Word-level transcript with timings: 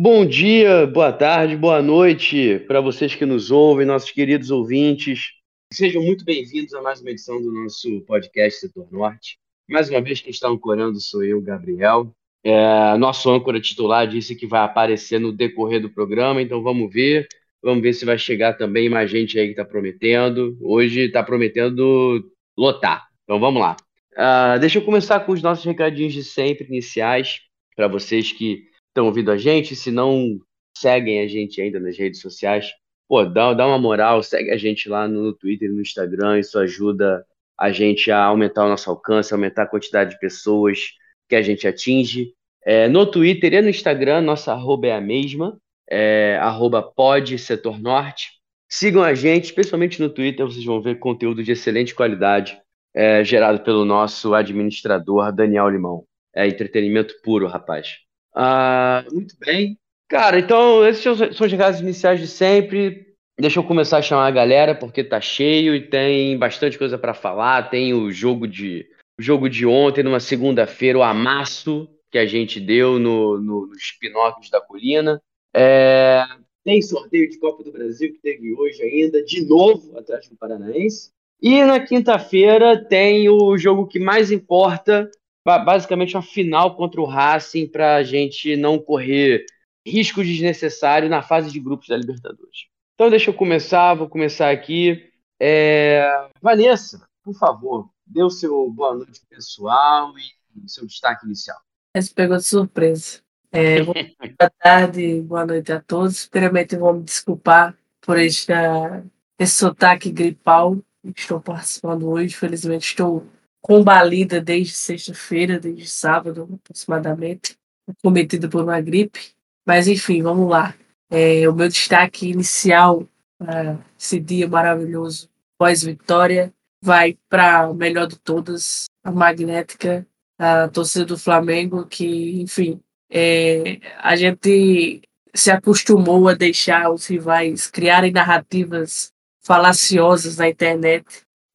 Bom 0.00 0.24
dia, 0.24 0.86
boa 0.86 1.12
tarde, 1.12 1.56
boa 1.56 1.82
noite 1.82 2.60
para 2.68 2.80
vocês 2.80 3.16
que 3.16 3.26
nos 3.26 3.50
ouvem, 3.50 3.84
nossos 3.84 4.12
queridos 4.12 4.48
ouvintes. 4.48 5.32
Sejam 5.72 6.00
muito 6.04 6.24
bem-vindos 6.24 6.72
a 6.72 6.80
mais 6.80 7.00
uma 7.00 7.10
edição 7.10 7.42
do 7.42 7.50
nosso 7.50 8.00
podcast 8.02 8.60
Setor 8.60 8.86
Norte. 8.92 9.40
Mais 9.68 9.90
uma 9.90 10.00
vez, 10.00 10.20
quem 10.20 10.30
está 10.30 10.46
ancorando 10.46 11.00
sou 11.00 11.24
eu, 11.24 11.42
Gabriel. 11.42 12.14
É, 12.44 12.96
nosso 12.96 13.28
âncora 13.28 13.60
titular 13.60 14.06
disse 14.06 14.36
que 14.36 14.46
vai 14.46 14.60
aparecer 14.60 15.18
no 15.18 15.32
decorrer 15.32 15.82
do 15.82 15.90
programa, 15.90 16.40
então 16.40 16.62
vamos 16.62 16.92
ver. 16.92 17.26
Vamos 17.60 17.82
ver 17.82 17.92
se 17.92 18.04
vai 18.04 18.16
chegar 18.16 18.52
também 18.52 18.88
mais 18.88 19.10
gente 19.10 19.36
aí 19.36 19.46
que 19.46 19.50
está 19.50 19.64
prometendo. 19.64 20.56
Hoje 20.60 21.06
está 21.06 21.24
prometendo 21.24 22.24
lotar. 22.56 23.08
Então 23.24 23.40
vamos 23.40 23.60
lá. 23.60 23.74
Uh, 24.12 24.60
deixa 24.60 24.78
eu 24.78 24.84
começar 24.84 25.18
com 25.18 25.32
os 25.32 25.42
nossos 25.42 25.64
recadinhos 25.64 26.12
de 26.12 26.22
sempre, 26.22 26.68
iniciais, 26.68 27.40
para 27.74 27.88
vocês 27.88 28.30
que 28.30 28.67
estão 28.98 29.06
ouvindo 29.06 29.30
a 29.30 29.36
gente. 29.36 29.76
Se 29.76 29.90
não 29.90 30.38
seguem 30.76 31.20
a 31.20 31.28
gente 31.28 31.60
ainda 31.60 31.78
nas 31.78 31.96
redes 31.96 32.20
sociais, 32.20 32.70
pô, 33.08 33.24
dá, 33.24 33.54
dá 33.54 33.66
uma 33.66 33.78
moral, 33.78 34.22
segue 34.22 34.50
a 34.50 34.56
gente 34.56 34.88
lá 34.88 35.06
no 35.06 35.32
Twitter 35.32 35.72
no 35.72 35.80
Instagram. 35.80 36.40
Isso 36.40 36.58
ajuda 36.58 37.24
a 37.56 37.70
gente 37.70 38.10
a 38.10 38.24
aumentar 38.24 38.66
o 38.66 38.68
nosso 38.68 38.90
alcance, 38.90 39.32
aumentar 39.32 39.62
a 39.64 39.66
quantidade 39.66 40.10
de 40.10 40.18
pessoas 40.18 40.80
que 41.28 41.36
a 41.36 41.42
gente 41.42 41.66
atinge. 41.66 42.32
É, 42.64 42.88
no 42.88 43.06
Twitter 43.06 43.54
e 43.54 43.62
no 43.62 43.68
Instagram, 43.68 44.20
nossa 44.20 44.52
arroba 44.52 44.88
é 44.88 44.92
a 44.92 45.00
mesma, 45.00 45.58
é, 45.88 46.36
arroba 46.40 46.92
setor 47.38 47.80
norte. 47.80 48.32
Sigam 48.68 49.02
a 49.02 49.14
gente, 49.14 49.44
especialmente 49.44 50.00
no 50.00 50.10
Twitter, 50.10 50.44
vocês 50.44 50.64
vão 50.64 50.82
ver 50.82 50.98
conteúdo 50.98 51.42
de 51.42 51.52
excelente 51.52 51.94
qualidade 51.94 52.60
é, 52.94 53.24
gerado 53.24 53.60
pelo 53.60 53.84
nosso 53.84 54.34
administrador 54.34 55.32
Daniel 55.32 55.68
Limão. 55.68 56.04
É 56.34 56.46
entretenimento 56.46 57.14
puro, 57.22 57.46
rapaz. 57.46 58.07
Ah, 58.34 59.04
muito 59.12 59.34
bem. 59.38 59.78
Cara, 60.08 60.38
então 60.38 60.86
esses 60.86 61.02
são 61.02 61.12
os 61.12 61.52
recados 61.52 61.80
iniciais 61.80 62.20
de 62.20 62.26
sempre. 62.26 63.14
Deixa 63.38 63.60
eu 63.60 63.64
começar 63.64 63.98
a 63.98 64.02
chamar 64.02 64.26
a 64.26 64.32
galera, 64.32 64.74
porque 64.74 65.04
tá 65.04 65.20
cheio 65.20 65.74
e 65.74 65.88
tem 65.88 66.36
bastante 66.36 66.78
coisa 66.78 66.98
para 66.98 67.14
falar. 67.14 67.70
Tem 67.70 67.94
o 67.94 68.10
jogo 68.10 68.48
de, 68.48 68.86
o 69.18 69.22
jogo 69.22 69.48
de 69.48 69.64
ontem, 69.66 70.02
numa 70.02 70.20
segunda-feira, 70.20 70.98
o 70.98 71.02
amasso 71.02 71.88
que 72.10 72.18
a 72.18 72.26
gente 72.26 72.58
deu 72.58 72.98
no, 72.98 73.38
no, 73.38 73.66
nos 73.66 73.92
Pinóquios 74.00 74.50
da 74.50 74.60
Colina. 74.60 75.22
É, 75.54 76.24
tem 76.64 76.82
sorteio 76.82 77.30
de 77.30 77.38
Copa 77.38 77.62
do 77.62 77.72
Brasil 77.72 78.12
que 78.12 78.18
teve 78.20 78.54
hoje 78.54 78.82
ainda, 78.82 79.22
de 79.24 79.46
novo, 79.46 79.96
atrás 79.98 80.28
do 80.28 80.36
Paranaense. 80.36 81.10
E 81.40 81.62
na 81.64 81.80
quinta-feira 81.80 82.76
tem 82.84 83.28
o 83.28 83.56
jogo 83.56 83.86
que 83.86 83.98
mais 83.98 84.30
importa, 84.30 85.10
basicamente 85.56 86.16
uma 86.16 86.22
final 86.22 86.74
contra 86.74 87.00
o 87.00 87.06
Racing, 87.06 87.68
para 87.68 87.94
a 87.94 88.02
gente 88.02 88.56
não 88.56 88.78
correr 88.78 89.46
risco 89.86 90.22
desnecessário 90.22 91.08
na 91.08 91.22
fase 91.22 91.50
de 91.50 91.60
grupos 91.60 91.86
da 91.88 91.96
Libertadores. 91.96 92.66
Então 92.94 93.08
deixa 93.08 93.30
eu 93.30 93.34
começar, 93.34 93.94
vou 93.94 94.08
começar 94.08 94.50
aqui. 94.50 95.08
É... 95.40 96.28
Vanessa, 96.42 97.06
por 97.22 97.34
favor, 97.34 97.88
dê 98.04 98.22
o 98.22 98.30
seu 98.30 98.68
boa 98.70 98.96
noite 98.96 99.20
pessoal 99.30 100.12
e 100.18 100.68
seu 100.68 100.84
destaque 100.84 101.24
inicial. 101.24 101.58
Essa 101.94 102.12
pegou 102.12 102.36
de 102.36 102.44
surpresa. 102.44 103.20
É, 103.52 103.82
boa 103.84 104.50
tarde, 104.58 105.20
boa 105.22 105.46
noite 105.46 105.72
a 105.72 105.80
todos. 105.80 106.26
Primeiramente, 106.26 106.76
vou 106.76 106.94
me 106.94 107.02
desculpar 107.02 107.76
por 108.00 108.18
esta, 108.18 109.04
esse 109.38 109.54
sotaque 109.54 110.10
gripal 110.10 110.76
que 111.14 111.20
estou 111.20 111.40
participando 111.40 112.08
hoje. 112.08 112.34
Felizmente, 112.34 112.86
estou 112.86 113.24
combalida 113.60 114.40
desde 114.40 114.74
sexta-feira, 114.74 115.58
desde 115.58 115.86
sábado 115.86 116.48
aproximadamente, 116.54 117.56
cometida 118.02 118.48
por 118.48 118.62
uma 118.62 118.80
gripe. 118.80 119.32
Mas, 119.66 119.88
enfim, 119.88 120.22
vamos 120.22 120.48
lá. 120.48 120.74
É, 121.10 121.48
o 121.48 121.54
meu 121.54 121.68
destaque 121.68 122.28
inicial 122.30 123.06
para 123.38 123.78
esse 123.98 124.18
dia 124.20 124.48
maravilhoso 124.48 125.28
pós-vitória 125.58 126.52
vai 126.82 127.18
para 127.28 127.68
o 127.68 127.74
melhor 127.74 128.06
de 128.06 128.18
todas, 128.18 128.86
a 129.02 129.10
magnética, 129.10 130.06
a 130.38 130.68
torcida 130.68 131.04
do 131.04 131.18
Flamengo, 131.18 131.86
que, 131.86 132.40
enfim, 132.40 132.80
é, 133.10 133.80
a 133.98 134.14
gente 134.14 135.02
se 135.34 135.50
acostumou 135.50 136.28
a 136.28 136.34
deixar 136.34 136.90
os 136.90 137.06
rivais 137.06 137.66
criarem 137.66 138.12
narrativas 138.12 139.12
falaciosas 139.42 140.36
na 140.36 140.48
internet 140.48 141.04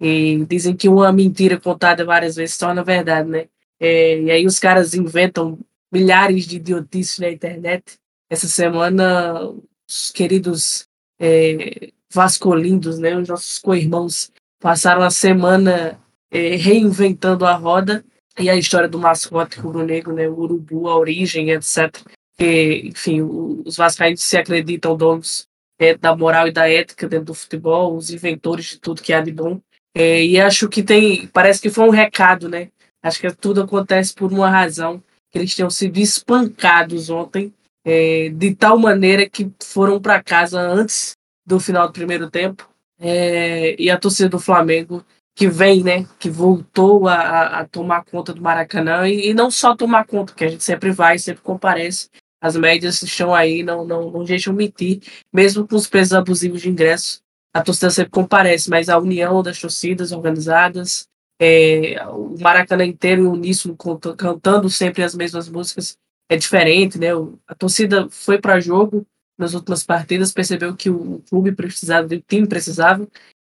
e 0.04 0.46
dizem 0.46 0.76
que 0.76 0.90
uma 0.90 1.14
mentira 1.14 1.58
contada 1.58 2.04
várias 2.04 2.36
vezes 2.36 2.58
torna 2.58 2.84
verdade, 2.84 3.30
né? 3.30 3.48
É, 3.80 4.20
e 4.20 4.32
aí 4.32 4.46
os 4.46 4.60
caras 4.60 4.94
inventam 4.94 5.58
milhares 5.90 6.46
de 6.46 6.58
idiotices 6.58 7.20
na 7.20 7.30
internet. 7.30 7.98
Essa 8.30 8.48
semana, 8.48 9.50
os 9.88 10.12
queridos 10.12 10.90
é, 11.18 11.90
vascolindos, 12.12 13.00
né, 13.00 13.18
os 13.18 13.30
nossos 13.30 13.60
co-irmãos, 13.60 14.30
passaram 14.60 15.04
a 15.04 15.10
semana 15.10 15.98
é, 16.30 16.58
reinventando 16.58 17.46
a 17.46 17.54
roda 17.54 18.04
e 18.38 18.50
a 18.50 18.58
história 18.58 18.90
do 18.90 19.00
mascote 19.00 19.58
rubro-negro, 19.58 20.14
né, 20.14 20.28
o 20.28 20.38
urubu, 20.38 20.90
a 20.90 20.98
origem, 20.98 21.52
etc. 21.52 21.96
Enfim, 22.38 23.22
os 23.66 23.78
vascaínos 23.78 24.22
se 24.22 24.36
acreditam 24.36 24.98
donos 24.98 25.48
é, 25.80 25.96
da 25.96 26.14
moral 26.14 26.48
e 26.48 26.52
da 26.52 26.70
ética 26.70 27.08
dentro 27.08 27.28
do 27.28 27.34
futebol, 27.34 27.96
os 27.96 28.10
inventores 28.10 28.66
de 28.66 28.80
tudo 28.80 29.02
que 29.02 29.14
há 29.14 29.22
de 29.22 29.32
bom. 29.32 29.62
É, 29.96 30.24
e 30.26 30.40
acho 30.40 30.68
que 30.68 30.82
tem, 30.82 31.28
parece 31.28 31.62
que 31.62 31.70
foi 31.70 31.86
um 31.86 31.92
recado, 31.92 32.50
né? 32.50 32.70
Acho 33.02 33.20
que 33.20 33.32
tudo 33.34 33.62
acontece 33.62 34.14
por 34.14 34.32
uma 34.32 34.50
razão, 34.50 35.04
eles 35.34 35.56
tenham 35.56 35.70
sido 35.70 35.98
espancados 35.98 37.10
ontem, 37.10 37.54
é, 37.86 38.30
de 38.30 38.56
tal 38.56 38.78
maneira 38.78 39.30
que 39.30 39.52
foram 39.62 40.00
para 40.00 40.24
casa 40.24 40.60
antes 40.60 41.14
do 41.46 41.60
final 41.60 41.88
do 41.88 41.94
primeiro 41.94 42.30
tempo. 42.30 42.70
É, 43.00 43.76
e 43.82 43.90
a 43.90 43.98
torcida 43.98 44.30
do 44.30 44.40
Flamengo 44.40 45.04
que 45.36 45.48
vem, 45.48 45.84
né, 45.84 46.06
que 46.20 46.30
voltou 46.30 47.08
a, 47.08 47.60
a 47.60 47.66
tomar 47.66 48.06
conta 48.06 48.34
do 48.34 48.42
Maracanã 48.42 49.08
e, 49.08 49.30
e, 49.30 49.34
não 49.34 49.50
só 49.50 49.76
tomar 49.76 50.06
conta, 50.06 50.34
que 50.34 50.44
a 50.44 50.48
gente 50.48 50.64
sempre 50.64 50.92
vai, 50.92 51.18
sempre 51.18 51.42
comparece. 51.42 52.08
As 52.40 52.56
médias 52.56 53.02
estão 53.02 53.34
aí, 53.34 53.64
não, 53.64 53.86
não, 53.86 54.12
não 54.12 54.24
deixam 54.24 54.54
mentir, 54.54 55.02
mesmo 55.34 55.68
com 55.68 55.76
os 55.76 55.88
preços 55.88 56.14
abusivos 56.14 56.62
de 56.62 56.70
ingresso. 56.70 57.23
A 57.54 57.62
torcida 57.62 57.92
sempre 57.92 58.12
comparece, 58.12 58.70
mas 58.70 58.90
a 58.90 58.98
união 58.98 59.44
das 59.44 59.60
torcidas 59.60 60.12
organizadas, 60.12 61.08
é, 61.40 62.04
o 62.08 62.36
Maracanã 62.40 62.86
inteiro 62.86 63.32
uníssono 63.32 63.78
cantando 64.18 64.70
sempre 64.70 65.04
as 65.04 65.14
mesmas 65.14 65.48
músicas 65.48 65.98
é 66.30 66.36
diferente, 66.36 66.98
né? 66.98 67.10
A 67.48 67.54
torcida 67.54 68.10
foi 68.10 68.40
para 68.40 68.60
jogo 68.60 69.06
nas 69.38 69.54
últimas 69.54 69.84
partidas, 69.84 70.32
percebeu 70.32 70.76
que 70.76 70.90
o 70.90 71.22
clube 71.30 71.52
precisava, 71.52 72.08
o 72.08 72.22
time 72.22 72.48
precisava, 72.48 73.08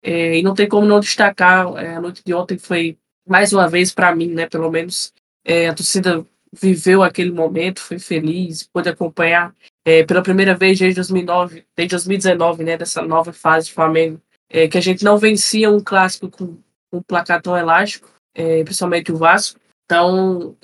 é, 0.03 0.39
e 0.39 0.43
não 0.43 0.55
tem 0.55 0.69
como 0.69 0.87
não 0.87 1.01
destacar 1.01 1.67
é, 1.77 1.97
a 1.97 2.01
noite 2.01 2.23
de 2.25 2.35
ontem 2.35 2.59
foi 2.59 2.99
mais 3.27 3.53
uma 3.53 3.69
vez 3.69 3.93
para 3.93 4.15
mim, 4.15 4.29
né? 4.29 4.47
Pelo 4.47 4.71
menos 4.71 5.13
é, 5.45 5.69
a 5.69 5.75
torcida 5.75 6.27
viveu 6.53 7.03
aquele 7.03 7.31
momento, 7.31 7.81
foi 7.81 7.99
feliz, 7.99 8.65
pôde 8.65 8.89
acompanhar 8.89 9.55
é, 9.87 10.05
pela 10.05 10.23
primeira 10.23 10.55
vez 10.55 10.79
desde 10.79 10.97
2009, 10.97 11.65
desde 11.77 11.95
2019, 11.95 12.65
né? 12.65 12.77
Dessa 12.77 13.01
nova 13.03 13.33
fase 13.33 13.69
de 13.69 13.73
Flamengo, 13.73 14.21
é, 14.51 14.69
que 14.69 14.77
a 14.77 14.81
gente 14.81 15.05
não 15.05 15.17
vencia 15.17 15.71
um 15.71 15.81
clássico 15.81 16.29
com, 16.29 16.59
um 16.93 17.01
placar 17.01 17.41
tão 17.41 17.57
elástico, 17.57 18.11
é, 18.35 18.65
principalmente 18.65 19.13
o 19.13 19.17
Vasco. 19.17 19.61
Então, 19.85 20.57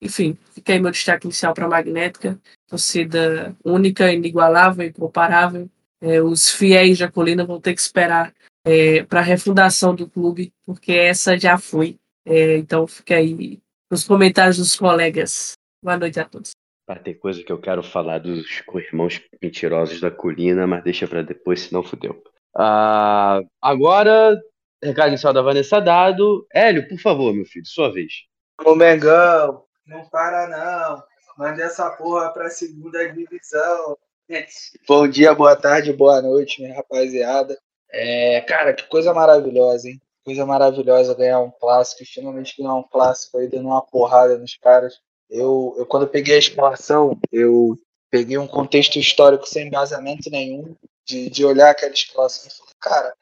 enfim, 0.00 0.36
fica 0.54 0.74
aí 0.74 0.80
meu 0.80 0.90
destaque 0.90 1.26
inicial 1.26 1.54
para 1.54 1.64
a 1.64 1.68
Magnética, 1.68 2.38
torcida 2.68 3.56
única, 3.64 4.12
inigualável, 4.12 4.86
incomparável 4.86 5.70
é, 6.00 6.20
os 6.20 6.50
fiéis 6.50 6.98
da 6.98 7.10
colina 7.10 7.44
vão 7.44 7.60
ter 7.60 7.74
que 7.74 7.80
esperar 7.80 8.34
é, 8.64 9.02
para 9.04 9.20
a 9.20 9.22
refundação 9.24 9.94
do 9.94 10.08
clube, 10.08 10.52
porque 10.64 10.92
essa 10.92 11.38
já 11.38 11.58
foi. 11.58 11.98
É, 12.24 12.56
então 12.56 12.86
fica 12.86 13.16
aí 13.16 13.58
nos 13.90 14.04
comentários 14.04 14.56
dos 14.56 14.76
colegas. 14.76 15.52
Boa 15.82 15.98
noite 15.98 16.18
a 16.18 16.24
todos. 16.24 16.52
Vai 16.90 16.98
ter 16.98 17.14
coisa 17.14 17.40
que 17.44 17.52
eu 17.52 17.60
quero 17.60 17.84
falar 17.84 18.18
dos 18.18 18.44
irmãos 18.74 19.22
mentirosos 19.40 20.00
da 20.00 20.10
colina, 20.10 20.66
mas 20.66 20.82
deixa 20.82 21.06
para 21.06 21.22
depois, 21.22 21.60
senão 21.60 21.84
fudeu. 21.84 22.20
Ah, 22.52 23.40
agora, 23.62 24.36
recado 24.82 25.10
inicial 25.10 25.32
da 25.32 25.40
Vanessa 25.40 25.80
dado. 25.80 26.44
Hélio, 26.52 26.88
por 26.88 26.98
favor, 26.98 27.32
meu 27.32 27.44
filho, 27.44 27.64
sua 27.64 27.92
vez. 27.92 28.24
Ô 28.64 28.74
Mengão, 28.74 29.62
não 29.86 30.04
para 30.08 30.48
não. 30.48 31.04
Manda 31.38 31.62
essa 31.62 31.88
porra 31.90 32.32
pra 32.32 32.50
segunda 32.50 33.08
divisão. 33.12 33.96
Bom 34.88 35.06
dia, 35.06 35.32
boa 35.32 35.54
tarde, 35.54 35.92
boa 35.92 36.20
noite, 36.20 36.60
minha 36.60 36.74
rapaziada. 36.74 37.56
É, 37.92 38.40
cara, 38.40 38.74
que 38.74 38.82
coisa 38.88 39.14
maravilhosa, 39.14 39.88
hein? 39.88 40.02
Coisa 40.24 40.44
maravilhosa 40.44 41.14
ganhar 41.14 41.38
um 41.38 41.52
clássico, 41.52 42.02
finalmente 42.04 42.60
ganhar 42.60 42.74
um 42.74 42.82
clássico 42.82 43.38
aí, 43.38 43.46
dando 43.46 43.68
uma 43.68 43.80
porrada 43.80 44.36
nos 44.36 44.56
caras. 44.56 44.94
Eu, 45.30 45.74
eu 45.78 45.86
quando 45.86 46.06
peguei 46.06 46.34
a 46.34 46.38
escalação, 46.38 47.18
eu 47.30 47.78
peguei 48.10 48.36
um 48.36 48.46
contexto 48.46 48.98
histórico 48.98 49.46
sem 49.46 49.68
embasamento 49.68 50.28
nenhum, 50.28 50.74
de, 51.06 51.30
de 51.30 51.44
olhar 51.44 51.70
aquela 51.70 51.92
escalação 51.92 52.48
e 52.48 52.56
falar, 52.56 52.72
cara, 52.80 53.14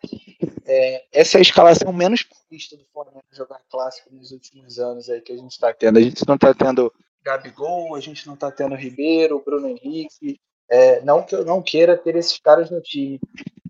é, 0.67 1.05
essa 1.13 1.37
é 1.37 1.41
a 1.41 1.43
escalação 1.43 1.93
menos 1.93 2.23
paulista 2.23 2.77
do 2.77 2.85
Flamengo 2.93 3.23
jogar 3.33 3.61
clássico 3.71 4.09
nos 4.13 4.31
últimos 4.33 4.79
anos 4.79 5.09
aí 5.09 5.21
que 5.21 5.33
a 5.33 5.37
gente 5.37 5.53
está 5.53 5.73
tendo. 5.73 5.99
A 5.99 6.03
gente 6.03 6.27
não 6.27 6.35
está 6.35 6.55
tendo 6.55 6.93
Gabigol, 7.23 7.95
a 7.95 8.01
gente 8.01 8.27
não 8.27 8.35
está 8.35 8.51
tendo 8.51 8.75
Ribeiro, 8.75 9.43
Bruno 9.45 9.69
Henrique. 9.69 10.41
É, 10.71 11.01
não 11.03 11.23
que 11.23 11.35
eu 11.35 11.45
não 11.45 11.63
queira 11.63 11.97
ter 11.97 12.17
esses 12.17 12.39
caras 12.39 12.71
no 12.71 12.81
time, 12.83 13.19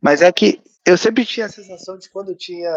mas 0.03 0.21
é 0.21 0.33
que 0.33 0.61
eu 0.85 0.99
sempre 0.99 1.25
tinha 1.25 1.47
a 1.47 1.49
sensação 1.51 1.97
de 1.97 2.11
quando 2.11 2.35
tinha 2.35 2.71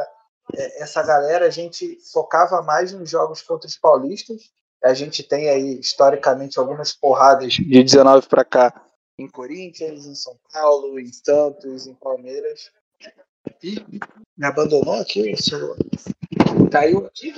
é, 0.55 0.83
essa 0.83 1.01
galera, 1.01 1.45
a 1.45 1.49
gente 1.49 1.97
focava 2.11 2.61
mais 2.61 2.91
nos 2.93 3.09
jogos 3.09 3.41
contra 3.41 3.67
os 3.67 3.77
paulistas. 3.77 4.51
A 4.83 4.93
gente 4.93 5.21
tem 5.21 5.49
aí, 5.49 5.79
historicamente, 5.79 6.57
algumas 6.57 6.93
porradas 6.93 7.53
de 7.53 7.83
19 7.83 8.27
para 8.27 8.43
cá 8.43 8.85
em 9.17 9.27
Corinthians, 9.27 10.05
em 10.05 10.15
São 10.15 10.35
Paulo, 10.51 10.99
em 10.99 11.11
Santos, 11.11 11.85
em 11.85 11.93
Palmeiras. 11.93 12.71
Ih, 13.63 13.83
me 14.37 14.45
abandonou 14.45 14.95
aqui 14.95 15.31
o 15.31 15.37
celular. 15.37 15.77
Caiu 16.71 17.05
aqui? 17.05 17.33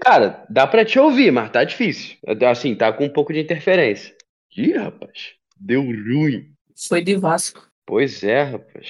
Cara, 0.00 0.46
dá 0.48 0.66
pra 0.66 0.84
te 0.84 0.98
ouvir, 0.98 1.30
mas 1.30 1.50
tá 1.50 1.64
difícil. 1.64 2.16
Assim, 2.48 2.74
tá 2.74 2.92
com 2.92 3.04
um 3.04 3.12
pouco 3.12 3.32
de 3.32 3.40
interferência. 3.40 4.14
Ih, 4.56 4.72
rapaz, 4.72 5.32
deu 5.58 5.82
ruim. 5.82 6.52
Foi 6.88 7.02
de 7.02 7.16
Vasco. 7.16 7.68
Pois 7.84 8.22
é, 8.22 8.42
rapaz. 8.42 8.88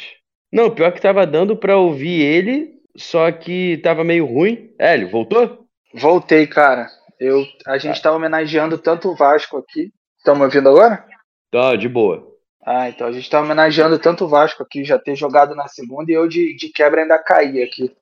Não, 0.53 0.75
pior 0.75 0.93
que 0.93 1.01
tava 1.01 1.27
dando 1.27 1.57
pra 1.57 1.79
ouvir 1.79 2.21
ele, 2.21 2.81
só 2.97 3.33
que 3.33 3.79
tava 3.79 4.05
meio 4.05 4.27
ruim. 4.27 4.73
Hélio, 4.79 5.11
voltou? 5.11 5.64
Voltei, 5.95 6.47
cara. 6.47 6.89
Eu, 7.21 7.45
a 7.67 7.79
gente 7.79 8.03
tá 8.03 8.13
homenageando 8.13 8.77
tanto 8.77 9.11
o 9.11 9.17
Vasco 9.17 9.57
aqui. 9.57 9.93
Estão 10.19 10.35
me 10.35 10.43
ouvindo 10.43 10.69
agora? 10.69 11.05
Tá, 11.51 11.77
de 11.77 11.89
boa. 11.89 12.35
Ah, 12.67 12.89
então 12.89 13.07
a 13.07 13.13
gente 13.13 13.29
tá 13.31 13.41
homenageando 13.41 13.99
tanto 13.99 14.25
o 14.25 14.29
Vasco 14.29 14.63
aqui, 14.63 14.85
já 14.85 14.99
ter 14.99 15.15
jogado 15.15 15.55
na 15.55 15.69
segunda, 15.69 16.11
e 16.11 16.15
eu 16.15 16.27
de, 16.27 16.57
de 16.57 16.71
quebra 16.71 17.03
ainda 17.03 17.19
caí 17.19 17.63
aqui. 17.63 17.95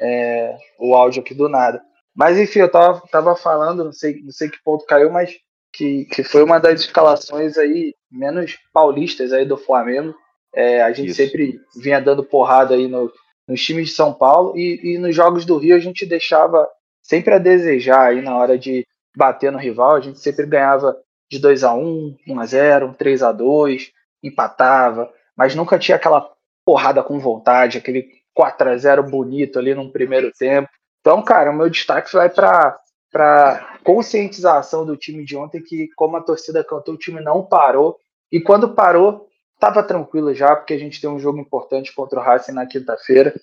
É, 0.00 0.56
o 0.78 0.94
áudio 0.94 1.22
aqui 1.22 1.34
do 1.34 1.48
nada. 1.48 1.82
Mas 2.14 2.38
enfim, 2.38 2.60
eu 2.60 2.70
tava, 2.70 3.02
tava 3.10 3.36
falando, 3.36 3.84
não 3.84 3.92
sei, 3.92 4.22
não 4.22 4.32
sei 4.32 4.48
que 4.48 4.62
ponto 4.64 4.86
caiu, 4.86 5.10
mas 5.10 5.36
que, 5.72 6.06
que 6.06 6.24
foi 6.24 6.42
uma 6.42 6.58
das 6.58 6.80
escalações 6.80 7.58
aí 7.58 7.94
menos 8.10 8.56
paulistas 8.72 9.32
aí 9.32 9.44
do 9.44 9.58
Flamengo. 9.58 10.14
É, 10.54 10.82
a 10.82 10.90
gente 10.92 11.08
Isso. 11.08 11.16
sempre 11.16 11.60
vinha 11.76 12.00
dando 12.00 12.24
porrada 12.24 12.74
aí 12.74 12.88
no, 12.88 13.12
nos 13.46 13.62
times 13.62 13.88
de 13.88 13.94
São 13.94 14.14
Paulo 14.14 14.56
e, 14.56 14.94
e 14.94 14.98
nos 14.98 15.14
jogos 15.14 15.44
do 15.44 15.58
Rio 15.58 15.76
a 15.76 15.78
gente 15.78 16.06
deixava 16.06 16.66
sempre 17.06 17.34
a 17.34 17.38
desejar 17.38 18.08
aí 18.08 18.20
na 18.20 18.36
hora 18.36 18.58
de 18.58 18.86
bater 19.16 19.52
no 19.52 19.58
rival. 19.58 19.96
A 19.96 20.00
gente 20.00 20.18
sempre 20.18 20.46
ganhava 20.46 20.96
de 21.30 21.38
2 21.38 21.64
a 21.64 21.72
1 21.74 22.16
1 22.28 22.40
a 22.40 22.46
0 22.46 22.94
3 22.98 23.22
a 23.22 23.32
2 23.32 23.92
empatava, 24.22 25.12
mas 25.36 25.54
nunca 25.54 25.78
tinha 25.78 25.96
aquela 25.96 26.30
porrada 26.64 27.02
com 27.02 27.18
vontade, 27.18 27.78
aquele 27.78 28.08
4 28.34 28.70
a 28.70 28.76
0 28.76 29.04
bonito 29.04 29.58
ali 29.58 29.74
no 29.74 29.90
primeiro 29.90 30.32
tempo. 30.32 30.68
Então, 31.00 31.22
cara, 31.22 31.50
o 31.50 31.54
meu 31.54 31.70
destaque 31.70 32.12
vai 32.12 32.28
para 32.28 32.78
para 33.12 33.78
conscientização 33.82 34.84
do 34.84 34.96
time 34.96 35.24
de 35.24 35.36
ontem 35.36 35.62
que 35.62 35.88
como 35.96 36.16
a 36.16 36.20
torcida 36.20 36.62
cantou, 36.62 36.94
o 36.94 36.98
time 36.98 37.20
não 37.20 37.42
parou 37.42 37.96
e 38.30 38.40
quando 38.40 38.74
parou 38.74 39.26
estava 39.54 39.82
tranquilo 39.82 40.34
já 40.34 40.54
porque 40.54 40.74
a 40.74 40.78
gente 40.78 41.00
tem 41.00 41.08
um 41.08 41.18
jogo 41.18 41.38
importante 41.38 41.94
contra 41.94 42.20
o 42.20 42.22
Racing 42.22 42.52
na 42.52 42.66
quinta-feira 42.66 43.34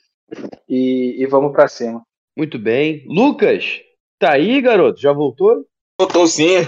e, 0.69 1.15
e, 1.18 1.25
vamos 1.25 1.51
para 1.51 1.68
cima. 1.68 2.06
Muito 2.36 2.58
bem, 2.58 3.06
Lucas, 3.08 3.80
tá 4.18 4.32
aí, 4.32 4.60
garoto? 4.60 5.00
Já 5.00 5.14
voltou? 5.14 5.68
Voltou 6.00 6.28
sim. 6.28 6.68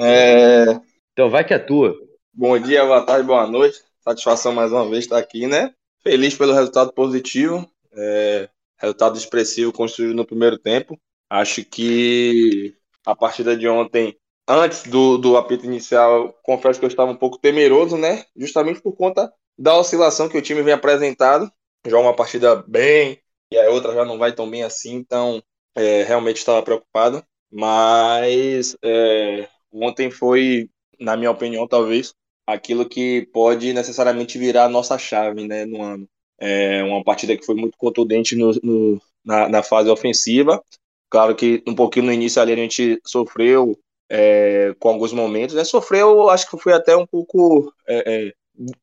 É... 0.00 0.64
Então 1.12 1.28
vai 1.28 1.44
que 1.44 1.52
é 1.52 1.58
tua. 1.58 1.94
Bom 2.32 2.58
dia, 2.58 2.82
boa 2.86 3.04
tarde, 3.04 3.26
boa 3.26 3.46
noite. 3.46 3.78
Satisfação 4.00 4.54
mais 4.54 4.72
uma 4.72 4.88
vez 4.88 5.04
estar 5.04 5.18
aqui, 5.18 5.46
né? 5.46 5.74
Feliz 6.02 6.34
pelo 6.34 6.54
resultado 6.54 6.94
positivo. 6.94 7.68
É... 7.94 8.48
Resultado 8.78 9.18
expressivo 9.18 9.70
construído 9.70 10.14
no 10.14 10.24
primeiro 10.24 10.56
tempo. 10.56 10.98
Acho 11.28 11.62
que 11.62 12.74
a 13.04 13.14
partida 13.14 13.54
de 13.54 13.68
ontem, 13.68 14.16
antes 14.48 14.84
do, 14.84 15.18
do 15.18 15.36
apito 15.36 15.66
inicial, 15.66 16.34
confesso 16.42 16.78
que 16.78 16.86
eu 16.86 16.90
estava 16.90 17.10
um 17.10 17.16
pouco 17.16 17.36
temeroso, 17.36 17.98
né? 17.98 18.24
Justamente 18.34 18.80
por 18.80 18.96
conta 18.96 19.30
da 19.58 19.76
oscilação 19.76 20.26
que 20.26 20.38
o 20.38 20.42
time 20.42 20.62
vem 20.62 20.72
apresentado. 20.72 21.52
Joga 21.86 22.08
uma 22.08 22.16
partida 22.16 22.64
bem 22.66 23.21
e 23.52 23.58
a 23.58 23.70
outra 23.70 23.92
já 23.92 24.04
não 24.04 24.16
vai 24.16 24.32
tão 24.32 24.48
bem 24.48 24.62
assim, 24.62 24.94
então 24.94 25.42
é, 25.74 26.02
realmente 26.04 26.38
estava 26.38 26.62
preocupado. 26.62 27.22
Mas 27.50 28.74
é, 28.82 29.46
ontem 29.70 30.10
foi, 30.10 30.70
na 30.98 31.18
minha 31.18 31.30
opinião, 31.30 31.68
talvez, 31.68 32.14
aquilo 32.46 32.88
que 32.88 33.28
pode 33.30 33.74
necessariamente 33.74 34.38
virar 34.38 34.64
a 34.64 34.68
nossa 34.70 34.96
chave 34.96 35.46
né, 35.46 35.66
no 35.66 35.82
ano. 35.82 36.08
É 36.40 36.82
uma 36.82 37.04
partida 37.04 37.36
que 37.36 37.44
foi 37.44 37.54
muito 37.54 37.76
contundente 37.76 38.34
no, 38.34 38.52
no, 38.62 39.00
na, 39.22 39.48
na, 39.50 39.62
fase 39.62 39.90
ofensiva. 39.90 40.62
Claro 41.10 41.36
que 41.36 41.62
um 41.66 41.74
pouquinho 41.74 42.06
no 42.06 42.12
início 42.12 42.40
ali 42.40 42.52
a 42.52 42.56
gente 42.56 42.98
sofreu 43.04 43.78
é, 44.10 44.74
com 44.80 44.88
alguns 44.88 45.12
momentos, 45.12 45.54
né? 45.54 45.62
Sofreu, 45.62 46.30
acho 46.30 46.50
que 46.50 46.58
foi 46.58 46.72
até 46.72 46.96
um 46.96 47.06
pouco 47.06 47.72
é, 47.86 48.28
é, 48.28 48.32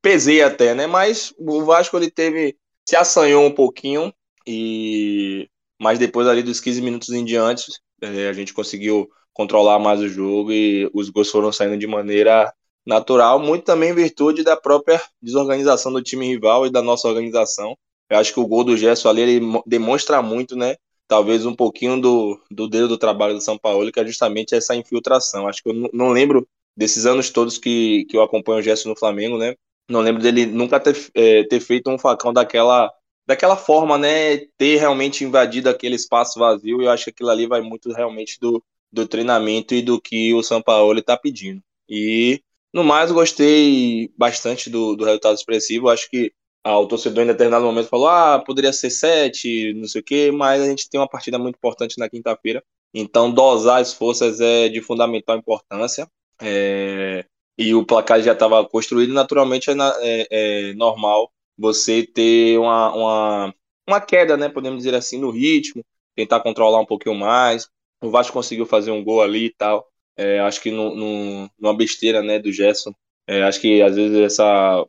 pesei 0.01 0.43
até, 0.43 0.75
né? 0.75 0.85
Mas 0.85 1.33
o 1.39 1.65
Vasco 1.65 1.97
ele 1.97 2.11
teve 2.11 2.55
se 2.87 2.95
assanhou 2.95 3.45
um 3.45 3.51
pouquinho 3.51 4.13
e 4.49 5.47
mas 5.79 5.99
depois 5.99 6.27
ali 6.27 6.41
dos 6.41 6.59
15 6.59 6.81
minutos 6.81 7.09
em 7.09 7.23
diante 7.23 7.71
é, 8.01 8.27
a 8.27 8.33
gente 8.33 8.53
conseguiu 8.53 9.07
controlar 9.31 9.79
mais 9.79 9.99
o 10.01 10.09
jogo 10.09 10.51
e 10.51 10.89
os 10.93 11.09
gols 11.09 11.29
foram 11.29 11.51
saindo 11.51 11.77
de 11.77 11.87
maneira 11.87 12.51
natural, 12.85 13.39
muito 13.39 13.63
também 13.63 13.91
em 13.91 13.95
virtude 13.95 14.43
da 14.43 14.57
própria 14.57 14.99
desorganização 15.21 15.93
do 15.93 16.01
time 16.01 16.27
rival 16.27 16.65
e 16.65 16.71
da 16.71 16.81
nossa 16.81 17.07
organização. 17.07 17.77
Eu 18.09 18.17
acho 18.17 18.33
que 18.33 18.39
o 18.39 18.47
gol 18.47 18.63
do 18.63 18.75
Gerson 18.75 19.09
ali 19.09 19.21
ele 19.21 19.61
demonstra 19.65 20.21
muito, 20.21 20.55
né? 20.55 20.75
Talvez 21.07 21.45
um 21.45 21.55
pouquinho 21.55 22.01
do, 22.01 22.39
do 22.49 22.67
dedo 22.67 22.87
do 22.87 22.97
trabalho 22.97 23.35
do 23.35 23.41
São 23.41 23.57
Paulo, 23.57 23.91
que 23.91 23.99
é 23.99 24.05
justamente 24.05 24.55
essa 24.55 24.75
infiltração. 24.75 25.47
Acho 25.47 25.61
que 25.61 25.69
eu 25.69 25.89
não, 25.93 26.09
lembro 26.09 26.47
desses 26.75 27.05
anos 27.05 27.29
todos 27.29 27.57
que, 27.57 28.05
que 28.09 28.17
eu 28.17 28.23
acompanho 28.23 28.59
o 28.59 28.61
Gerson 28.61 28.89
no 28.89 28.97
Flamengo, 28.97 29.37
né? 29.37 29.55
Não 29.87 30.01
lembro 30.01 30.21
dele 30.21 30.45
nunca 30.45 30.79
ter, 30.79 30.95
é, 31.13 31.43
ter 31.43 31.59
feito 31.59 31.89
um 31.89 31.97
facão 31.97 32.33
daquela, 32.33 32.91
daquela 33.29 33.55
forma, 33.55 33.95
né? 33.95 34.37
Ter 34.57 34.77
realmente 34.77 35.23
invadido 35.23 35.69
aquele 35.69 35.95
espaço 35.95 36.39
vazio. 36.39 36.81
E 36.81 36.85
eu 36.85 36.89
acho 36.89 37.03
que 37.03 37.09
aquilo 37.11 37.29
ali 37.29 37.45
vai 37.45 37.61
muito 37.61 37.91
realmente 37.93 38.39
do, 38.41 38.63
do 38.91 39.07
treinamento 39.07 39.75
e 39.75 39.83
do 39.83 40.01
que 40.01 40.33
o 40.33 40.41
São 40.41 40.63
Paulo 40.63 40.97
está 40.97 41.15
pedindo. 41.15 41.61
E 41.87 42.41
no 42.73 42.83
mais, 42.83 43.11
gostei 43.11 44.11
bastante 44.17 44.67
do, 44.71 44.95
do 44.95 45.05
resultado 45.05 45.35
expressivo. 45.35 45.89
Acho 45.89 46.09
que 46.09 46.33
ah, 46.63 46.79
o 46.79 46.87
torcedor 46.87 47.23
em 47.23 47.27
determinado 47.27 47.63
momento 47.63 47.87
falou: 47.87 48.07
ah, 48.07 48.41
poderia 48.43 48.73
ser 48.73 48.89
sete, 48.89 49.75
não 49.75 49.87
sei 49.87 50.01
o 50.01 50.03
quê, 50.03 50.31
mas 50.31 50.63
a 50.63 50.65
gente 50.65 50.89
tem 50.89 50.99
uma 50.99 51.07
partida 51.07 51.37
muito 51.37 51.57
importante 51.57 51.99
na 51.99 52.09
quinta-feira. 52.09 52.63
Então, 52.91 53.31
dosar 53.31 53.79
as 53.79 53.93
forças 53.93 54.41
é 54.41 54.69
de 54.69 54.81
fundamental 54.81 55.37
importância. 55.37 56.07
É, 56.41 57.23
e 57.59 57.75
o 57.75 57.85
placar 57.85 58.21
já 58.23 58.33
estava 58.33 58.65
construído, 58.67 59.13
naturalmente 59.13 59.69
é, 59.69 59.73
é, 60.01 60.27
é, 60.31 60.73
normal 60.73 61.31
você 61.59 62.03
ter 62.05 62.57
uma, 62.57 62.95
uma, 62.95 63.55
uma 63.87 64.01
queda, 64.01 64.37
né, 64.37 64.47
podemos 64.49 64.79
dizer 64.79 64.95
assim, 64.95 65.19
no 65.19 65.29
ritmo, 65.29 65.83
tentar 66.15 66.39
controlar 66.39 66.79
um 66.79 66.85
pouquinho 66.85 67.15
mais. 67.15 67.67
O 68.01 68.09
Vasco 68.09 68.33
conseguiu 68.33 68.65
fazer 68.65 68.91
um 68.91 69.03
gol 69.03 69.21
ali 69.21 69.47
e 69.47 69.53
tal. 69.53 69.85
É, 70.15 70.39
acho 70.39 70.61
que 70.61 70.71
no, 70.71 70.95
no, 70.95 71.49
numa 71.59 71.75
besteira 71.75 72.21
né, 72.23 72.39
do 72.39 72.51
Gerson. 72.51 72.93
É, 73.27 73.43
acho 73.43 73.59
que 73.59 73.81
às 73.81 73.95
vezes 73.95 74.17
essa 74.17 74.85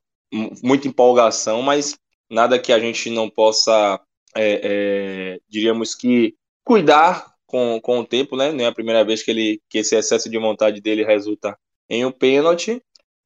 muita 0.62 0.88
empolgação, 0.88 1.60
mas 1.60 1.98
nada 2.30 2.58
que 2.58 2.72
a 2.72 2.78
gente 2.78 3.10
não 3.10 3.28
possa, 3.28 4.00
é, 4.36 4.60
é, 4.62 5.40
diríamos 5.48 5.94
que, 5.94 6.34
cuidar 6.64 7.34
com, 7.46 7.80
com 7.82 7.98
o 7.98 8.04
tempo, 8.04 8.36
né? 8.36 8.52
Não 8.52 8.64
é 8.64 8.68
a 8.68 8.72
primeira 8.72 9.04
vez 9.04 9.22
que, 9.24 9.30
ele, 9.32 9.60
que 9.68 9.78
esse 9.78 9.96
excesso 9.96 10.30
de 10.30 10.38
vontade 10.38 10.80
dele 10.80 11.04
resulta 11.04 11.58
em 11.88 12.04
um 12.04 12.12
pênalti. 12.12 12.80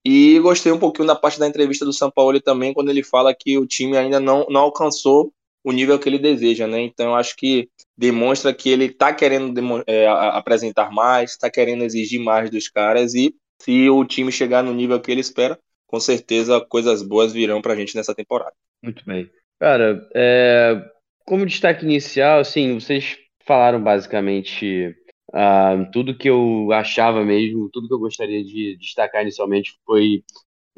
E 0.04 0.38
gostei 0.40 0.70
um 0.70 0.78
pouquinho 0.78 1.08
da 1.08 1.16
parte 1.16 1.38
da 1.38 1.46
entrevista 1.46 1.84
do 1.84 1.92
São 1.92 2.10
Paulo 2.10 2.40
também, 2.40 2.74
quando 2.74 2.90
ele 2.90 3.02
fala 3.02 3.34
que 3.34 3.56
o 3.56 3.66
time 3.66 3.96
ainda 3.96 4.20
não, 4.20 4.46
não 4.50 4.60
alcançou 4.60 5.32
o 5.64 5.72
nível 5.72 5.98
que 5.98 6.08
ele 6.08 6.18
deseja, 6.18 6.66
né? 6.66 6.82
Então 6.82 7.06
eu 7.06 7.14
acho 7.14 7.34
que 7.36 7.70
demonstra 7.96 8.52
que 8.52 8.68
ele 8.68 8.86
está 8.86 9.14
querendo 9.14 9.82
é, 9.86 10.06
apresentar 10.06 10.90
mais, 10.90 11.30
está 11.30 11.50
querendo 11.50 11.84
exigir 11.84 12.20
mais 12.20 12.50
dos 12.50 12.68
caras 12.68 13.14
e 13.14 13.34
se 13.62 13.88
o 13.88 14.04
time 14.04 14.30
chegar 14.30 14.62
no 14.62 14.74
nível 14.74 15.00
que 15.00 15.10
ele 15.10 15.22
espera, 15.22 15.58
com 15.86 15.98
certeza 15.98 16.60
coisas 16.60 17.02
boas 17.02 17.32
virão 17.32 17.62
para 17.62 17.72
a 17.72 17.76
gente 17.76 17.96
nessa 17.96 18.14
temporada. 18.14 18.52
Muito 18.82 19.02
bem. 19.06 19.30
Cara, 19.58 20.06
é, 20.14 20.84
como 21.24 21.46
destaque 21.46 21.84
inicial, 21.84 22.40
assim, 22.40 22.78
vocês 22.78 23.16
falaram 23.46 23.82
basicamente 23.82 24.94
Uh, 25.34 25.90
tudo 25.90 26.16
que 26.16 26.30
eu 26.30 26.68
achava 26.72 27.24
mesmo, 27.24 27.68
tudo 27.72 27.88
que 27.88 27.94
eu 27.94 27.98
gostaria 27.98 28.44
de 28.44 28.76
destacar 28.76 29.22
inicialmente 29.22 29.76
foi, 29.84 30.22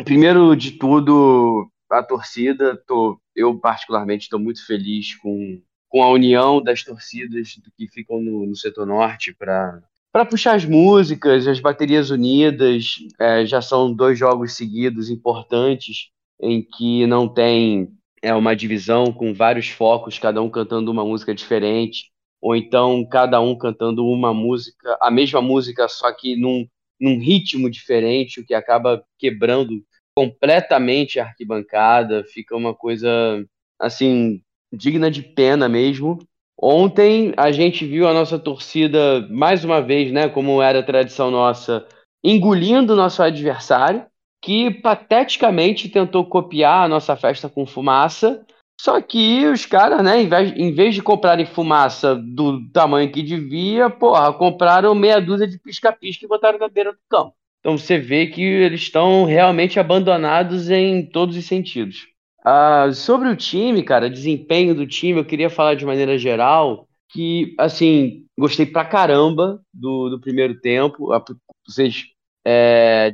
primeiro 0.02 0.56
de 0.56 0.72
tudo, 0.72 1.70
a 1.90 2.02
torcida. 2.02 2.74
Tô, 2.86 3.20
eu, 3.34 3.58
particularmente, 3.58 4.24
estou 4.24 4.40
muito 4.40 4.64
feliz 4.64 5.14
com, 5.16 5.60
com 5.90 6.02
a 6.02 6.08
união 6.08 6.62
das 6.62 6.82
torcidas 6.82 7.60
que 7.76 7.86
ficam 7.88 8.18
no, 8.18 8.46
no 8.46 8.56
setor 8.56 8.86
norte 8.86 9.34
para 9.34 9.82
para 10.10 10.24
puxar 10.24 10.54
as 10.54 10.64
músicas, 10.64 11.46
as 11.46 11.60
baterias 11.60 12.08
unidas. 12.08 12.94
É, 13.20 13.44
já 13.44 13.60
são 13.60 13.92
dois 13.92 14.18
jogos 14.18 14.54
seguidos 14.54 15.10
importantes 15.10 16.08
em 16.40 16.62
que 16.62 17.06
não 17.06 17.28
tem 17.28 17.92
é, 18.22 18.32
uma 18.32 18.56
divisão 18.56 19.12
com 19.12 19.34
vários 19.34 19.68
focos, 19.68 20.18
cada 20.18 20.40
um 20.40 20.48
cantando 20.48 20.90
uma 20.90 21.04
música 21.04 21.34
diferente 21.34 22.10
ou 22.46 22.54
então 22.54 23.04
cada 23.04 23.40
um 23.40 23.58
cantando 23.58 24.06
uma 24.06 24.32
música, 24.32 24.96
a 25.00 25.10
mesma 25.10 25.42
música, 25.42 25.88
só 25.88 26.12
que 26.12 26.36
num, 26.36 26.64
num 27.00 27.18
ritmo 27.18 27.68
diferente, 27.68 28.38
o 28.38 28.46
que 28.46 28.54
acaba 28.54 29.02
quebrando 29.18 29.82
completamente 30.16 31.18
a 31.18 31.24
arquibancada, 31.24 32.22
fica 32.22 32.54
uma 32.54 32.72
coisa 32.72 33.44
assim 33.80 34.40
digna 34.72 35.10
de 35.10 35.22
pena 35.22 35.68
mesmo. 35.68 36.20
Ontem 36.56 37.34
a 37.36 37.50
gente 37.50 37.84
viu 37.84 38.06
a 38.06 38.14
nossa 38.14 38.38
torcida 38.38 39.26
mais 39.28 39.64
uma 39.64 39.82
vez, 39.82 40.12
né, 40.12 40.28
como 40.28 40.62
era 40.62 40.84
tradição 40.84 41.32
nossa, 41.32 41.84
engolindo 42.22 42.94
nosso 42.94 43.24
adversário, 43.24 44.06
que 44.40 44.70
pateticamente 44.70 45.88
tentou 45.88 46.24
copiar 46.24 46.84
a 46.84 46.88
nossa 46.88 47.16
festa 47.16 47.48
com 47.48 47.66
fumaça 47.66 48.45
só 48.78 49.00
que 49.00 49.46
os 49.46 49.64
caras, 49.64 50.02
né, 50.02 50.22
em 50.22 50.28
vez, 50.28 50.52
em 50.56 50.72
vez 50.72 50.94
de 50.94 51.02
comprarem 51.02 51.46
fumaça 51.46 52.14
do 52.14 52.68
tamanho 52.70 53.10
que 53.10 53.22
devia, 53.22 53.88
porra, 53.88 54.32
compraram 54.32 54.94
meia 54.94 55.20
dúzia 55.20 55.46
de 55.46 55.58
pisca-pisca 55.58 56.24
e 56.24 56.28
botaram 56.28 56.58
na 56.58 56.68
beira 56.68 56.92
do 56.92 56.98
campo. 57.08 57.34
Então 57.60 57.76
você 57.76 57.98
vê 57.98 58.26
que 58.26 58.42
eles 58.42 58.82
estão 58.82 59.24
realmente 59.24 59.80
abandonados 59.80 60.70
em 60.70 61.04
todos 61.04 61.36
os 61.36 61.46
sentidos. 61.46 62.06
Ah, 62.44 62.92
sobre 62.92 63.28
o 63.28 63.36
time, 63.36 63.82
cara, 63.82 64.08
desempenho 64.08 64.72
do 64.74 64.86
time, 64.86 65.18
eu 65.18 65.24
queria 65.24 65.50
falar 65.50 65.74
de 65.74 65.84
maneira 65.84 66.16
geral 66.16 66.86
que, 67.08 67.54
assim, 67.58 68.24
gostei 68.38 68.66
pra 68.66 68.84
caramba 68.84 69.60
do, 69.74 70.10
do 70.10 70.20
primeiro 70.20 70.60
tempo. 70.60 71.12
Ah, 71.12 71.24
vocês 71.66 72.04
é, 72.46 73.12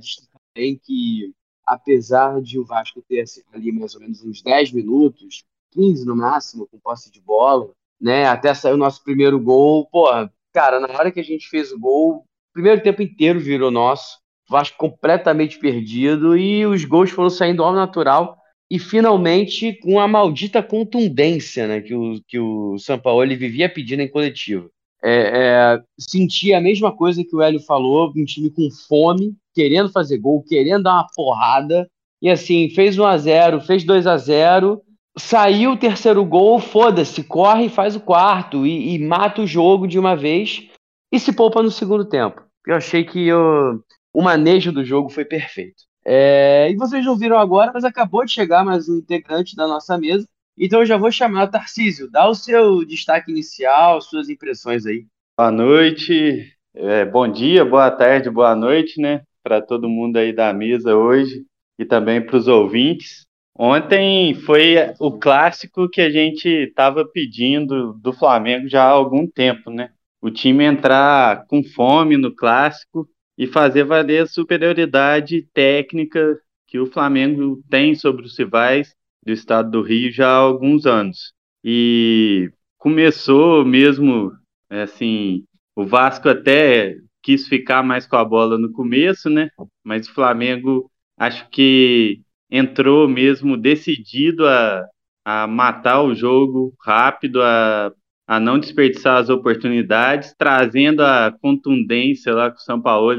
bem 0.54 0.78
que, 0.84 1.32
apesar 1.66 2.42
de 2.42 2.58
o 2.58 2.64
Vasco 2.64 3.02
ter 3.08 3.22
assim, 3.22 3.40
ali 3.54 3.72
mais 3.72 3.94
ou 3.94 4.02
menos 4.02 4.22
uns 4.22 4.42
10 4.42 4.72
minutos, 4.72 5.44
15 5.72 6.06
no 6.06 6.16
máximo, 6.16 6.68
com 6.70 6.78
posse 6.78 7.10
de 7.10 7.20
bola, 7.20 7.70
né? 8.00 8.26
Até 8.26 8.52
sair 8.54 8.74
o 8.74 8.78
nosso 8.78 9.02
primeiro 9.02 9.40
gol. 9.40 9.86
Pô, 9.90 10.08
cara, 10.52 10.80
na 10.80 10.88
hora 10.88 11.10
que 11.10 11.20
a 11.20 11.24
gente 11.24 11.48
fez 11.48 11.72
o 11.72 11.78
gol, 11.78 12.16
o 12.16 12.24
primeiro 12.52 12.82
tempo 12.82 13.02
inteiro 13.02 13.40
virou 13.40 13.70
nosso. 13.70 14.20
Vasco 14.48 14.76
completamente 14.76 15.58
perdido 15.58 16.36
e 16.36 16.66
os 16.66 16.84
gols 16.84 17.10
foram 17.10 17.30
saindo 17.30 17.62
ao 17.62 17.72
natural 17.72 18.36
e 18.70 18.78
finalmente 18.78 19.74
com 19.74 20.00
a 20.00 20.08
maldita 20.08 20.62
contundência 20.62 21.66
né, 21.68 21.80
que, 21.80 21.94
o, 21.94 22.20
que 22.26 22.38
o 22.38 22.78
Sampaoli 22.78 23.36
vivia 23.36 23.68
pedindo 23.68 24.00
em 24.00 24.08
coletivo. 24.08 24.70
É, 25.04 25.10
é, 25.12 25.82
senti 25.98 26.54
a 26.54 26.60
mesma 26.60 26.90
coisa 26.94 27.24
que 27.24 27.34
o 27.34 27.42
Hélio 27.42 27.60
falou, 27.60 28.12
um 28.16 28.24
time 28.24 28.50
com 28.50 28.68
fome, 28.88 29.34
querendo 29.54 29.90
fazer 29.90 30.18
gol, 30.18 30.42
querendo 30.42 30.84
dar 30.84 30.94
uma 30.94 31.06
porrada, 31.14 31.88
e 32.22 32.30
assim, 32.30 32.70
fez 32.70 32.98
1 32.98 33.04
a 33.04 33.18
0 33.18 33.60
fez 33.60 33.84
2 33.84 34.06
a 34.06 34.16
0 34.16 34.80
Saiu 35.18 35.72
o 35.72 35.76
terceiro 35.76 36.24
gol, 36.24 36.58
foda-se, 36.58 37.22
corre 37.22 37.66
e 37.66 37.70
faz 37.70 37.94
o 37.94 38.00
quarto 38.00 38.66
e, 38.66 38.94
e, 38.94 38.98
mata 38.98 39.42
o 39.42 39.46
jogo 39.46 39.86
de 39.86 39.98
uma 39.98 40.16
vez 40.16 40.70
e 41.12 41.18
se 41.18 41.32
poupa 41.32 41.62
no 41.62 41.70
segundo 41.70 42.04
tempo. 42.04 42.42
Eu 42.66 42.76
achei 42.76 43.04
que 43.04 43.30
o, 43.32 43.82
manejo 44.22 44.72
do 44.72 44.84
jogo 44.84 45.10
foi 45.10 45.24
perfeito. 45.24 45.82
É, 46.04 46.70
e 46.70 46.76
vocês 46.76 47.04
não 47.04 47.16
viram 47.16 47.38
agora, 47.38 47.70
mas 47.74 47.84
acabou 47.84 48.24
de 48.24 48.32
chegar 48.32 48.64
mais 48.64 48.88
um 48.88 48.96
integrante 48.96 49.54
da 49.54 49.68
nossa 49.68 49.98
mesa. 49.98 50.26
Então 50.56 50.80
eu 50.80 50.86
já 50.86 50.96
vou 50.96 51.12
chamar 51.12 51.44
o 51.44 51.50
Tarcísio. 51.50 52.10
Dá 52.10 52.26
o 52.26 52.34
seu 52.34 52.84
destaque 52.84 53.30
inicial, 53.30 54.00
suas 54.00 54.30
impressões 54.30 54.86
aí. 54.86 55.06
Boa 55.36 55.50
noite, 55.50 56.52
é, 56.74 57.04
bom 57.04 57.30
dia, 57.30 57.64
boa 57.64 57.90
tarde, 57.90 58.30
boa 58.30 58.56
noite, 58.56 59.00
né? 59.00 59.22
Para 59.42 59.60
todo 59.60 59.88
mundo 59.88 60.16
aí 60.16 60.32
da 60.32 60.52
mesa 60.52 60.96
hoje 60.96 61.44
e 61.78 61.84
também 61.84 62.24
para 62.24 62.36
os 62.36 62.48
ouvintes. 62.48 63.26
Ontem 63.54 64.34
foi 64.34 64.76
o 64.98 65.12
clássico 65.12 65.88
que 65.88 66.00
a 66.00 66.10
gente 66.10 66.48
estava 66.48 67.04
pedindo 67.06 67.92
do 67.94 68.12
Flamengo 68.12 68.68
já 68.68 68.84
há 68.84 68.88
algum 68.88 69.26
tempo, 69.26 69.70
né? 69.70 69.90
O 70.20 70.30
time 70.30 70.64
entrar 70.64 71.46
com 71.46 71.62
fome 71.62 72.16
no 72.16 72.34
clássico 72.34 73.08
e 73.36 73.46
fazer 73.46 73.84
valer 73.84 74.22
a 74.22 74.26
superioridade 74.26 75.42
técnica 75.52 76.38
que 76.66 76.78
o 76.78 76.86
Flamengo 76.86 77.62
tem 77.68 77.94
sobre 77.94 78.24
os 78.24 78.38
rivais 78.38 78.94
do 79.24 79.32
estado 79.32 79.70
do 79.70 79.82
Rio 79.82 80.10
já 80.10 80.28
há 80.28 80.36
alguns 80.36 80.86
anos. 80.86 81.32
E 81.62 82.50
começou 82.78 83.64
mesmo, 83.64 84.32
assim, 84.70 85.44
o 85.76 85.84
Vasco 85.84 86.28
até 86.28 86.96
quis 87.22 87.46
ficar 87.46 87.82
mais 87.82 88.06
com 88.06 88.16
a 88.16 88.24
bola 88.24 88.58
no 88.58 88.72
começo, 88.72 89.28
né? 89.28 89.50
Mas 89.84 90.08
o 90.08 90.14
Flamengo 90.14 90.90
acho 91.18 91.48
que 91.50 92.20
entrou 92.52 93.08
mesmo 93.08 93.56
decidido 93.56 94.46
a, 94.46 94.84
a 95.24 95.46
matar 95.46 96.02
o 96.02 96.14
jogo 96.14 96.74
rápido, 96.84 97.40
a, 97.40 97.90
a 98.26 98.38
não 98.38 98.58
desperdiçar 98.58 99.16
as 99.16 99.30
oportunidades, 99.30 100.34
trazendo 100.36 101.00
a 101.02 101.34
contundência 101.40 102.34
lá 102.34 102.50
que 102.50 102.58
o 102.58 102.60
São 102.60 102.80
Paulo 102.80 103.18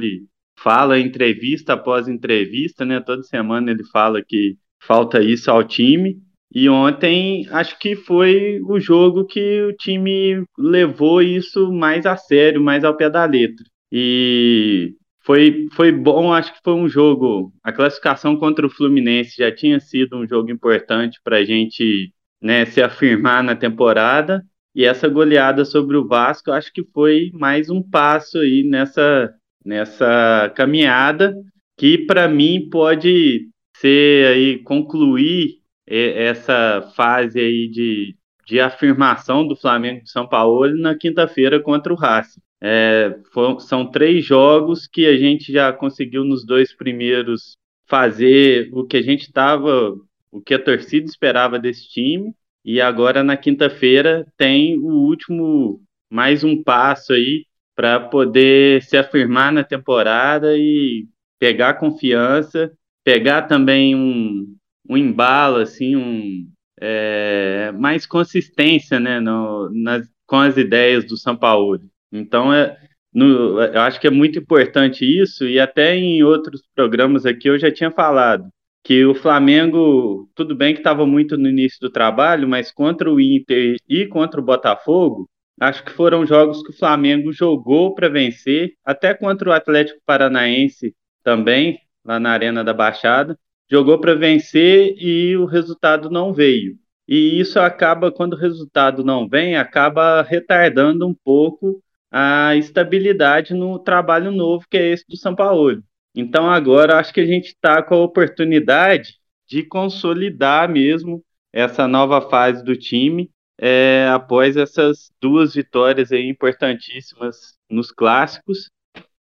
fala 0.60 1.00
entrevista 1.00 1.74
após 1.74 2.08
entrevista, 2.08 2.86
né? 2.86 3.00
Toda 3.02 3.24
semana 3.24 3.72
ele 3.72 3.84
fala 3.92 4.22
que 4.24 4.56
falta 4.80 5.20
isso 5.22 5.50
ao 5.50 5.64
time. 5.64 6.22
E 6.54 6.70
ontem 6.70 7.48
acho 7.50 7.80
que 7.80 7.96
foi 7.96 8.62
o 8.62 8.80
jogo 8.80 9.26
que 9.26 9.64
o 9.64 9.74
time 9.74 10.44
levou 10.56 11.20
isso 11.24 11.74
mais 11.74 12.06
a 12.06 12.16
sério, 12.16 12.62
mais 12.64 12.84
ao 12.84 12.96
pé 12.96 13.10
da 13.10 13.26
letra. 13.26 13.66
E 13.92 14.94
foi, 15.26 15.68
foi 15.74 15.92
bom, 15.92 16.34
acho 16.34 16.54
que 16.54 16.60
foi 16.64 16.74
um 16.74 16.88
jogo. 16.88 17.54
A 17.64 17.72
classificação 17.72 18.36
contra 18.36 18.66
o 18.66 18.70
Fluminense 18.70 19.38
já 19.38 19.54
tinha 19.54 19.80
sido 19.80 20.18
um 20.18 20.28
jogo 20.28 20.52
importante 20.52 21.20
para 21.24 21.38
a 21.38 21.46
gente 21.46 22.14
né, 22.42 22.66
se 22.66 22.82
afirmar 22.82 23.44
na 23.44 23.56
temporada. 23.56 24.44
E 24.76 24.84
essa 24.84 25.08
goleada 25.08 25.64
sobre 25.66 25.96
o 25.96 26.08
Vasco, 26.08 26.52
acho 26.52 26.74
que 26.74 26.84
foi 26.94 27.32
mais 27.34 27.70
um 27.70 27.82
passo 27.82 28.40
aí 28.40 28.64
nessa, 28.64 29.34
nessa 29.64 30.52
caminhada 30.56 31.36
que 31.78 31.98
para 31.98 32.28
mim 32.28 32.70
pode 32.70 33.50
ser 33.78 34.28
aí 34.28 34.60
concluir 34.64 35.60
essa 35.88 36.92
fase 36.96 37.40
aí 37.40 37.70
de, 37.70 38.16
de 38.46 38.60
afirmação 38.60 39.46
do 39.48 39.56
Flamengo 39.56 40.04
de 40.04 40.10
São 40.10 40.28
Paulo 40.28 40.74
na 40.76 40.96
quinta-feira 40.96 41.60
contra 41.62 41.94
o 41.94 41.96
Racing. 41.96 42.42
É, 42.66 43.20
foram, 43.34 43.60
são 43.60 43.92
três 43.92 44.24
jogos 44.24 44.88
que 44.88 45.06
a 45.06 45.18
gente 45.18 45.52
já 45.52 45.74
conseguiu 45.74 46.24
nos 46.24 46.46
dois 46.46 46.74
primeiros 46.74 47.58
fazer 47.86 48.70
o 48.72 48.86
que 48.86 48.96
a 48.96 49.02
gente 49.02 49.24
estava, 49.24 49.94
o 50.32 50.42
que 50.42 50.54
a 50.54 50.64
torcida 50.64 51.06
esperava 51.06 51.60
desse 51.60 51.90
time. 51.90 52.34
E 52.64 52.80
agora 52.80 53.22
na 53.22 53.36
quinta-feira 53.36 54.26
tem 54.38 54.80
o 54.80 54.88
último, 54.88 55.82
mais 56.10 56.46
um 56.46 56.64
passo 56.64 57.12
aí 57.12 57.46
para 57.76 58.00
poder 58.00 58.82
se 58.84 58.96
afirmar 58.96 59.52
na 59.52 59.64
temporada 59.64 60.58
e 60.58 61.06
pegar 61.38 61.74
confiança, 61.74 62.72
pegar 63.04 63.42
também 63.44 63.94
um, 63.94 64.56
um 64.88 64.96
embalo, 64.96 65.58
assim, 65.58 65.98
um, 65.98 66.48
é, 66.80 67.74
mais 67.74 68.06
consistência 68.06 69.00
né, 69.02 69.20
no, 69.20 69.70
nas, 69.74 70.08
com 70.26 70.38
as 70.38 70.56
ideias 70.56 71.06
do 71.06 71.18
São 71.18 71.36
Paulo. 71.36 71.82
Então, 72.14 72.54
é, 72.54 72.78
no, 73.14 73.60
eu 73.62 73.82
acho 73.82 74.00
que 74.00 74.08
é 74.08 74.12
muito 74.12 74.40
importante 74.40 75.04
isso, 75.04 75.46
e 75.48 75.60
até 75.60 75.96
em 75.96 76.24
outros 76.24 76.62
programas 76.76 77.26
aqui 77.26 77.50
eu 77.50 77.58
já 77.58 77.72
tinha 77.72 77.92
falado 77.92 78.48
que 78.84 79.06
o 79.06 79.16
Flamengo, 79.16 80.30
tudo 80.36 80.56
bem 80.56 80.74
que 80.74 80.82
estava 80.82 81.06
muito 81.06 81.38
no 81.38 81.50
início 81.50 81.80
do 81.80 81.90
trabalho, 81.90 82.48
mas 82.48 82.72
contra 82.72 83.12
o 83.12 83.20
Inter 83.20 83.78
e 83.88 84.06
contra 84.06 84.42
o 84.42 84.44
Botafogo, 84.44 85.28
acho 85.60 85.84
que 85.86 85.92
foram 85.92 86.26
jogos 86.26 86.62
que 86.62 86.72
o 86.72 86.78
Flamengo 86.78 87.32
jogou 87.32 87.96
para 87.96 88.10
vencer, 88.10 88.74
até 88.86 89.14
contra 89.14 89.50
o 89.50 89.54
Atlético 89.54 90.00
Paranaense 90.06 90.94
também, 91.24 91.80
lá 92.06 92.20
na 92.20 92.32
Arena 92.32 92.64
da 92.64 92.74
Baixada, 92.74 93.38
jogou 93.72 94.00
para 94.00 94.16
vencer 94.16 94.96
e 94.98 95.36
o 95.38 95.46
resultado 95.46 96.10
não 96.10 96.34
veio. 96.34 96.76
E 97.08 97.40
isso 97.40 97.60
acaba, 97.60 98.12
quando 98.12 98.34
o 98.34 98.38
resultado 98.38 99.04
não 99.04 99.28
vem, 99.28 99.56
acaba 99.56 100.22
retardando 100.22 101.08
um 101.08 101.14
pouco 101.14 101.82
a 102.16 102.56
estabilidade 102.56 103.56
no 103.56 103.80
trabalho 103.80 104.32
novo 104.32 104.68
que 104.70 104.78
é 104.78 104.92
esse 104.92 105.04
do 105.10 105.18
São 105.18 105.36
Paulo. 105.36 105.84
Então 106.16 106.48
agora 106.48 107.00
acho 107.00 107.12
que 107.12 107.20
a 107.20 107.26
gente 107.26 107.48
está 107.48 107.82
com 107.82 107.96
a 107.96 108.04
oportunidade 108.04 109.16
de 109.50 109.64
consolidar 109.64 110.70
mesmo 110.70 111.24
essa 111.52 111.88
nova 111.88 112.22
fase 112.30 112.64
do 112.64 112.76
time 112.76 113.32
é, 113.60 114.08
após 114.12 114.56
essas 114.58 115.12
duas 115.20 115.56
vitórias 115.56 116.12
aí 116.12 116.28
importantíssimas 116.30 117.56
nos 117.68 117.92
clássicos. 117.92 118.70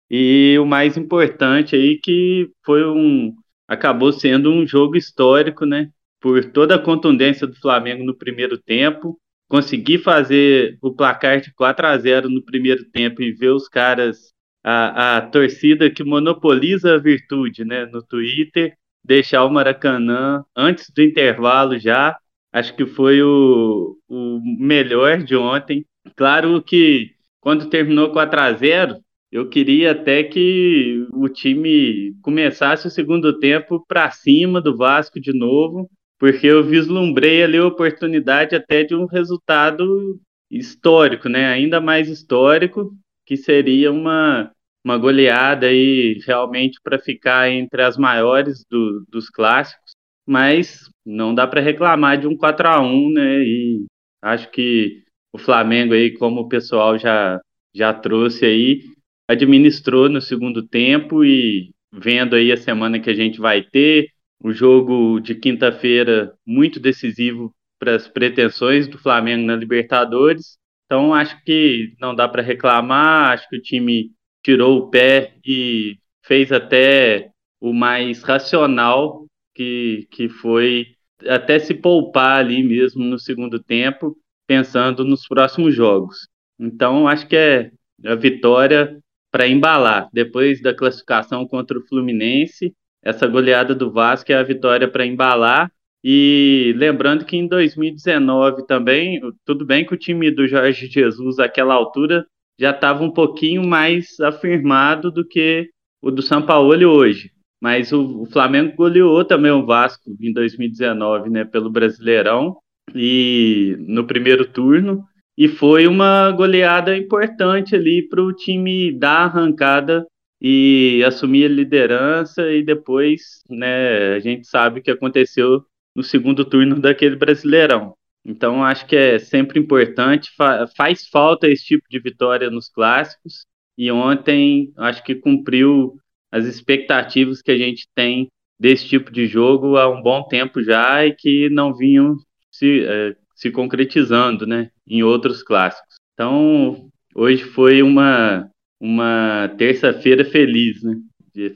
E 0.08 0.56
o 0.60 0.64
mais 0.64 0.96
importante 0.96 1.74
aí 1.74 1.98
que 1.98 2.48
foi 2.64 2.86
um 2.86 3.34
acabou 3.66 4.12
sendo 4.12 4.52
um 4.52 4.64
jogo 4.64 4.96
histórico, 4.96 5.66
né? 5.66 5.90
Por 6.20 6.52
toda 6.52 6.76
a 6.76 6.82
contundência 6.82 7.48
do 7.48 7.56
Flamengo 7.56 8.04
no 8.04 8.16
primeiro 8.16 8.56
tempo, 8.56 9.18
conseguir 9.48 9.98
fazer 9.98 10.78
o 10.82 10.92
placar 10.92 11.40
de 11.40 11.52
4 11.54 11.86
a 11.86 11.98
0 11.98 12.28
no 12.28 12.42
primeiro 12.44 12.84
tempo 12.90 13.22
e 13.22 13.32
ver 13.32 13.50
os 13.50 13.68
caras 13.68 14.34
a, 14.64 15.18
a 15.18 15.20
torcida 15.22 15.90
que 15.90 16.02
monopoliza 16.02 16.94
a 16.94 16.98
virtude, 16.98 17.64
né, 17.64 17.86
no 17.86 18.02
Twitter, 18.02 18.74
deixar 19.04 19.44
o 19.44 19.50
Maracanã 19.50 20.44
antes 20.56 20.90
do 20.90 21.02
intervalo 21.02 21.78
já, 21.78 22.18
acho 22.52 22.74
que 22.74 22.84
foi 22.84 23.22
o, 23.22 23.96
o 24.08 24.40
melhor 24.58 25.22
de 25.22 25.36
ontem. 25.36 25.86
Claro 26.16 26.60
que 26.62 27.12
quando 27.40 27.70
terminou 27.70 28.10
4 28.10 28.40
a 28.40 28.52
0 28.52 28.96
eu 29.30 29.48
queria 29.48 29.92
até 29.92 30.22
que 30.22 31.06
o 31.12 31.28
time 31.28 32.14
começasse 32.22 32.86
o 32.86 32.90
segundo 32.90 33.38
tempo 33.38 33.84
para 33.86 34.10
cima 34.10 34.60
do 34.60 34.76
Vasco 34.76 35.20
de 35.20 35.32
novo, 35.36 35.90
porque 36.18 36.46
eu 36.46 36.64
vislumbrei 36.64 37.42
ali 37.42 37.58
a 37.58 37.66
oportunidade 37.66 38.54
até 38.54 38.82
de 38.82 38.94
um 38.94 39.06
resultado 39.06 40.20
histórico, 40.50 41.28
né? 41.28 41.46
Ainda 41.46 41.80
mais 41.80 42.08
histórico, 42.08 42.94
que 43.24 43.36
seria 43.36 43.90
uma, 43.90 44.50
uma 44.84 44.96
goleada 44.96 45.66
aí 45.66 46.18
realmente 46.24 46.80
para 46.82 46.98
ficar 46.98 47.50
entre 47.50 47.82
as 47.82 47.96
maiores 47.96 48.64
do, 48.70 49.04
dos 49.08 49.28
clássicos, 49.28 49.92
mas 50.26 50.88
não 51.04 51.34
dá 51.34 51.46
para 51.46 51.60
reclamar 51.60 52.18
de 52.18 52.26
um 52.26 52.36
4 52.36 52.68
a 52.68 52.80
1 52.80 53.12
né? 53.12 53.42
E 53.42 53.84
acho 54.22 54.50
que 54.50 55.02
o 55.32 55.38
Flamengo 55.38 55.92
aí, 55.92 56.12
como 56.12 56.42
o 56.42 56.48
pessoal 56.48 56.98
já, 56.98 57.40
já 57.74 57.92
trouxe 57.92 58.46
aí, 58.46 58.82
administrou 59.28 60.08
no 60.08 60.20
segundo 60.20 60.66
tempo 60.66 61.24
e 61.24 61.70
vendo 61.92 62.36
aí 62.36 62.52
a 62.52 62.56
semana 62.56 63.00
que 63.00 63.10
a 63.10 63.14
gente 63.14 63.38
vai 63.38 63.62
ter, 63.62 64.08
o 64.40 64.52
jogo 64.52 65.20
de 65.20 65.34
quinta-feira 65.34 66.34
muito 66.46 66.78
decisivo 66.78 67.54
para 67.78 67.94
as 67.94 68.08
pretensões 68.08 68.88
do 68.88 68.98
Flamengo 68.98 69.46
na 69.46 69.56
Libertadores. 69.56 70.58
Então 70.86 71.12
acho 71.12 71.42
que 71.44 71.94
não 72.00 72.14
dá 72.14 72.28
para 72.28 72.42
reclamar, 72.42 73.32
acho 73.32 73.48
que 73.48 73.56
o 73.56 73.62
time 73.62 74.12
tirou 74.42 74.78
o 74.78 74.90
pé 74.90 75.34
e 75.44 75.98
fez 76.24 76.52
até 76.52 77.30
o 77.60 77.72
mais 77.72 78.22
racional 78.22 79.26
que, 79.54 80.06
que 80.10 80.28
foi 80.28 80.86
até 81.26 81.58
se 81.58 81.74
poupar 81.74 82.38
ali 82.38 82.62
mesmo 82.62 83.02
no 83.02 83.18
segundo 83.18 83.62
tempo, 83.62 84.16
pensando 84.46 85.04
nos 85.04 85.26
próximos 85.26 85.74
jogos. 85.74 86.28
Então 86.58 87.08
acho 87.08 87.26
que 87.26 87.36
é 87.36 87.70
a 88.04 88.14
vitória 88.14 88.98
para 89.30 89.48
embalar. 89.48 90.08
Depois 90.12 90.60
da 90.62 90.74
classificação 90.74 91.46
contra 91.46 91.78
o 91.78 91.86
Fluminense, 91.86 92.72
essa 93.06 93.26
goleada 93.26 93.74
do 93.74 93.90
Vasco 93.90 94.32
é 94.32 94.34
a 94.34 94.42
vitória 94.42 94.88
para 94.88 95.06
embalar. 95.06 95.70
E 96.02 96.74
lembrando 96.76 97.24
que 97.24 97.36
em 97.36 97.46
2019 97.46 98.66
também, 98.66 99.20
tudo 99.44 99.64
bem 99.64 99.86
que 99.86 99.94
o 99.94 99.98
time 99.98 100.30
do 100.30 100.46
Jorge 100.46 100.86
Jesus, 100.86 101.38
àquela 101.38 101.74
altura, 101.74 102.26
já 102.58 102.70
estava 102.70 103.04
um 103.04 103.10
pouquinho 103.10 103.64
mais 103.64 104.18
afirmado 104.20 105.10
do 105.10 105.26
que 105.26 105.68
o 106.02 106.10
do 106.10 106.20
São 106.20 106.42
Paulo 106.42 106.86
hoje. 106.88 107.30
Mas 107.62 107.92
o, 107.92 108.22
o 108.22 108.26
Flamengo 108.26 108.74
goleou 108.76 109.24
também 109.24 109.52
o 109.52 109.64
Vasco 109.64 110.10
em 110.20 110.32
2019, 110.32 111.30
né, 111.30 111.44
pelo 111.44 111.70
Brasileirão 111.70 112.56
e 112.94 113.76
no 113.78 114.04
primeiro 114.04 114.46
turno 114.46 115.04
e 115.38 115.48
foi 115.48 115.86
uma 115.86 116.30
goleada 116.32 116.96
importante 116.96 117.74
ali 117.76 118.06
para 118.08 118.22
o 118.22 118.32
time 118.32 118.90
dar 118.98 119.26
arrancada 119.26 120.06
e 120.40 121.02
assumir 121.06 121.46
a 121.46 121.54
liderança 121.54 122.50
e 122.52 122.62
depois, 122.62 123.42
né, 123.48 124.14
a 124.14 124.18
gente 124.18 124.46
sabe 124.46 124.80
o 124.80 124.82
que 124.82 124.90
aconteceu 124.90 125.64
no 125.94 126.02
segundo 126.02 126.44
turno 126.44 126.78
daquele 126.78 127.16
Brasileirão. 127.16 127.94
Então 128.24 128.62
acho 128.64 128.86
que 128.86 128.96
é 128.96 129.18
sempre 129.18 129.58
importante, 129.58 130.30
fa 130.36 130.66
faz 130.76 131.06
falta 131.08 131.48
esse 131.48 131.64
tipo 131.64 131.84
de 131.88 131.98
vitória 131.98 132.50
nos 132.50 132.68
clássicos 132.68 133.46
e 133.78 133.90
ontem 133.90 134.72
acho 134.76 135.02
que 135.04 135.14
cumpriu 135.14 135.96
as 136.30 136.44
expectativas 136.44 137.40
que 137.40 137.50
a 137.50 137.56
gente 137.56 137.86
tem 137.94 138.28
desse 138.58 138.88
tipo 138.88 139.12
de 139.12 139.26
jogo 139.26 139.76
há 139.76 139.88
um 139.88 140.02
bom 140.02 140.22
tempo 140.24 140.62
já 140.62 141.06
e 141.06 141.14
que 141.14 141.48
não 141.50 141.74
vinham 141.74 142.16
se, 142.50 142.84
é, 142.84 143.14
se 143.34 143.50
concretizando, 143.50 144.46
né, 144.46 144.70
em 144.86 145.02
outros 145.02 145.42
clássicos. 145.42 145.96
Então, 146.14 146.88
hoje 147.14 147.44
foi 147.44 147.82
uma 147.82 148.50
uma 148.80 149.52
terça-feira 149.56 150.24
feliz, 150.24 150.82
né? 150.82 150.96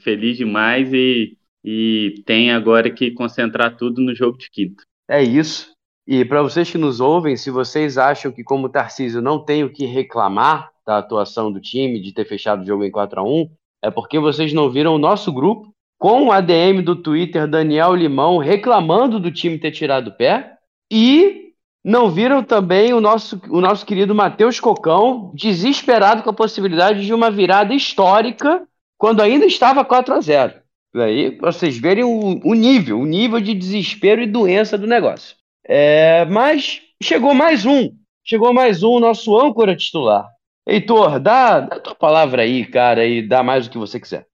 Feliz 0.00 0.36
demais 0.36 0.92
e, 0.92 1.36
e 1.64 2.22
tem 2.26 2.50
agora 2.50 2.90
que 2.90 3.10
concentrar 3.12 3.76
tudo 3.76 4.00
no 4.02 4.14
jogo 4.14 4.36
de 4.36 4.50
quinta. 4.50 4.82
É 5.08 5.22
isso. 5.22 5.70
E 6.06 6.24
para 6.24 6.42
vocês 6.42 6.70
que 6.70 6.78
nos 6.78 7.00
ouvem, 7.00 7.36
se 7.36 7.50
vocês 7.50 7.96
acham 7.96 8.32
que, 8.32 8.42
como 8.42 8.68
Tarcísio, 8.68 9.22
não 9.22 9.42
tem 9.42 9.64
o 9.64 9.72
que 9.72 9.86
reclamar 9.86 10.70
da 10.86 10.98
atuação 10.98 11.52
do 11.52 11.60
time, 11.60 12.00
de 12.00 12.12
ter 12.12 12.24
fechado 12.24 12.62
o 12.62 12.66
jogo 12.66 12.84
em 12.84 12.90
4 12.90 13.20
a 13.20 13.24
1 13.24 13.48
é 13.82 13.90
porque 13.90 14.18
vocês 14.18 14.52
não 14.52 14.70
viram 14.70 14.94
o 14.94 14.98
nosso 14.98 15.32
grupo 15.32 15.72
com 15.98 16.26
o 16.26 16.32
ADM 16.32 16.82
do 16.82 16.96
Twitter 16.96 17.46
Daniel 17.46 17.94
Limão 17.94 18.38
reclamando 18.38 19.18
do 19.18 19.30
time 19.30 19.58
ter 19.58 19.70
tirado 19.70 20.08
o 20.08 20.16
pé 20.16 20.54
e 20.90 21.49
não 21.84 22.10
viram 22.10 22.42
também 22.42 22.92
o 22.92 23.00
nosso, 23.00 23.40
o 23.48 23.60
nosso 23.60 23.86
querido 23.86 24.14
Matheus 24.14 24.60
Cocão, 24.60 25.32
desesperado 25.34 26.22
com 26.22 26.30
a 26.30 26.34
possibilidade 26.34 27.04
de 27.04 27.14
uma 27.14 27.30
virada 27.30 27.74
histórica 27.74 28.66
quando 28.98 29.22
ainda 29.22 29.46
estava 29.46 29.84
4 29.84 30.14
a 30.14 30.20
0 30.20 30.60
Aí 30.94 31.38
vocês 31.38 31.78
verem 31.78 32.04
o, 32.04 32.40
o 32.44 32.54
nível, 32.54 32.98
o 32.98 33.06
nível 33.06 33.40
de 33.40 33.54
desespero 33.54 34.20
e 34.20 34.26
doença 34.26 34.76
do 34.76 34.88
negócio. 34.88 35.36
É, 35.64 36.24
mas 36.24 36.82
chegou 37.00 37.32
mais 37.32 37.64
um, 37.64 37.94
chegou 38.24 38.52
mais 38.52 38.82
um, 38.82 38.98
nosso 38.98 39.38
âncora 39.38 39.76
titular. 39.76 40.28
Heitor, 40.66 41.20
dá, 41.20 41.60
dá 41.60 41.76
a 41.76 41.80
tua 41.80 41.94
palavra 41.94 42.42
aí, 42.42 42.66
cara, 42.66 43.06
e 43.06 43.22
dá 43.22 43.42
mais 43.42 43.66
o 43.66 43.70
que 43.70 43.78
você 43.78 44.00
quiser. 44.00 44.26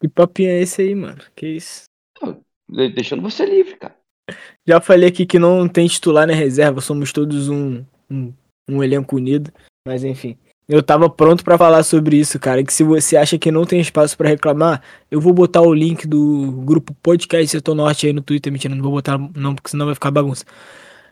Que 0.00 0.08
papinho 0.08 0.50
é 0.50 0.60
esse 0.60 0.82
aí, 0.82 0.94
mano? 0.94 1.22
Que 1.34 1.46
isso? 1.46 1.84
Deixando 2.68 3.22
você 3.22 3.46
livre, 3.46 3.76
cara. 3.76 3.99
Já 4.66 4.80
falei 4.80 5.08
aqui 5.08 5.26
que 5.26 5.38
não 5.38 5.68
tem 5.68 5.86
titular 5.86 6.26
na 6.26 6.34
reserva, 6.34 6.80
somos 6.80 7.12
todos 7.12 7.48
um, 7.48 7.84
um, 8.10 8.32
um 8.68 8.82
elenco 8.82 9.16
unido. 9.16 9.52
Mas 9.86 10.04
enfim. 10.04 10.36
Eu 10.68 10.82
tava 10.82 11.10
pronto 11.10 11.42
para 11.42 11.58
falar 11.58 11.82
sobre 11.82 12.16
isso, 12.16 12.38
cara. 12.38 12.62
Que 12.62 12.72
se 12.72 12.84
você 12.84 13.16
acha 13.16 13.36
que 13.36 13.50
não 13.50 13.64
tem 13.64 13.80
espaço 13.80 14.16
para 14.16 14.28
reclamar, 14.28 14.80
eu 15.10 15.20
vou 15.20 15.32
botar 15.32 15.62
o 15.62 15.74
link 15.74 16.06
do 16.06 16.52
grupo 16.64 16.94
Podcast 17.02 17.48
Setor 17.48 17.74
Norte 17.74 18.06
aí 18.06 18.12
no 18.12 18.22
Twitter. 18.22 18.52
Mentira, 18.52 18.74
não 18.74 18.82
vou 18.82 18.92
botar 18.92 19.18
não, 19.34 19.54
porque 19.54 19.70
senão 19.70 19.86
vai 19.86 19.94
ficar 19.94 20.12
bagunça. 20.12 20.44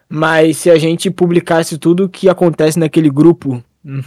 Mas 0.09 0.59
se 0.59 0.70
a 0.70 0.78
gente 0.78 1.11
publicasse 1.11 1.76
tudo 1.76 2.04
o 2.04 2.09
que 2.09 2.28
acontece 2.28 2.78
naquele 2.78 3.11
grupo, 3.11 3.62
hum, 3.85 4.00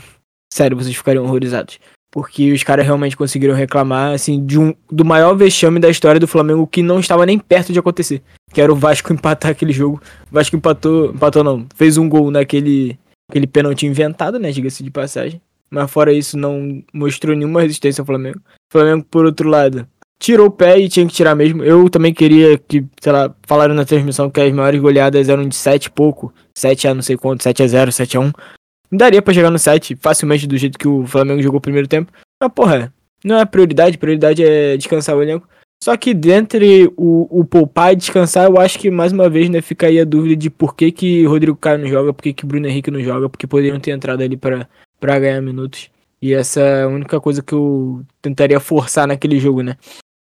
sério, 0.52 0.78
vocês 0.78 0.96
ficariam 0.96 1.26
horrorizados 1.26 1.80
porque 2.12 2.52
os 2.52 2.62
caras 2.62 2.86
realmente 2.86 3.16
conseguiram 3.16 3.56
reclamar 3.56 4.14
assim 4.14 4.46
de 4.46 4.60
um 4.60 4.76
do 4.92 5.06
maior 5.06 5.34
vexame 5.34 5.80
da 5.80 5.90
história 5.90 6.20
do 6.20 6.28
Flamengo 6.28 6.68
que 6.68 6.84
não 6.84 7.00
estava 7.00 7.26
nem 7.26 7.40
perto 7.40 7.72
de 7.72 7.80
acontecer, 7.80 8.22
que 8.54 8.60
era 8.60 8.72
o 8.72 8.76
Vasco 8.76 9.12
empatar 9.14 9.52
aquele 9.52 9.72
jogo. 9.72 10.02
O 10.30 10.36
Vasco 10.36 10.56
empatou, 10.56 11.12
empatou 11.12 11.44
não, 11.44 11.66
fez 11.74 11.98
um 11.98 12.10
gol 12.10 12.30
naquele 12.30 13.00
aquele 13.30 13.48
pênalti 13.48 13.88
inventado, 13.88 14.38
né, 14.38 14.52
diga-se 14.52 14.84
de 14.84 14.92
passagem. 14.92 15.42
Mas 15.70 15.90
fora 15.90 16.12
isso 16.12 16.38
não 16.38 16.84
mostrou 16.94 17.34
nenhuma 17.34 17.62
resistência 17.62 18.02
ao 18.02 18.06
Flamengo. 18.06 18.40
O 18.40 18.74
Flamengo 18.74 19.06
por 19.10 19.24
outro 19.24 19.48
lado, 19.48 19.88
tirou 20.20 20.48
o 20.48 20.52
pé 20.52 20.78
e 20.80 20.88
tinha 20.88 21.08
que 21.08 21.14
tirar 21.14 21.34
mesmo. 21.34 21.64
Eu 21.64 21.90
também 21.90 22.14
queria 22.14 22.58
que, 22.58 22.86
sei 23.02 23.12
lá, 23.12 23.34
falaram 23.48 23.74
na 23.74 23.84
transmissão 23.84 24.30
que 24.30 24.40
as 24.40 24.54
maiores 24.54 24.80
goleadas 24.80 25.30
eram 25.30 25.48
de 25.48 25.56
7 25.56 25.86
e 25.86 25.90
pouco, 25.90 26.34
7 26.56 26.90
a 26.90 26.94
não 26.94 27.02
sei 27.02 27.16
quanto, 27.16 27.42
7 27.42 27.64
a 27.64 27.68
0, 27.68 27.92
7 27.92 28.18
a 28.18 28.20
1 28.20 28.32
daria 28.92 29.22
para 29.22 29.34
chegar 29.34 29.50
no 29.50 29.60
7 29.60 29.96
facilmente 29.96 30.48
do 30.48 30.58
jeito 30.58 30.78
que 30.78 30.88
o 30.88 31.06
Flamengo 31.06 31.42
jogou 31.42 31.60
o 31.60 31.62
primeiro 31.62 31.88
tempo. 31.88 32.12
Mas, 32.42 32.52
porra, 32.54 32.94
não 33.24 33.38
é 33.38 33.46
prioridade, 33.46 33.98
prioridade 33.98 34.44
é 34.44 34.76
descansar 34.78 35.16
o 35.16 35.22
elenco. 35.22 35.48
Só 35.84 35.98
que 35.98 36.14
dentre 36.14 36.94
o, 36.96 37.40
o 37.40 37.44
poupar 37.44 37.94
e 37.94 37.96
descansar, 37.96 38.46
eu 38.46 38.60
acho 38.60 38.78
que 38.78 38.92
mais 38.92 39.12
uma 39.12 39.28
vez 39.28 39.50
né, 39.50 39.62
fica 39.62 39.88
aí 39.88 40.00
a 40.00 40.06
dúvida 40.06 40.36
de 40.36 40.50
por 40.50 40.76
que, 40.76 40.92
que 40.92 41.26
Rodrigo 41.26 41.58
Caio 41.58 41.80
não 41.80 41.88
joga, 41.88 42.14
por 42.14 42.22
que, 42.22 42.34
que 42.34 42.46
Bruno 42.46 42.68
Henrique 42.68 42.92
não 42.92 43.02
joga, 43.02 43.28
porque 43.28 43.48
poderiam 43.48 43.80
ter 43.80 43.92
entrado 43.92 44.22
ali 44.22 44.38
para 44.38 45.20
ganhar 45.20 45.42
minutos. 45.42 45.90
E 46.22 46.36
essa 46.36 46.60
é 46.62 46.84
a 46.84 46.88
única 46.88 47.20
coisa 47.20 47.42
que 47.42 47.54
eu 47.54 48.06
tentaria 48.22 48.60
forçar 48.60 49.08
naquele 49.08 49.40
jogo, 49.40 49.64
né? 49.64 49.76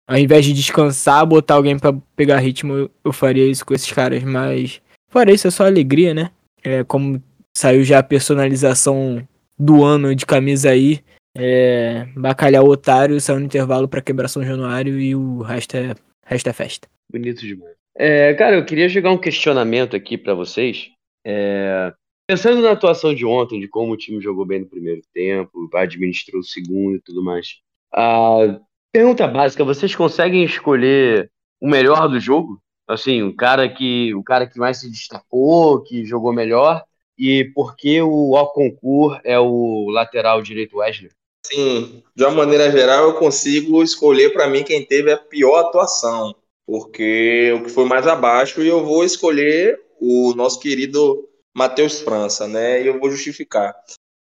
Ao 0.08 0.16
invés 0.16 0.46
de 0.46 0.54
descansar, 0.54 1.26
botar 1.26 1.54
alguém 1.54 1.78
para 1.78 1.94
pegar 2.16 2.38
ritmo, 2.38 2.72
eu, 2.74 2.90
eu, 3.04 3.12
faria 3.12 3.44
isso 3.44 3.64
com 3.66 3.74
esses 3.74 3.92
caras. 3.92 4.24
Mas 4.24 4.80
fora 5.10 5.30
isso, 5.30 5.46
é 5.46 5.50
só 5.50 5.66
alegria, 5.66 6.14
né? 6.14 6.30
É, 6.64 6.82
como 6.84 7.22
Saiu 7.56 7.82
já 7.84 7.98
a 7.98 8.02
personalização 8.02 9.26
do 9.58 9.84
ano 9.84 10.14
de 10.14 10.24
camisa 10.24 10.70
aí. 10.70 11.00
É, 11.36 12.06
Bacalhau 12.16 12.66
Otário 12.66 13.20
saiu 13.20 13.38
no 13.38 13.46
intervalo 13.46 13.88
para 13.88 14.02
quebrar 14.02 14.28
São 14.28 14.44
Januário 14.44 14.98
e 14.98 15.14
o 15.14 15.42
resto 15.42 15.76
é, 15.76 15.94
resto 16.24 16.48
é 16.48 16.52
festa. 16.52 16.88
Bonito 17.10 17.40
demais. 17.40 17.74
É, 17.94 18.34
cara, 18.34 18.56
eu 18.56 18.64
queria 18.64 18.88
jogar 18.88 19.10
um 19.10 19.18
questionamento 19.18 19.94
aqui 19.94 20.16
para 20.16 20.34
vocês. 20.34 20.90
É, 21.24 21.92
Pensando 22.30 22.62
na 22.62 22.70
atuação 22.70 23.12
de 23.12 23.26
ontem, 23.26 23.58
de 23.58 23.66
como 23.66 23.92
o 23.92 23.96
time 23.96 24.20
jogou 24.20 24.46
bem 24.46 24.60
no 24.60 24.66
primeiro 24.68 25.02
tempo, 25.12 25.68
administrou 25.74 26.40
o 26.40 26.44
segundo 26.44 26.94
e 26.94 27.00
tudo 27.00 27.24
mais. 27.24 27.56
A 27.92 28.60
pergunta 28.92 29.26
básica: 29.26 29.64
vocês 29.64 29.96
conseguem 29.96 30.44
escolher 30.44 31.28
o 31.60 31.68
melhor 31.68 32.08
do 32.08 32.20
jogo? 32.20 32.62
Assim, 32.88 33.20
o 33.24 33.34
cara 33.34 33.68
que 33.68 34.14
o 34.14 34.22
cara 34.22 34.46
que 34.46 34.60
mais 34.60 34.78
se 34.78 34.88
destacou, 34.88 35.82
que 35.82 36.04
jogou 36.04 36.32
melhor, 36.32 36.84
e 37.20 37.44
por 37.44 37.76
que 37.76 38.00
o 38.00 38.34
Alconcur 38.34 39.20
é 39.22 39.38
o 39.38 39.90
lateral 39.90 40.40
direito 40.40 40.78
Wesley? 40.78 41.10
Sim, 41.44 42.02
de 42.16 42.24
uma 42.24 42.30
maneira 42.30 42.70
geral, 42.70 43.04
eu 43.04 43.14
consigo 43.14 43.82
escolher 43.82 44.32
para 44.32 44.46
mim 44.46 44.64
quem 44.64 44.86
teve 44.86 45.12
a 45.12 45.18
pior 45.18 45.58
atuação, 45.58 46.34
porque 46.66 47.52
o 47.54 47.64
que 47.64 47.68
foi 47.68 47.84
mais 47.84 48.06
abaixo, 48.06 48.62
e 48.62 48.68
eu 48.68 48.82
vou 48.84 49.04
escolher 49.04 49.78
o 50.00 50.32
nosso 50.34 50.58
querido 50.60 51.28
Matheus 51.54 52.00
França, 52.00 52.48
né? 52.48 52.82
E 52.82 52.86
eu 52.86 52.98
vou 52.98 53.10
justificar. 53.10 53.74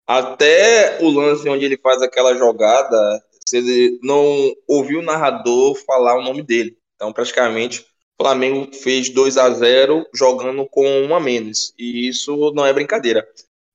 Até 0.06 0.98
o 1.02 1.10
lance 1.10 1.48
onde 1.48 1.64
ele 1.64 1.78
faz 1.78 2.02
aquela 2.02 2.36
jogada, 2.36 3.24
você 3.46 3.98
não 4.04 4.54
ouviu 4.68 5.00
o 5.00 5.04
narrador 5.04 5.76
falar 5.86 6.18
o 6.18 6.24
nome 6.24 6.42
dele. 6.42 6.78
Então, 6.96 7.14
praticamente, 7.14 7.86
Flamengo 8.20 8.74
fez 8.76 9.10
2 9.10 9.38
a 9.38 9.50
0 9.50 10.06
jogando 10.14 10.68
com 10.68 10.86
um 10.86 11.16
a 11.16 11.20
menos. 11.20 11.74
E 11.78 12.08
isso 12.08 12.52
não 12.54 12.66
é 12.66 12.74
brincadeira. 12.74 13.28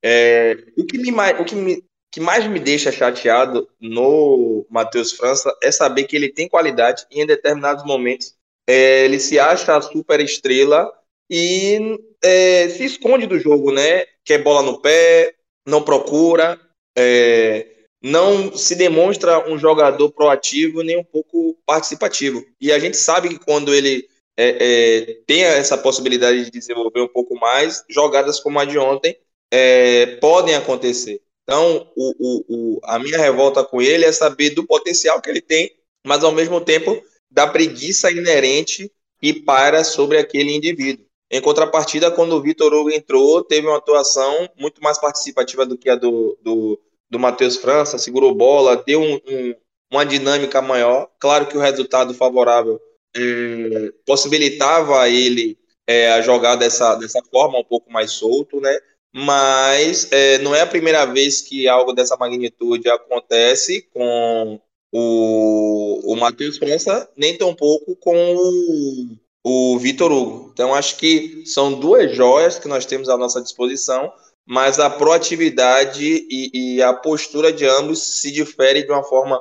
É, 0.04 0.57
o 0.76 0.85
que, 0.85 0.98
me, 0.98 1.11
o 1.40 1.44
que, 1.44 1.54
me, 1.54 1.83
que 2.12 2.20
mais 2.20 2.46
me 2.46 2.61
deixa 2.61 2.92
chateado 2.92 3.68
no 3.80 4.66
Matheus 4.68 5.12
França 5.12 5.50
é 5.62 5.72
saber 5.72 6.04
que 6.04 6.14
ele 6.14 6.28
tem 6.28 6.48
qualidade 6.48 7.07
e 7.11 7.22
em 7.22 7.26
determinados 7.26 7.85
momentos 7.85 8.35
é, 8.68 9.04
ele 9.07 9.18
se 9.18 9.38
acha 9.38 9.76
a 9.76 9.80
super 9.80 10.20
estrela 10.20 10.92
e 11.30 11.98
é, 12.22 12.68
se 12.68 12.85
esconde 12.85 13.26
do 13.26 13.38
jogo, 13.38 13.72
né? 13.72 14.04
Quer 14.24 14.42
bola 14.42 14.62
no 14.62 14.80
pé, 14.80 15.35
não 15.66 15.83
procura, 15.83 16.61
é, 16.96 17.66
não 18.02 18.54
se 18.54 18.74
demonstra 18.74 19.50
um 19.50 19.59
jogador 19.59 20.11
proativo 20.12 20.83
nem 20.83 20.98
um 20.98 21.04
pouco 21.04 21.57
participativo. 21.64 22.44
E 22.61 22.70
a 22.70 22.78
gente 22.78 22.98
sabe 22.98 23.30
que 23.30 23.38
quando 23.38 23.74
ele 23.74 24.07
é, 24.37 24.57
é 24.61 25.14
tem 25.27 25.42
essa 25.42 25.77
possibilidade 25.79 26.44
de 26.44 26.51
desenvolver 26.51 27.01
um 27.01 27.09
pouco 27.09 27.38
mais, 27.38 27.85
jogadas 27.88 28.40
como 28.40 28.59
a 28.59 28.64
de 28.64 28.79
ontem 28.79 29.18
é, 29.51 30.16
podem 30.16 30.55
acontecer. 30.55 31.20
Então, 31.44 31.90
o, 31.94 32.14
o, 32.18 32.44
o, 32.49 32.81
a 32.85 32.99
minha 32.99 33.18
revolta 33.18 33.62
com 33.62 33.81
ele 33.81 34.05
é 34.05 34.12
saber 34.12 34.51
do 34.51 34.66
potencial 34.66 35.20
que 35.20 35.29
ele 35.29 35.42
tem, 35.42 35.70
mas 36.05 36.25
ao 36.25 36.33
mesmo 36.33 36.61
tempo 36.61 37.03
da 37.31 37.47
preguiça 37.47 38.11
inerente 38.11 38.90
e 39.20 39.33
para 39.33 39.85
sobre 39.85 40.18
aquele 40.18 40.55
indivíduo. 40.55 41.05
Em 41.31 41.40
contrapartida, 41.40 42.11
quando 42.11 42.35
o 42.35 42.40
Vitor 42.40 42.73
Hugo 42.73 42.90
entrou, 42.90 43.42
teve 43.42 43.66
uma 43.66 43.79
atuação 43.79 44.49
muito 44.59 44.83
mais 44.83 44.99
participativa 44.99 45.66
do 45.66 45.77
que 45.77 45.90
a 45.90 45.97
do, 45.97 46.38
do, 46.42 46.81
do 47.11 47.18
Matheus 47.18 47.57
França, 47.57 47.99
segurou 47.99 48.35
bola, 48.35 48.77
deu 48.77 49.01
um, 49.01 49.14
um, 49.14 49.55
uma 49.90 50.05
dinâmica 50.05 50.62
maior. 50.62 51.09
Claro 51.18 51.47
que 51.47 51.57
o 51.57 51.61
resultado 51.61 52.14
favorável 52.14 52.81
possibilitava 54.05 55.00
a 55.00 55.09
ele 55.09 55.59
é, 55.87 56.12
a 56.12 56.22
jogar 56.22 56.57
dessa, 56.57 56.94
dessa 56.96 57.22
forma, 57.31 57.59
um 57.59 57.64
pouco 57.64 57.92
mais 57.92 58.12
solto, 58.12 58.61
né? 58.61 58.77
Mas 59.12 60.09
é, 60.11 60.38
não 60.38 60.55
é 60.55 60.62
a 60.62 60.66
primeira 60.66 61.05
vez 61.05 61.40
que 61.40 61.68
algo 61.68 61.92
dessa 61.92 62.16
magnitude 62.16 62.88
acontece 62.88 63.83
com 63.92 64.61
o, 64.92 66.12
o 66.12 66.16
Matheus 66.16 66.59
França, 66.59 67.09
nem 67.16 67.37
tão 67.37 67.55
pouco 67.55 67.94
com 67.96 68.35
o, 68.35 69.74
o 69.74 69.79
Vitor 69.79 70.11
Hugo. 70.11 70.50
Então, 70.53 70.74
acho 70.74 70.96
que 70.96 71.44
são 71.46 71.79
duas 71.79 72.14
joias 72.14 72.59
que 72.59 72.66
nós 72.66 72.87
temos 72.87 73.09
à 73.09 73.16
nossa 73.16 73.40
disposição, 73.40 74.12
mas 74.46 74.81
a 74.81 74.90
proatividade 74.90 76.27
e, 76.29 76.77
e 76.77 76.83
a 76.83 76.92
postura 76.92 77.53
de 77.53 77.64
ambos 77.66 78.20
se 78.20 78.33
difere 78.33 78.83
de 78.83 78.90
uma 78.90 79.05
forma 79.05 79.40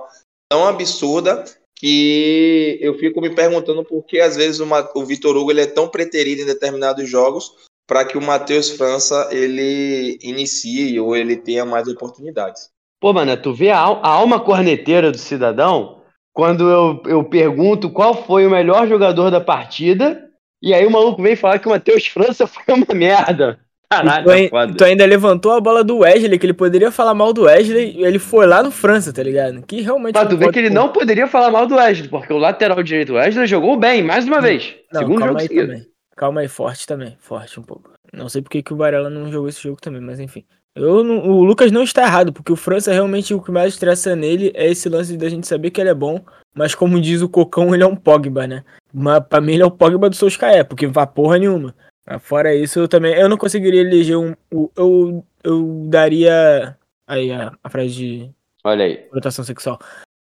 tão 0.50 0.68
absurda 0.68 1.44
que 1.84 2.80
eu 2.80 2.98
fico 2.98 3.20
me 3.20 3.30
perguntando 3.30 3.84
por 3.84 4.06
que 4.06 4.22
às 4.22 4.38
vezes 4.38 4.62
uma, 4.62 4.90
o 4.96 5.06
Vitor 5.06 5.36
Hugo 5.36 5.52
ele 5.52 5.60
é 5.60 5.68
tão 5.68 5.90
preterido 5.90 6.42
em 6.42 6.46
determinados 6.46 7.10
jogos 7.10 7.52
para 7.86 8.06
que 8.06 8.18
o 8.18 8.22
Matheus 8.22 8.70
França 8.70 9.28
ele 9.34 10.18
inicie 10.24 10.98
ou 10.98 11.14
ele 11.14 11.36
tenha 11.36 11.66
mais 11.66 11.86
oportunidades. 11.90 12.70
Pô, 13.02 13.12
mano, 13.12 13.36
tu 13.36 13.54
vê 13.54 13.70
a, 13.70 13.80
a 13.80 14.08
alma 14.08 14.40
corneteira 14.40 15.12
do 15.12 15.18
cidadão 15.18 16.02
quando 16.32 16.70
eu, 16.70 17.04
eu 17.06 17.24
pergunto 17.26 17.90
qual 17.90 18.24
foi 18.24 18.48
o 18.48 18.50
melhor 18.50 18.88
jogador 18.88 19.30
da 19.30 19.42
partida, 19.42 20.24
e 20.62 20.74
aí 20.74 20.86
o 20.86 20.92
maluco 20.92 21.22
vem 21.22 21.36
falar 21.36 21.60
que 21.60 21.68
o 21.68 21.72
Matheus 21.72 22.08
França 22.08 22.48
foi 22.48 22.64
uma 22.74 22.96
merda. 22.96 23.60
Caralho, 23.90 24.26
tu, 24.26 24.50
tá 24.50 24.68
tu, 24.68 24.84
ainda 24.84 25.06
levantou 25.06 25.52
a 25.52 25.62
bola 25.62 25.84
do 25.84 26.00
Wesley, 26.00 26.40
que 26.40 26.46
ele 26.46 26.54
poderia 26.54 26.92
falar 26.92 27.14
mal 27.14 27.32
do 27.32 27.44
Wesley, 27.44 27.96
e 27.98 28.04
ele 28.04 28.18
foi 28.18 28.48
lá 28.48 28.64
no 28.64 28.72
França, 28.72 29.14
tá 29.14 29.22
ligado? 29.22 29.62
Que 29.64 29.82
realmente. 29.82 30.16
Mas 30.16 30.28
tu 30.28 30.38
vê 30.38 30.52
que 30.52 30.60
ele 30.60 30.70
não 30.70 30.90
poderia 30.90 31.28
falar 31.28 31.52
mal 31.52 31.68
do 31.68 31.76
Wesley, 31.76 32.10
porque 32.10 32.34
o 32.34 32.38
lateral 32.38 32.82
direito 32.82 33.14
Wesley 33.14 33.46
jogou 33.46 33.78
bem, 33.78 34.02
mais 34.02 34.26
uma 34.26 34.42
vez. 34.42 34.76
Não, 34.92 35.02
Segundo 35.02 35.20
calma 35.20 35.28
jogo 35.34 35.42
aí 35.42 35.48
seguido. 35.48 35.68
também. 35.68 35.88
Calma 36.16 36.42
aí, 36.42 36.48
forte 36.48 36.88
também, 36.88 37.18
forte 37.20 37.60
um 37.60 37.64
pouco. 37.64 37.92
Não 38.12 38.30
sei 38.30 38.42
porque 38.42 38.62
que 38.62 38.74
o 38.74 38.78
Varela 38.78 39.10
não 39.10 39.32
jogou 39.32 39.50
esse 39.50 39.62
jogo 39.62 39.80
também, 39.82 40.02
mas 40.02 40.20
enfim. 40.20 40.44
Eu 40.76 41.04
não, 41.04 41.30
o 41.30 41.44
Lucas 41.44 41.72
não 41.72 41.84
está 41.84 42.04
errado, 42.04 42.34
porque 42.34 42.52
o 42.52 42.56
França 42.56 42.92
realmente 42.92 43.34
o 43.34 43.42
que 43.42 43.52
mais 43.52 43.74
estressa 43.74 44.16
nele 44.16 44.52
é 44.56 44.70
esse 44.70 44.90
lance 44.90 45.16
da 45.16 45.30
gente 45.30 45.48
saber 45.48 45.70
que 45.70 45.80
ele 45.80 45.90
é 45.90 45.94
bom, 45.94 46.20
mas 46.56 46.74
como 46.74 47.00
diz 47.00 47.22
o 47.22 47.30
Cocão, 47.30 47.74
ele 47.74 47.84
é 47.84 47.88
um 47.88 47.96
Pogba, 47.96 48.48
né? 48.48 48.64
Mas 48.92 49.24
pra 49.28 49.40
mim 49.40 49.54
ele 49.54 49.64
é 49.64 49.66
o 49.66 49.72
Pogba 49.72 50.10
do 50.10 50.16
Solskjaer, 50.16 50.66
porque 50.66 50.88
vai 50.88 51.06
porra 51.06 51.38
nenhuma. 51.38 51.76
Fora 52.20 52.54
isso, 52.54 52.80
eu 52.80 52.88
também. 52.88 53.14
Eu 53.16 53.30
não 53.30 53.38
conseguiria 53.38 53.82
eleger 53.82 54.18
um. 54.18 54.36
Eu, 54.76 55.26
eu 55.44 55.86
daria. 55.88 56.78
Aí 57.08 57.32
a, 57.32 57.54
a 57.64 57.70
frase 57.70 57.94
de. 57.94 58.32
Olha 58.64 58.86
aí. 58.86 59.08
Rotação 59.12 59.44
sexual. 59.46 59.80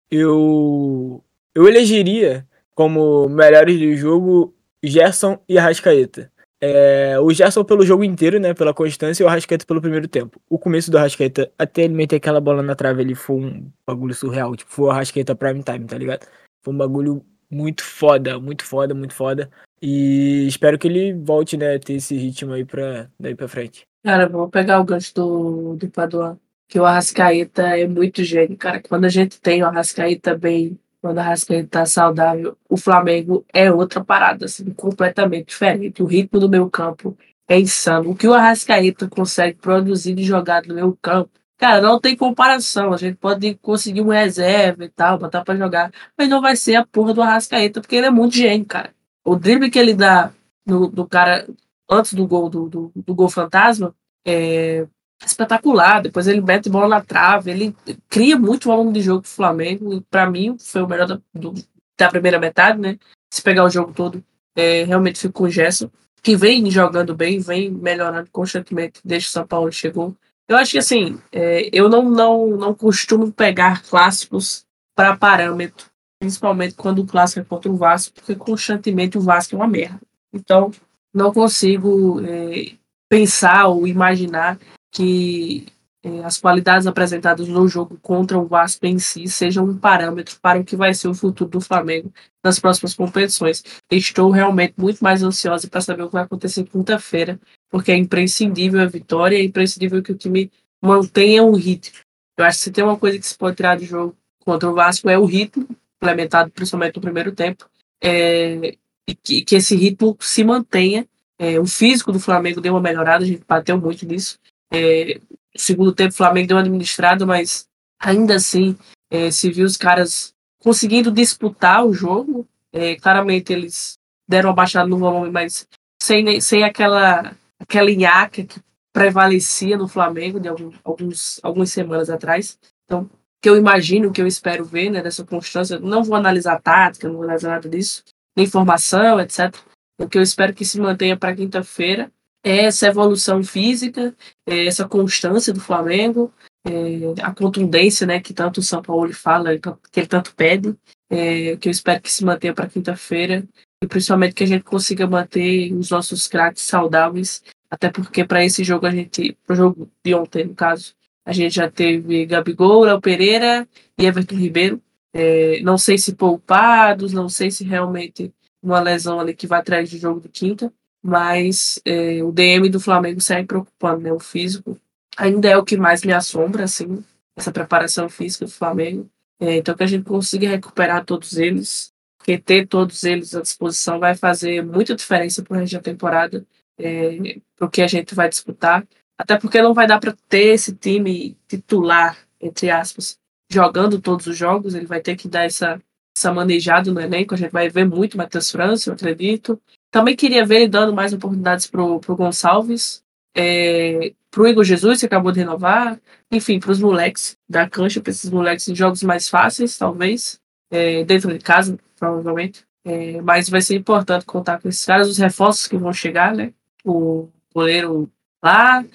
Eu. 0.09 1.23
Eu 1.53 1.67
elegeria 1.67 2.45
como 2.73 3.29
melhores 3.29 3.79
do 3.79 3.95
jogo 3.95 4.53
Gerson 4.83 5.39
e 5.47 5.57
Arrascaeta. 5.57 6.31
É, 6.61 7.19
o 7.19 7.31
Gerson 7.31 7.63
pelo 7.63 7.85
jogo 7.85 8.03
inteiro, 8.03 8.39
né? 8.39 8.53
Pela 8.53 8.73
constância, 8.73 9.21
e 9.21 9.25
o 9.25 9.29
Arrascaeta 9.29 9.65
pelo 9.65 9.81
primeiro 9.81 10.07
tempo. 10.07 10.41
O 10.49 10.57
começo 10.57 10.89
do 10.89 10.97
Arrascaeta, 10.97 11.51
até 11.59 11.83
ele 11.83 11.93
meter 11.93 12.15
aquela 12.15 12.39
bola 12.39 12.63
na 12.63 12.75
trave, 12.75 13.01
ele 13.01 13.15
foi 13.15 13.35
um 13.35 13.71
bagulho 13.85 14.13
surreal. 14.13 14.55
Tipo, 14.55 14.71
foi 14.71 14.85
o 14.85 14.91
Arrascaeta 14.91 15.35
prime 15.35 15.63
time, 15.63 15.85
tá 15.85 15.97
ligado? 15.97 16.25
Foi 16.63 16.73
um 16.73 16.77
bagulho 16.77 17.25
muito 17.49 17.83
foda, 17.83 18.39
muito 18.39 18.63
foda, 18.65 18.93
muito 18.93 19.13
foda. 19.13 19.49
E 19.81 20.47
espero 20.47 20.79
que 20.79 20.87
ele 20.87 21.13
volte, 21.13 21.57
né, 21.57 21.77
ter 21.77 21.93
esse 21.93 22.15
ritmo 22.15 22.53
aí 22.53 22.65
pra 22.65 23.07
daí 23.19 23.35
pra 23.35 23.47
frente. 23.47 23.83
Cara, 24.03 24.27
vou 24.27 24.49
pegar 24.49 24.79
o 24.79 24.83
gancho 24.83 25.13
do, 25.13 25.75
do 25.75 25.89
Paduan. 25.89 26.37
Que 26.67 26.79
o 26.79 26.85
Arrascaeta 26.85 27.77
é 27.77 27.87
muito 27.87 28.23
gênio, 28.23 28.57
cara. 28.57 28.81
Quando 28.81 29.05
a 29.05 29.09
gente 29.09 29.39
tem 29.39 29.61
o 29.61 29.67
Arrascaeta 29.67 30.35
bem, 30.35 30.79
quando 31.01 31.17
o 31.17 31.19
Arrascaeta 31.19 31.67
tá 31.69 31.85
saudável, 31.85 32.57
o 32.67 32.77
Flamengo 32.77 33.45
é 33.53 33.71
outra 33.71 34.03
parada, 34.03 34.45
assim, 34.45 34.65
completamente 34.71 35.47
diferente. 35.47 36.01
O 36.01 36.07
ritmo 36.07 36.39
do 36.39 36.49
meu 36.49 36.69
campo 36.69 37.15
é 37.47 37.59
insano. 37.59 38.11
O 38.11 38.15
que 38.15 38.27
o 38.27 38.33
Arrascaeta 38.33 39.07
consegue 39.07 39.59
produzir 39.59 40.15
de 40.15 40.23
jogada 40.23 40.67
no 40.67 40.75
meu 40.75 40.97
campo 41.01 41.29
Cara, 41.57 41.81
não 41.81 41.99
tem 41.99 42.15
comparação. 42.17 42.93
A 42.93 42.97
gente 42.97 43.17
pode 43.17 43.55
conseguir 43.55 44.01
um 44.01 44.09
reserva 44.09 44.83
e 44.85 44.89
tal, 44.89 45.17
botar 45.17 45.43
pra 45.43 45.55
jogar, 45.55 45.91
mas 46.17 46.29
não 46.29 46.41
vai 46.41 46.55
ser 46.55 46.75
a 46.75 46.85
porra 46.85 47.13
do 47.13 47.21
Arrascaeta, 47.21 47.81
porque 47.81 47.95
ele 47.95 48.07
é 48.07 48.11
muito 48.11 48.35
gênio, 48.35 48.65
cara. 48.65 48.93
O 49.25 49.35
drible 49.35 49.71
que 49.71 49.79
ele 49.79 49.95
dá 49.95 50.31
no, 50.65 50.87
do 50.87 51.07
cara 51.07 51.47
antes 51.89 52.13
do 52.13 52.27
gol 52.27 52.49
do, 52.49 52.69
do, 52.69 52.91
do, 52.95 53.15
gol 53.15 53.27
fantasma 53.27 53.95
é 54.25 54.87
espetacular. 55.25 56.01
Depois 56.01 56.27
ele 56.27 56.41
mete 56.41 56.69
bola 56.69 56.87
na 56.87 57.01
trave, 57.01 57.51
ele 57.51 57.75
cria 58.07 58.37
muito 58.37 58.67
volume 58.67 58.93
de 58.93 59.01
jogo 59.01 59.21
pro 59.21 59.31
Flamengo. 59.31 59.93
E 59.93 60.01
pra 60.01 60.29
mim, 60.29 60.55
foi 60.59 60.83
o 60.83 60.87
melhor 60.87 61.07
da, 61.07 61.19
do, 61.33 61.53
da 61.97 62.09
primeira 62.09 62.39
metade, 62.39 62.79
né? 62.79 62.99
Se 63.33 63.41
pegar 63.41 63.65
o 63.65 63.69
jogo 63.69 63.93
todo, 63.93 64.23
é, 64.55 64.83
realmente 64.83 65.19
fico 65.19 65.33
com 65.33 65.43
o 65.45 65.49
Gerson, 65.49 65.89
que 66.21 66.35
vem 66.35 66.69
jogando 66.69 67.15
bem, 67.15 67.39
vem 67.39 67.69
melhorando 67.69 68.29
constantemente 68.31 69.01
desde 69.03 69.27
que 69.27 69.31
o 69.31 69.33
São 69.33 69.47
Paulo 69.47 69.71
chegou. 69.71 70.15
Eu 70.47 70.57
acho 70.57 70.73
que 70.73 70.77
assim, 70.77 71.19
é, 71.31 71.69
eu 71.73 71.89
não, 71.89 72.09
não, 72.09 72.47
não 72.49 72.73
costumo 72.73 73.31
pegar 73.31 73.81
clássicos 73.83 74.65
para 74.95 75.17
parâmetro, 75.17 75.87
principalmente 76.25 76.73
quando 76.73 77.03
o 77.03 77.05
clássico 77.05 77.41
é 77.41 77.43
contra 77.43 77.71
o 77.71 77.77
Vasco, 77.77 78.15
porque 78.15 78.33
constantemente 78.33 79.15
o 79.15 79.21
Vasco 79.21 79.53
é 79.53 79.57
uma 79.59 79.67
merda. 79.67 80.01
Então, 80.33 80.71
não 81.13 81.31
consigo 81.31 82.19
é, 82.25 82.71
pensar 83.07 83.67
ou 83.67 83.87
imaginar 83.87 84.57
que 84.91 85.67
é, 86.03 86.23
as 86.23 86.39
qualidades 86.39 86.87
apresentadas 86.87 87.47
no 87.47 87.67
jogo 87.67 87.99
contra 88.01 88.39
o 88.39 88.47
Vasco 88.47 88.87
em 88.87 88.97
si 88.97 89.27
sejam 89.27 89.65
um 89.65 89.77
parâmetro 89.77 90.35
para 90.41 90.59
o 90.59 90.63
que 90.63 90.75
vai 90.75 90.95
ser 90.95 91.09
o 91.09 91.13
futuro 91.13 91.51
do 91.51 91.61
Flamengo 91.61 92.11
nas 92.43 92.57
próximas 92.57 92.95
competições. 92.95 93.63
Estou 93.91 94.31
realmente 94.31 94.73
muito 94.77 95.03
mais 95.03 95.21
ansiosa 95.21 95.67
para 95.67 95.81
saber 95.81 96.03
o 96.03 96.07
que 96.07 96.13
vai 96.13 96.23
acontecer 96.23 96.63
quinta-feira, 96.63 97.39
porque 97.69 97.91
é 97.91 97.95
imprescindível 97.95 98.81
a 98.81 98.87
vitória, 98.87 99.37
é 99.37 99.43
imprescindível 99.43 100.01
que 100.01 100.11
o 100.11 100.17
time 100.17 100.51
mantenha 100.81 101.43
o 101.43 101.55
ritmo. 101.55 101.99
Eu 102.35 102.45
acho 102.45 102.57
que 102.57 102.63
se 102.63 102.71
tem 102.71 102.83
uma 102.83 102.97
coisa 102.97 103.19
que 103.19 103.27
se 103.27 103.37
pode 103.37 103.57
tirar 103.57 103.77
de 103.77 103.85
jogo 103.85 104.17
contra 104.39 104.69
o 104.69 104.73
Vasco 104.73 105.07
é 105.07 105.17
o 105.19 105.25
ritmo, 105.25 105.67
implementado 105.97 106.51
principalmente 106.51 106.95
no 106.95 107.01
primeiro 107.01 107.31
tempo, 107.31 107.69
é, 108.01 108.77
e 109.07 109.15
que, 109.15 109.43
que, 109.43 109.55
esse 109.55 109.75
ritmo 109.75 110.17
se 110.19 110.43
mantenha. 110.43 111.07
É, 111.37 111.59
o 111.59 111.65
físico 111.65 112.11
do 112.11 112.19
Flamengo 112.19 112.61
deu 112.61 112.73
uma 112.73 112.81
melhorada, 112.81 113.23
a 113.23 113.27
gente 113.27 113.43
bateu 113.47 113.79
muito 113.79 114.05
nisso, 114.05 114.39
É, 114.71 115.19
segundo 115.55 115.93
tempo, 115.93 116.13
o 116.13 116.17
Flamengo 116.17 116.47
deu 116.47 116.57
uma 116.57 116.63
administrada, 116.63 117.25
mas 117.25 117.67
ainda 117.99 118.35
assim 118.35 118.77
é, 119.09 119.31
se 119.31 119.49
viu 119.51 119.65
os 119.65 119.77
caras 119.77 120.33
conseguindo 120.59 121.11
disputar 121.11 121.85
o 121.85 121.93
jogo. 121.93 122.47
É, 122.73 122.95
claramente 122.95 123.53
eles 123.53 123.97
deram 124.27 124.49
uma 124.49 124.55
baixada 124.55 124.87
no 124.87 124.97
volume, 124.97 125.31
mas 125.31 125.67
sem, 126.01 126.41
sem 126.41 126.63
aquela, 126.63 127.35
aquela 127.59 127.91
nhaca 127.91 128.43
que 128.43 128.59
prevalecia 128.91 129.77
no 129.77 129.87
Flamengo 129.87 130.39
de 130.39 130.47
alguns, 130.47 130.75
alguns, 130.83 131.39
algumas 131.43 131.71
semanas 131.71 132.09
atrás. 132.09 132.57
Então, 132.85 133.09
que 133.41 133.49
eu 133.49 133.57
imagino, 133.57 134.11
que 134.11 134.21
eu 134.21 134.27
espero 134.27 134.65
ver 134.65 134.89
né, 134.89 135.01
dessa 135.01 135.23
constância, 135.23 135.79
não 135.79 136.03
vou 136.03 136.15
analisar 136.15 136.61
tática, 136.61 137.07
não 137.07 137.15
vou 137.15 137.23
analisar 137.23 137.49
nada 137.49 137.69
disso, 137.69 138.03
nem 138.35 138.47
formação, 138.47 139.19
etc. 139.19 139.55
O 139.99 140.07
que 140.07 140.17
eu 140.17 140.21
espero 140.21 140.53
que 140.53 140.65
se 140.65 140.79
mantenha 140.79 141.17
para 141.17 141.35
quinta-feira 141.35 142.11
é 142.43 142.65
essa 142.65 142.87
evolução 142.87 143.43
física, 143.43 144.15
é 144.47 144.65
essa 144.67 144.87
constância 144.87 145.51
do 145.51 145.59
Flamengo, 145.59 146.31
é, 146.65 147.21
a 147.21 147.33
contundência, 147.33 148.05
né, 148.05 148.19
que 148.19 148.33
tanto 148.33 148.59
o 148.59 148.63
São 148.63 148.81
Paulo 148.81 149.13
fala, 149.13 149.57
que 149.57 149.99
ele 149.99 150.07
tanto 150.07 150.35
pede, 150.35 150.75
é, 151.09 151.55
que 151.57 151.67
eu 151.67 151.71
espero 151.71 152.01
que 152.01 152.11
se 152.11 152.25
mantenha 152.25 152.53
para 152.53 152.67
quinta-feira 152.67 153.43
e 153.83 153.87
principalmente 153.87 154.33
que 154.33 154.43
a 154.43 154.47
gente 154.47 154.63
consiga 154.63 155.07
manter 155.07 155.73
os 155.73 155.89
nossos 155.89 156.27
craques 156.27 156.63
saudáveis, 156.63 157.43
até 157.69 157.89
porque 157.89 158.23
para 158.23 158.43
esse 158.43 158.63
jogo 158.63 158.85
a 158.85 158.91
gente, 158.91 159.37
para 159.45 159.53
o 159.53 159.57
jogo 159.57 159.91
de 160.03 160.15
ontem 160.15 160.45
no 160.45 160.55
caso, 160.55 160.95
a 161.25 161.33
gente 161.33 161.55
já 161.55 161.69
teve 161.69 162.25
Gabigol, 162.25 162.83
Léo 162.83 163.01
Pereira 163.01 163.67
e 163.97 164.05
Everton 164.05 164.35
Ribeiro. 164.35 164.81
É, 165.13 165.59
não 165.61 165.77
sei 165.77 165.97
se 165.97 166.13
poupados, 166.13 167.13
não 167.13 167.27
sei 167.27 167.49
se 167.49 167.63
realmente 167.63 168.31
uma 168.61 168.79
lesão 168.79 169.19
ali 169.19 169.33
que 169.33 169.47
vai 169.47 169.59
atrás 169.59 169.89
do 169.89 169.97
jogo 169.97 170.19
de 170.21 170.29
quinta, 170.29 170.71
mas 171.01 171.79
é, 171.85 172.23
o 172.23 172.31
DM 172.31 172.69
do 172.69 172.79
Flamengo 172.79 173.21
segue 173.21 173.47
preocupando, 173.47 174.01
né? 174.01 174.11
O 174.11 174.19
físico 174.19 174.79
ainda 175.17 175.47
é 175.49 175.57
o 175.57 175.63
que 175.63 175.77
mais 175.77 176.03
me 176.03 176.13
assombra, 176.13 176.65
assim, 176.65 177.03
essa 177.35 177.51
preparação 177.51 178.09
física 178.09 178.45
do 178.45 178.51
Flamengo. 178.51 179.09
É, 179.39 179.57
então, 179.57 179.75
que 179.75 179.83
a 179.83 179.87
gente 179.87 180.03
consiga 180.03 180.47
recuperar 180.49 181.05
todos 181.05 181.37
eles, 181.37 181.93
porque 182.17 182.37
ter 182.37 182.67
todos 182.67 183.03
eles 183.03 183.35
à 183.35 183.41
disposição 183.41 183.99
vai 183.99 184.15
fazer 184.15 184.63
muita 184.63 184.95
diferença 184.95 185.43
para 185.43 185.55
o 185.55 185.59
resto 185.59 185.73
da 185.73 185.81
temporada, 185.81 186.45
é, 186.77 187.39
para 187.55 187.67
o 187.67 187.69
que 187.69 187.81
a 187.81 187.87
gente 187.87 188.15
vai 188.15 188.29
disputar. 188.29 188.85
Até 189.17 189.37
porque 189.37 189.61
não 189.61 189.73
vai 189.73 189.87
dar 189.87 189.99
para 189.99 190.15
ter 190.27 190.53
esse 190.53 190.73
time 190.75 191.37
titular, 191.47 192.17
entre 192.39 192.69
aspas, 192.69 193.17
jogando 193.49 194.01
todos 194.01 194.27
os 194.27 194.37
jogos, 194.37 194.75
ele 194.75 194.85
vai 194.85 194.99
ter 194.99 195.15
que 195.15 195.27
dar 195.27 195.45
essa, 195.45 195.81
essa 196.15 196.33
manejada 196.33 196.91
no 196.91 196.99
elenco. 196.99 197.33
A 197.33 197.37
gente 197.37 197.51
vai 197.51 197.69
ver 197.69 197.85
muito 197.85 198.17
Matheus 198.17 198.51
França, 198.51 198.89
eu 198.89 198.93
acredito. 198.93 199.61
Também 199.91 200.15
queria 200.15 200.45
ver 200.45 200.61
ele 200.61 200.67
dando 200.67 200.93
mais 200.93 201.13
oportunidades 201.13 201.67
para 201.67 201.81
o 201.81 201.99
Gonçalves, 201.99 203.03
é, 203.33 204.13
para 204.29 204.43
o 204.43 204.47
Igor 204.47 204.63
Jesus, 204.63 204.99
que 204.99 205.05
acabou 205.05 205.31
de 205.31 205.39
renovar, 205.39 205.99
enfim, 206.31 206.59
para 206.59 206.71
os 206.71 206.79
moleques 206.79 207.37
da 207.47 207.69
cancha, 207.69 208.01
para 208.01 208.11
esses 208.11 208.29
moleques 208.29 208.67
em 208.67 208.75
jogos 208.75 209.03
mais 209.03 209.29
fáceis, 209.29 209.77
talvez, 209.77 210.41
é, 210.69 211.05
dentro 211.05 211.31
de 211.31 211.39
casa, 211.39 211.77
provavelmente. 211.97 212.65
É, 212.83 213.21
mas 213.21 213.49
vai 213.49 213.61
ser 213.61 213.75
importante 213.75 214.25
contar 214.25 214.61
com 214.61 214.67
esses 214.67 214.85
caras, 214.85 215.09
os 215.09 215.17
reforços 215.17 215.67
que 215.67 215.77
vão 215.77 215.93
chegar, 215.93 216.35
né? 216.35 216.53
O 216.83 217.29
goleiro 217.53 218.11
lá, 218.45 218.85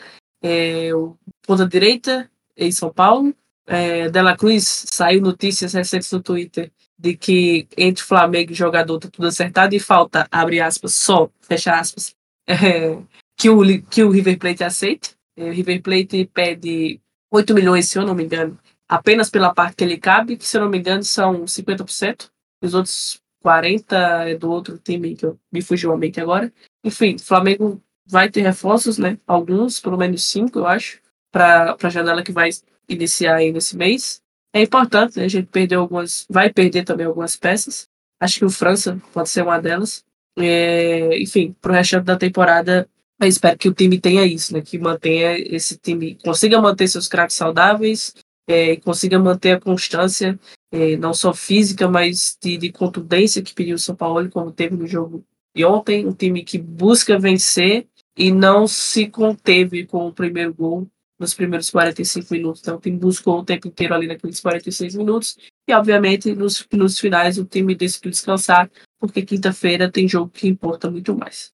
é, 0.43 0.95
o 0.95 1.17
ponta 1.47 1.67
direita 1.67 2.31
em 2.57 2.71
São 2.71 2.93
Paulo. 2.93 3.35
É, 3.67 4.09
Dela 4.09 4.37
Cruz 4.37 4.87
saiu 4.91 5.21
notícias 5.21 5.73
recentes 5.75 6.11
no 6.11 6.23
Twitter 6.23 6.73
de 6.99 7.17
que 7.17 7.67
entre 7.77 8.05
Flamengo 8.05 8.53
e 8.53 8.55
jogador 8.55 8.99
tá 8.99 9.09
tudo 9.11 9.27
acertado 9.27 9.75
e 9.75 9.81
falta, 9.81 10.29
abre 10.31 10.61
aspas, 10.61 10.95
só, 10.95 11.31
fecha 11.41 11.73
aspas, 11.79 12.15
é, 12.47 12.99
que 13.37 13.49
o, 13.49 13.83
que 13.83 14.05
o 14.05 14.11
River 14.11 14.39
Plate 14.39 14.65
aceite. 14.65 15.15
É, 15.37 15.45
o 15.45 15.53
River 15.53 15.83
Plate 15.83 16.31
pede 16.33 17.01
8 17.31 17.55
milhões, 17.55 17.89
se 17.89 17.99
eu 17.99 18.05
não 18.05 18.15
me 18.15 18.25
engano, 18.25 18.59
apenas 18.89 19.31
pela 19.31 19.55
parte 19.55 19.77
que 19.77 19.85
ele 19.85 19.97
cabe, 19.97 20.37
que 20.37 20.47
se 20.47 20.57
eu 20.57 20.63
não 20.63 20.69
me 20.69 20.79
engano 20.79 21.03
são 21.03 21.45
50%. 21.45 22.29
Os 22.63 22.75
outros 22.75 23.21
40% 23.43 23.93
é 24.27 24.35
do 24.35 24.51
outro 24.51 24.79
time 24.79 25.17
que 25.17 25.25
eu, 25.25 25.39
me 25.51 25.63
fugiu 25.63 25.93
a 25.93 25.97
mente 25.97 26.21
agora. 26.21 26.53
Enfim, 26.85 27.17
Flamengo 27.19 27.83
vai 28.11 28.31
ter 28.31 28.43
reforços, 28.43 28.99
né? 28.99 29.19
Alguns, 29.27 29.81
pelo 29.81 29.97
menos 29.97 30.25
cinco, 30.25 30.59
eu 30.59 30.67
acho, 30.67 31.01
para 31.33 31.77
a 31.81 31.89
janela 31.89 32.23
que 32.23 32.33
vai 32.33 32.51
iniciar 32.89 33.37
aí 33.37 33.53
nesse 33.53 33.77
mês. 33.77 34.21
É 34.53 34.61
importante, 34.63 35.19
né? 35.19 35.25
A 35.25 35.29
gente 35.29 35.47
perdeu 35.47 35.81
algumas, 35.81 36.27
vai 36.29 36.53
perder 36.53 36.85
também 36.85 37.07
algumas 37.07 37.37
peças. 37.37 37.89
Acho 38.21 38.41
que 38.41 38.45
o 38.45 38.51
França 38.51 39.01
pode 39.13 39.29
ser 39.29 39.43
uma 39.43 39.61
delas. 39.61 40.05
É, 40.39 41.19
enfim, 41.21 41.55
para 41.61 41.73
o 41.73 41.75
resto 41.75 42.01
da 42.01 42.17
temporada, 42.17 42.89
eu 43.21 43.29
espero 43.29 43.59
que 43.59 43.69
o 43.69 43.75
time 43.75 44.01
tenha 44.01 44.25
isso, 44.27 44.53
né? 44.53 44.61
Que 44.61 44.79
mantenha 44.79 45.39
esse 45.39 45.77
time, 45.77 46.17
consiga 46.25 46.61
manter 46.61 46.89
seus 46.89 47.07
craques 47.07 47.37
saudáveis, 47.37 48.15
é, 48.49 48.77
consiga 48.77 49.19
manter 49.19 49.53
a 49.53 49.61
constância, 49.61 50.39
é, 50.73 50.97
não 50.97 51.15
só 51.15 51.33
física, 51.33 51.89
mas 51.89 52.37
de, 52.43 52.57
de 52.57 52.73
contundência 52.73 53.43
que 53.43 53.55
pediu 53.55 53.77
o 53.77 53.79
São 53.79 53.95
Paulo, 53.95 54.29
como 54.31 54.51
teve 54.51 54.77
no 54.77 54.87
jogo 54.87 55.25
de 55.55 55.65
ontem. 55.65 56.07
Um 56.07 56.13
time 56.13 56.43
que 56.43 56.59
busca 56.59 57.19
vencer 57.19 57.87
e 58.21 58.31
não 58.31 58.67
se 58.67 59.09
conteve 59.09 59.87
com 59.87 60.07
o 60.07 60.13
primeiro 60.13 60.53
gol 60.53 60.87
nos 61.19 61.33
primeiros 61.33 61.71
45 61.71 62.35
minutos. 62.35 62.61
Então, 62.61 62.77
o 62.77 62.81
time 62.81 62.99
buscou 62.99 63.39
o 63.39 63.45
tempo 63.45 63.67
inteiro 63.67 63.95
ali 63.95 64.07
naqueles 64.07 64.39
46 64.41 64.95
minutos. 64.95 65.39
E, 65.67 65.73
obviamente, 65.73 66.35
nos, 66.35 66.67
nos 66.71 66.99
finais, 66.99 67.39
o 67.39 67.47
time 67.47 67.75
decidiu 67.75 68.11
descansar, 68.11 68.71
porque 68.99 69.23
quinta-feira 69.23 69.91
tem 69.91 70.07
jogo 70.07 70.31
que 70.31 70.47
importa 70.47 70.91
muito 70.91 71.17
mais. 71.17 71.51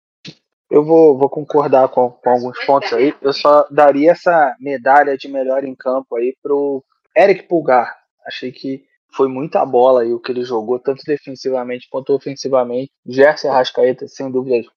Eu 0.71 0.85
vou, 0.85 1.17
vou 1.17 1.31
concordar 1.31 1.89
com, 1.89 2.11
com, 2.11 2.29
alguns 2.29 2.63
pontos 2.67 2.93
aí. 2.93 3.15
Eu 3.23 3.33
só 3.33 3.67
daria 3.71 4.13
essa 4.13 4.55
medalha 4.61 5.17
de 5.17 5.29
melhor 5.29 5.65
em 5.65 5.75
campo 5.75 6.15
aí 6.15 6.37
pro 6.43 6.85
Eric 7.17 7.45
Pulgar. 7.45 7.91
Achei 8.27 8.53
que 8.53 8.85
foi 9.15 9.29
muita 9.29 9.65
bola 9.65 10.03
aí 10.03 10.13
o 10.13 10.21
que 10.21 10.31
ele 10.31 10.45
jogou, 10.45 10.79
tanto 10.79 11.03
defensivamente 11.07 11.89
quanto 11.91 12.13
ofensivamente. 12.13 12.93
Gerson 13.07 13.49
e 13.49 13.51
Arrascaeta, 13.51 14.07
sem 14.07 14.31
dúvida, 14.31 14.69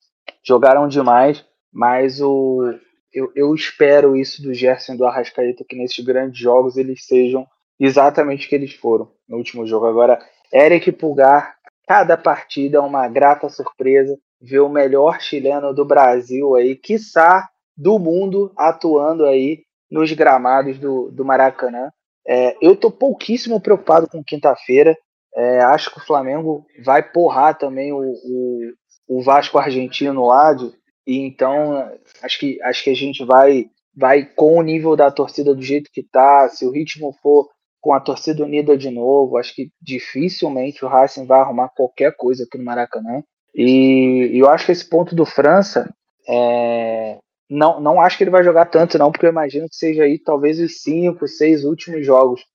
jogaram 0.44 0.88
demais, 0.88 1.46
mas 1.74 2.22
o, 2.22 2.74
eu, 3.12 3.32
eu 3.36 3.54
espero 3.54 4.16
isso 4.16 4.42
do 4.42 4.54
Gerson 4.54 4.96
do 4.96 5.06
Arrascaeta, 5.06 5.66
que 5.68 5.76
nesses 5.76 6.04
grandes 6.04 6.40
jogos 6.40 6.78
eles 6.78 7.06
sejam 7.06 7.46
exatamente 7.80 8.46
o 8.46 8.50
que 8.50 8.56
eles 8.56 8.74
foram 8.74 9.12
no 9.28 9.38
último 9.38 9.66
jogo. 9.66 9.86
Agora, 9.88 10.20
Eric 10.54 10.92
Pulgar, 10.92 11.56
cada 11.88 12.16
partida 12.16 12.78
é 12.78 12.82
uma 12.82 13.08
grata 13.08 13.50
surpresa 13.50 14.18
ver 14.40 14.60
o 14.60 14.70
melhor 14.70 15.22
chileno 15.22 15.74
do 15.74 15.86
Brasil 15.86 16.56
aí, 16.56 16.76
quiçá 16.76 17.50
do 17.76 17.98
mundo, 17.98 18.52
atuando 18.58 19.26
aí 19.26 19.64
nos 19.90 20.12
gramados 20.12 20.78
do, 20.78 21.10
do 21.12 21.26
Maracanã. 21.26 21.90
É, 22.28 22.56
eu 22.62 22.76
tô 22.76 22.92
pouquíssimo 22.92 23.60
preocupado 23.60 24.08
com 24.08 24.24
quinta-feira. 24.24 24.98
É, 25.36 25.62
acho 25.62 25.92
que 25.92 26.00
o 26.00 26.06
Flamengo 26.06 26.66
vai 26.84 27.02
porrar 27.02 27.58
também 27.58 27.92
o, 27.92 28.00
o, 28.00 28.74
o 29.08 29.24
Vasco 29.24 29.58
argentino 29.58 30.26
lá. 30.26 30.54
De, 30.54 30.72
e 31.06 31.20
então 31.20 31.92
acho 32.22 32.40
que, 32.40 32.62
acho 32.62 32.84
que 32.84 32.90
a 32.90 32.96
gente 32.96 33.24
vai, 33.26 33.66
vai 33.96 34.26
com 34.26 34.58
o 34.58 34.62
nível 34.62 34.96
da 34.96 35.12
torcida 35.12 35.54
do 35.54 35.62
jeito 35.62 35.92
que 35.92 36.04
tá. 36.04 36.48
Se 36.50 36.66
o 36.66 36.72
ritmo 36.72 37.14
for 37.22 37.50
com 37.82 37.94
a 37.94 38.00
torcida 38.00 38.44
unida 38.44 38.78
de 38.78 38.90
novo, 38.90 39.38
acho 39.38 39.54
que 39.54 39.70
dificilmente 39.82 40.86
o 40.86 40.88
Racing 40.88 41.26
vai 41.26 41.42
arrumar 41.42 41.70
qualquer 41.76 42.16
coisa 42.16 42.46
aqui 42.46 42.58
no 42.58 42.64
Maracanã. 42.64 43.22
E, 43.54 44.32
e 44.34 44.40
eu 44.40 44.50
acho 44.50 44.66
que 44.66 44.72
esse 44.72 44.88
ponto 44.90 45.14
do 45.14 45.26
França, 45.26 45.94
é, 46.28 47.20
não, 47.50 47.82
não 47.82 48.02
acho 48.02 48.18
que 48.18 48.24
ele 48.24 48.32
vai 48.32 48.44
jogar 48.44 48.68
tanto, 48.68 48.98
não, 48.98 49.12
porque 49.12 49.26
eu 49.26 49.32
imagino 49.32 49.68
que 49.68 49.76
seja 49.76 50.04
aí 50.04 50.18
talvez 50.18 50.60
os 50.60 50.82
cinco, 50.82 51.28
seis 51.28 51.66
últimos 51.66 52.06
jogos 52.06 52.46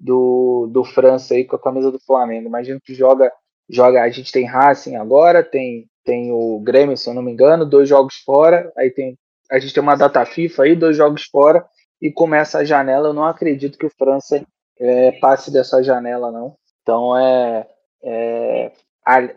do, 0.00 0.68
do 0.72 0.82
França 0.84 1.34
aí 1.34 1.44
com 1.44 1.56
a 1.56 1.62
camisa 1.62 1.92
do 1.92 2.00
Flamengo. 2.00 2.48
Imagino 2.48 2.80
que 2.82 2.94
joga, 2.94 3.30
joga. 3.68 4.02
A 4.02 4.08
gente 4.08 4.32
tem 4.32 4.46
Racing 4.46 4.96
agora, 4.96 5.44
tem, 5.44 5.86
tem 6.08 6.32
o 6.32 6.58
Grêmio, 6.60 6.96
se 6.96 7.06
eu 7.06 7.12
não 7.12 7.20
me 7.20 7.30
engano, 7.30 7.66
dois 7.66 7.86
jogos 7.86 8.14
fora. 8.24 8.72
Aí 8.78 8.90
tem 8.90 9.18
a 9.50 9.58
gente 9.58 9.74
tem 9.74 9.82
uma 9.82 9.94
data 9.94 10.24
FIFA 10.24 10.62
aí, 10.62 10.74
dois 10.74 10.96
jogos 10.96 11.24
fora, 11.24 11.66
e 12.00 12.10
começa 12.10 12.58
a 12.58 12.64
janela. 12.64 13.08
Eu 13.08 13.12
não 13.12 13.24
acredito 13.24 13.78
que 13.78 13.84
o 13.84 13.90
França 13.90 14.42
é, 14.78 15.12
passe 15.12 15.50
dessa 15.50 15.82
janela, 15.82 16.32
não. 16.32 16.56
Então 16.82 17.16
é, 17.18 17.66
é 18.02 18.72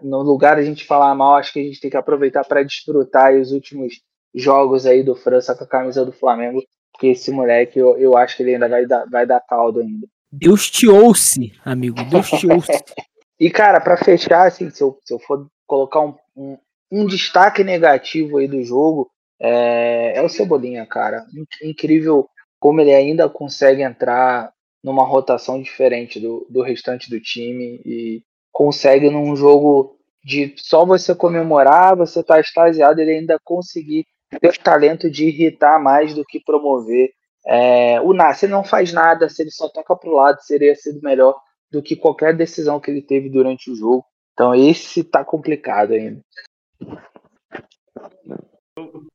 no 0.01 0.21
lugar 0.21 0.57
a 0.57 0.63
gente 0.63 0.86
falar 0.86 1.13
mal, 1.13 1.36
acho 1.36 1.51
que 1.51 1.60
a 1.60 1.63
gente 1.63 1.81
tem 1.81 1.89
que 1.89 1.97
aproveitar 1.97 2.45
para 2.45 2.63
desfrutar 2.63 3.34
os 3.34 3.51
últimos 3.51 4.01
jogos 4.34 4.86
aí 4.86 5.03
do 5.03 5.15
França 5.15 5.53
com 5.53 5.65
a 5.65 5.67
camisa 5.67 6.05
do 6.05 6.13
Flamengo, 6.13 6.62
porque 6.93 7.07
esse 7.07 7.31
moleque 7.31 7.79
eu, 7.79 7.97
eu 7.97 8.17
acho 8.17 8.38
que 8.38 8.43
ele 8.43 8.53
ainda 8.53 8.69
vai 8.69 8.86
dar, 8.86 9.05
vai 9.10 9.25
dar 9.25 9.41
caldo 9.41 9.81
ainda. 9.81 10.07
Deus 10.31 10.69
te 10.69 10.88
ouça, 10.88 11.41
amigo, 11.65 12.01
Deus 12.05 12.29
te 12.29 12.47
ouça. 12.47 12.71
e 13.39 13.49
cara, 13.49 13.81
para 13.81 13.97
fechar, 13.97 14.47
assim, 14.47 14.69
se 14.69 14.81
eu, 14.81 14.97
se 15.03 15.13
eu 15.13 15.19
for 15.19 15.47
colocar 15.71 16.01
um, 16.01 16.13
um, 16.36 16.58
um 16.91 17.06
destaque 17.06 17.63
negativo 17.63 18.38
aí 18.38 18.48
do 18.48 18.63
jogo, 18.63 19.10
é, 19.39 20.13
é 20.15 20.22
o 20.22 20.30
Cebolinha, 20.30 20.86
cara. 20.86 21.26
Incrível 21.63 22.30
como 22.60 22.80
ele 22.80 22.94
ainda 22.94 23.28
consegue 23.28 23.82
entrar 23.82 24.52
numa 24.84 25.04
rotação 25.04 25.62
diferente 25.62 26.20
do, 26.20 26.46
do 26.50 26.62
restante 26.62 27.10
do 27.10 27.20
time 27.20 27.82
e 27.86 28.24
consegue 28.52 29.10
num 29.10 29.36
jogo 29.36 29.98
de 30.24 30.54
só 30.58 30.86
você 30.86 31.15
comemorar, 31.15 31.96
você 31.96 32.24
tá 32.24 32.39
extasiado, 32.39 33.02
ele 33.02 33.12
ainda 33.12 33.39
conseguir 33.44 34.06
tem 34.39 34.50
o 34.50 34.63
talento 34.63 35.10
de 35.10 35.26
irritar 35.26 35.82
mais 35.82 36.13
do 36.13 36.24
que 36.24 36.39
promover. 36.39 37.12
É, 37.46 38.00
o 38.02 38.13
Nasser 38.13 38.50
não 38.50 38.63
faz 38.63 38.94
nada, 38.94 39.28
se 39.28 39.41
ele 39.41 39.52
só 39.52 39.67
toca 39.67 39.96
pro 39.96 40.13
lado, 40.13 40.41
seria 40.41 40.76
sido 40.76 41.02
melhor 41.02 41.36
do 41.72 41.82
que 41.82 41.96
qualquer 41.96 42.36
decisão 42.36 42.80
que 42.80 42.91
ele 42.91 43.02
teve 43.02 43.30
durante 43.30 43.72
o 43.72 43.76
jogo. 43.76 44.06
Então 44.34 44.56
esse 44.56 45.04
tá 45.04 45.24
complicado 45.24 45.94
ainda. 45.94 46.22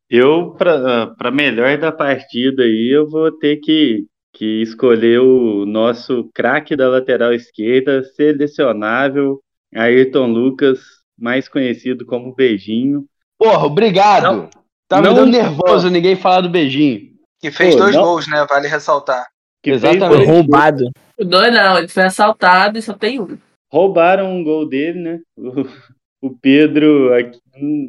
Eu, 0.08 0.52
para 0.52 1.30
melhor 1.32 1.76
da 1.78 1.90
partida 1.90 2.62
aí, 2.62 2.90
eu 2.94 3.08
vou 3.08 3.32
ter 3.32 3.56
que, 3.56 4.06
que 4.32 4.62
escolher 4.62 5.20
o 5.20 5.66
nosso 5.66 6.30
craque 6.32 6.76
da 6.76 6.88
lateral 6.88 7.32
esquerda, 7.32 8.04
selecionável, 8.04 9.40
Ayrton 9.74 10.26
Lucas, 10.26 10.80
mais 11.18 11.48
conhecido 11.48 12.06
como 12.06 12.34
Beijinho. 12.34 13.04
Porra, 13.36 13.66
obrigado. 13.66 14.22
Não, 14.22 14.50
tá 14.86 15.02
me 15.02 15.12
dando 15.12 15.26
nervoso 15.26 15.90
ninguém 15.90 16.14
falar 16.14 16.42
do 16.42 16.50
Beijinho. 16.50 17.16
Que 17.40 17.50
fez 17.50 17.74
Pô, 17.74 17.82
dois 17.82 17.96
não. 17.96 18.02
gols, 18.02 18.28
né? 18.28 18.46
Vale 18.48 18.68
ressaltar. 18.68 19.26
Que 19.62 19.70
Exatamente. 19.70 20.24
Foi 20.24 20.24
roubado. 20.24 20.90
Dois 21.18 21.52
não, 21.52 21.78
ele 21.78 21.88
foi 21.88 22.04
assaltado 22.04 22.78
e 22.78 22.82
só 22.82 22.92
tem 22.92 23.20
um. 23.20 23.36
Roubaram 23.70 24.32
um 24.32 24.44
gol 24.44 24.68
dele, 24.68 25.00
né? 25.00 25.20
O, 25.36 26.28
o 26.28 26.38
Pedro. 26.38 27.10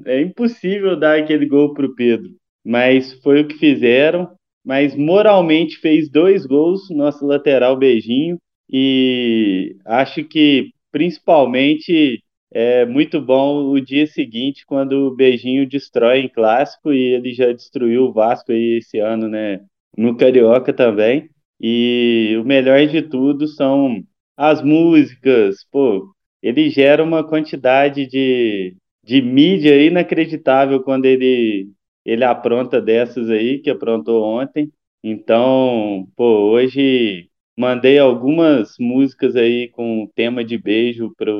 É 0.06 0.22
impossível 0.22 0.98
dar 0.98 1.20
aquele 1.20 1.46
gol 1.46 1.74
pro 1.74 1.96
Pedro. 1.96 2.30
Mas 2.66 3.14
foi 3.22 3.42
o 3.42 3.48
que 3.48 3.58
fizeram. 3.58 4.30
Mas 4.66 4.96
moralmente 4.96 5.78
fez 5.78 6.10
dois 6.10 6.46
gols, 6.46 6.90
nosso 6.90 7.26
lateral 7.26 7.78
beijinho. 7.78 8.38
E 8.70 9.78
acho 9.86 10.24
que 10.26 10.72
principalmente 10.92 12.22
é 12.52 12.86
muito 12.86 13.22
bom 13.22 13.70
o 13.72 13.80
dia 13.80 14.08
seguinte, 14.08 14.66
quando 14.66 15.08
o 15.08 15.16
Beijinho 15.16 15.68
destrói 15.68 16.20
em 16.20 16.30
clássico 16.30 16.94
e 16.94 17.14
ele 17.14 17.34
já 17.34 17.52
destruiu 17.52 18.06
o 18.06 18.14
Vasco 18.14 18.52
aí 18.52 18.78
esse 18.80 19.00
ano, 19.00 19.28
né? 19.28 19.60
No 19.98 20.16
Carioca 20.16 20.74
também. 20.74 21.30
E 21.60 22.38
o 22.40 22.46
melhor 22.46 22.86
de 22.88 23.02
tudo 23.02 23.48
são 23.48 24.02
as 24.38 24.62
músicas, 24.62 25.66
pô, 25.72 26.14
ele 26.42 26.70
gera 26.70 27.04
uma 27.04 27.28
quantidade 27.28 28.08
de, 28.08 28.76
de 29.04 29.22
mídia 29.22 29.82
inacreditável 29.84 30.84
quando 30.84 31.06
ele, 31.06 31.70
ele 32.06 32.24
apronta 32.24 32.82
dessas 32.82 33.30
aí, 33.30 33.60
que 33.60 33.70
aprontou 33.70 34.24
ontem. 34.24 34.72
Então, 35.04 36.08
pô, 36.16 36.52
hoje 36.52 37.30
mandei 37.58 37.98
algumas 37.98 38.76
músicas 38.80 39.36
aí 39.36 39.70
com 39.70 40.10
tema 40.16 40.44
de 40.44 40.58
beijo 40.58 41.14
para 41.18 41.34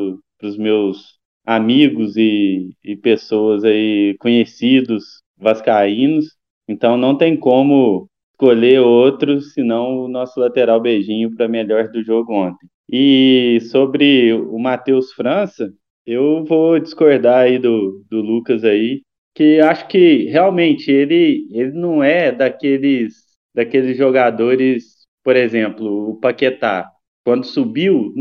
os 0.44 0.58
meus 0.58 1.18
amigos 1.46 2.18
e, 2.18 2.72
e 2.84 2.96
pessoas 2.96 3.64
aí 3.64 4.16
conhecidos 4.20 5.22
vascaínos. 5.38 6.36
Então 6.68 6.98
não 6.98 7.18
tem 7.18 7.38
como 7.38 8.10
escolher 8.34 8.80
outro, 8.82 9.40
senão 9.42 10.00
o 10.06 10.08
nosso 10.08 10.40
lateral 10.40 10.82
beijinho 10.82 11.36
para 11.36 11.48
melhor 11.48 11.90
do 11.90 12.04
jogo 12.04 12.34
ontem. 12.34 12.68
E 12.90 13.60
sobre 13.72 14.34
o 14.34 14.58
Matheus 14.58 15.12
França, 15.14 15.74
eu 16.06 16.44
vou 16.46 16.80
discordar 16.80 17.40
aí 17.40 17.60
do, 17.60 18.04
do 18.10 18.22
Lucas 18.22 18.64
aí, 18.64 19.02
que 19.36 19.60
acho 19.60 19.88
que 19.88 20.26
realmente 20.30 20.90
ele, 20.92 21.48
ele 21.52 21.72
não 21.74 22.04
é 22.04 22.32
daqueles, 22.32 23.14
daqueles 23.54 23.98
jogadores, 23.98 25.06
por 25.24 25.36
exemplo, 25.36 26.12
o 26.12 26.20
Paquetá, 26.20 26.90
quando 27.26 27.46
subiu, 27.46 28.14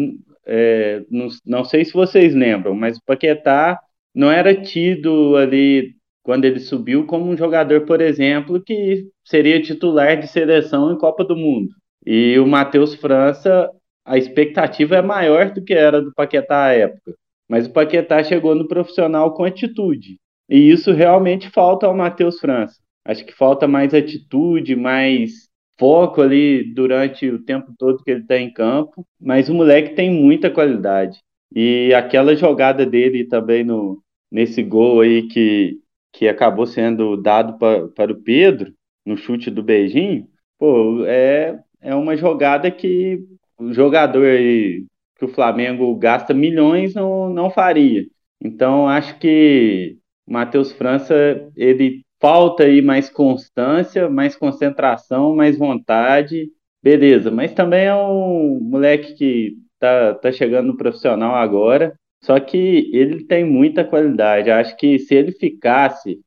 é, 0.44 1.04
não, 1.10 1.28
não 1.46 1.64
sei 1.64 1.84
se 1.84 1.92
vocês 1.92 2.34
lembram, 2.34 2.74
mas 2.74 2.98
o 2.98 3.04
Paquetá 3.06 3.80
não 4.14 4.30
era 4.30 4.54
tido 4.54 5.36
ali 5.36 5.94
quando 6.22 6.44
ele 6.44 6.58
subiu 6.58 7.06
como 7.06 7.30
um 7.30 7.36
jogador, 7.36 7.82
por 7.82 8.00
exemplo, 8.00 8.60
que 8.60 9.06
seria 9.24 9.62
titular 9.62 10.18
de 10.18 10.26
seleção 10.26 10.92
em 10.92 10.98
Copa 10.98 11.24
do 11.24 11.36
Mundo. 11.36 11.68
E 12.04 12.36
o 12.38 12.46
Matheus 12.46 12.96
França, 12.96 13.70
a 14.06 14.16
expectativa 14.16 14.96
é 14.96 15.02
maior 15.02 15.50
do 15.50 15.62
que 15.62 15.74
era 15.74 16.00
do 16.00 16.14
Paquetá 16.14 16.66
à 16.66 16.72
época. 16.72 17.14
Mas 17.48 17.66
o 17.66 17.72
Paquetá 17.72 18.22
chegou 18.22 18.54
no 18.54 18.68
profissional 18.68 19.34
com 19.34 19.44
atitude. 19.44 20.18
E 20.48 20.70
isso 20.70 20.92
realmente 20.92 21.50
falta 21.50 21.86
ao 21.86 21.96
Matheus 21.96 22.38
França. 22.38 22.76
Acho 23.04 23.24
que 23.24 23.34
falta 23.34 23.66
mais 23.68 23.92
atitude, 23.92 24.76
mais 24.76 25.48
foco 25.78 26.22
ali 26.22 26.72
durante 26.72 27.28
o 27.28 27.42
tempo 27.42 27.72
todo 27.76 28.02
que 28.02 28.10
ele 28.10 28.20
está 28.22 28.38
em 28.38 28.52
campo. 28.52 29.04
Mas 29.20 29.48
o 29.48 29.54
moleque 29.54 29.94
tem 29.94 30.10
muita 30.10 30.50
qualidade. 30.50 31.18
E 31.54 31.92
aquela 31.94 32.34
jogada 32.36 32.86
dele 32.86 33.24
também 33.24 33.64
no, 33.64 34.00
nesse 34.30 34.62
gol 34.62 35.00
aí 35.00 35.26
que 35.28 35.78
que 36.16 36.26
acabou 36.26 36.66
sendo 36.66 37.14
dado 37.14 37.58
pra, 37.58 37.88
para 37.88 38.10
o 38.10 38.22
Pedro 38.22 38.72
no 39.04 39.18
chute 39.18 39.50
do 39.50 39.62
beijinho, 39.62 40.26
pô, 40.58 41.04
é, 41.04 41.58
é 41.80 41.94
uma 41.94 42.16
jogada 42.16 42.70
que 42.70 43.22
o 43.58 43.72
jogador 43.72 44.26
aí, 44.26 44.84
que 45.18 45.24
o 45.24 45.28
Flamengo 45.28 45.94
gasta 45.96 46.34
milhões 46.34 46.94
não, 46.94 47.30
não 47.30 47.50
faria. 47.50 48.04
Então, 48.40 48.88
acho 48.88 49.18
que 49.18 49.96
o 50.26 50.32
Matheus 50.32 50.72
França, 50.72 51.14
ele 51.56 52.02
falta 52.20 52.64
aí 52.64 52.82
mais 52.82 53.08
constância, 53.08 54.08
mais 54.08 54.36
concentração, 54.36 55.34
mais 55.34 55.56
vontade, 55.56 56.48
beleza. 56.82 57.30
Mas 57.30 57.52
também 57.52 57.86
é 57.86 57.94
um 57.94 58.58
moleque 58.60 59.14
que 59.14 59.56
tá, 59.78 60.14
tá 60.14 60.32
chegando 60.32 60.68
no 60.68 60.76
profissional 60.76 61.34
agora, 61.34 61.94
só 62.22 62.38
que 62.40 62.90
ele 62.92 63.24
tem 63.24 63.44
muita 63.44 63.84
qualidade. 63.84 64.50
Acho 64.50 64.76
que 64.76 64.98
se 64.98 65.14
ele 65.14 65.32
ficasse, 65.32 66.18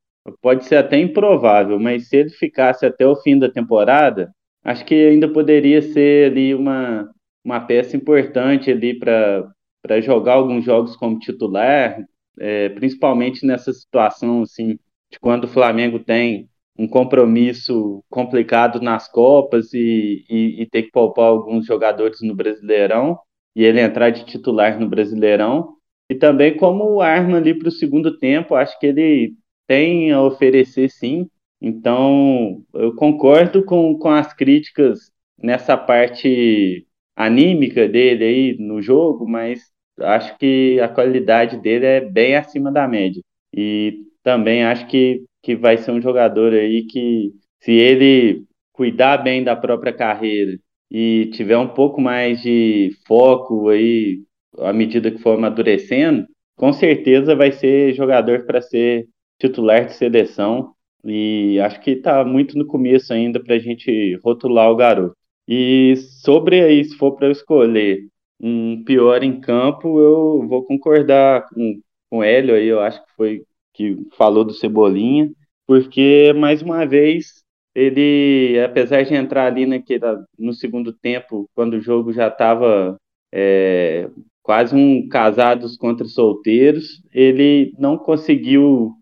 pode 0.41 0.65
ser 0.65 0.77
até 0.77 0.97
improvável, 0.99 1.79
mas 1.79 2.07
se 2.07 2.17
ele 2.17 2.29
ficasse 2.29 2.85
até 2.85 3.05
o 3.05 3.15
fim 3.15 3.37
da 3.37 3.49
temporada, 3.49 4.31
acho 4.63 4.85
que 4.85 4.95
ainda 4.95 5.27
poderia 5.27 5.81
ser 5.81 6.31
ali 6.31 6.53
uma, 6.53 7.09
uma 7.43 7.60
peça 7.60 7.95
importante 7.95 8.69
ali 8.71 8.97
para 8.97 10.02
jogar 10.02 10.34
alguns 10.34 10.63
jogos 10.63 10.95
como 10.95 11.19
titular, 11.19 11.97
é, 12.39 12.69
principalmente 12.69 13.45
nessa 13.45 13.73
situação 13.73 14.43
assim 14.43 14.78
de 15.12 15.19
quando 15.19 15.45
o 15.45 15.49
Flamengo 15.49 15.99
tem 15.99 16.49
um 16.78 16.88
compromisso 16.88 18.04
complicado 18.10 18.80
nas 18.80 19.12
Copas 19.12 19.73
e, 19.73 20.23
e, 20.30 20.62
e 20.62 20.65
ter 20.65 20.84
que 20.84 20.91
poupar 20.91 21.25
alguns 21.25 21.65
jogadores 21.65 22.21
no 22.21 22.36
Brasileirão 22.36 23.19
e 23.56 23.63
ele 23.63 23.82
entrar 23.82 24.12
de 24.12 24.25
titular 24.25 24.80
no 24.80 24.88
Brasileirão 24.88 25.75
e 26.10 26.15
também 26.15 26.56
como 26.56 27.02
arma 27.02 27.38
ali 27.38 27.54
para 27.54 27.67
o 27.67 27.71
segundo 27.71 28.17
tempo, 28.17 28.56
acho 28.56 28.80
que 28.80 28.88
ele 28.88 29.34
tem 29.67 30.12
a 30.12 30.21
oferecer 30.23 30.89
sim. 30.89 31.30
Então, 31.62 32.63
eu 32.73 32.95
concordo 32.95 33.63
com, 33.63 33.97
com 33.99 34.10
as 34.10 34.34
críticas 34.34 35.12
nessa 35.38 35.78
parte 35.78 36.88
anímica 37.19 37.86
dele 37.86 38.23
aí 38.23 38.58
no 38.58 38.82
jogo, 38.82 39.27
mas 39.27 39.60
acho 39.99 40.38
que 40.38 40.79
a 40.79 40.88
qualidade 40.88 41.58
dele 41.58 41.86
é 41.86 41.99
bem 42.01 42.36
acima 42.38 42.71
da 42.71 42.88
média. 42.88 43.21
E 43.53 44.05
também 44.23 44.63
acho 44.63 44.88
que, 44.88 45.25
que 45.43 45.53
vai 45.53 45.77
ser 45.77 45.91
um 45.91 46.01
jogador 46.01 46.53
aí 46.53 46.86
que, 46.86 47.34
se 47.60 47.73
ele 47.73 48.45
cuidar 48.71 49.17
bem 49.17 49.43
da 49.43 49.53
própria 49.53 49.91
carreira 49.91 50.58
e 50.89 51.29
tiver 51.34 51.58
um 51.58 51.67
pouco 51.67 51.99
mais 51.99 52.41
de 52.41 52.91
foco 53.05 53.67
aí 53.67 54.21
à 54.58 54.71
medida 54.71 55.12
que 55.12 55.17
for 55.19 55.38
amadurecendo, 55.38 56.25
com 56.55 56.71
certeza 56.71 57.36
vai 57.36 57.51
ser 57.51 57.93
jogador 57.93 58.45
para 58.45 58.62
ser 58.62 59.08
titular 59.38 59.86
de 59.86 59.93
seleção. 59.93 60.73
E 61.03 61.60
acho 61.60 61.82
que 61.82 61.91
está 61.91 62.23
muito 62.23 62.58
no 62.58 62.65
começo 62.65 63.13
ainda 63.13 63.41
para 63.43 63.55
a 63.55 63.60
gente 63.60 64.17
rotular 64.23 64.71
o 64.71 64.75
garoto. 64.77 65.18
E 65.49 65.95
sobre 66.23 66.62
aí, 66.62 66.85
se 66.85 66.95
for 66.95 67.15
para 67.15 67.27
eu 67.27 67.31
escolher 67.31 68.07
um 68.39 68.83
pior 68.83 69.23
em 69.23 69.41
campo, 69.41 69.99
eu 69.99 70.47
vou 70.47 70.63
concordar 70.63 71.49
com, 71.49 71.81
com 72.09 72.19
o 72.19 72.23
Hélio 72.23 72.55
aí, 72.55 72.67
eu 72.67 72.79
acho 72.79 73.03
que 73.03 73.12
foi 73.15 73.43
que 73.73 73.97
falou 74.17 74.45
do 74.45 74.53
Cebolinha, 74.53 75.31
porque 75.65 76.33
mais 76.33 76.62
uma 76.62 76.85
vez 76.85 77.43
ele, 77.73 78.62
apesar 78.63 79.03
de 79.03 79.15
entrar 79.15 79.47
ali 79.47 79.65
naquele, 79.65 80.05
no 80.38 80.53
segundo 80.53 80.93
tempo, 80.93 81.49
quando 81.55 81.75
o 81.75 81.81
jogo 81.81 82.13
já 82.13 82.28
estava 82.28 82.97
é, 83.34 84.09
quase 84.43 84.76
um 84.76 85.07
casados 85.07 85.78
contra 85.78 86.05
solteiros. 86.05 87.01
Ele 87.13 87.74
não 87.78 87.97
conseguiu 87.97 88.93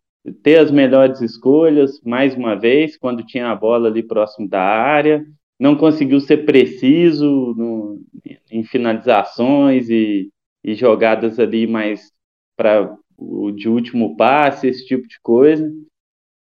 ter 0.44 0.58
as 0.60 0.72
melhores 0.72 1.22
escolhas, 1.22 2.02
mais 2.04 2.36
uma 2.36 2.56
vez, 2.56 2.98
quando 2.98 3.26
tinha 3.26 3.50
a 3.50 3.56
bola 3.56 3.88
ali 3.88 4.04
próximo 4.04 4.48
da 4.48 4.62
área. 4.62 5.26
Não 5.60 5.76
conseguiu 5.76 6.20
ser 6.20 6.46
preciso 6.46 7.54
no, 7.58 8.02
em 8.52 8.64
finalizações 8.64 9.90
e, 9.90 10.30
e 10.64 10.76
jogadas 10.76 11.40
ali 11.40 11.66
mais 11.66 12.12
para 12.56 12.96
o 13.18 13.52
de 13.52 13.68
último 13.68 14.16
passe, 14.16 14.68
esse 14.68 14.86
tipo 14.86 15.08
de 15.08 15.20
coisa. 15.22 15.68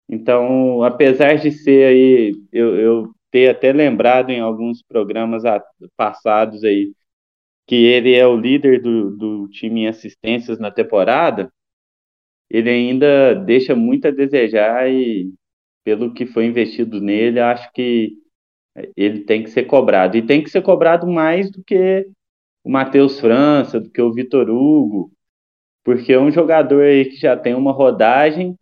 Então, 0.09 0.83
apesar 0.83 1.35
de 1.37 1.53
ser 1.53 1.87
aí, 1.87 2.35
eu, 2.53 2.77
eu 2.77 3.15
ter 3.31 3.49
até 3.49 3.73
lembrado 3.73 4.31
em 4.31 4.41
alguns 4.41 4.83
programas 4.83 5.43
passados 5.97 6.65
aí 6.65 6.93
que 7.67 7.77
ele 7.77 8.15
é 8.15 8.27
o 8.27 8.37
líder 8.37 8.81
do, 8.81 9.15
do 9.15 9.49
time 9.49 9.83
em 9.83 9.89
assistências 9.89 10.59
na 10.59 10.71
temporada, 10.71 11.53
ele 12.49 12.71
ainda 12.71 13.35
deixa 13.35 13.77
muito 13.77 14.09
a 14.09 14.11
desejar 14.11 14.91
e, 14.91 15.31
pelo 15.85 16.15
que 16.15 16.25
foi 16.25 16.47
investido 16.47 16.99
nele, 16.99 17.39
acho 17.39 17.71
que 17.73 18.15
ele 18.97 19.21
tem 19.21 19.43
que 19.43 19.51
ser 19.51 19.65
cobrado. 19.65 20.17
E 20.17 20.23
tem 20.23 20.43
que 20.43 20.51
ser 20.51 20.63
cobrado 20.63 21.07
mais 21.07 21.51
do 21.51 21.63
que 21.65 22.07
o 22.65 22.71
Matheus 22.71 23.19
França, 23.21 23.81
do 23.81 23.91
que 23.91 24.01
o 24.03 24.13
Vitor 24.13 24.51
Hugo, 24.51 25.11
porque 25.85 26.13
é 26.13 26.21
um 26.21 26.31
jogador 26.31 26.83
aí 26.83 27.07
que 27.07 27.17
já 27.17 27.37
tem 27.37 27.55
uma 27.55 27.73
rodagem, 27.73 28.59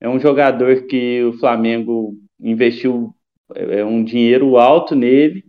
é 0.00 0.08
um 0.08 0.18
jogador 0.18 0.86
que 0.86 1.22
o 1.24 1.32
Flamengo 1.34 2.14
investiu 2.38 3.14
é, 3.54 3.84
um 3.84 4.04
dinheiro 4.04 4.58
alto 4.58 4.94
nele 4.94 5.44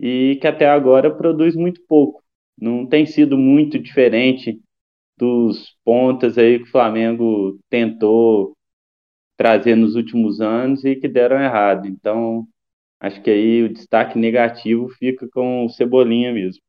e 0.00 0.38
que 0.40 0.46
até 0.46 0.68
agora 0.68 1.14
produz 1.14 1.54
muito 1.54 1.82
pouco. 1.86 2.22
Não 2.58 2.86
tem 2.86 3.04
sido 3.04 3.36
muito 3.36 3.78
diferente 3.78 4.60
dos 5.16 5.76
pontas 5.84 6.38
aí 6.38 6.58
que 6.58 6.64
o 6.64 6.70
Flamengo 6.70 7.58
tentou 7.68 8.56
trazer 9.36 9.76
nos 9.76 9.94
últimos 9.96 10.40
anos 10.40 10.84
e 10.84 10.96
que 10.96 11.08
deram 11.08 11.40
errado. 11.40 11.86
Então, 11.86 12.46
acho 13.04 13.22
que 13.22 13.30
aí 13.30 13.62
o 13.62 13.72
destaque 13.72 14.18
negativo 14.18 14.88
fica 14.88 15.28
com 15.32 15.66
o 15.66 15.68
Cebolinha 15.68 16.32
mesmo. 16.32 16.62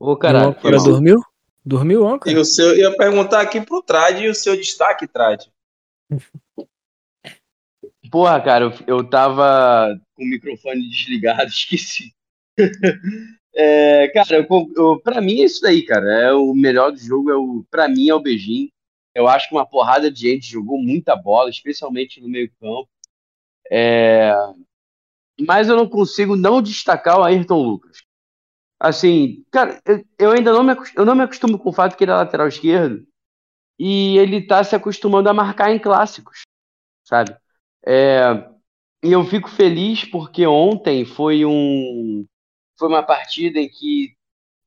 Ô, 0.00 0.16
caralho. 0.16 0.56
O 0.64 0.84
dormiu? 0.84 1.20
Dormiu, 1.64 2.08
âncora? 2.08 2.34
E 2.34 2.36
o 2.36 2.44
seu, 2.44 2.70
eu 2.70 2.90
ia 2.90 2.96
perguntar 2.96 3.40
aqui 3.40 3.60
pro 3.60 3.82
Trad 3.82 4.18
e 4.20 4.28
o 4.28 4.34
seu 4.34 4.56
destaque, 4.56 5.06
Trad. 5.06 5.44
Porra, 8.10 8.40
cara, 8.40 8.64
eu, 8.64 8.72
eu 8.98 9.04
tava 9.08 9.96
com 10.14 10.24
o 10.24 10.26
microfone 10.26 10.88
desligado, 10.88 11.48
esqueci. 11.52 12.12
é, 13.54 14.08
cara, 14.08 14.38
eu, 14.38 14.72
eu, 14.76 15.00
pra 15.00 15.20
mim 15.20 15.40
é 15.40 15.44
isso 15.44 15.60
daí, 15.60 15.84
cara. 15.84 16.10
É 16.10 16.32
o 16.32 16.52
melhor 16.54 16.90
do 16.90 16.98
jogo, 16.98 17.30
é 17.30 17.36
o, 17.36 17.64
pra 17.70 17.88
mim 17.88 18.08
é 18.08 18.14
o 18.14 18.20
beijinho. 18.20 18.70
Eu 19.14 19.28
acho 19.28 19.48
que 19.48 19.54
uma 19.54 19.66
porrada 19.66 20.10
de 20.10 20.20
gente 20.30 20.46
jogou 20.46 20.78
muita 20.78 21.14
bola, 21.14 21.50
especialmente 21.50 22.20
no 22.20 22.28
meio 22.28 22.50
campo. 22.60 22.88
É, 23.70 24.32
mas 25.40 25.68
eu 25.68 25.76
não 25.76 25.88
consigo 25.88 26.36
não 26.36 26.62
destacar 26.62 27.18
o 27.18 27.24
Ayrton 27.24 27.62
Lucas. 27.62 28.02
Assim, 28.78 29.44
cara, 29.50 29.80
eu, 29.84 30.04
eu 30.18 30.30
ainda 30.32 30.52
não 30.52 30.62
me, 30.62 30.74
eu 30.96 31.04
não 31.04 31.14
me 31.14 31.22
acostumo 31.22 31.58
com 31.58 31.68
o 31.68 31.72
fato 31.72 31.96
que 31.96 32.04
ele 32.04 32.10
é 32.10 32.14
lateral 32.14 32.48
esquerdo 32.48 33.06
e 33.78 34.18
ele 34.18 34.46
tá 34.46 34.62
se 34.64 34.74
acostumando 34.74 35.28
a 35.28 35.34
marcar 35.34 35.70
em 35.70 35.78
clássicos, 35.78 36.42
sabe? 37.04 37.36
É, 37.86 38.48
e 39.02 39.12
eu 39.12 39.24
fico 39.24 39.48
feliz 39.48 40.04
porque 40.04 40.46
ontem 40.46 41.04
foi 41.04 41.44
um 41.44 42.26
foi 42.78 42.88
uma 42.88 43.02
partida 43.02 43.60
em 43.60 43.68
que, 43.68 44.16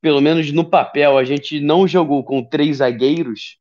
pelo 0.00 0.20
menos 0.20 0.50
no 0.50 0.68
papel, 0.68 1.18
a 1.18 1.24
gente 1.24 1.60
não 1.60 1.86
jogou 1.86 2.24
com 2.24 2.42
três 2.42 2.78
zagueiros 2.78 3.58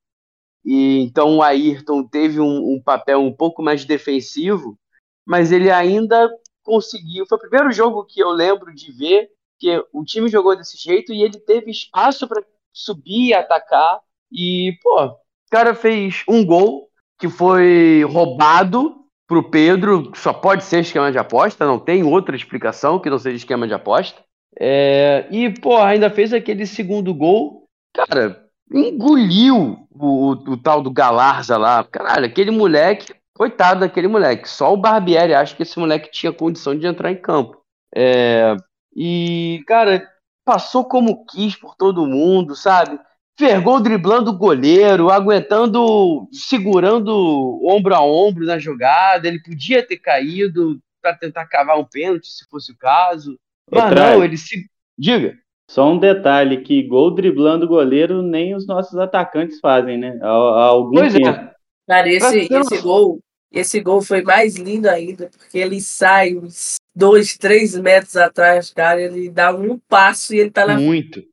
e 0.65 0.99
então 1.01 1.37
o 1.37 1.43
Ayrton 1.43 2.03
teve 2.03 2.39
um, 2.39 2.73
um 2.73 2.81
papel 2.81 3.21
um 3.21 3.31
pouco 3.31 3.61
mais 3.61 3.85
defensivo, 3.85 4.77
mas 5.25 5.51
ele 5.51 5.69
ainda 5.69 6.29
conseguiu. 6.63 7.25
Foi 7.27 7.37
o 7.37 7.41
primeiro 7.41 7.71
jogo 7.71 8.05
que 8.05 8.19
eu 8.19 8.29
lembro 8.29 8.73
de 8.73 8.91
ver 8.91 9.29
porque 9.55 9.83
o 9.91 10.03
time 10.03 10.29
jogou 10.29 10.55
desse 10.55 10.77
jeito 10.77 11.13
e 11.13 11.23
ele 11.23 11.39
teve 11.39 11.71
espaço 11.71 12.27
para 12.27 12.43
subir 12.73 13.29
e 13.29 13.33
atacar. 13.33 13.99
E, 14.31 14.77
pô, 14.83 15.05
o 15.05 15.17
cara 15.49 15.73
fez 15.73 16.23
um 16.27 16.45
gol 16.45 16.89
que 17.17 17.29
foi 17.29 18.03
roubado 18.03 18.95
pro 19.27 19.49
Pedro, 19.49 20.11
só 20.15 20.33
pode 20.33 20.63
ser 20.63 20.81
esquema 20.81 21.11
de 21.11 21.17
aposta, 21.17 21.65
não 21.65 21.79
tem 21.79 22.03
outra 22.03 22.35
explicação 22.35 22.99
que 22.99 23.09
não 23.09 23.17
seja 23.17 23.37
esquema 23.37 23.67
de 23.67 23.73
aposta. 23.73 24.21
É, 24.59 25.27
e, 25.31 25.49
pô, 25.49 25.77
ainda 25.77 26.09
fez 26.09 26.31
aquele 26.33 26.65
segundo 26.67 27.13
gol, 27.13 27.67
cara, 27.93 28.44
engoliu 28.71 29.87
o, 29.91 30.05
o, 30.05 30.31
o, 30.31 30.57
tal 30.57 30.81
do 30.81 30.91
Galarza 30.91 31.57
lá. 31.57 31.83
Caralho, 31.83 32.25
aquele 32.25 32.51
moleque, 32.51 33.13
coitado 33.33 33.81
daquele 33.81 34.07
moleque. 34.07 34.49
Só 34.49 34.73
o 34.73 34.77
Barbieri 34.77 35.33
acha 35.33 35.55
que 35.55 35.63
esse 35.63 35.77
moleque 35.79 36.11
tinha 36.11 36.33
condição 36.33 36.77
de 36.77 36.87
entrar 36.87 37.11
em 37.11 37.17
campo. 37.17 37.61
É, 37.95 38.55
e, 38.95 39.63
cara, 39.67 40.07
passou 40.43 40.85
como 40.85 41.25
quis 41.25 41.55
por 41.55 41.75
todo 41.75 42.05
mundo, 42.05 42.55
sabe? 42.55 42.99
Vergou 43.37 43.81
driblando 43.81 44.31
o 44.31 44.37
goleiro, 44.37 45.09
aguentando, 45.09 46.27
segurando 46.31 47.59
ombro 47.65 47.93
a 47.93 48.01
ombro 48.01 48.45
na 48.45 48.57
jogada. 48.57 49.27
Ele 49.27 49.41
podia 49.41 49.85
ter 49.85 49.97
caído 49.97 50.79
para 51.01 51.15
tentar 51.15 51.45
cavar 51.45 51.77
um 51.77 51.83
pênalti, 51.83 52.27
se 52.27 52.45
fosse 52.49 52.71
o 52.71 52.77
caso. 52.77 53.37
Mas 53.69 53.93
não, 53.93 54.23
ele 54.23 54.37
se. 54.37 54.69
Diga. 54.97 55.37
Só 55.69 55.91
um 55.91 55.97
detalhe: 55.97 56.61
que 56.61 56.83
gol 56.83 57.13
driblando 57.13 57.65
o 57.65 57.69
goleiro 57.69 58.21
nem 58.21 58.55
os 58.55 58.67
nossos 58.67 58.97
atacantes 58.97 59.59
fazem, 59.59 59.97
né? 59.97 60.17
Há, 60.21 60.27
há 60.27 60.65
algum 60.65 60.95
pois 60.95 61.15
é. 61.15 61.19
tempo. 61.19 61.39
É. 61.39 61.55
Cara, 61.87 62.09
esse, 62.09 62.47
esse 62.51 62.81
gol, 62.81 63.19
esse 63.51 63.79
gol 63.79 64.01
foi 64.01 64.23
mais 64.23 64.55
lindo 64.55 64.89
ainda, 64.89 65.29
porque 65.37 65.57
ele 65.57 65.79
sai 65.79 66.35
uns 66.35 66.75
dois, 66.95 67.37
três 67.37 67.75
metros 67.75 68.15
atrás, 68.15 68.71
cara, 68.71 69.01
ele 69.01 69.29
dá 69.29 69.53
um 69.53 69.77
passo 69.87 70.33
e 70.33 70.39
ele 70.39 70.51
tá 70.51 70.65
na. 70.65 70.77
Muito. 70.77 71.23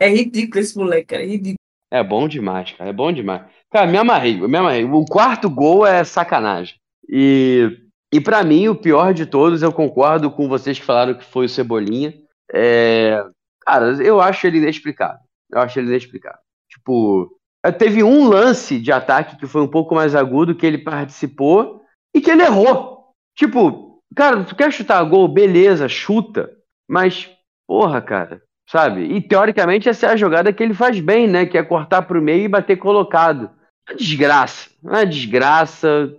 É 0.00 0.08
ridículo 0.08 0.60
esse 0.60 0.76
moleque, 0.76 1.06
cara. 1.06 1.22
É 1.22 1.26
ridículo. 1.26 1.58
É 1.90 2.02
bom 2.02 2.28
demais, 2.28 2.72
cara. 2.72 2.90
É 2.90 2.92
bom 2.92 3.12
demais. 3.12 3.42
Cara, 3.70 3.86
me 3.86 3.98
amarrei, 3.98 4.36
me 4.36 4.56
amarrei. 4.56 4.84
O 4.84 5.04
quarto 5.04 5.48
gol 5.50 5.86
é 5.86 6.04
sacanagem. 6.04 6.76
E, 7.08 7.70
e 8.12 8.20
para 8.20 8.44
mim, 8.44 8.68
o 8.68 8.74
pior 8.74 9.12
de 9.12 9.26
todos, 9.26 9.62
eu 9.62 9.72
concordo 9.72 10.30
com 10.30 10.48
vocês 10.48 10.78
que 10.78 10.84
falaram 10.84 11.14
que 11.14 11.24
foi 11.24 11.46
o 11.46 11.48
Cebolinha. 11.48 12.14
É, 12.52 13.22
cara, 13.68 14.02
eu 14.02 14.20
acho 14.20 14.46
ele 14.46 14.58
inexplicável. 14.58 15.20
Eu 15.50 15.60
acho 15.60 15.78
ele 15.78 15.88
inexplicável. 15.88 16.40
Tipo, 16.70 17.38
teve 17.78 18.02
um 18.02 18.28
lance 18.28 18.78
de 18.78 18.92
ataque 18.92 19.36
que 19.36 19.46
foi 19.46 19.62
um 19.62 19.68
pouco 19.68 19.94
mais 19.94 20.14
agudo 20.14 20.54
que 20.54 20.66
ele 20.66 20.78
participou 20.78 21.82
e 22.14 22.20
que 22.20 22.30
ele 22.30 22.42
errou. 22.42 23.12
Tipo, 23.36 23.88
Cara, 24.14 24.42
tu 24.44 24.56
quer 24.56 24.72
chutar 24.72 25.02
gol, 25.04 25.28
beleza, 25.28 25.88
chuta. 25.88 26.50
Mas, 26.88 27.30
porra, 27.66 28.00
cara, 28.00 28.42
sabe? 28.68 29.02
E 29.02 29.20
teoricamente 29.20 29.88
essa 29.88 30.06
é 30.06 30.10
a 30.10 30.16
jogada 30.16 30.52
que 30.52 30.62
ele 30.62 30.74
faz 30.74 30.98
bem, 31.00 31.28
né? 31.28 31.46
Que 31.46 31.58
é 31.58 31.62
cortar 31.62 32.02
pro 32.02 32.22
meio 32.22 32.44
e 32.44 32.48
bater 32.48 32.76
colocado. 32.76 33.50
É 33.88 33.94
desgraça, 33.94 34.70
é 34.90 35.04
desgraça, 35.04 36.12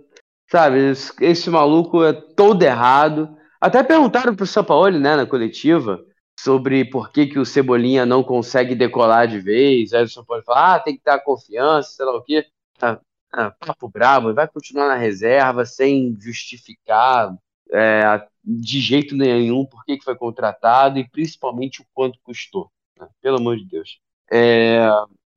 sabe? 0.50 0.90
Esse, 0.90 1.12
esse, 1.20 1.50
maluco 1.50 2.04
é 2.04 2.12
todo 2.12 2.62
errado. 2.62 3.36
Até 3.60 3.82
perguntaram 3.82 4.34
pro 4.34 4.46
Sampaoli, 4.46 4.98
né, 4.98 5.16
na 5.16 5.26
coletiva, 5.26 6.00
sobre 6.42 6.84
por 6.84 7.10
que, 7.12 7.26
que 7.26 7.38
o 7.38 7.44
Cebolinha 7.44 8.06
não 8.06 8.22
consegue 8.22 8.74
decolar 8.74 9.28
de 9.28 9.38
vez. 9.38 9.92
Aí 9.92 10.04
o 10.04 10.08
Sampaoli 10.08 10.42
fala, 10.42 10.74
ah, 10.76 10.80
tem 10.80 10.96
que 10.96 11.02
ter 11.02 11.18
confiança, 11.22 11.90
sei 11.90 12.06
lá 12.06 12.16
o 12.16 12.22
quê. 12.22 12.46
Ah, 12.80 12.98
ah, 13.32 13.50
papo 13.50 13.88
bravo, 13.88 14.34
vai 14.34 14.48
continuar 14.48 14.88
na 14.88 14.96
reserva 14.96 15.66
sem 15.66 16.16
justificar 16.18 17.36
é, 17.70 18.22
de 18.42 18.80
jeito 18.80 19.14
nenhum 19.14 19.66
por 19.66 19.84
que, 19.84 19.98
que 19.98 20.04
foi 20.04 20.16
contratado 20.16 20.98
e 20.98 21.08
principalmente 21.08 21.82
o 21.82 21.86
quanto 21.92 22.18
custou. 22.22 22.70
Né? 22.98 23.06
Pelo 23.20 23.36
amor 23.36 23.56
de 23.56 23.66
Deus. 23.66 24.00
É, 24.30 24.88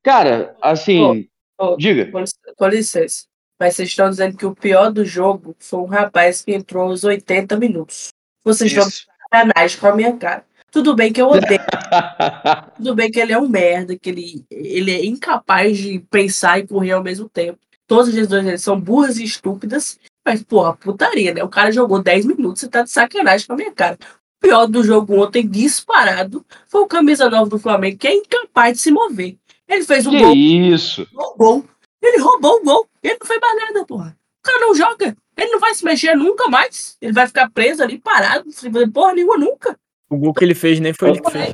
cara, 0.02 0.56
assim, 0.62 1.30
oh, 1.60 1.74
oh, 1.74 1.78
diga. 1.78 2.12
Com, 2.58 2.68
licença. 2.68 3.26
Mas 3.60 3.76
vocês 3.76 3.90
estão 3.90 4.10
dizendo 4.10 4.38
que 4.38 4.46
o 4.46 4.56
pior 4.56 4.92
do 4.92 5.06
jogo 5.06 5.56
foi 5.60 5.80
um 5.80 5.86
rapaz 5.86 6.42
que 6.42 6.54
entrou 6.54 6.90
aos 6.90 7.04
80 7.04 7.58
minutos. 7.58 8.08
Vocês 8.44 8.72
Isso. 8.72 8.80
estão 8.80 9.14
sacanagem 9.30 9.80
com 9.80 9.88
a 9.88 9.96
minha 9.96 10.18
cara. 10.18 10.46
Tudo 10.74 10.96
bem 10.96 11.14
que 11.14 11.22
eu 11.22 11.30
odeio. 11.30 11.62
Tudo 12.76 12.96
bem 12.96 13.12
que 13.12 13.20
ele 13.20 13.32
é 13.32 13.38
um 13.38 13.48
merda, 13.48 13.96
que 13.96 14.10
ele, 14.10 14.44
ele 14.50 14.92
é 14.92 15.06
incapaz 15.06 15.78
de 15.78 16.00
pensar 16.10 16.58
e 16.58 16.68
correr 16.68 16.94
ao 16.94 17.04
mesmo 17.04 17.30
tempo. 17.30 17.60
Todas 17.86 18.08
as 18.08 18.16
decisões 18.16 18.60
são 18.60 18.82
burras 18.82 19.20
e 19.20 19.24
estúpidas. 19.24 20.00
Mas, 20.26 20.42
porra, 20.42 20.76
putaria, 20.76 21.32
né? 21.32 21.44
O 21.44 21.48
cara 21.48 21.72
jogou 21.72 22.02
10 22.02 22.26
minutos, 22.26 22.62
você 22.62 22.68
tá 22.68 22.82
de 22.82 22.90
sacanagem 22.90 23.46
com 23.46 23.54
a 23.54 23.56
minha 23.56 23.72
cara. 23.72 24.00
O 24.02 24.48
pior 24.48 24.66
do 24.66 24.84
jogo 24.84 25.22
ontem, 25.22 25.48
disparado, 25.48 26.44
foi 26.68 26.82
o 26.82 26.88
camisa 26.88 27.30
9 27.30 27.52
do 27.52 27.60
Flamengo, 27.60 28.00
que 28.00 28.08
é 28.08 28.16
incapaz 28.16 28.78
de 28.78 28.82
se 28.82 28.92
mover. 28.92 29.38
Ele 29.68 29.84
fez 29.84 30.08
um 30.08 30.12
que 30.12 30.20
gol. 30.20 30.34
Isso. 30.34 31.08
Roubou. 31.14 31.66
Ele 32.02 32.18
roubou 32.18 32.56
o 32.58 32.64
gol. 32.64 32.88
Ele 33.04 33.18
não 33.22 33.28
fez 33.28 33.40
mais 33.40 33.56
nada, 33.58 33.86
porra. 33.86 34.18
O 34.40 34.42
cara 34.42 34.60
não 34.60 34.74
joga. 34.74 35.16
Ele 35.38 35.52
não 35.52 35.60
vai 35.60 35.76
se 35.76 35.86
mexer 35.86 36.16
nunca 36.16 36.50
mais. 36.50 36.98
Ele 37.00 37.14
vai 37.14 37.28
ficar 37.28 37.52
preso 37.52 37.84
ali, 37.84 38.00
parado, 38.00 38.52
sem 38.52 38.72
fazer 38.72 38.90
porra 38.90 39.14
nenhuma 39.14 39.38
nunca. 39.38 39.78
O 40.14 40.18
gol 40.18 40.34
que 40.34 40.44
ele 40.44 40.54
fez 40.54 40.80
nem 40.80 40.94
foi 40.94 41.10
ele 41.10 41.22
que 41.22 41.32
fez. 41.32 41.54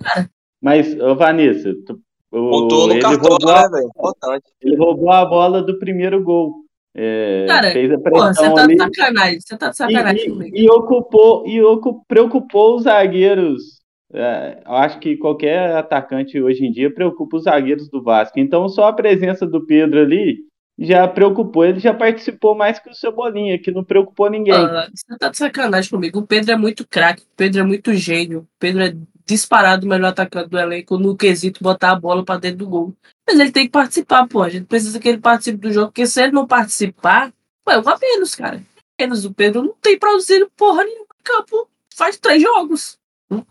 Mas, 0.62 0.99
ô 0.99 1.16
Vanessa, 1.16 1.74
tu, 1.86 1.99
o, 2.32 2.68
no 2.68 2.91
ele, 2.91 3.01
cartão, 3.01 3.30
roubou 3.30 3.51
a, 3.51 3.70
né, 3.70 4.39
ele 4.62 4.76
roubou 4.76 5.12
a 5.12 5.26
bola 5.26 5.64
do 5.64 5.80
primeiro 5.80 6.22
gol. 6.22 6.53
É, 6.93 7.45
Cara, 7.47 7.72
fez 7.72 7.91
a 7.91 7.97
pressão 7.97 8.34
você 8.34 8.53
tá 8.53 8.68
de 8.68 8.78
sacanagem, 8.78 9.39
você 9.39 9.57
tá 9.57 9.70
de 9.70 9.78
sacanagem 9.78 10.26
e, 10.26 10.30
comigo. 10.30 10.57
E 10.57 10.70
ocupou, 10.70 11.47
e 11.47 11.62
ocupou, 11.62 12.03
preocupou 12.07 12.76
os 12.76 12.84
zagueiros. 12.84 13.80
É, 14.14 14.62
eu 14.66 14.74
acho 14.74 14.99
que 14.99 15.16
qualquer 15.18 15.76
atacante 15.76 16.41
hoje 16.41 16.66
em 16.66 16.72
dia 16.72 16.93
preocupa 16.93 17.38
os 17.38 17.43
zagueiros 17.43 17.89
do 17.89 18.03
Vasco. 18.03 18.39
Então, 18.39 18.68
só 18.68 18.88
a 18.88 18.93
presença 18.93 19.45
do 19.45 19.66
Pedro 19.66 20.01
ali 20.01 20.49
já 20.80 21.07
preocupou. 21.07 21.65
Ele 21.65 21.80
já 21.80 21.93
participou 21.93 22.55
mais 22.55 22.80
que 22.80 22.89
o 22.89 22.93
Cebolinha, 22.95 23.59
que 23.59 23.69
não 23.71 23.84
preocupou 23.84 24.30
ninguém. 24.30 24.53
Ah, 24.53 24.88
você 24.93 25.17
tá 25.17 25.30
de 25.30 25.38
sacanagem 25.38 25.89
comigo. 25.89 26.19
O 26.19 26.25
Pedro 26.25 26.51
é 26.51 26.55
muito 26.55 26.88
craque, 26.88 27.23
o 27.23 27.36
Pedro 27.36 27.59
é 27.59 27.63
muito 27.63 27.93
gênio, 27.93 28.39
o 28.39 28.47
Pedro 28.57 28.84
é 28.84 28.95
disparado 29.25 29.86
o 29.86 29.89
melhor 29.89 30.07
atacante 30.07 30.49
do 30.49 30.57
elenco 30.57 30.97
no 30.97 31.15
quesito 31.15 31.63
botar 31.63 31.91
a 31.91 31.99
bola 31.99 32.23
para 32.23 32.39
dentro 32.39 32.59
do 32.59 32.67
gol. 32.67 32.95
Mas 33.27 33.39
ele 33.39 33.51
tem 33.51 33.65
que 33.65 33.71
participar, 33.71 34.27
pô. 34.27 34.41
A 34.41 34.49
gente 34.49 34.65
precisa 34.65 34.99
que 34.99 35.07
ele 35.07 35.19
participe 35.19 35.57
do 35.57 35.71
jogo, 35.71 35.88
porque 35.88 36.07
se 36.07 36.23
ele 36.23 36.32
não 36.32 36.47
participar, 36.47 37.32
pô, 37.63 37.71
é 37.71 37.77
um 37.77 37.88
a 37.88 37.97
menos, 37.99 38.34
cara. 38.34 38.61
Menos 38.99 39.25
o 39.25 39.34
Pedro 39.34 39.61
não 39.61 39.75
tem 39.82 39.99
produzido 39.99 40.49
porra 40.57 40.84
nenhuma 40.84 41.03
em 41.03 41.23
campo. 41.23 41.69
Faz 41.95 42.17
três 42.17 42.41
jogos. 42.41 42.97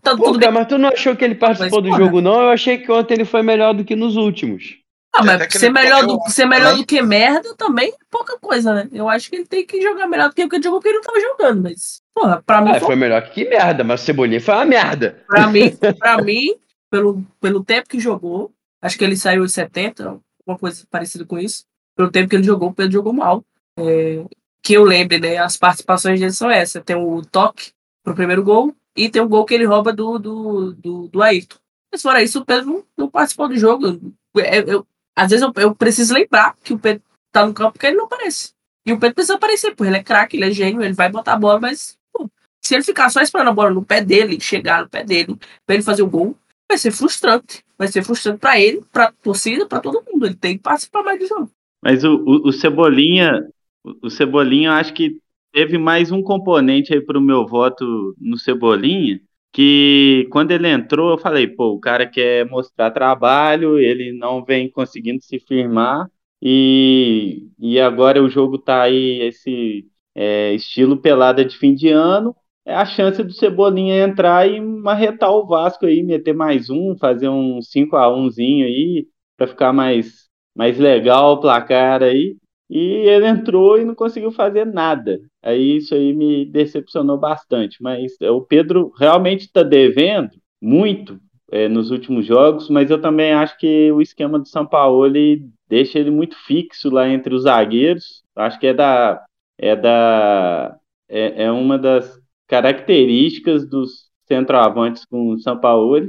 Tá 0.01 0.15
Pô, 0.17 0.25
tudo 0.25 0.39
cara, 0.39 0.51
bem. 0.51 0.59
mas 0.59 0.67
tu 0.67 0.77
não 0.77 0.89
achou 0.89 1.15
que 1.15 1.23
ele 1.23 1.35
participou 1.35 1.81
Mas, 1.81 1.89
do 1.89 1.95
porra. 1.95 2.03
jogo, 2.03 2.21
não? 2.21 2.41
Eu 2.41 2.49
achei 2.49 2.77
que 2.77 2.91
ontem 2.91 3.13
ele 3.13 3.23
foi 3.25 3.41
melhor 3.41 3.73
do 3.73 3.85
que 3.85 3.95
nos 3.95 4.17
últimos. 4.17 4.77
Ah, 5.13 5.23
mas 5.23 5.51
ser 5.51 5.69
melhor, 5.71 6.05
do, 6.05 6.19
ser 6.29 6.45
melhor 6.45 6.75
do 6.75 6.85
que 6.85 7.01
merda 7.01 7.55
também 7.55 7.89
é 7.89 7.97
pouca 8.11 8.37
coisa, 8.39 8.73
né? 8.73 8.87
Eu 8.91 9.09
acho 9.09 9.29
que 9.29 9.37
ele 9.37 9.45
tem 9.45 9.65
que 9.65 9.81
jogar 9.81 10.07
melhor 10.07 10.29
do 10.29 10.35
que 10.35 10.43
o 10.43 10.49
que 10.49 10.55
ele 10.57 10.63
jogou 10.63 10.79
porque 10.79 10.89
ele 10.89 10.97
não 10.99 11.03
tava 11.03 11.19
jogando, 11.19 11.63
mas, 11.63 12.01
porra, 12.13 12.43
pra 12.45 12.61
mim, 12.61 12.69
Ah, 12.71 12.79
foi, 12.79 12.87
foi 12.87 12.95
melhor 12.95 13.21
que 13.31 13.43
merda, 13.49 13.83
mas 13.83 14.01
o 14.01 14.05
Cebolinha 14.05 14.39
foi 14.39 14.53
uma 14.53 14.65
merda. 14.65 15.23
pra 15.27 15.47
mim, 15.47 15.71
pra 15.99 16.21
mim 16.21 16.55
pelo, 16.91 17.23
pelo 17.41 17.63
tempo 17.63 17.89
que 17.89 17.99
jogou, 17.99 18.51
acho 18.81 18.97
que 18.97 19.03
ele 19.03 19.17
saiu 19.17 19.45
de 19.45 19.51
70, 19.51 20.09
alguma 20.09 20.59
coisa 20.59 20.85
parecida 20.89 21.25
com 21.25 21.39
isso. 21.39 21.65
Pelo 21.95 22.11
tempo 22.11 22.29
que 22.29 22.35
ele 22.35 22.43
jogou, 22.43 22.69
o 22.69 22.73
Pedro 22.73 22.93
jogou 22.93 23.11
mal. 23.13 23.43
É, 23.77 24.23
que 24.61 24.73
eu 24.73 24.83
lembre, 24.83 25.19
né? 25.19 25.37
As 25.37 25.57
participações 25.57 26.19
dele 26.19 26.31
são 26.31 26.49
essas: 26.51 26.83
tem 26.83 26.95
o 26.95 27.21
toque 27.25 27.71
pro 28.03 28.13
primeiro 28.15 28.43
gol 28.43 28.73
e 28.95 29.09
tem 29.09 29.21
o 29.21 29.27
gol 29.27 29.43
que 29.45 29.53
ele 29.55 29.65
rouba 29.65 29.91
do, 29.91 30.17
do, 30.19 30.73
do, 30.73 31.07
do 31.07 31.21
Ayrton. 31.23 31.57
Mas 31.91 32.01
fora 32.01 32.21
isso, 32.21 32.39
o 32.39 32.45
Pedro 32.45 32.65
não, 32.67 32.83
não 32.97 33.09
participou 33.09 33.47
do 33.49 33.57
jogo. 33.57 33.99
Eu- 34.35 34.43
eu- 34.67 34.87
às 35.19 35.29
vezes 35.29 35.43
eu, 35.43 35.51
eu 35.61 35.75
preciso 35.75 36.13
lembrar 36.13 36.55
que 36.63 36.73
o 36.73 36.79
Pedro 36.79 37.03
tá 37.31 37.45
no 37.45 37.53
campo 37.53 37.73
porque 37.73 37.87
ele 37.87 37.97
não 37.97 38.05
aparece. 38.05 38.53
E 38.85 38.93
o 38.93 38.99
Pedro 38.99 39.15
precisa 39.15 39.35
aparecer, 39.35 39.75
pô. 39.75 39.83
Ele 39.83 39.97
é 39.97 40.03
craque, 40.03 40.37
ele 40.37 40.45
é 40.45 40.51
gênio, 40.51 40.81
ele 40.81 40.93
vai 40.93 41.09
botar 41.09 41.33
a 41.33 41.39
bola, 41.39 41.59
mas 41.59 41.97
pô, 42.13 42.29
se 42.61 42.73
ele 42.73 42.83
ficar 42.83 43.09
só 43.09 43.21
esperando 43.21 43.49
a 43.49 43.53
bola 43.53 43.71
no 43.71 43.83
pé 43.83 44.01
dele, 44.01 44.39
chegar 44.39 44.83
no 44.83 44.89
pé 44.89 45.03
dele, 45.03 45.37
pra 45.65 45.75
ele 45.75 45.83
fazer 45.83 46.01
o 46.03 46.09
gol, 46.09 46.37
vai 46.67 46.77
ser 46.77 46.91
frustrante. 46.91 47.63
Vai 47.77 47.87
ser 47.87 48.03
frustrante 48.03 48.39
pra 48.39 48.59
ele, 48.59 48.81
pra 48.91 49.11
torcida, 49.23 49.65
pra 49.65 49.79
todo 49.79 50.03
mundo. 50.09 50.25
Ele 50.25 50.35
tem 50.35 50.57
que 50.57 50.63
participar 50.63 51.03
mais 51.03 51.19
do 51.19 51.27
jogo. 51.27 51.51
Mas 51.81 52.03
o, 52.03 52.15
o, 52.15 52.49
o 52.49 52.51
Cebolinha, 52.51 53.47
o 53.83 54.07
o 54.07 54.09
Cebolinha, 54.09 54.73
acho 54.73 54.93
que 54.93 55.17
teve 55.51 55.77
mais 55.77 56.11
um 56.11 56.21
componente 56.21 56.93
aí 56.93 57.01
pro 57.01 57.21
meu 57.21 57.47
voto 57.47 58.15
no 58.19 58.37
Cebolinha, 58.37 59.19
que 59.51 60.27
quando 60.31 60.51
ele 60.51 60.67
entrou, 60.67 61.11
eu 61.11 61.17
falei, 61.17 61.47
pô, 61.47 61.73
o 61.73 61.79
cara 61.79 62.07
quer 62.07 62.45
mostrar 62.47 62.91
trabalho, 62.91 63.79
ele 63.79 64.11
não 64.13 64.43
vem 64.43 64.69
conseguindo 64.69 65.21
se 65.23 65.39
firmar, 65.39 66.09
e, 66.41 67.47
e 67.59 67.79
agora 67.79 68.23
o 68.23 68.29
jogo 68.29 68.57
tá 68.57 68.83
aí, 68.83 69.21
esse 69.21 69.87
é, 70.15 70.53
estilo 70.53 70.97
pelada 71.01 71.43
de 71.43 71.57
fim 71.57 71.73
de 71.73 71.89
ano, 71.89 72.35
é 72.65 72.75
a 72.75 72.85
chance 72.85 73.23
do 73.23 73.33
Cebolinha 73.33 74.03
entrar 74.03 74.47
e 74.47 74.61
marretar 74.61 75.31
o 75.31 75.47
Vasco 75.47 75.85
aí, 75.85 76.03
meter 76.03 76.33
mais 76.33 76.69
um, 76.69 76.95
fazer 76.97 77.27
um 77.29 77.61
5 77.61 77.95
a 77.95 78.07
1zinho 78.07 78.65
aí, 78.65 79.07
para 79.35 79.47
ficar 79.47 79.73
mais, 79.73 80.29
mais 80.55 80.77
legal 80.77 81.33
o 81.33 81.39
placar 81.39 82.03
aí. 82.03 82.37
E 82.69 82.79
ele 82.79 83.27
entrou 83.27 83.79
e 83.79 83.85
não 83.85 83.95
conseguiu 83.95 84.31
fazer 84.31 84.65
nada. 84.65 85.19
Aí 85.41 85.77
isso 85.77 85.95
aí 85.95 86.13
me 86.13 86.45
decepcionou 86.45 87.17
bastante. 87.17 87.81
Mas 87.81 88.13
é, 88.21 88.29
o 88.29 88.41
Pedro 88.41 88.91
realmente 88.97 89.41
está 89.41 89.63
devendo 89.63 90.31
muito 90.61 91.19
é, 91.51 91.67
nos 91.67 91.89
últimos 91.89 92.25
jogos, 92.25 92.69
mas 92.69 92.91
eu 92.91 93.01
também 93.01 93.33
acho 93.33 93.57
que 93.57 93.91
o 93.91 94.01
esquema 94.01 94.37
do 94.37 94.47
São 94.47 94.65
Paulo 94.65 95.05
ele 95.05 95.49
deixa 95.67 95.97
ele 95.97 96.11
muito 96.11 96.35
fixo 96.45 96.89
lá 96.89 97.09
entre 97.09 97.33
os 97.33 97.43
zagueiros. 97.43 98.23
Acho 98.35 98.59
que 98.59 98.67
é 98.67 98.73
da 98.73 99.25
é 99.57 99.75
da 99.75 100.77
é, 101.09 101.45
é 101.45 101.51
uma 101.51 101.77
das 101.77 102.19
características 102.47 103.67
dos 103.67 104.09
centroavantes 104.27 105.05
com 105.05 105.29
o 105.29 105.39
São 105.39 105.59
Paulo. 105.59 105.99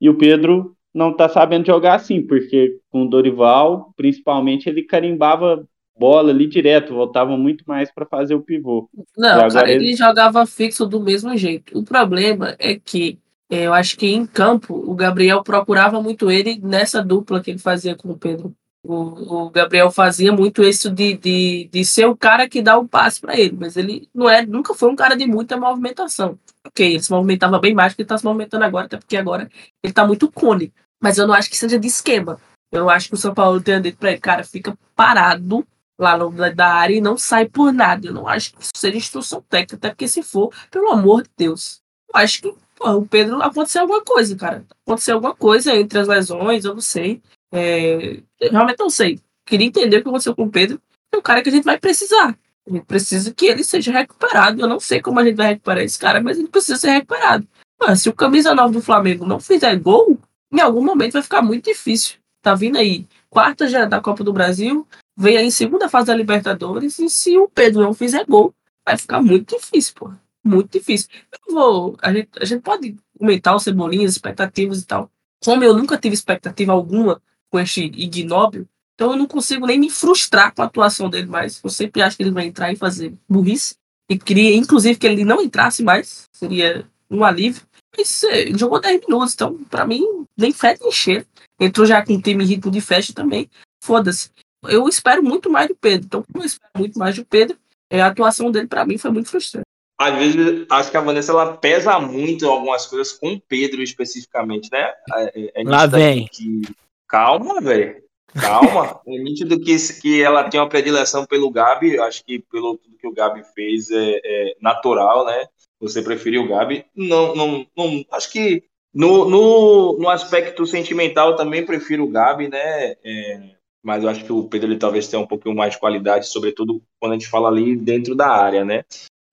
E 0.00 0.08
o 0.08 0.16
Pedro 0.16 0.76
não 0.92 1.10
está 1.10 1.28
sabendo 1.28 1.66
jogar 1.66 1.94
assim, 1.94 2.24
porque 2.24 2.78
com 2.90 3.02
o 3.02 3.08
Dorival, 3.08 3.92
principalmente, 3.96 4.68
ele 4.68 4.82
carimbava 4.82 5.66
bola 5.98 6.30
ali 6.30 6.46
direto, 6.46 6.94
voltava 6.94 7.36
muito 7.36 7.64
mais 7.66 7.90
para 7.92 8.06
fazer 8.06 8.34
o 8.34 8.42
pivô. 8.42 8.88
Não, 9.16 9.48
cara, 9.48 9.70
ele... 9.70 9.88
ele- 9.88 9.96
jogava 9.96 10.44
fixo 10.46 10.86
do 10.86 11.00
mesmo 11.00 11.36
jeito. 11.36 11.78
O 11.78 11.84
problema 11.84 12.54
é 12.58 12.74
que 12.74 13.18
é, 13.50 13.66
eu 13.66 13.74
acho 13.74 13.96
que 13.96 14.06
em 14.06 14.26
campo 14.26 14.74
o 14.74 14.94
Gabriel 14.94 15.42
procurava 15.42 16.02
muito 16.02 16.30
ele 16.30 16.58
nessa 16.62 17.02
dupla 17.02 17.40
que 17.40 17.50
ele 17.50 17.58
fazia 17.58 17.94
com 17.94 18.10
o 18.10 18.18
Pedro. 18.18 18.54
O, 18.86 19.44
o 19.46 19.50
Gabriel 19.50 19.90
fazia 19.90 20.30
muito 20.30 20.62
isso 20.62 20.90
de, 20.90 21.16
de, 21.16 21.68
de 21.72 21.84
ser 21.84 22.06
o 22.06 22.16
cara 22.16 22.48
que 22.48 22.60
dá 22.60 22.76
o 22.76 22.86
passe 22.86 23.18
para 23.18 23.38
ele, 23.38 23.56
mas 23.58 23.76
ele 23.78 24.08
não 24.14 24.28
é, 24.28 24.44
nunca 24.44 24.74
foi 24.74 24.90
um 24.90 24.96
cara 24.96 25.16
de 25.16 25.26
muita 25.26 25.56
movimentação. 25.56 26.38
Ok, 26.66 26.86
ele 26.92 27.02
se 27.02 27.10
movimentava 27.10 27.58
bem 27.58 27.72
mais 27.74 27.92
do 27.92 27.96
que 27.96 28.02
ele 28.02 28.04
está 28.06 28.18
se 28.18 28.24
movimentando 28.24 28.64
agora, 28.64 28.86
até 28.86 28.98
porque 28.98 29.16
agora 29.16 29.44
ele 29.82 29.90
está 29.90 30.06
muito 30.06 30.30
cone. 30.30 30.72
Mas 31.02 31.16
eu 31.16 31.26
não 31.26 31.34
acho 31.34 31.48
que 31.48 31.56
seja 31.56 31.78
de 31.78 31.86
esquema. 31.86 32.38
Eu 32.72 32.90
acho 32.90 33.08
que 33.08 33.14
o 33.14 33.18
São 33.18 33.32
Paulo 33.32 33.60
tem 33.60 33.80
dito 33.80 33.96
para 33.96 34.10
ele, 34.10 34.20
cara, 34.20 34.44
fica 34.44 34.76
parado 34.94 35.66
lá 35.98 36.16
no, 36.16 36.30
da- 36.30 36.74
área 36.74 36.94
e 36.96 37.00
não 37.00 37.16
sai 37.16 37.46
por 37.46 37.72
nada. 37.72 38.06
Eu 38.08 38.12
não 38.12 38.28
acho 38.28 38.52
que 38.54 38.62
isso 38.62 38.72
seja 38.76 38.96
instrução 38.96 39.42
técnica, 39.48 39.76
até 39.76 39.90
porque 39.90 40.08
se 40.08 40.22
for, 40.22 40.50
pelo 40.70 40.90
amor 40.90 41.22
de 41.22 41.30
Deus. 41.36 41.80
Eu 42.12 42.20
acho 42.20 42.42
que 42.42 42.54
pô, 42.76 42.90
o 42.92 43.06
Pedro 43.06 43.42
aconteceu 43.42 43.82
alguma 43.82 44.02
coisa, 44.02 44.36
cara. 44.36 44.64
Aconteceu 44.86 45.14
alguma 45.16 45.34
coisa 45.34 45.74
entre 45.74 45.98
as 45.98 46.08
lesões, 46.08 46.64
eu 46.64 46.74
não 46.74 46.80
sei. 46.80 47.22
É, 47.52 48.20
eu 48.40 48.50
realmente 48.50 48.78
não 48.80 48.90
sei. 48.90 49.20
Queria 49.46 49.66
entender 49.66 49.98
o 49.98 50.02
que 50.02 50.08
aconteceu 50.08 50.34
com 50.34 50.44
o 50.44 50.50
Pedro. 50.50 50.80
É 51.12 51.16
um 51.16 51.22
cara 51.22 51.42
que 51.42 51.48
a 51.48 51.52
gente 51.52 51.64
vai 51.64 51.78
precisar. 51.78 52.36
A 52.66 52.70
gente 52.72 52.84
precisa 52.86 53.32
que 53.32 53.46
ele 53.46 53.62
seja 53.62 53.92
recuperado. 53.92 54.60
Eu 54.60 54.66
não 54.66 54.80
sei 54.80 55.00
como 55.00 55.20
a 55.20 55.24
gente 55.24 55.36
vai 55.36 55.48
recuperar 55.48 55.84
esse 55.84 55.98
cara, 55.98 56.20
mas 56.20 56.38
ele 56.38 56.48
precisa 56.48 56.78
ser 56.78 56.90
recuperado. 56.90 57.46
Mano, 57.80 57.96
se 57.96 58.08
o 58.08 58.12
camisa 58.14 58.54
9 58.54 58.72
do 58.72 58.82
Flamengo 58.82 59.26
não 59.26 59.38
fizer 59.38 59.76
gol, 59.76 60.18
em 60.50 60.60
algum 60.60 60.82
momento 60.82 61.12
vai 61.12 61.22
ficar 61.22 61.42
muito 61.42 61.66
difícil. 61.66 62.16
Tá 62.42 62.54
vindo 62.54 62.78
aí 62.78 63.06
quarta 63.28 63.68
já 63.68 63.84
da 63.84 64.00
Copa 64.00 64.24
do 64.24 64.32
Brasil, 64.32 64.86
vem 65.16 65.36
aí 65.36 65.50
segunda 65.50 65.88
fase 65.88 66.06
da 66.06 66.14
Libertadores, 66.14 66.98
e 66.98 67.08
se 67.08 67.36
o 67.36 67.48
Pedro 67.48 67.82
não 67.82 67.94
fizer 67.94 68.24
gol, 68.26 68.54
vai 68.84 68.96
ficar 68.96 69.22
muito 69.22 69.56
difícil, 69.56 69.94
pô. 69.94 70.10
Muito 70.44 70.78
difícil. 70.78 71.08
Eu 71.48 71.54
vou. 71.54 71.96
A 72.02 72.12
gente, 72.12 72.28
a 72.38 72.44
gente 72.44 72.62
pode 72.62 72.96
aumentar 73.18 73.54
o 73.54 73.58
Cebolinha, 73.58 74.06
as 74.06 74.12
expectativas 74.12 74.82
e 74.82 74.86
tal. 74.86 75.10
Como 75.42 75.64
eu 75.64 75.74
nunca 75.74 75.96
tive 75.96 76.14
expectativa 76.14 76.72
alguma 76.72 77.20
com 77.50 77.58
este 77.58 77.84
ignóbil, 77.84 78.68
então 78.94 79.12
eu 79.12 79.16
não 79.16 79.26
consigo 79.26 79.66
nem 79.66 79.78
me 79.78 79.90
frustrar 79.90 80.54
com 80.54 80.62
a 80.62 80.66
atuação 80.66 81.08
dele 81.08 81.26
mais. 81.26 81.60
Eu 81.62 81.70
sempre 81.70 82.02
acho 82.02 82.16
que 82.16 82.22
ele 82.22 82.30
vai 82.30 82.46
entrar 82.46 82.72
e 82.72 82.76
fazer 82.76 83.14
burrice. 83.28 83.76
E 84.08 84.18
queria, 84.18 84.54
inclusive, 84.54 84.98
que 84.98 85.06
ele 85.06 85.24
não 85.24 85.40
entrasse 85.40 85.82
mais. 85.82 86.28
Seria 86.32 86.86
um 87.10 87.24
alívio. 87.24 87.62
Mas 87.96 88.22
é, 88.24 88.56
jogou 88.56 88.80
10 88.80 89.06
minutos, 89.06 89.34
então, 89.34 89.56
pra 89.64 89.86
mim, 89.86 90.26
nem 90.36 90.52
fede 90.52 90.80
nem 90.82 90.92
cheiro. 90.92 91.26
Entrou 91.58 91.86
já 91.86 92.04
com 92.04 92.12
um 92.12 92.20
time 92.20 92.44
em 92.44 92.46
ritmo 92.46 92.70
de 92.70 92.80
festa 92.80 93.12
também. 93.12 93.48
Foda-se. 93.82 94.30
Eu 94.68 94.88
espero 94.88 95.22
muito 95.22 95.50
mais 95.50 95.68
do 95.68 95.74
Pedro. 95.74 96.06
Então, 96.06 96.22
como 96.22 96.42
eu 96.42 96.46
espero 96.46 96.70
muito 96.76 96.98
mais 96.98 97.16
do 97.16 97.24
Pedro, 97.24 97.56
é, 97.90 98.00
a 98.00 98.06
atuação 98.06 98.50
dele, 98.50 98.66
pra 98.66 98.84
mim, 98.84 98.98
foi 98.98 99.10
muito 99.10 99.28
frustrante. 99.28 99.66
Às 99.98 100.14
vezes, 100.16 100.66
acho 100.70 100.90
que 100.90 100.96
a 100.96 101.00
Vanessa 101.00 101.32
ela 101.32 101.56
pesa 101.56 101.98
muito 102.00 102.44
em 102.44 102.48
algumas 102.48 102.86
coisas 102.86 103.12
com 103.12 103.34
o 103.34 103.40
Pedro 103.40 103.82
especificamente, 103.82 104.68
né? 104.72 104.92
É, 105.14 105.60
é 105.60 105.64
Lá 105.64 105.86
vem. 105.86 106.26
Que... 106.26 106.62
Calma, 107.08 107.60
velho. 107.60 108.02
Calma. 108.40 109.00
é 109.06 109.18
nítido 109.18 109.60
que, 109.60 109.76
que 110.00 110.20
ela 110.20 110.50
tem 110.50 110.58
uma 110.58 110.68
predileção 110.68 111.24
pelo 111.24 111.50
Gabi. 111.50 111.98
Acho 112.00 112.24
que 112.24 112.40
pelo 112.50 112.76
tudo 112.76 112.98
que 112.98 113.06
o 113.06 113.14
Gabi 113.14 113.44
fez 113.54 113.90
é, 113.90 114.20
é 114.24 114.56
natural, 114.60 115.24
né? 115.26 115.46
Você 115.80 116.02
preferiu 116.02 116.42
o 116.42 116.48
Gabi. 116.48 116.84
Não, 116.96 117.34
não, 117.36 117.66
não. 117.76 118.04
Acho 118.10 118.32
que 118.32 118.64
no, 118.92 119.28
no, 119.28 119.98
no 119.98 120.08
aspecto 120.08 120.66
sentimental 120.66 121.30
eu 121.30 121.36
também 121.36 121.64
prefiro 121.64 122.04
o 122.04 122.10
Gabi, 122.10 122.48
né? 122.48 122.96
É, 123.04 123.40
mas 123.84 124.02
eu 124.02 124.08
acho 124.08 124.24
que 124.24 124.32
o 124.32 124.48
Pedro 124.48 124.68
ele 124.68 124.78
talvez 124.78 125.06
tenha 125.06 125.22
um 125.22 125.26
pouquinho 125.26 125.54
mais 125.54 125.74
de 125.74 125.78
qualidade, 125.78 126.26
sobretudo 126.26 126.82
quando 126.98 127.12
a 127.12 127.14
gente 127.14 127.28
fala 127.28 127.48
ali 127.48 127.76
dentro 127.76 128.14
da 128.14 128.28
área, 128.28 128.64
né? 128.64 128.82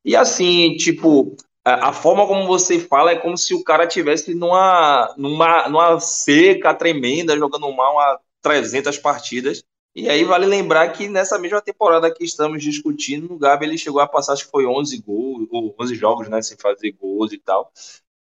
E 0.04 0.14
assim, 0.14 0.76
tipo, 0.76 1.36
a, 1.64 1.89
a 1.89 1.93
forma 1.93 2.28
como 2.28 2.45
você 2.45 2.78
fala 2.78 3.12
é 3.12 3.16
como 3.16 3.38
se 3.38 3.54
o 3.54 3.64
cara 3.64 3.88
tivesse 3.88 4.36
numa, 4.36 5.14
numa, 5.18 5.70
numa 5.70 5.99
seca 6.02 6.74
tremenda, 6.74 7.38
jogando 7.38 7.72
mal 7.72 7.97
a 7.97 8.20
300 8.41 8.97
partidas. 8.97 9.64
E 9.95 10.10
aí 10.10 10.24
vale 10.24 10.45
lembrar 10.45 10.89
que 10.89 11.08
nessa 11.08 11.39
mesma 11.39 11.62
temporada 11.62 12.14
que 12.14 12.24
estamos 12.24 12.62
discutindo, 12.62 13.34
o 13.34 13.38
Gabi 13.38 13.66
ele 13.66 13.78
chegou 13.78 14.02
a 14.02 14.08
passar, 14.08 14.34
acho 14.34 14.45
que 14.45 14.52
foi 14.52 14.66
11 14.66 15.02
gols, 15.02 15.47
ou 15.49 15.74
11 15.80 15.95
jogos, 15.95 16.30
né, 16.30 16.41
sem 16.41 16.58
fazer 16.58 16.91
gols 16.91 17.32
e 17.32 17.38
tal. 17.38 17.72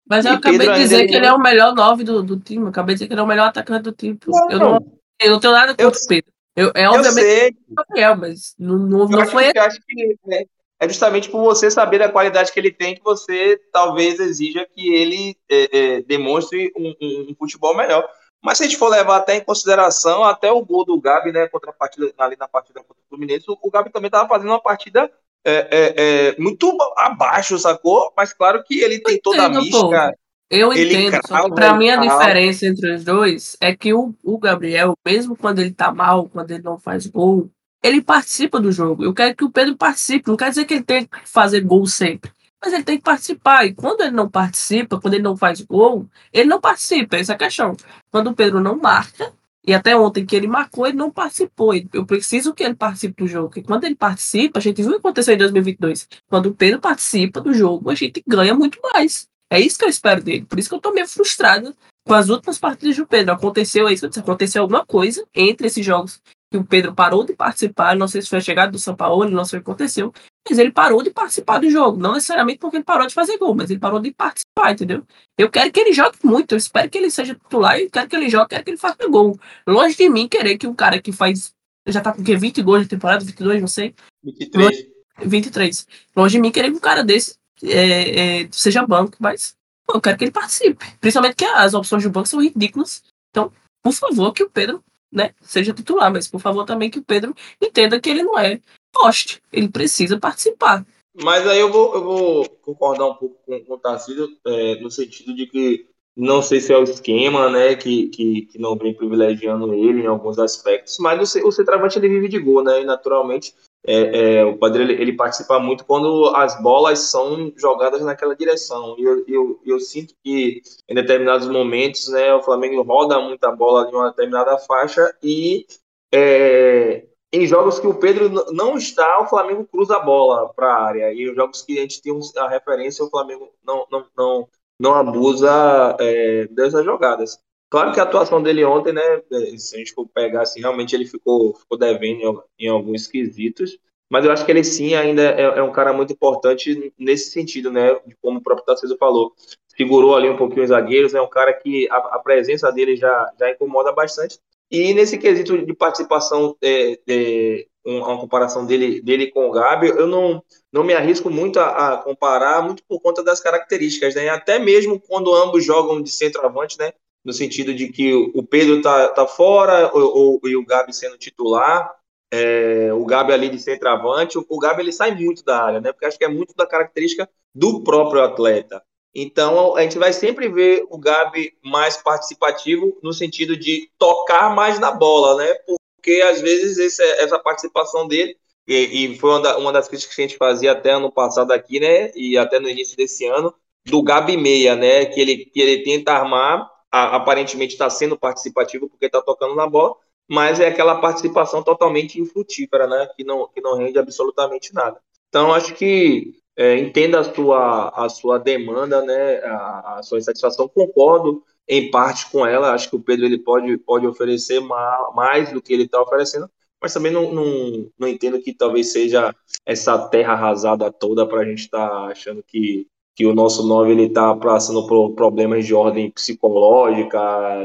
Mas 0.10 0.26
eu 0.26 0.34
E 0.34 0.36
acabei 0.36 0.60
Pedro 0.60 0.74
de 0.74 0.80
ainda 0.80 0.84
dizer 0.84 1.00
ele 1.00 1.08
que 1.08 1.16
ele 1.16 1.26
é 1.26 1.34
o 1.34 1.40
melhor 1.40 1.74
9 1.74 2.04
do, 2.04 2.24
do 2.24 2.40
time. 2.40 2.64
Eu 2.64 2.68
acabei 2.70 2.96
de 2.96 3.00
dizer 3.00 3.08
que 3.08 3.14
ele 3.14 3.22
é 3.22 3.24
o 3.24 3.28
melhor 3.28 3.48
atacante 3.48 3.84
do 3.84 3.92
time. 3.92 4.18
Não, 4.26 4.50
eu, 4.50 4.60
não, 4.60 4.98
eu 5.20 5.32
não 5.32 5.40
tenho 5.40 5.54
nada 5.54 5.76
Eu- 5.78 5.86
contra 5.92 6.00
o 6.04 6.08
Pedro. 6.08 6.32
Eu, 6.56 6.72
é 6.74 6.86
Eu 6.88 6.92
obviamente 6.92 7.22
sei, 7.24 7.50
o 7.70 7.76
Gabriel, 7.76 8.16
mas 8.18 8.56
não, 8.58 8.78
não, 8.80 9.00
Eu 9.02 9.10
não 9.10 9.26
foi 9.28 9.52
que, 9.52 9.60
eu 9.60 9.64
acho 9.64 9.80
que 9.88 10.18
é, 10.32 10.44
é 10.80 10.88
justamente 10.90 11.30
por 11.30 11.44
você 11.44 11.70
saber 11.70 12.00
da 12.00 12.10
qualidade 12.10 12.52
que 12.52 12.60
ele 12.60 12.72
tem 12.72 12.96
que 12.96 13.04
você 13.04 13.60
talvez 13.72 14.20
exija 14.20 14.66
que 14.74 14.92
ele 14.92 15.36
é, 15.50 15.78
é, 15.78 16.02
demonstre 16.02 16.72
um, 16.76 16.96
um- 17.00 17.28
um 17.32 17.36
futebol 17.38 17.78
melhor. 17.78 18.08
Mas 18.44 18.58
se 18.58 18.64
a 18.64 18.68
gente 18.68 18.78
for 18.78 18.90
levar 18.90 19.18
até 19.18 19.36
em 19.36 19.44
consideração, 19.44 20.24
até 20.24 20.52
o 20.52 20.64
gol 20.66 20.84
do 20.84 21.00
Gabi, 21.00 21.32
né, 21.32 21.48
contra 21.48 21.70
a 21.70 21.74
partida, 21.74 22.12
ali 22.18 22.36
na 22.36 22.48
partida 22.48 22.80
contra 22.80 23.04
o 23.04 23.10
Fluminense, 23.10 23.46
o, 23.48 23.58
o 23.62 23.70
Gabi 23.70 23.92
também 23.92 24.08
estava 24.08 24.28
fazendo 24.28 24.50
uma 24.50 24.62
partida 24.62 25.12
é, 25.46 25.54
é, 25.54 25.94
é, 26.32 26.36
muito 26.40 26.76
abaixo, 26.98 27.58
sacou? 27.60 28.12
Mas 28.18 28.34
claro 28.34 28.64
que 28.64 28.80
ele 28.80 29.00
tem 29.00 29.20
toda 29.22 29.44
a 29.46 29.50
mística. 29.50 30.14
Eu 30.50 30.72
Ele 30.72 30.94
entendo, 30.94 31.16
só 31.16 31.22
crava, 31.22 31.50
que 31.50 31.56
pra 31.56 31.74
mim 31.76 31.90
a 31.90 31.98
diferença 31.98 32.66
entre 32.66 32.94
os 32.94 33.04
dois 33.04 33.58
é 33.60 33.76
que 33.76 33.94
o, 33.94 34.14
o 34.24 34.38
Gabriel, 34.38 34.94
mesmo 35.06 35.36
quando 35.36 35.60
ele 35.60 35.72
tá 35.72 35.92
mal, 35.92 36.30
quando 36.30 36.52
ele 36.52 36.64
não 36.64 36.78
faz 36.78 37.06
gol, 37.06 37.50
ele 37.84 38.02
participa 38.02 38.60
do 38.60 38.72
jogo. 38.72 39.04
Eu 39.04 39.14
quero 39.14 39.36
que 39.36 39.44
o 39.44 39.52
Pedro 39.52 39.76
participe. 39.76 40.30
Não 40.30 40.38
quer 40.38 40.50
dizer 40.50 40.66
que 40.66 40.76
ele 40.76 40.84
tem 40.84 41.06
que 41.06 41.18
fazer 41.26 41.62
gol 41.62 41.86
sempre. 41.86 42.32
Mas 42.64 42.74
ele 42.74 42.84
tem 42.84 42.98
que 42.98 43.04
participar. 43.04 43.66
E 43.66 43.74
quando 43.74 44.02
ele 44.02 44.12
não 44.12 44.30
participa, 44.30 45.00
quando 45.00 45.14
ele 45.14 45.24
não 45.24 45.38
faz 45.38 45.62
gol, 45.62 46.08
ele 46.34 46.50
não 46.50 46.60
participa. 46.60 47.18
Essa 47.18 47.34
é 47.34 47.36
a 47.36 47.38
questão. 47.38 47.76
Quando 48.10 48.32
o 48.32 48.34
Pedro 48.34 48.60
não 48.60 48.78
marca, 48.78 49.32
e 49.66 49.74
até 49.74 49.96
ontem 49.98 50.26
que 50.26 50.36
ele 50.36 50.48
marcou, 50.48 50.88
ele 50.88 50.96
não 50.96 51.12
participou. 51.12 51.74
Eu 51.94 52.06
preciso 52.06 52.54
que 52.54 52.64
ele 52.64 52.74
participe 52.74 53.24
do 53.24 53.28
jogo. 53.28 53.50
Porque 53.50 53.62
quando 53.62 53.84
ele 53.84 53.96
participa, 53.96 54.60
a 54.60 54.62
gente 54.62 54.82
viu 54.82 54.92
o 54.92 54.94
que 54.94 55.00
aconteceu 55.00 55.36
em 55.36 55.38
2022. 55.38 56.08
Quando 56.30 56.48
o 56.48 56.56
Pedro 56.56 56.80
participa 56.80 57.42
do 57.42 57.54
jogo, 57.54 57.90
a 57.90 57.96
gente 57.96 58.24
ganha 58.26 58.54
muito 58.56 58.80
mais. 58.94 59.28
É 59.50 59.60
isso 59.60 59.78
que 59.78 59.86
eu 59.86 59.90
espero 59.90 60.22
dele. 60.22 60.46
Por 60.46 60.60
isso 60.60 60.70
que 60.70 60.76
eu 60.76 60.82
tô 60.82 60.92
meio 60.92 61.08
frustrado 61.08 61.76
com 62.06 62.14
as 62.14 62.30
últimas 62.30 62.58
partidas 62.58 62.98
do 62.98 63.08
Pedro. 63.08 63.34
Aconteceu 63.34 63.88
isso, 63.90 64.06
aconteceu 64.06 64.62
alguma 64.62 64.86
coisa 64.86 65.26
entre 65.34 65.68
esses 65.68 65.86
jogos 65.86 66.22
que 66.50 66.58
o 66.58 66.64
Pedro 66.64 66.94
parou 66.94 67.26
de 67.26 67.34
participar. 67.34 67.96
Não 67.96 68.08
sei 68.08 68.22
se 68.22 68.30
foi 68.30 68.40
a 68.40 68.42
chegada 68.42 68.72
do 68.72 68.80
São 68.80 68.96
Paulo, 68.96 69.30
não 69.30 69.46
sei 69.46 69.60
o 69.60 69.62
que 69.62 69.70
aconteceu. 69.70 70.14
Mas 70.50 70.58
ele 70.58 70.72
parou 70.72 71.04
de 71.04 71.10
participar 71.10 71.60
do 71.60 71.70
jogo. 71.70 71.98
Não 71.98 72.14
necessariamente 72.14 72.60
porque 72.60 72.78
ele 72.78 72.84
parou 72.84 73.06
de 73.06 73.14
fazer 73.14 73.38
gol, 73.38 73.54
mas 73.54 73.70
ele 73.70 73.80
parou 73.80 74.00
de 74.00 74.12
participar, 74.14 74.72
entendeu? 74.72 75.04
Eu 75.38 75.50
quero 75.50 75.72
que 75.72 75.80
ele 75.80 75.92
jogue 75.92 76.18
muito. 76.24 76.54
Eu 76.54 76.58
espero 76.58 76.90
que 76.90 76.98
ele 76.98 77.12
seja 77.12 77.36
titular 77.36 77.80
e 77.80 77.90
quero 77.90 78.08
que 78.08 78.16
ele 78.16 78.30
jogue, 78.30 78.50
quero 78.50 78.64
que 78.64 78.72
ele 78.72 78.78
faça 78.78 79.08
gol. 79.10 79.38
Longe 79.68 79.96
de 79.96 80.10
mim 80.10 80.28
querer 80.28 80.58
que 80.58 80.68
um 80.68 80.74
cara 80.74 81.02
que 81.02 81.12
faz. 81.12 81.52
Já 81.86 82.02
tá 82.02 82.14
com 82.14 82.22
o 82.22 82.24
quê? 82.24 82.36
20 82.36 82.62
gols 82.62 82.84
de 82.84 82.90
temporada, 82.90 83.24
22, 83.24 83.62
não 83.62 83.68
sei. 83.68 83.94
23. 84.24 84.88
23. 85.26 85.88
Longe 86.16 86.36
de 86.36 86.42
mim 86.42 86.52
querer 86.52 86.72
que 86.72 86.78
um 86.78 86.82
cara 86.82 87.04
desse 87.04 87.36
é, 87.64 88.42
é, 88.42 88.50
seja 88.52 88.86
banco, 88.86 89.18
mas 89.20 89.56
pô, 89.86 89.96
eu 89.96 90.02
quero 90.02 90.18
que 90.18 90.24
ele 90.26 90.32
participe. 90.32 90.86
Principalmente 91.00 91.36
que 91.36 91.46
as 91.46 91.74
opções 91.74 92.04
do 92.04 92.10
banco 92.10 92.28
são 92.28 92.42
ridículas. 92.42 93.04
Então, 93.32 93.52
por 93.82 93.94
favor, 93.94 94.34
que 94.34 94.44
o 94.44 94.50
Pedro 94.50 94.84
né, 95.12 95.34
seja 95.42 95.74
titular, 95.74 96.12
mas 96.12 96.28
por 96.28 96.40
favor 96.40 96.66
também 96.66 96.90
que 96.90 97.00
o 97.00 97.04
Pedro 97.04 97.34
entenda 97.62 98.00
que 98.00 98.10
ele 98.10 98.24
não 98.24 98.38
é 98.38 98.60
poste. 98.92 99.42
Ele 99.52 99.70
precisa 99.70 100.20
participar. 100.20 100.86
Mas 101.24 101.48
aí 101.48 101.60
eu 101.60 101.72
vou, 101.72 101.96
eu 101.96 102.04
vou 102.04 102.50
concordar 102.62 103.08
um 103.08 103.16
pouco 103.16 103.38
com, 103.46 103.60
com 103.64 103.74
o 103.74 103.80
Tarcísio, 103.80 104.30
é, 104.46 104.76
no 104.76 104.92
sentido 104.92 105.34
de 105.34 105.48
que 105.48 105.88
não 106.16 106.42
sei 106.42 106.60
se 106.60 106.74
é 106.74 106.78
o 106.78 106.84
esquema, 106.84 107.50
né, 107.50 107.76
que, 107.76 108.10
que, 108.10 108.42
que 108.48 108.60
não 108.60 108.76
vem 108.76 108.94
privilegiando 108.94 109.74
ele 109.74 110.02
em 110.02 110.08
alguns 110.08 110.40
aspectos, 110.40 110.98
mas 111.00 111.36
o, 111.36 111.48
o 111.48 111.52
centroavante 111.52 111.98
ele 111.98 112.10
vive 112.10 112.28
de 112.28 112.40
gol, 112.40 112.64
né, 112.64 112.82
e 112.82 112.86
naturalmente 112.86 113.54
é, 113.88 114.40
é, 114.40 114.46
o 114.46 114.58
Padre 114.58 114.84
ele, 114.84 114.94
ele 115.02 115.14
participa 115.14 115.58
muito 115.60 115.86
quando 115.86 116.28
as 116.36 116.62
bolas 116.62 117.00
são 117.00 117.54
jogadas 117.56 118.02
naquela 118.02 118.36
direção. 118.36 118.96
E 119.00 119.04
eu, 119.04 119.24
eu, 119.28 119.62
eu 119.66 119.80
sinto 119.80 120.14
que 120.22 120.62
em 120.90 120.94
determinados 120.94 121.48
momentos, 121.48 122.10
né, 122.10 122.34
o 122.34 122.44
Flamengo 122.44 122.82
roda 122.82 123.20
muita 123.22 123.50
bola 123.50 123.90
em 123.90 123.96
uma 123.96 124.10
determinada 124.10 124.58
faixa 124.58 125.16
e 125.24 125.66
é, 126.14 127.06
em 127.32 127.46
jogos 127.48 127.80
que 127.80 127.88
o 127.88 127.98
Pedro 127.98 128.30
não 128.52 128.78
está, 128.78 129.22
o 129.22 129.28
Flamengo 129.28 129.66
cruza 129.66 129.96
a 129.96 130.04
bola 130.04 130.54
para 130.54 130.68
a 130.68 130.84
área. 130.84 131.14
E 131.14 131.30
os 131.30 131.36
jogos 131.36 131.62
que 131.62 131.78
a 131.78 131.82
gente 131.82 132.02
tem 132.02 132.14
a 132.38 132.50
referência, 132.50 133.06
o 133.06 133.10
Flamengo 133.10 133.54
não, 133.64 133.88
não, 133.90 134.06
não, 134.18 134.50
não 134.78 134.94
abusa 134.96 135.96
é, 136.00 136.46
dessas 136.48 136.84
jogadas. 136.84 137.40
Claro 137.70 137.94
que 137.94 138.00
a 138.00 138.04
atuação 138.04 138.42
dele 138.42 138.64
ontem, 138.64 138.94
né, 138.94 139.02
é, 139.32 139.58
se 139.58 139.76
a 139.76 139.80
gente 139.80 139.94
for 139.94 140.08
pegar 140.08 140.44
assim, 140.44 140.62
realmente 140.62 140.96
ele 140.96 141.06
ficou, 141.06 141.54
ficou 141.54 141.78
devendo 141.78 142.22
em, 142.22 142.26
al- 142.26 142.44
em 142.60 142.68
alguns 142.70 143.08
quesitos, 143.08 143.78
mas 144.10 144.24
eu 144.24 144.32
acho 144.32 144.46
que 144.46 144.52
ele 144.52 144.64
sim 144.64 144.96
ainda 144.96 145.22
é, 145.22 145.42
é 145.60 145.62
um 145.64 145.72
cara 145.74 145.92
muito 145.92 146.14
importante 146.14 146.94
nesse 146.98 147.30
sentido, 147.32 147.70
né, 147.70 147.94
como 148.22 148.40
o 148.40 148.42
próprio 148.44 148.66
Tarcísio 148.66 148.96
falou. 148.98 149.34
Segurou 149.76 150.16
ali 150.16 150.30
um 150.30 150.38
pouquinho 150.38 150.64
os 150.64 150.70
zagueiros, 150.70 151.14
é 151.14 151.22
um 151.22 151.30
cara 151.30 151.54
que 151.54 151.88
a, 151.92 151.98
a 151.98 152.20
presença 152.20 152.72
dele 152.72 152.96
já, 152.96 153.32
já 153.38 153.52
incomoda 153.52 153.92
bastante. 153.92 154.40
E 154.72 154.94
nesse 154.94 155.18
quesito 155.18 155.66
de 155.66 155.74
participação, 155.74 156.56
é, 156.64 156.98
é, 157.08 157.66
um- 157.86 157.98
uma 158.00 158.18
comparação 158.20 158.66
dele, 158.66 159.02
dele 159.02 159.28
com 159.30 159.48
o 159.48 159.52
Gabi, 159.52 159.90
eu 159.90 160.08
não, 160.08 160.42
não 160.72 160.84
me 160.86 160.94
arrisco 160.94 161.30
muito 161.30 161.60
a, 161.60 161.94
a 161.94 161.98
comparar, 161.98 162.62
muito 162.64 162.82
por 162.88 163.00
conta 163.02 163.22
das 163.24 163.40
características, 163.42 164.16
né? 164.16 164.30
Até 164.30 164.58
mesmo 164.58 165.00
quando 165.00 165.34
ambos 165.36 165.64
jogam 165.66 166.02
de 166.02 166.10
centroavante, 166.12 166.78
né? 166.80 166.92
No 167.28 167.34
sentido 167.34 167.74
de 167.76 167.90
que 167.90 168.14
o 168.16 168.44
Pedro 168.44 168.82
tá, 168.82 169.10
tá 169.10 169.28
fora 169.28 169.92
ou, 169.94 170.40
ou- 170.42 170.50
e 170.50 170.56
o 170.56 170.66
Gabi 170.66 170.94
sendo 170.94 171.18
titular, 171.18 171.94
é, 172.32 172.94
o 172.94 173.06
Gabi 173.06 173.34
ali 173.34 173.50
de 173.50 173.60
centroavante, 173.60 174.38
o, 174.38 174.46
o 174.50 174.60
Gabi 174.60 174.82
ele 174.82 174.94
sai 174.94 175.14
muito 175.16 175.44
da 175.44 175.64
área, 175.64 175.82
né? 175.82 175.92
Porque 175.92 176.06
acho 176.06 176.18
que 176.18 176.26
é 176.26 176.30
muito 176.30 176.54
da 176.56 176.66
característica 176.66 177.30
do 177.54 177.84
próprio 177.84 178.24
atleta. 178.24 178.82
Então 179.14 179.76
a 179.76 179.82
gente 179.82 179.98
vai 179.98 180.14
sempre 180.14 180.48
ver 180.48 180.86
o 180.90 180.98
Gabi 180.98 181.54
mais 181.64 181.98
participativo 181.98 182.98
no 183.04 183.12
sentido 183.14 183.58
de 183.58 183.90
tocar 183.98 184.56
mais 184.56 184.80
na 184.80 184.92
bola, 184.92 185.36
né? 185.44 185.54
Porque 185.96 186.22
às 186.22 186.42
vezes 186.42 186.78
esse- 186.78 187.04
essa 187.04 187.40
participação 187.40 188.08
dele 188.08 188.38
e, 188.68 189.06
e 189.14 189.18
foi 189.18 189.32
uma, 189.32 189.42
da- 189.42 189.58
uma 189.58 189.72
das 189.72 189.88
críticas 189.88 190.16
que 190.16 190.22
a 190.22 190.28
gente 190.28 190.38
fazia 190.38 190.72
até 190.74 190.92
ano 190.92 191.12
passado 191.12 191.52
aqui, 191.52 191.80
né? 191.80 192.12
E 192.16 192.38
até 192.38 192.60
no 192.60 192.70
início 192.70 192.96
desse 192.98 193.26
ano, 193.26 193.54
do 193.86 194.02
Gabi 194.04 194.38
Meia, 194.38 194.76
né? 194.76 195.06
Que 195.06 195.20
ele, 195.22 195.46
que 195.46 195.60
ele 195.62 195.84
tenta 195.84 196.14
armar, 196.14 196.70
a- 196.92 197.16
aparentemente 197.18 197.74
está 197.74 197.90
sendo 197.90 198.18
participativo 198.18 198.90
porque 198.90 199.06
está 199.08 199.22
tocando 199.22 199.56
na 199.56 199.68
bola, 199.68 199.96
mas 200.30 200.60
é 200.60 200.68
aquela 200.68 201.00
participação 201.00 201.64
totalmente 201.64 202.20
infrutífera, 202.20 202.88
né? 202.88 203.08
Que 203.16 203.24
não, 203.24 203.48
que 203.48 203.62
não 203.62 203.78
rende 203.78 203.98
absolutamente 204.00 204.74
nada. 204.74 205.00
Então, 205.30 205.54
acho 205.54 205.74
que 205.74 206.34
é, 206.58 206.76
a 207.16 207.24
sua, 207.24 207.90
a 207.90 208.10
sua 208.10 208.38
demanda, 208.40 209.02
né? 209.06 209.38
A, 209.44 210.00
a 210.00 210.04
sua 210.04 210.18
insatisfação, 210.18 210.68
concordo 210.68 211.44
em 211.68 211.90
parte 211.92 212.30
com 212.32 212.46
ela. 212.46 212.74
Acho 212.74 212.90
que 212.90 212.96
o 212.96 213.02
Pedro 213.02 213.26
ele 213.26 213.38
pode, 213.40 213.78
pode 213.78 214.08
oferecer 214.08 214.60
ma- 214.60 215.12
mais 215.16 215.52
do 215.52 215.62
que 215.62 215.74
ele 215.74 215.84
está 215.84 216.02
oferecendo, 216.02 216.50
mas 216.82 216.94
também 216.94 217.12
não, 217.12 217.32
não, 217.34 217.92
não 217.98 218.08
entendo 218.08 218.42
que 218.42 218.54
talvez 218.54 218.92
seja 218.92 219.34
essa 219.66 219.98
terra 220.10 220.34
arrasada 220.34 220.92
toda 220.92 221.26
para 221.28 221.42
a 221.42 221.46
gente 221.46 221.60
estar 221.60 221.90
achando 222.12 222.44
que, 222.44 222.88
que 223.18 223.26
o 223.26 223.34
nosso 223.34 223.68
9 223.68 223.92
ele 223.92 224.04
está 224.04 224.36
passando 224.36 224.86
por 224.86 225.14
problemas 225.14 225.66
de 225.66 225.74
ordem 225.74 226.12
psicológica, 226.12 227.20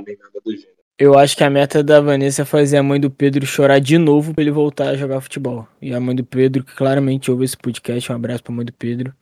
nem 0.06 0.16
nada 0.16 0.40
do 0.42 0.50
gênero. 0.50 0.72
Eu 0.98 1.18
acho 1.18 1.36
que 1.36 1.44
a 1.44 1.50
meta 1.50 1.82
da 1.82 2.00
Vanessa 2.00 2.40
é 2.40 2.44
fazer 2.46 2.78
a 2.78 2.82
mãe 2.82 2.98
do 2.98 3.10
Pedro 3.10 3.44
chorar 3.44 3.78
de 3.78 3.98
novo 3.98 4.32
pra 4.32 4.40
ele 4.42 4.50
voltar 4.50 4.88
a 4.88 4.96
jogar 4.96 5.20
futebol. 5.20 5.68
E 5.80 5.92
a 5.92 6.00
mãe 6.00 6.16
do 6.16 6.24
Pedro, 6.24 6.64
que 6.64 6.74
claramente 6.74 7.30
ouve 7.30 7.44
esse 7.44 7.56
podcast, 7.56 8.10
um 8.10 8.14
abraço 8.14 8.42
pra 8.42 8.54
mãe 8.54 8.64
do 8.64 8.72
Pedro, 8.72 9.12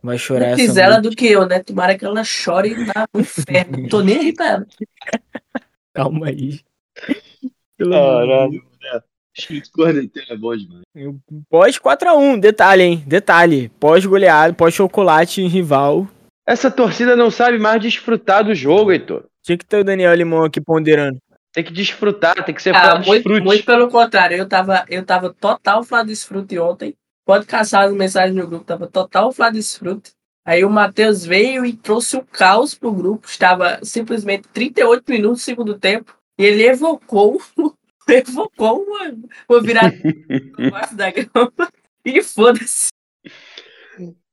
vai 0.00 0.16
chorar 0.16 0.52
Antes 0.52 0.68
essa 0.68 0.80
ela 0.80 1.00
do 1.00 1.10
que 1.10 1.26
eu, 1.26 1.44
né? 1.44 1.60
Tomara 1.60 1.98
que 1.98 2.04
ela 2.04 2.22
chore 2.22 2.76
no 2.76 2.86
inferno. 3.20 3.78
Não 3.78 3.88
tô 3.88 4.00
nem 4.00 4.16
aí 4.16 4.32
pra 4.32 4.46
ela. 4.46 4.66
Calma 5.92 6.28
aí. 6.28 6.60
Caralho, 7.76 8.62
corneteiro 9.72 10.32
é 10.32 10.36
bom 10.36 10.56
demais. 10.56 10.82
Pós 11.48 11.78
4x1, 11.78 12.40
detalhe, 12.40 12.82
hein? 12.82 13.04
Detalhe. 13.06 13.68
Pós 13.80 14.04
goleado, 14.04 14.54
pós 14.54 14.74
chocolate 14.74 15.40
em 15.40 15.48
rival. 15.48 16.08
Essa 16.46 16.70
torcida 16.70 17.14
não 17.14 17.30
sabe 17.30 17.58
mais 17.58 17.80
desfrutar 17.80 18.44
do 18.44 18.54
jogo, 18.54 18.92
Heitor. 18.92 19.24
Tinha 19.42 19.56
que 19.56 19.64
ter 19.64 19.78
o 19.78 19.84
Daniel 19.84 20.14
Limão 20.14 20.44
aqui 20.44 20.60
ponderando. 20.60 21.18
Tem 21.52 21.64
que 21.64 21.72
desfrutar, 21.72 22.44
tem 22.44 22.54
que 22.54 22.62
ser 22.62 22.74
Ah, 22.74 22.92
ah, 22.92 22.98
muito, 23.00 23.28
muito 23.28 23.64
pelo 23.64 23.88
contrário, 23.88 24.36
eu 24.36 24.46
tava, 24.46 24.84
eu 24.88 25.04
tava 25.04 25.34
total 25.34 25.82
Flá 25.82 26.02
Desfrute 26.02 26.58
ontem. 26.58 26.94
Pode 27.26 27.46
caçar 27.46 27.84
as 27.84 27.92
mensagens 27.92 28.36
no 28.36 28.46
grupo, 28.46 28.64
tava 28.64 28.86
total 28.86 29.32
Flá 29.32 29.50
Desfrute. 29.50 30.12
Aí 30.44 30.64
o 30.64 30.70
Matheus 30.70 31.24
veio 31.24 31.64
e 31.64 31.72
trouxe 31.72 32.16
o 32.16 32.24
caos 32.24 32.74
pro 32.74 32.92
grupo. 32.92 33.26
Estava 33.28 33.78
simplesmente 33.82 34.48
38 34.48 35.04
minutos 35.08 35.40
do 35.40 35.44
segundo 35.44 35.78
tempo. 35.78 36.14
E 36.38 36.44
ele 36.44 36.66
evocou, 36.66 37.40
evocou 38.10 38.82
uma, 38.82 39.14
uma 39.48 39.60
virada 39.60 39.96
debaixo 40.58 40.96
da 40.96 41.10
grama. 41.10 41.52
E 42.04 42.22
foda-se. 42.22 42.88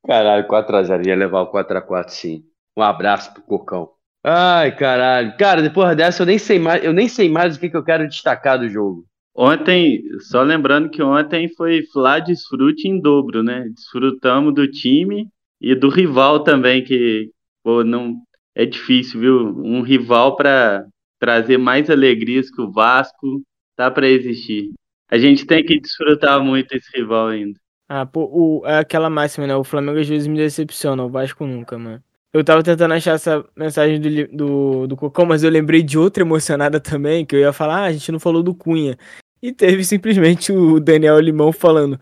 Caralho, 0.06 0.48
4x0. 0.48 1.06
Ia 1.06 1.16
levar 1.16 1.42
o 1.42 1.52
4x4, 1.52 2.10
sim. 2.10 2.46
Um 2.78 2.82
abraço 2.82 3.34
pro 3.34 3.44
Cocão. 3.44 3.90
Ai, 4.24 4.76
caralho. 4.76 5.36
Cara, 5.38 5.62
depois 5.62 5.96
dessa 5.96 6.24
eu 6.24 6.26
nem 6.26 6.38
sei 6.38 6.60
mais, 6.60 6.84
eu 6.84 6.94
nem 6.94 7.08
sei 7.08 7.30
mais 7.30 7.56
o 7.56 7.60
que, 7.60 7.70
que 7.70 7.78
eu 7.78 7.84
quero 7.84 8.08
destacar 8.08 8.60
do 8.60 8.70
jogo. 8.70 9.06
Ontem, 9.36 10.02
só 10.20 10.42
lembrando 10.42 10.90
que 10.90 11.02
ontem 11.04 11.48
foi 11.56 11.84
Flá 11.94 12.20
desfrute 12.20 12.88
em 12.88 13.00
dobro, 13.00 13.44
né? 13.44 13.70
Desfrutamos 13.70 14.54
do 14.54 14.70
time 14.70 15.30
e 15.62 15.76
do 15.76 15.90
rival 15.90 16.44
também, 16.44 16.84
que 16.84 17.30
pô, 17.64 17.84
não 17.84 18.16
é 18.56 18.66
difícil, 18.66 19.20
viu? 19.20 19.56
Um 19.64 19.82
rival 19.82 20.36
para 20.36 20.88
trazer 21.20 21.58
mais 21.58 21.90
alegrias 21.90 22.50
que 22.50 22.62
o 22.62 22.72
Vasco, 22.72 23.44
tá 23.78 23.90
para 23.90 24.10
existir. 24.10 24.74
A 25.10 25.18
gente 25.18 25.46
tem 25.46 25.64
que 25.64 25.80
desfrutar 25.80 26.44
muito 26.44 26.76
esse 26.76 26.90
rival 26.94 27.28
ainda. 27.28 27.58
Ah, 27.88 28.06
pô, 28.06 28.26
o, 28.26 28.68
é 28.68 28.80
aquela 28.80 29.10
máxima, 29.10 29.48
né? 29.48 29.56
O 29.56 29.64
Flamengo 29.64 30.00
às 30.00 30.08
vezes 30.10 30.28
me 30.28 30.36
decepciona, 30.36 31.06
o 31.06 31.10
Vasco 31.10 31.46
nunca, 31.46 31.78
mano. 31.78 32.04
Eu 32.34 32.44
tava 32.44 32.62
tentando 32.62 32.94
achar 32.94 33.14
essa 33.14 33.46
mensagem 33.56 34.02
do, 34.02 34.28
do, 34.36 34.88
do 34.88 34.98
Cocão, 34.98 35.26
mas 35.26 35.44
eu 35.44 35.50
lembrei 35.50 35.82
de 35.82 35.98
outra 35.98 36.24
emocionada 36.24 36.80
também, 36.82 37.26
que 37.26 37.34
eu 37.34 37.40
ia 37.40 37.54
falar, 37.54 37.84
ah, 37.84 37.86
a 37.86 37.94
gente 37.94 38.12
não 38.12 38.20
falou 38.20 38.44
do 38.44 38.54
Cunha. 38.54 38.98
E 39.42 39.54
teve 39.54 39.86
simplesmente 39.86 40.52
o 40.52 40.80
Daniel 40.80 41.20
Limão 41.20 41.54
falando, 41.54 41.98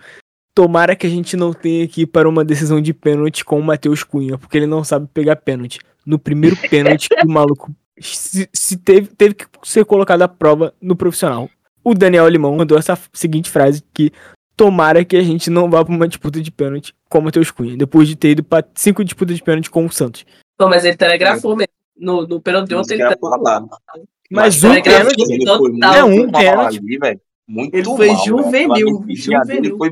tomara 0.55 0.95
que 0.95 1.05
a 1.05 1.09
gente 1.09 1.37
não 1.37 1.53
tenha 1.53 1.87
ir 1.95 2.07
para 2.07 2.27
uma 2.27 2.43
decisão 2.43 2.81
de 2.81 2.93
pênalti 2.93 3.45
com 3.45 3.59
o 3.59 3.63
Matheus 3.63 4.03
Cunha, 4.03 4.37
porque 4.37 4.57
ele 4.57 4.65
não 4.65 4.83
sabe 4.83 5.07
pegar 5.13 5.35
pênalti. 5.35 5.79
no 6.05 6.17
primeiro 6.17 6.55
pênalti 6.69 7.07
o 7.23 7.29
maluco 7.29 7.71
se, 7.99 8.49
se 8.51 8.77
teve, 8.77 9.07
teve 9.07 9.35
que 9.35 9.45
ser 9.63 9.85
colocado 9.85 10.21
à 10.21 10.27
prova 10.27 10.73
no 10.81 10.95
profissional. 10.95 11.49
O 11.85 11.93
Daniel 11.93 12.27
Limão 12.27 12.55
mandou 12.55 12.77
essa 12.77 12.97
seguinte 13.13 13.49
frase 13.49 13.83
que 13.93 14.11
tomara 14.57 15.05
que 15.05 15.15
a 15.15 15.21
gente 15.21 15.49
não 15.49 15.69
vá 15.69 15.85
pra 15.85 15.93
uma 15.93 16.07
disputa 16.07 16.41
de 16.41 16.51
pênalti 16.51 16.95
com 17.09 17.19
o 17.19 17.21
Matheus 17.21 17.51
Cunha, 17.51 17.77
depois 17.77 18.07
de 18.07 18.15
ter 18.15 18.31
ido 18.31 18.43
pra 18.43 18.63
cinco 18.73 19.03
disputas 19.03 19.35
de 19.35 19.43
pênalti 19.43 19.69
com 19.69 19.85
o 19.85 19.91
Santos. 19.91 20.25
Pô, 20.57 20.67
mas 20.67 20.83
ele 20.83 20.97
telegrafou 20.97 21.55
mesmo. 21.55 21.71
No, 21.95 22.27
no 22.27 22.41
pênalti 22.41 22.69
de 22.69 22.75
ontem 22.75 22.95
ele 22.95 23.03
telegrafou. 23.03 23.29
falar. 23.29 23.61
Mas 24.31 24.61
Mas 24.61 24.63
um 24.63 24.81
pênalti, 24.81 25.45
total. 25.45 25.93
É 25.93 26.03
um 26.03 26.31
mal 26.31 26.41
pênalti. 26.41 26.79
ali, 26.79 26.97
velho. 26.97 27.21
Muito 27.47 27.75
Ele 27.75 27.83
foi 27.83 28.07
mal, 28.07 28.25
juvenil, 28.25 29.05
juvenil. 29.07 29.77
Foi 29.77 29.91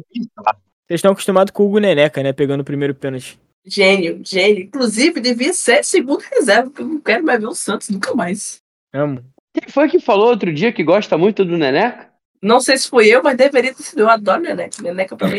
vocês 0.93 0.97
estão 0.99 1.11
acostumados 1.11 1.51
com 1.51 1.63
o 1.63 1.67
Hugo 1.67 1.79
Neneca, 1.79 2.21
né? 2.23 2.33
Pegando 2.33 2.61
o 2.61 2.65
primeiro 2.65 2.95
pênalti. 2.95 3.39
Gênio, 3.65 4.21
gênio. 4.23 4.63
Inclusive, 4.63 5.21
devia 5.21 5.53
ser 5.53 5.83
segundo 5.83 6.21
reserva, 6.31 6.69
porque 6.69 6.81
eu 6.81 6.87
não 6.87 6.99
quero 6.99 7.23
mais 7.23 7.39
ver 7.39 7.47
o 7.47 7.55
Santos 7.55 7.89
nunca 7.89 8.13
mais. 8.13 8.57
Amo. 8.91 9.23
Quem 9.53 9.69
foi 9.69 9.89
que 9.89 9.99
falou 9.99 10.29
outro 10.29 10.51
dia 10.53 10.71
que 10.71 10.83
gosta 10.83 11.17
muito 11.17 11.45
do 11.45 11.57
Neneca? 11.57 12.09
Não 12.41 12.59
sei 12.59 12.77
se 12.77 12.89
foi 12.89 13.07
eu, 13.07 13.21
mas 13.23 13.37
deveria 13.37 13.73
ter 13.73 13.83
sido. 13.83 13.99
Eu 13.99 14.09
adoro 14.09 14.41
Neneca. 14.41 14.81
Neneca 14.81 15.15
pra 15.15 15.27
mim 15.27 15.37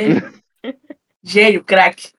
é 0.63 0.75
gênio, 1.23 1.65
craque. 1.65 2.13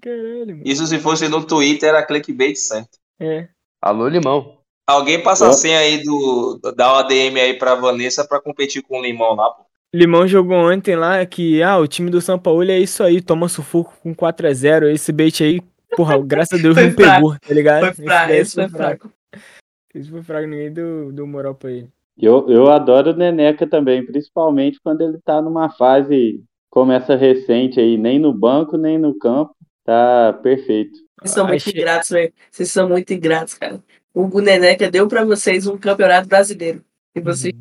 Caralho, 0.00 0.56
mano. 0.56 0.62
Isso 0.64 0.86
se 0.86 0.98
fosse 0.98 1.28
no 1.28 1.44
Twitter 1.44 1.88
era 1.88 2.04
clickbait 2.04 2.56
certo. 2.56 2.98
É. 3.20 3.48
Alô, 3.80 4.08
Limão. 4.08 4.58
Alguém 4.86 5.22
passa 5.22 5.48
a 5.48 5.52
senha 5.52 5.78
aí 5.78 6.02
do. 6.02 6.60
Dá 6.76 6.92
uma 6.92 7.02
DM 7.02 7.40
aí 7.40 7.54
pra 7.58 7.74
Vanessa 7.74 8.26
pra 8.26 8.40
competir 8.40 8.82
com 8.82 8.98
o 8.98 9.02
Limão 9.02 9.34
lá, 9.34 9.50
pô. 9.50 9.62
Limão 9.94 10.26
jogou 10.26 10.56
ontem 10.56 10.96
lá 10.96 11.24
que, 11.26 11.62
ah, 11.62 11.76
o 11.78 11.86
time 11.86 12.10
do 12.10 12.20
São 12.20 12.38
Paulo 12.38 12.62
é 12.70 12.78
isso 12.78 13.02
aí, 13.02 13.20
toma 13.20 13.48
sufoco 13.48 13.94
com 14.02 14.14
4x0. 14.14 14.90
Esse 14.90 15.12
bait 15.12 15.42
aí, 15.44 15.60
porra, 15.94 16.18
graças 16.24 16.58
a 16.58 16.62
Deus 16.62 16.74
não 16.76 16.90
fraco. 16.92 16.96
pegou, 16.96 17.36
tá 17.38 17.54
ligado? 17.54 17.80
Foi 17.80 17.90
Esse 17.90 18.02
fraco, 18.04 18.28
daí 18.28 18.38
esse 18.38 18.54
foi 18.54 18.68
fraco. 18.68 19.12
Esse 19.94 20.10
foi 20.10 20.22
fraco, 20.22 20.46
ninguém 20.46 20.72
deu, 20.72 21.12
deu 21.12 21.26
moral 21.26 21.54
pra 21.54 21.70
ele. 21.70 21.88
Eu, 22.18 22.46
eu 22.48 22.70
adoro 22.70 23.10
o 23.10 23.16
Neneca 23.16 23.66
também, 23.66 24.04
principalmente 24.04 24.78
quando 24.82 25.00
ele 25.02 25.18
tá 25.24 25.40
numa 25.40 25.70
fase 25.70 26.42
como 26.70 26.92
essa 26.92 27.14
recente 27.16 27.78
aí, 27.80 27.96
nem 27.98 28.18
no 28.18 28.32
banco, 28.32 28.76
nem 28.76 28.98
no 28.98 29.18
campo. 29.18 29.54
Tá 29.84 30.38
perfeito. 30.42 30.92
Vocês 31.20 31.34
são 31.34 31.46
muito 31.46 31.68
ingratos, 31.68 32.10
velho. 32.10 32.32
Vocês 32.50 32.70
são 32.70 32.88
muito 32.88 33.12
ingratos, 33.12 33.54
cara. 33.54 33.80
O 34.14 34.40
Neneca 34.40 34.90
deu 34.90 35.08
pra 35.08 35.24
vocês 35.24 35.66
um 35.66 35.76
campeonato 35.76 36.28
brasileiro. 36.28 36.82
E 37.14 37.20
vocês. 37.20 37.52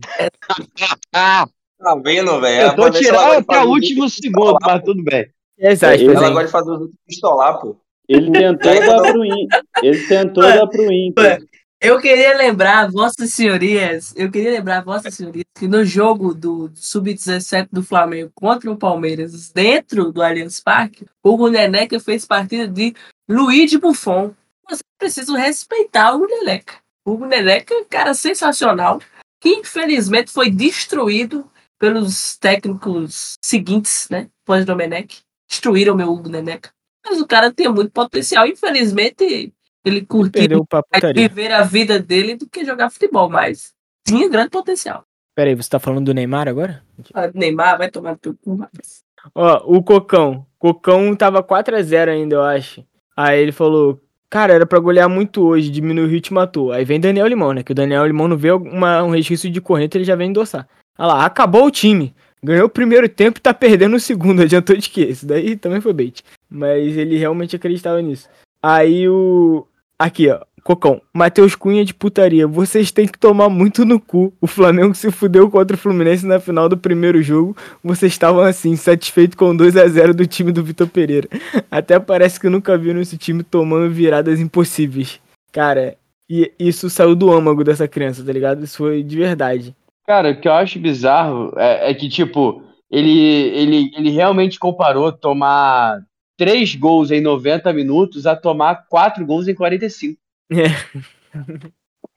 Ah, 1.13 1.45
Tá 1.82 1.95
vendo, 1.95 2.39
velho? 2.39 2.67
A 2.69 2.71
eu 2.71 2.75
tô 2.75 2.91
tirando 2.91 3.32
até 3.39 3.59
o 3.63 3.69
último 3.69 4.07
segundo, 4.07 4.55
mas 4.61 4.84
tudo 4.84 5.03
bem. 5.03 5.25
E 5.57 5.65
É, 5.65 5.71
aspas, 5.71 5.99
ele- 5.99 6.13
Ela 6.13 6.27
hein? 6.27 6.34
gosta 6.34 6.45
de 6.45 6.51
fazer 6.51 6.71
os 6.71 6.79
outros 6.82 6.99
pistolar, 7.07 7.59
pô. 7.59 7.75
Ele 8.07 8.32
tentou 8.32 8.71
dar 8.86 9.01
pro 9.11 9.25
Inter. 9.25 9.61
Ele 9.82 10.07
tentou 10.07 10.43
dar 10.43 10.67
pro 10.67 10.91
Inter. 10.93 11.39
Eu 11.84 11.99
queria 11.99 12.38
lembrar, 12.38 12.91
Vossas 12.91 13.34
Senhorias, 13.34 14.13
eu 14.15 14.29
queria 14.29 14.51
lembrar, 14.51 14.84
Vossas 14.84 15.15
Senhorias, 15.15 15.45
que 15.57 15.67
no 15.67 15.84
jogo 15.84 16.32
do 16.32 16.71
Sub-17 16.75 17.69
do 17.71 17.82
Flamengo 17.82 18.32
contra 18.36 18.69
o 18.69 18.77
Palmeiras, 18.77 19.49
dentro 19.49 20.11
do 20.11 20.21
Allianz 20.21 20.59
Parque, 20.59 21.07
o 21.23 21.49
Neneca 21.49 21.99
fez 21.99 22.23
partida 22.23 22.67
de 22.67 22.93
Luiz 23.27 23.73
Buffon. 23.73 24.32
Vocês 24.69 24.84
precisam 24.99 25.36
respeitar 25.36 26.13
o 26.13 26.27
Neneca. 26.27 26.75
O 27.03 27.25
Neneca 27.25 27.73
é 27.73 27.77
um 27.77 27.86
cara 27.86 28.13
sensacional, 28.13 29.01
que 29.39 29.49
infelizmente 29.49 30.29
foi 30.29 30.51
destruído 30.51 31.49
pelos 31.79 32.38
técnicos 32.38 33.39
seguintes, 33.43 34.07
né? 34.07 34.29
Pós-Domenech. 34.45 35.23
Destruíram 35.49 35.95
meu 35.95 36.13
Hugo 36.13 36.29
Neneca. 36.29 36.69
Mas 37.03 37.19
o 37.19 37.25
cara 37.25 37.51
tem 37.51 37.67
muito 37.69 37.91
potencial. 37.91 38.45
Infelizmente, 38.45 39.51
ele 39.84 40.07
mais 40.09 40.84
putaria. 40.89 41.27
viver 41.27 41.51
a 41.51 41.63
vida 41.63 41.99
dele 41.99 42.36
do 42.36 42.47
que 42.47 42.65
jogar 42.65 42.89
futebol, 42.89 43.29
mas 43.29 43.73
tinha 44.05 44.29
grande 44.29 44.49
potencial. 44.49 45.03
Pera 45.36 45.49
aí, 45.49 45.55
você 45.55 45.69
tá 45.69 45.79
falando 45.79 46.05
do 46.05 46.13
Neymar 46.13 46.47
agora? 46.47 46.84
Ah, 47.13 47.29
Neymar 47.34 47.77
vai 47.77 47.89
tomar 47.89 48.17
cu, 48.17 48.55
rapaz. 48.55 49.03
Ó, 49.34 49.63
o 49.65 49.84
Cocão. 49.84 50.45
Cocão 50.59 51.15
tava 51.15 51.43
4x0 51.43 52.09
ainda, 52.09 52.36
eu 52.36 52.43
acho. 52.43 52.84
Aí 53.15 53.41
ele 53.41 53.51
falou, 53.51 53.99
cara, 54.29 54.53
era 54.53 54.65
pra 54.65 54.79
golear 54.79 55.09
muito 55.09 55.41
hoje, 55.43 55.69
diminuiu 55.69 56.07
o 56.07 56.09
ritmo 56.09 56.36
matou. 56.36 56.71
Aí 56.71 56.84
vem 56.84 56.99
Daniel 56.99 57.27
Limão, 57.27 57.53
né? 57.53 57.63
Que 57.63 57.71
o 57.71 57.75
Daniel 57.75 58.05
Limão 58.05 58.27
não 58.27 58.38
vê 58.38 58.51
uma, 58.51 59.03
um 59.03 59.11
resquício 59.11 59.49
de 59.49 59.61
corrente, 59.61 59.97
ele 59.97 60.03
já 60.03 60.15
vem 60.15 60.29
endossar. 60.29 60.67
Olha 60.97 61.07
lá, 61.07 61.25
acabou 61.25 61.65
o 61.65 61.71
time. 61.71 62.13
Ganhou 62.43 62.65
o 62.65 62.69
primeiro 62.69 63.07
tempo 63.07 63.38
e 63.38 63.41
tá 63.41 63.53
perdendo 63.53 63.95
o 63.95 63.99
segundo. 63.99 64.41
Adiantou 64.43 64.75
de 64.75 64.89
quê? 64.89 65.05
Isso 65.05 65.25
daí 65.25 65.55
também 65.55 65.79
foi 65.79 65.93
bait. 65.93 66.23
Mas 66.49 66.97
ele 66.97 67.17
realmente 67.17 67.55
acreditava 67.55 68.01
nisso. 68.01 68.27
Aí 68.61 69.07
o. 69.07 69.65
Aqui, 70.02 70.32
ó. 70.32 70.39
Cocão. 70.64 70.99
Matheus 71.14 71.54
Cunha 71.54 71.86
de 71.86 71.93
putaria. 71.93 72.47
Vocês 72.47 72.91
têm 72.91 73.06
que 73.06 73.20
tomar 73.20 73.49
muito 73.49 73.86
no 73.86 73.99
cu. 73.99 74.34
O 74.41 74.47
Flamengo 74.47 74.95
se 74.95 75.12
fudeu 75.12 75.47
contra 75.47 75.76
o 75.76 75.80
Fluminense 75.80 76.26
na 76.26 76.39
final 76.39 76.68
do 76.68 76.76
primeiro 76.76 77.22
jogo. 77.22 77.56
Vocês 77.84 78.12
estavam 78.12 78.41
assim, 78.41 78.76
satisfeitos 78.76 79.36
com 79.36 79.56
2 79.56 79.78
a 79.78 79.88
0 79.88 80.16
do 80.16 80.26
time 80.26 80.52
do 80.52 80.64
Vitor 80.64 80.88
Pereira. 80.88 81.28
Até 81.70 81.99
parece 81.99 82.39
que 82.39 82.49
nunca 82.49 82.76
viram 82.80 82.99
esse 82.99 83.16
time 83.16 83.43
tomando 83.43 83.93
viradas 83.93 84.39
impossíveis. 84.39 85.20
Cara, 85.52 85.95
e 86.28 86.52
isso 86.58 86.89
saiu 86.89 87.16
do 87.16 87.32
âmago 87.32 87.64
dessa 87.64 87.88
criança, 87.88 88.26
tá 88.26 88.34
ligado? 88.34 88.64
Isso 88.64 88.78
foi 88.78 89.04
de 89.04 89.16
verdade. 89.16 89.76
Cara, 90.08 90.32
o 90.32 90.41
que 90.41 90.47
eu 90.47 90.54
acho 90.54 90.80
bizarro 90.80 91.54
é, 91.58 91.91
é 91.91 91.93
que, 91.93 92.10
tipo, 92.10 92.64
ele, 92.89 93.20
ele, 93.54 93.91
ele 93.95 94.10
realmente 94.10 94.58
comparou 94.58 95.12
tomar 95.12 96.02
três 96.42 96.74
gols 96.76 97.12
em 97.12 97.22
90 97.22 97.72
minutos 97.72 98.26
a 98.26 98.36
tomar 98.36 98.88
quatro 98.89 99.24
gols 99.24 99.48
em 99.48 99.54
45. 99.54 100.18
É. 100.52 100.66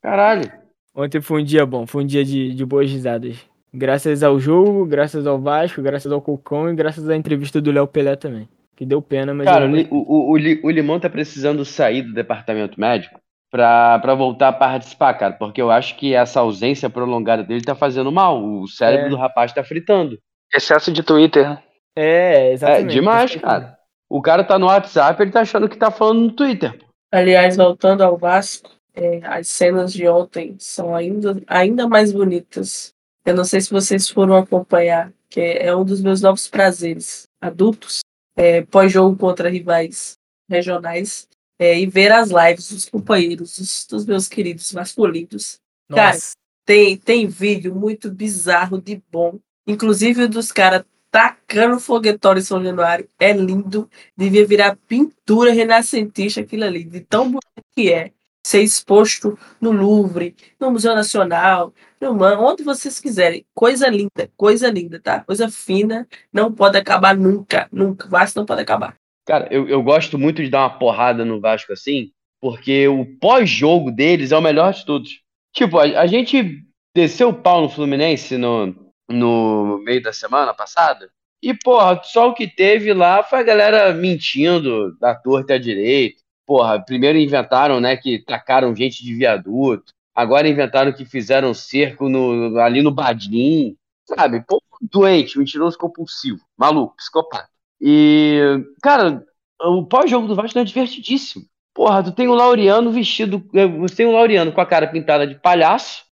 Caralho. 0.02 0.50
Ontem 0.94 1.20
foi 1.20 1.42
um 1.42 1.44
dia 1.44 1.66
bom, 1.66 1.86
foi 1.86 2.04
um 2.04 2.06
dia 2.06 2.24
de, 2.24 2.54
de 2.54 2.64
boas 2.64 2.90
risadas. 2.90 3.36
Graças 3.72 4.22
ao 4.22 4.38
jogo, 4.38 4.86
graças 4.86 5.26
ao 5.26 5.38
Vasco, 5.38 5.82
graças 5.82 6.10
ao 6.10 6.22
Cocão 6.22 6.70
e 6.70 6.74
graças 6.74 7.06
à 7.08 7.16
entrevista 7.16 7.60
do 7.60 7.70
Léo 7.72 7.86
Pelé 7.86 8.16
também. 8.16 8.48
Que 8.76 8.86
deu 8.86 9.02
pena, 9.02 9.34
mas. 9.34 9.44
Cara, 9.46 9.66
eu- 9.66 9.70
o, 9.70 9.74
Li- 9.76 9.88
o, 9.90 10.30
o, 10.32 10.36
Li- 10.36 10.60
o 10.64 10.70
Limão 10.70 10.98
tá 10.98 11.10
precisando 11.10 11.64
sair 11.64 12.02
do 12.02 12.12
departamento 12.14 12.80
médico 12.80 13.20
pra, 13.50 13.98
pra 13.98 14.14
voltar 14.14 14.48
a 14.48 14.52
participar, 14.52 15.14
cara, 15.14 15.34
porque 15.34 15.60
eu 15.60 15.70
acho 15.70 15.96
que 15.96 16.14
essa 16.14 16.40
ausência 16.40 16.88
prolongada 16.88 17.42
dele 17.44 17.60
tá 17.62 17.74
fazendo 17.74 18.10
mal. 18.10 18.42
O 18.42 18.66
cérebro 18.68 19.06
É. 19.06 19.10
do 19.10 19.16
rapaz 19.16 19.52
tá 19.52 19.62
fritando. 19.62 20.18
Excesso 20.54 20.90
de 20.92 21.02
Twitter, 21.02 21.48
né? 21.50 21.62
É, 21.96 22.48
É 22.48 22.52
exatamente. 22.52 22.92
demais, 22.92 23.36
cara. 23.36 23.76
O 24.14 24.22
cara 24.22 24.44
tá 24.44 24.56
no 24.60 24.66
WhatsApp, 24.66 25.20
ele 25.20 25.32
tá 25.32 25.40
achando 25.40 25.68
que 25.68 25.76
tá 25.76 25.90
falando 25.90 26.20
no 26.20 26.30
Twitter. 26.30 26.80
Aliás, 27.10 27.56
voltando 27.56 28.02
ao 28.02 28.16
Vasco, 28.16 28.70
é, 28.94 29.18
as 29.24 29.48
cenas 29.48 29.92
de 29.92 30.06
ontem 30.06 30.54
são 30.56 30.94
ainda, 30.94 31.42
ainda 31.48 31.88
mais 31.88 32.12
bonitas. 32.12 32.94
Eu 33.26 33.34
não 33.34 33.42
sei 33.42 33.60
se 33.60 33.72
vocês 33.72 34.08
foram 34.08 34.36
acompanhar, 34.36 35.12
que 35.28 35.40
é, 35.40 35.66
é 35.66 35.74
um 35.74 35.84
dos 35.84 36.00
meus 36.00 36.22
novos 36.22 36.46
prazeres 36.46 37.26
adultos, 37.40 38.02
é, 38.36 38.62
pós-jogo 38.62 39.16
contra 39.16 39.50
rivais 39.50 40.16
regionais, 40.48 41.26
é, 41.58 41.76
e 41.76 41.84
ver 41.84 42.12
as 42.12 42.30
lives 42.30 42.70
dos 42.70 42.88
companheiros, 42.88 43.58
dos, 43.58 43.84
dos 43.90 44.06
meus 44.06 44.28
queridos 44.28 44.72
masculinos. 44.72 45.58
Cara, 45.90 46.12
Nossa. 46.12 46.34
tem, 46.64 46.96
tem 46.96 47.26
vídeo 47.26 47.74
muito 47.74 48.12
bizarro 48.12 48.80
de 48.80 49.02
bom. 49.10 49.40
Inclusive 49.66 50.22
o 50.22 50.28
dos 50.28 50.52
caras 50.52 50.84
tacando 51.14 51.78
foguetório 51.78 52.40
em 52.40 52.42
São 52.42 52.60
Januário. 52.60 53.08
É 53.20 53.32
lindo. 53.32 53.88
Devia 54.16 54.44
virar 54.44 54.76
pintura 54.88 55.52
renascentista 55.52 56.40
aquilo 56.40 56.64
ali. 56.64 56.82
De 56.82 56.98
tão 56.98 57.26
bonito 57.26 57.62
que 57.72 57.92
é. 57.92 58.10
Ser 58.44 58.62
exposto 58.62 59.38
no 59.58 59.70
Louvre, 59.70 60.34
no 60.60 60.70
Museu 60.70 60.94
Nacional, 60.94 61.72
no 61.98 62.14
Man, 62.14 62.38
onde 62.38 62.62
vocês 62.62 63.00
quiserem. 63.00 63.46
Coisa 63.54 63.88
linda, 63.88 64.28
coisa 64.36 64.68
linda, 64.68 65.00
tá? 65.00 65.20
Coisa 65.20 65.48
fina. 65.48 66.06
Não 66.32 66.52
pode 66.52 66.76
acabar 66.76 67.16
nunca. 67.16 67.68
Nunca. 67.72 68.08
Vasco 68.08 68.40
não 68.40 68.44
pode 68.44 68.60
acabar. 68.60 68.96
Cara, 69.24 69.48
eu, 69.50 69.68
eu 69.68 69.82
gosto 69.82 70.18
muito 70.18 70.42
de 70.42 70.50
dar 70.50 70.62
uma 70.62 70.78
porrada 70.78 71.24
no 71.24 71.40
Vasco 71.40 71.72
assim, 71.72 72.10
porque 72.42 72.88
o 72.88 73.06
pós-jogo 73.18 73.90
deles 73.90 74.32
é 74.32 74.36
o 74.36 74.42
melhor 74.42 74.74
de 74.74 74.84
todos. 74.84 75.20
Tipo, 75.54 75.78
a, 75.78 75.84
a 75.84 76.06
gente 76.06 76.66
desceu 76.94 77.28
o 77.30 77.34
pau 77.34 77.62
no 77.62 77.70
Fluminense 77.70 78.36
no, 78.36 78.83
no 79.08 79.78
meio 79.84 80.02
da 80.02 80.12
semana 80.12 80.54
passada, 80.54 81.10
e, 81.42 81.52
porra, 81.52 82.00
só 82.04 82.30
o 82.30 82.34
que 82.34 82.48
teve 82.48 82.94
lá 82.94 83.22
foi 83.22 83.40
a 83.40 83.42
galera 83.42 83.92
mentindo 83.92 84.96
da 84.98 85.14
torta 85.14 85.54
à 85.54 85.58
direita. 85.58 86.22
Porra, 86.46 86.82
primeiro 86.82 87.18
inventaram, 87.18 87.80
né, 87.80 87.96
que 87.98 88.18
tacaram 88.18 88.74
gente 88.74 89.04
de 89.04 89.14
viaduto, 89.14 89.92
agora 90.14 90.48
inventaram 90.48 90.92
que 90.92 91.04
fizeram 91.04 91.52
cerco 91.52 92.08
no, 92.08 92.58
ali 92.58 92.80
no 92.82 92.90
Badim, 92.90 93.76
sabe? 94.06 94.42
Doente, 94.90 95.38
mentiroso 95.38 95.76
compulsivo, 95.78 96.40
maluco, 96.56 96.96
psicopata. 96.96 97.48
E, 97.80 98.40
cara, 98.82 99.22
o 99.60 99.84
pós-jogo 99.84 100.26
do 100.26 100.34
Vasco 100.34 100.58
é 100.58 100.64
divertidíssimo. 100.64 101.44
Porra, 101.74 102.02
tu 102.02 102.12
tem 102.12 102.28
o 102.28 102.34
Laureano 102.34 102.90
vestido. 102.90 103.44
eh, 103.54 103.66
Você 103.66 103.96
tem 103.96 104.06
o 104.06 104.12
Laureano 104.12 104.52
com 104.52 104.60
a 104.60 104.66
cara 104.66 104.86
pintada 104.86 105.26
de 105.26 105.34
palhaço, 105.34 106.04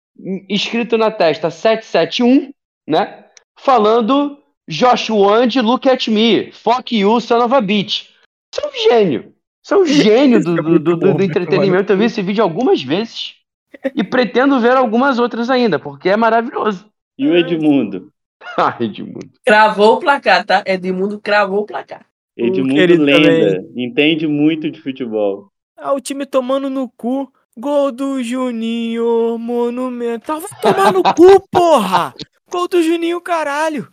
escrito 0.49 0.97
na 0.99 1.11
testa 1.11 1.51
771, 1.51 2.53
né? 2.87 3.25
Falando 3.59 4.39
Joshua 4.69 5.45
and 5.45 5.63
look 5.63 5.89
at 5.89 6.09
me, 6.09 6.53
fuck 6.53 6.97
you, 6.97 7.21
son 7.21 7.45
of 7.45 7.55
a 7.55 7.61
bitch. 7.61 8.09
Você 8.53 8.63
é 8.63 8.69
um 8.69 8.89
gênio. 8.89 9.35
Você 9.63 9.75
é 9.75 9.77
o 9.79 9.87
gênio 9.87 10.43
do, 10.43 10.59
é 10.59 10.63
do, 10.63 10.79
do, 10.79 10.97
do 10.97 11.15
vai 11.15 11.27
entretenimento. 11.27 11.93
Eu 11.93 11.99
vi 11.99 12.05
esse 12.05 12.23
vídeo 12.23 12.43
algumas 12.43 12.83
vezes. 12.83 13.35
E 13.95 14.03
pretendo 14.03 14.59
ver 14.61 14.77
algumas 14.77 15.19
outras 15.19 15.49
ainda, 15.49 15.79
porque 15.79 16.09
é 16.09 16.17
maravilhoso. 16.17 16.87
E 17.17 17.27
o 17.27 17.37
Edmundo? 17.37 18.11
Ai, 18.57 18.77
Edmundo. 18.87 19.31
Cravou 19.45 19.95
o 19.95 20.01
placar, 20.01 20.45
tá? 20.45 20.63
Edmundo 20.67 21.21
cravou 21.21 21.61
o 21.61 21.67
placar. 21.67 22.05
Edmundo 22.37 23.05
lenda. 23.05 23.65
Entende 23.77 24.27
muito 24.27 24.71
de 24.71 24.81
futebol. 24.81 25.51
Ah, 25.77 25.93
o 25.93 26.01
time 26.01 26.27
tomando 26.27 26.69
no 26.69 26.89
cu. 26.89 27.31
Gol 27.59 27.93
do 27.93 28.23
Juninho, 28.23 29.37
monumental. 29.37 30.41
Vai 30.41 30.61
tomar 30.63 30.93
no 30.93 31.03
cu, 31.03 31.47
porra! 31.51 32.15
Gol 32.51 32.69
do 32.69 32.83
Juninho, 32.83 33.21
caralho. 33.21 33.89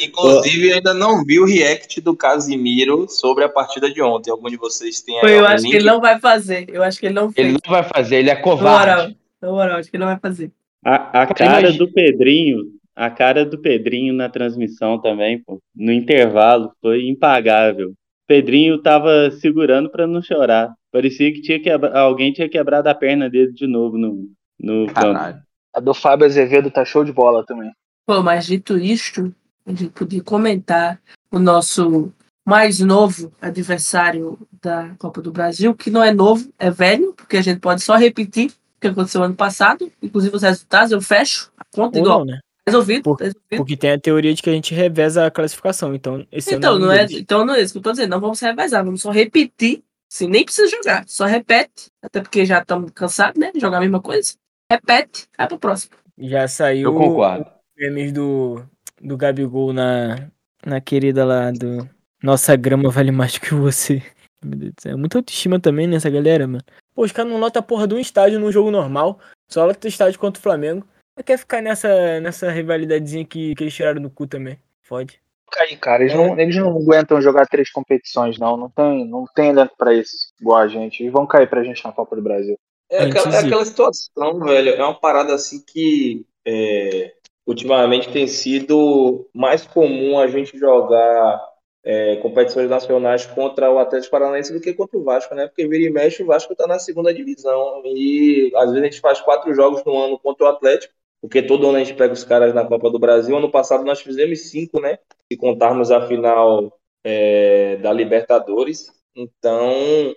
Inclusive, 0.00 0.68
eu 0.70 0.74
ainda 0.76 0.94
não 0.94 1.24
vi 1.24 1.40
o 1.40 1.44
react 1.44 2.00
do 2.00 2.16
Casimiro 2.16 3.08
sobre 3.08 3.42
a 3.44 3.48
partida 3.48 3.90
de 3.90 4.00
ontem. 4.00 4.30
Algum 4.30 4.48
de 4.48 4.56
vocês 4.56 5.00
tem 5.00 5.18
aí? 5.20 5.32
Eu 5.32 5.40
algum 5.40 5.52
acho 5.54 5.64
que 5.64 5.70
link? 5.70 5.74
ele 5.76 5.86
não 5.86 6.00
vai 6.00 6.20
fazer. 6.20 6.66
Eu 6.68 6.82
acho 6.84 7.00
que 7.00 7.06
ele 7.06 7.14
não 7.14 7.32
fez. 7.32 7.48
Ele 7.48 7.58
não 7.64 7.72
vai 7.72 7.82
fazer, 7.82 8.16
ele 8.16 8.30
é 8.30 8.34
Na 8.34 8.40
moral, 8.40 8.56
covarde. 8.58 9.16
na 9.40 9.50
moral, 9.50 9.78
acho 9.78 9.90
que 9.90 9.96
ele 9.96 10.04
não 10.04 10.10
vai 10.12 10.20
fazer. 10.20 10.52
A, 10.84 11.22
a 11.22 11.26
cara 11.34 11.60
imagina- 11.60 11.78
do 11.78 11.92
Pedrinho, 11.92 12.58
a 12.94 13.10
cara 13.10 13.44
do 13.44 13.58
Pedrinho 13.60 14.14
na 14.14 14.28
transmissão 14.28 15.00
também, 15.00 15.42
pô, 15.42 15.60
no 15.74 15.92
intervalo, 15.92 16.72
foi 16.80 17.08
impagável. 17.08 17.92
Pedrinho 18.28 18.80
tava 18.80 19.30
segurando 19.32 19.90
pra 19.90 20.06
não 20.06 20.22
chorar. 20.22 20.72
Parecia 20.92 21.32
que 21.32 21.40
tinha 21.42 21.60
quebra... 21.60 21.98
alguém 21.98 22.32
tinha 22.32 22.48
quebrado 22.48 22.88
a 22.88 22.94
perna 22.94 23.28
dele 23.28 23.52
de 23.52 23.66
novo 23.66 23.98
no, 23.98 24.28
no 24.60 24.86
campo. 24.86 25.00
Caralho. 25.00 25.38
A 25.74 25.80
do 25.80 25.92
Fábio 25.92 26.26
Azevedo 26.26 26.70
tá 26.70 26.84
show 26.84 27.02
de 27.04 27.12
bola 27.12 27.44
também. 27.44 27.70
Pô, 28.06 28.22
mas 28.22 28.46
dito 28.46 28.76
isto, 28.76 29.34
a 29.64 29.70
gente 29.70 29.88
podia 29.90 30.22
comentar 30.22 31.00
o 31.30 31.38
nosso 31.38 32.12
mais 32.44 32.80
novo 32.80 33.32
adversário 33.40 34.38
da 34.60 34.90
Copa 34.98 35.22
do 35.22 35.30
Brasil, 35.30 35.74
que 35.74 35.90
não 35.90 36.02
é 36.02 36.12
novo, 36.12 36.52
é 36.58 36.70
velho, 36.70 37.12
porque 37.14 37.36
a 37.36 37.42
gente 37.42 37.60
pode 37.60 37.82
só 37.82 37.94
repetir 37.96 38.50
o 38.50 38.80
que 38.80 38.88
aconteceu 38.88 39.22
ano 39.22 39.34
passado, 39.34 39.90
inclusive 40.02 40.34
os 40.34 40.42
resultados, 40.42 40.90
eu 40.90 41.00
fecho 41.00 41.52
a 41.56 41.64
conta 41.72 41.98
Ou 41.98 42.04
igual. 42.04 42.18
não, 42.20 42.26
né? 42.26 42.40
Resolvido, 42.66 43.02
Por- 43.02 43.18
resolvido. 43.18 43.56
Porque 43.56 43.76
tem 43.76 43.92
a 43.92 44.00
teoria 44.00 44.34
de 44.34 44.42
que 44.42 44.50
a 44.50 44.52
gente 44.52 44.74
reveza 44.74 45.26
a 45.26 45.30
classificação. 45.30 45.94
Então, 45.94 46.26
esse 46.30 46.54
Então, 46.54 46.74
ano 46.74 46.86
não 46.86 46.92
é, 46.92 47.06
então 47.10 47.44
não 47.44 47.54
é 47.54 47.60
isso 47.60 47.72
que 47.72 47.78
eu 47.78 47.82
tô 47.82 47.92
dizendo, 47.92 48.10
não 48.10 48.20
vamos 48.20 48.40
revezar, 48.40 48.84
vamos 48.84 49.02
só 49.02 49.10
repetir, 49.10 49.82
assim, 50.12 50.26
nem 50.26 50.44
precisa 50.44 50.68
jogar, 50.68 51.04
só 51.06 51.24
repete, 51.24 51.86
até 52.02 52.20
porque 52.20 52.44
já 52.44 52.58
estamos 52.58 52.90
cansados, 52.92 53.38
né, 53.40 53.52
de 53.52 53.60
jogar 53.60 53.78
a 53.78 53.80
mesma 53.80 54.00
coisa. 54.00 54.34
Repete, 54.70 55.26
vai 55.38 55.46
pro 55.46 55.58
próximo. 55.58 55.94
Já 56.18 56.46
saiu 56.48 56.90
Eu 56.90 56.94
concordo. 56.94 57.61
Memes 57.82 58.12
do, 58.12 58.64
do 59.00 59.16
Gabigol 59.16 59.72
na, 59.72 60.30
na 60.64 60.80
querida 60.80 61.24
lá 61.24 61.50
do 61.50 61.88
Nossa 62.22 62.54
grama 62.54 62.90
vale 62.90 63.10
mais 63.10 63.34
do 63.34 63.40
que 63.40 63.54
você. 63.54 64.02
Meu 64.44 64.58
Deus 64.58 64.72
do 64.72 64.82
céu. 64.82 64.98
Muita 64.98 65.18
autoestima 65.18 65.58
também 65.58 65.86
nessa 65.86 66.08
galera, 66.08 66.46
mano. 66.46 66.64
Pô, 66.94 67.04
os 67.04 67.12
caras 67.12 67.30
não 67.30 67.40
lotam 67.40 67.60
a 67.60 67.62
porra 67.62 67.86
de 67.86 67.94
um 67.94 67.98
estádio 67.98 68.38
num 68.38 68.52
jogo 68.52 68.70
normal. 68.70 69.18
Só 69.50 69.64
lota 69.64 69.86
o 69.86 69.88
estádio 69.88 70.18
contra 70.18 70.38
o 70.38 70.42
Flamengo. 70.42 70.86
Mas 71.16 71.24
quer 71.24 71.38
ficar 71.38 71.60
nessa, 71.60 72.20
nessa 72.20 72.50
rivalidadezinha 72.50 73.24
que, 73.24 73.54
que 73.54 73.64
eles 73.64 73.74
tiraram 73.74 74.00
do 74.00 74.10
cu 74.10 74.26
também. 74.26 74.58
Fode. 74.82 75.20
Aí, 75.58 75.76
cara, 75.76 76.02
eles 76.02 76.14
não, 76.14 76.38
eles 76.38 76.56
não 76.56 76.76
aguentam 76.76 77.20
jogar 77.20 77.46
três 77.46 77.70
competições, 77.70 78.38
não. 78.38 78.56
Não 78.56 78.70
tem, 78.70 79.06
não 79.06 79.26
tem 79.34 79.50
elenco 79.50 79.76
pra 79.76 79.92
isso, 79.92 80.32
igual 80.40 80.58
a 80.58 80.68
gente. 80.68 81.02
Eles 81.02 81.12
vão 81.12 81.26
cair 81.26 81.48
pra 81.48 81.62
gente 81.62 81.84
na 81.84 81.92
Copa 81.92 82.16
do 82.16 82.22
Brasil. 82.22 82.58
É 82.90 83.04
aquela, 83.04 83.26
Antes 83.26 83.42
é 83.42 83.46
aquela 83.46 83.64
situação, 83.64 84.38
velho. 84.40 84.70
É 84.70 84.82
uma 84.82 84.98
parada 84.98 85.34
assim 85.34 85.62
que 85.66 86.26
é, 86.46 87.12
ultimamente 87.46 88.10
tem 88.10 88.26
sido 88.26 89.28
mais 89.34 89.66
comum 89.66 90.18
a 90.18 90.26
gente 90.26 90.56
jogar 90.56 91.52
é, 91.84 92.16
competições 92.16 92.70
nacionais 92.70 93.26
contra 93.26 93.70
o 93.70 93.78
Atlético 93.78 94.12
Paranaense 94.12 94.52
do 94.52 94.60
que 94.60 94.72
contra 94.72 94.96
o 94.96 95.02
Vasco, 95.02 95.34
né? 95.34 95.48
Porque 95.48 95.66
vira 95.66 95.84
e 95.84 95.90
mexe, 95.90 96.22
o 96.22 96.26
Vasco 96.26 96.54
tá 96.54 96.66
na 96.66 96.78
segunda 96.78 97.12
divisão. 97.12 97.82
E 97.84 98.52
às 98.54 98.70
vezes 98.70 98.80
a 98.80 98.84
gente 98.84 99.00
faz 99.00 99.20
quatro 99.20 99.52
jogos 99.54 99.84
no 99.84 99.98
ano 99.98 100.18
contra 100.18 100.46
o 100.46 100.48
Atlético, 100.48 100.94
porque 101.20 101.42
todo 101.42 101.68
ano 101.68 101.76
a 101.76 101.84
gente 101.84 101.94
pega 101.96 102.12
os 102.12 102.24
caras 102.24 102.54
na 102.54 102.64
Copa 102.64 102.90
do 102.90 102.98
Brasil. 102.98 103.36
Ano 103.36 103.50
passado 103.50 103.84
nós 103.84 104.00
fizemos 104.00 104.50
cinco, 104.50 104.80
né? 104.80 104.98
Se 105.30 105.36
contarmos 105.36 105.90
a 105.90 106.06
final 106.06 106.72
é, 107.04 107.76
da 107.76 107.92
Libertadores. 107.92 108.92
Então, 109.14 110.14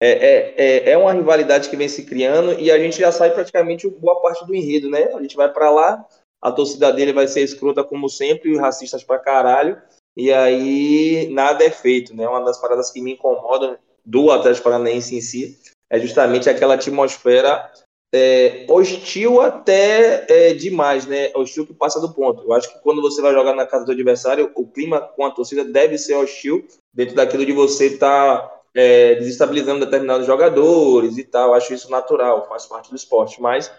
é, 0.00 0.10
é, 0.10 0.54
é, 0.56 0.90
é 0.90 0.98
uma 0.98 1.12
rivalidade 1.12 1.70
que 1.70 1.76
vem 1.76 1.88
se 1.88 2.04
criando 2.04 2.58
e 2.58 2.70
a 2.70 2.78
gente 2.78 2.98
já 2.98 3.10
sai 3.10 3.32
praticamente 3.32 3.88
boa 3.88 4.20
parte 4.20 4.44
do 4.46 4.54
enredo, 4.54 4.90
né? 4.90 5.04
A 5.14 5.22
gente 5.22 5.36
vai 5.36 5.50
pra 5.50 5.70
lá, 5.70 6.04
a 6.44 6.52
torcida 6.52 6.92
dele 6.92 7.14
vai 7.14 7.26
ser 7.26 7.40
escrota 7.40 7.82
como 7.82 8.06
sempre, 8.06 8.52
e 8.52 8.58
racistas 8.58 9.02
pra 9.02 9.18
caralho, 9.18 9.80
e 10.14 10.30
aí 10.30 11.26
nada 11.32 11.64
é 11.64 11.70
feito, 11.70 12.14
né? 12.14 12.28
Uma 12.28 12.44
das 12.44 12.60
paradas 12.60 12.90
que 12.90 13.00
me 13.00 13.14
incomodam 13.14 13.78
do 14.04 14.30
Atlético 14.30 14.64
Paranaense 14.64 15.16
em 15.16 15.22
si 15.22 15.58
é 15.90 15.98
justamente 15.98 16.50
aquela 16.50 16.74
atmosfera 16.74 17.70
é, 18.14 18.66
hostil 18.68 19.40
até 19.40 20.26
é, 20.28 20.52
demais, 20.52 21.06
né? 21.06 21.32
Hostil 21.34 21.66
que 21.66 21.72
passa 21.72 21.98
do 21.98 22.12
ponto. 22.12 22.42
Eu 22.42 22.52
acho 22.52 22.72
que 22.72 22.78
quando 22.80 23.00
você 23.00 23.22
vai 23.22 23.32
jogar 23.32 23.54
na 23.54 23.66
casa 23.66 23.86
do 23.86 23.92
adversário, 23.92 24.52
o 24.54 24.66
clima 24.66 25.00
com 25.00 25.24
a 25.24 25.30
torcida 25.30 25.64
deve 25.64 25.96
ser 25.96 26.14
hostil 26.14 26.64
dentro 26.92 27.14
daquilo 27.14 27.46
de 27.46 27.52
você 27.52 27.86
estar 27.86 28.62
é, 28.74 29.14
desestabilizando 29.14 29.84
determinados 29.84 30.26
jogadores 30.26 31.16
e 31.16 31.24
tal. 31.24 31.48
Eu 31.48 31.54
acho 31.54 31.72
isso 31.72 31.90
natural, 31.90 32.46
faz 32.48 32.66
parte 32.66 32.90
do 32.90 32.96
esporte. 32.96 33.40
Mas 33.40 33.72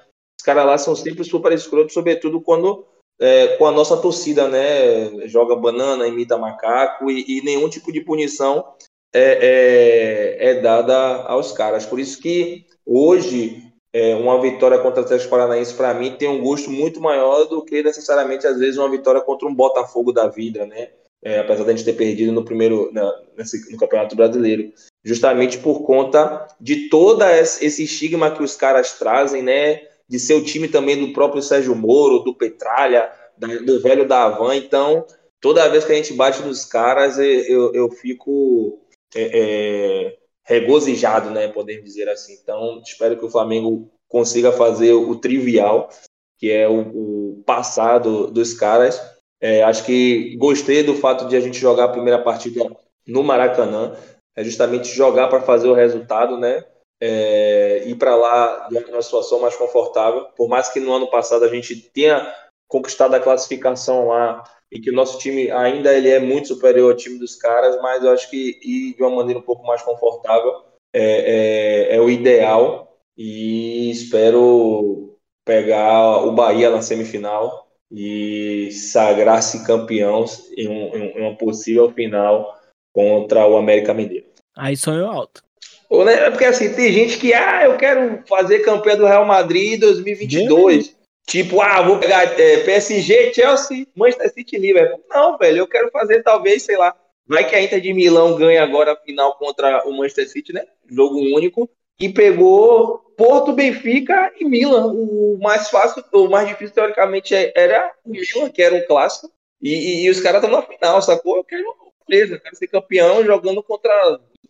caras 0.45 0.65
lá 0.65 0.77
são 0.77 0.95
sempre 0.95 1.25
super 1.25 1.51
escrotos, 1.51 1.93
sobretudo 1.93 2.39
quando 2.39 2.85
é, 3.19 3.57
com 3.57 3.65
a 3.65 3.71
nossa 3.71 3.97
torcida, 3.97 4.47
né? 4.47 5.27
Joga 5.27 5.55
banana, 5.55 6.07
imita 6.07 6.37
macaco 6.37 7.09
e, 7.09 7.25
e 7.27 7.41
nenhum 7.41 7.67
tipo 7.67 7.91
de 7.91 8.01
punição 8.01 8.65
é, 9.13 10.37
é, 10.39 10.49
é 10.49 10.61
dada 10.61 11.23
aos 11.23 11.51
caras. 11.51 11.85
Por 11.85 11.99
isso 11.99 12.21
que 12.21 12.65
hoje 12.85 13.65
é, 13.93 14.13
uma 14.13 14.41
vitória 14.41 14.77
contra 14.79 15.01
o 15.01 15.05
Atlético 15.05 15.29
Paranaense, 15.29 15.73
para 15.73 15.93
mim, 15.93 16.17
tem 16.17 16.27
um 16.27 16.41
gosto 16.41 16.69
muito 16.69 16.99
maior 16.99 17.45
do 17.45 17.63
que 17.63 17.81
necessariamente, 17.81 18.45
às 18.45 18.59
vezes, 18.59 18.77
uma 18.77 18.91
vitória 18.91 19.21
contra 19.21 19.47
um 19.47 19.55
Botafogo 19.55 20.11
da 20.11 20.27
vida, 20.27 20.65
né? 20.65 20.89
É, 21.23 21.39
apesar 21.39 21.63
da 21.63 21.71
gente 21.71 21.85
ter 21.85 21.93
perdido 21.93 22.31
no 22.33 22.43
primeiro 22.43 22.91
na, 22.91 23.09
nesse, 23.37 23.71
no 23.71 23.77
Campeonato 23.77 24.15
Brasileiro, 24.15 24.71
justamente 25.03 25.57
por 25.57 25.83
conta 25.83 26.45
de 26.59 26.89
todo 26.89 27.23
esse 27.23 27.83
estigma 27.83 28.29
que 28.29 28.43
os 28.43 28.55
caras 28.55 28.99
trazem, 28.99 29.41
né? 29.41 29.81
De 30.07 30.19
ser 30.19 30.35
o 30.35 30.43
time 30.43 30.67
também 30.67 30.99
do 30.99 31.13
próprio 31.13 31.41
Sérgio 31.41 31.75
Moro, 31.75 32.19
do 32.19 32.35
Petralha, 32.35 33.11
do 33.37 33.81
velho 33.81 34.07
da 34.07 34.23
Havan. 34.23 34.55
Então, 34.55 35.05
toda 35.41 35.67
vez 35.69 35.83
que 35.83 35.91
a 35.91 35.95
gente 35.95 36.13
bate 36.13 36.41
nos 36.43 36.65
caras, 36.65 37.17
eu, 37.17 37.73
eu 37.73 37.89
fico 37.89 38.79
é, 39.15 39.31
é, 39.33 40.17
regozijado, 40.43 41.31
né? 41.31 41.47
Podemos 41.47 41.85
dizer 41.85 42.07
assim. 42.09 42.33
Então, 42.41 42.81
espero 42.85 43.17
que 43.17 43.25
o 43.25 43.31
Flamengo 43.31 43.91
consiga 44.07 44.51
fazer 44.51 44.93
o 44.93 45.15
trivial, 45.15 45.89
que 46.37 46.51
é 46.51 46.67
o, 46.67 46.81
o 46.81 47.43
passado 47.45 48.27
dos 48.27 48.53
caras. 48.53 49.01
É, 49.41 49.63
acho 49.63 49.85
que 49.85 50.35
gostei 50.37 50.83
do 50.83 50.95
fato 50.95 51.27
de 51.27 51.35
a 51.35 51.39
gente 51.39 51.57
jogar 51.57 51.85
a 51.85 51.91
primeira 51.91 52.21
partida 52.21 52.65
no 53.07 53.23
Maracanã, 53.23 53.95
é 54.35 54.43
justamente 54.43 54.87
jogar 54.87 55.27
para 55.27 55.41
fazer 55.41 55.67
o 55.67 55.73
resultado, 55.73 56.37
né? 56.37 56.63
É, 57.01 57.83
ir 57.85 57.95
para 57.95 58.15
lá 58.15 58.69
numa 58.71 59.01
situação 59.01 59.39
mais 59.39 59.55
confortável. 59.55 60.25
Por 60.35 60.47
mais 60.47 60.69
que 60.69 60.79
no 60.79 60.93
ano 60.93 61.09
passado 61.09 61.43
a 61.43 61.49
gente 61.49 61.75
tenha 61.75 62.33
conquistado 62.67 63.13
a 63.13 63.19
classificação 63.19 64.07
lá 64.07 64.43
e 64.71 64.79
que 64.79 64.89
o 64.89 64.93
nosso 64.93 65.19
time 65.19 65.51
ainda 65.51 65.93
ele 65.93 66.09
é 66.09 66.19
muito 66.19 66.47
superior 66.47 66.91
ao 66.91 66.97
time 66.97 67.19
dos 67.19 67.35
caras, 67.35 67.79
mas 67.81 68.03
eu 68.03 68.11
acho 68.11 68.29
que 68.29 68.59
ir 68.63 68.95
de 68.95 69.03
uma 69.03 69.15
maneira 69.15 69.39
um 69.39 69.43
pouco 69.43 69.65
mais 69.65 69.81
confortável 69.81 70.63
é, 70.93 71.91
é, 71.91 71.95
é 71.95 72.01
o 72.01 72.09
ideal 72.09 72.97
e 73.17 73.91
espero 73.91 75.17
pegar 75.45 76.25
o 76.25 76.31
Bahia 76.31 76.69
na 76.69 76.81
semifinal 76.81 77.67
e 77.91 78.71
sagrar-se 78.71 79.65
campeão 79.65 80.25
em, 80.57 80.67
um, 80.67 80.95
em, 80.95 81.21
uma 81.21 81.37
possível 81.37 81.91
final 81.91 82.57
contra 82.93 83.47
o 83.47 83.57
América 83.57 83.93
Mineiro. 83.93 84.25
Aí 84.57 84.75
sonho 84.75 85.05
alto. 85.05 85.44
É 85.91 86.29
porque 86.29 86.45
assim, 86.45 86.73
tem 86.73 86.91
gente 86.91 87.17
que, 87.17 87.33
ah, 87.33 87.65
eu 87.65 87.77
quero 87.77 88.23
fazer 88.27 88.59
campeão 88.59 88.97
do 88.97 89.05
Real 89.05 89.25
Madrid 89.25 89.73
em 89.73 89.79
2022. 89.79 90.95
Tipo, 91.27 91.61
ah, 91.61 91.81
vou 91.81 91.99
pegar 91.99 92.39
é, 92.39 92.57
PSG, 92.63 93.33
Chelsea, 93.33 93.87
Manchester 93.95 94.33
City, 94.33 94.57
Liverpool. 94.57 95.03
Não, 95.09 95.37
velho, 95.37 95.59
eu 95.59 95.67
quero 95.67 95.89
fazer 95.91 96.21
talvez, 96.23 96.63
sei 96.63 96.77
lá, 96.77 96.95
vai 97.27 97.47
que 97.47 97.55
a 97.55 97.61
Inter 97.61 97.81
de 97.81 97.93
Milão 97.93 98.35
ganha 98.35 98.63
agora 98.63 98.93
a 98.93 98.95
final 98.95 99.35
contra 99.37 99.87
o 99.87 99.91
Manchester 99.91 100.29
City, 100.29 100.53
né? 100.53 100.65
Jogo 100.89 101.19
único. 101.35 101.69
E 101.99 102.09
pegou 102.09 102.99
Porto, 103.17 103.53
Benfica 103.53 104.33
e 104.39 104.45
Milan. 104.45 104.87
O 104.87 105.39
mais 105.41 105.69
fácil, 105.69 106.03
o 106.13 106.27
mais 106.27 106.47
difícil, 106.47 106.75
teoricamente, 106.75 107.33
era 107.55 107.91
o 108.05 108.11
Milan, 108.11 108.49
que 108.49 108.61
era 108.61 108.75
um 108.75 108.85
clássico. 108.85 109.31
E, 109.61 109.69
e, 109.69 110.05
e 110.05 110.09
os 110.09 110.19
caras 110.19 110.43
estão 110.43 110.55
na 110.55 110.61
final, 110.61 111.01
sacou? 111.01 111.37
Eu 111.37 111.43
quero 111.43 111.65
beleza, 112.07 112.35
eu 112.35 112.39
quero 112.39 112.55
ser 112.55 112.67
campeão 112.67 113.23
jogando 113.25 113.61
contra 113.63 113.91